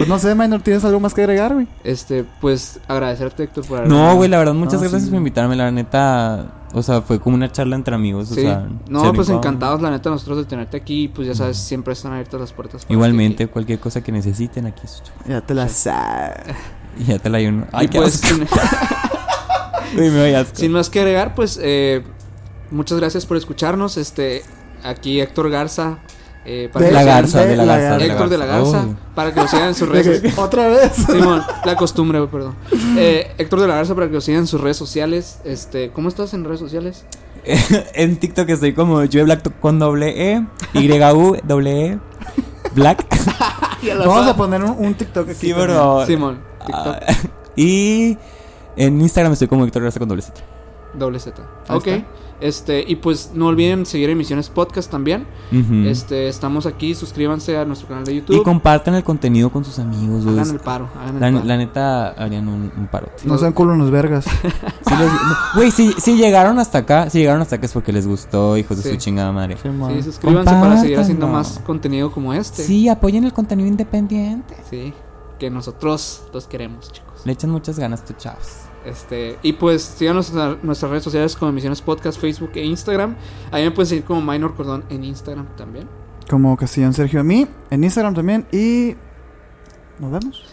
Pues 0.00 0.08
no 0.08 0.18
sé, 0.18 0.34
Minor, 0.34 0.62
¿tienes 0.62 0.82
algo 0.86 0.98
más 0.98 1.12
que 1.12 1.20
agregar, 1.20 1.52
güey? 1.52 1.66
Este, 1.84 2.24
pues 2.40 2.80
agradecerte, 2.88 3.42
Héctor, 3.42 3.66
por 3.66 3.78
haber 3.80 3.90
No, 3.90 4.16
güey, 4.16 4.30
la 4.30 4.38
verdad, 4.38 4.54
muchas 4.54 4.74
No, 4.76 4.80
gracias 4.80 5.02
sí. 5.02 5.08
por 5.10 5.18
invitarme. 5.18 5.56
La 5.56 5.70
neta, 5.70 6.52
o 6.72 6.82
sea, 6.82 7.02
fue 7.02 7.20
como 7.20 7.36
una 7.36 7.52
charla 7.52 7.76
entre 7.76 7.94
amigos. 7.94 8.30
O 8.30 8.34
Sí. 8.34 8.40
sea, 8.40 8.66
no, 8.88 9.12
pues 9.12 9.28
encantados, 9.28 9.82
la 9.82 9.90
neta, 9.90 10.08
nosotros 10.08 10.38
de 10.38 10.44
tenerte 10.46 10.78
aquí. 10.78 11.08
Pues 11.08 11.28
ya 11.28 11.34
sabes, 11.34 11.58
siempre 11.58 11.92
están 11.92 12.12
abiertas 12.12 12.40
las 12.40 12.52
puertas. 12.54 12.82
para 12.86 12.94
Igualmente, 12.94 13.46
cualquier 13.48 13.78
cosa 13.78 14.02
que 14.02 14.10
necesiten, 14.10 14.64
aquí 14.66 14.80
estoy. 14.84 15.12
Ya 15.28 15.42
te 15.42 15.52
la 15.54 15.68
sabes. 15.68 16.56
Ya 17.06 17.18
te 17.18 17.28
la 17.28 17.38
uno. 17.46 17.64
aquí. 17.64 17.70
Ay, 17.72 17.84
Y 17.84 17.88
qué 17.90 17.98
pues, 17.98 18.24
asco. 18.24 18.36
me 19.96 20.36
asco. 20.36 20.56
sin 20.56 20.72
más 20.72 20.88
que 20.90 21.00
agregar, 21.00 21.34
pues 21.34 21.58
eh, 21.62 22.02
muchas 22.70 22.98
gracias 22.98 23.26
por 23.26 23.36
escucharnos. 23.36 23.96
Este, 23.96 24.42
aquí 24.82 25.20
Héctor 25.20 25.50
Garza. 25.50 25.98
Eh, 26.52 26.68
para 26.72 26.84
De 26.86 26.90
la 26.90 27.04
garza, 27.04 27.44
de 27.44 27.56
la 27.56 27.64
la 27.64 27.76
garza. 27.78 27.90
garza. 27.90 28.04
Héctor 28.06 28.28
de 28.28 28.38
la 28.38 28.46
Garza. 28.46 28.84
Para 29.14 29.32
que 29.32 29.40
lo 29.40 29.46
sigan 29.46 29.68
en 29.68 29.74
sus 29.76 29.88
redes 29.88 30.36
Otra 30.36 30.66
vez. 30.66 30.92
Simón, 30.94 31.42
la 31.64 31.76
costumbre, 31.76 32.20
perdón. 32.26 32.56
Eh, 32.96 33.30
Héctor 33.38 33.60
de 33.60 33.68
la 33.68 33.76
Garza 33.76 33.94
para 33.94 34.08
que 34.08 34.14
lo 34.14 34.20
sigan 34.20 34.40
en 34.40 34.46
sus 34.48 34.60
redes 34.60 34.76
sociales. 34.76 35.38
Este, 35.44 35.90
¿cómo 35.92 36.08
estás 36.08 36.34
en 36.34 36.44
redes 36.44 36.58
sociales? 36.58 37.04
en 37.94 38.16
TikTok 38.18 38.48
estoy 38.48 38.74
como 38.74 38.98
Black 38.98 39.60
con 39.60 39.78
doble 39.78 40.32
E, 40.34 40.44
Y-U, 40.74 41.36
doble 41.44 41.86
E, 41.86 41.98
Black. 42.74 43.06
Vamos 43.98 44.26
a 44.26 44.34
poner 44.36 44.62
un, 44.64 44.70
un 44.84 44.94
TikTok 44.94 45.28
aquí. 45.28 45.34
Sí. 45.38 45.54
Simón, 46.06 46.40
TikTok, 46.66 46.96
Ah, 47.00 47.14
y 47.54 48.18
en 48.76 49.00
Instagram 49.00 49.32
estoy 49.34 49.46
como 49.48 49.64
Víctor 49.64 49.82
Garza 49.84 49.98
con 50.00 50.08
doble 50.08 50.22
Z. 50.22 50.34
doble 50.94 51.20
Z. 51.20 51.40
Ahí 51.68 51.76
Ok. 51.76 51.86
está. 51.86 52.06
Este, 52.40 52.82
y 52.86 52.96
pues 52.96 53.32
no 53.34 53.46
olviden 53.48 53.84
seguir 53.84 54.08
emisiones 54.10 54.48
podcast 54.48 54.90
también. 54.90 55.26
Este, 55.86 56.28
estamos 56.28 56.64
aquí, 56.66 56.94
suscríbanse 56.94 57.56
a 57.58 57.64
nuestro 57.64 57.88
canal 57.88 58.04
de 58.04 58.16
YouTube. 58.16 58.36
Y 58.40 58.42
compartan 58.42 58.94
el 58.94 59.04
contenido 59.04 59.50
con 59.50 59.64
sus 59.64 59.78
amigos. 59.78 60.24
güey. 60.24 60.38
hagan 60.38 60.54
el 60.54 60.60
paro, 60.60 60.88
hagan 60.98 61.14
el 61.16 61.20
La, 61.20 61.30
paro. 61.32 61.44
la 61.46 61.56
neta 61.56 62.08
harían 62.10 62.48
un, 62.48 62.72
un 62.76 62.86
parote. 62.86 63.24
No 63.24 63.36
sean 63.36 63.52
culo 63.52 63.74
unos 63.74 63.90
vergas. 63.90 64.24
Güey, 65.54 65.70
si, 65.70 65.92
si 65.94 66.16
llegaron 66.16 66.58
hasta 66.58 66.78
acá, 66.78 67.08
si 67.10 67.18
llegaron 67.18 67.40
hasta 67.42 67.56
acá 67.56 67.66
es 67.66 67.72
porque 67.72 67.92
les 67.92 68.06
gustó, 68.06 68.56
hijos 68.56 68.82
de 68.82 68.90
su 68.90 68.96
chingada 68.96 69.32
madre. 69.32 69.56
Sí. 69.62 69.68
Sí, 69.94 70.02
suscríbanse 70.02 70.50
para 70.52 70.80
seguir 70.80 70.98
haciendo 70.98 71.26
más 71.28 71.60
contenido 71.64 72.10
como 72.12 72.34
este. 72.34 72.62
Sí, 72.62 72.88
apoyen 72.88 73.24
el 73.24 73.32
contenido 73.32 73.68
independiente. 73.68 74.56
Sí, 74.68 74.92
que 75.38 75.50
nosotros 75.50 76.24
los 76.34 76.46
queremos, 76.46 76.92
chicos. 76.92 77.22
Le 77.24 77.32
echan 77.32 77.50
muchas 77.50 77.78
ganas, 77.78 78.04
tú 78.04 78.12
chavos. 78.18 78.69
Este, 78.84 79.38
y 79.42 79.52
pues 79.52 79.82
síganos 79.82 80.30
en 80.30 80.58
nuestras 80.62 80.90
redes 80.90 81.04
sociales 81.04 81.36
como 81.36 81.50
Emisiones 81.50 81.82
Podcast, 81.82 82.20
Facebook 82.20 82.52
e 82.54 82.64
Instagram. 82.64 83.16
Ahí 83.50 83.64
me 83.64 83.70
pueden 83.70 83.88
seguir 83.88 84.04
como 84.04 84.20
Minor 84.22 84.54
Cordón 84.54 84.84
en 84.88 85.04
Instagram 85.04 85.54
también. 85.56 85.88
Como 86.28 86.56
Castellán 86.56 86.94
Sergio 86.94 87.20
a 87.20 87.24
mí. 87.24 87.46
En 87.70 87.84
Instagram 87.84 88.14
también. 88.14 88.46
Y. 88.52 88.94
Nos 89.98 90.12
vemos. 90.12 90.44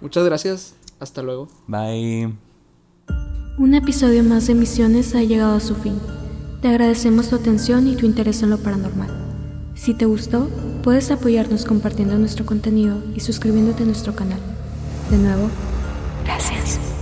Muchas 0.00 0.24
gracias. 0.24 0.76
Hasta 1.00 1.22
luego. 1.22 1.48
Bye. 1.66 2.34
Un 3.58 3.74
episodio 3.74 4.22
más 4.24 4.46
de 4.46 4.54
Misiones 4.54 5.14
ha 5.14 5.22
llegado 5.22 5.56
a 5.56 5.60
su 5.60 5.74
fin. 5.74 6.00
Te 6.62 6.68
agradecemos 6.68 7.28
tu 7.28 7.36
atención 7.36 7.86
y 7.86 7.96
tu 7.96 8.06
interés 8.06 8.42
en 8.42 8.50
lo 8.50 8.58
paranormal. 8.58 9.72
Si 9.74 9.92
te 9.92 10.06
gustó, 10.06 10.48
puedes 10.82 11.10
apoyarnos 11.10 11.64
compartiendo 11.64 12.18
nuestro 12.18 12.46
contenido 12.46 13.02
y 13.14 13.20
suscribiéndote 13.20 13.82
a 13.82 13.86
nuestro 13.86 14.14
canal. 14.14 14.40
De 15.10 15.18
nuevo, 15.18 15.50
gracias. 16.24 16.93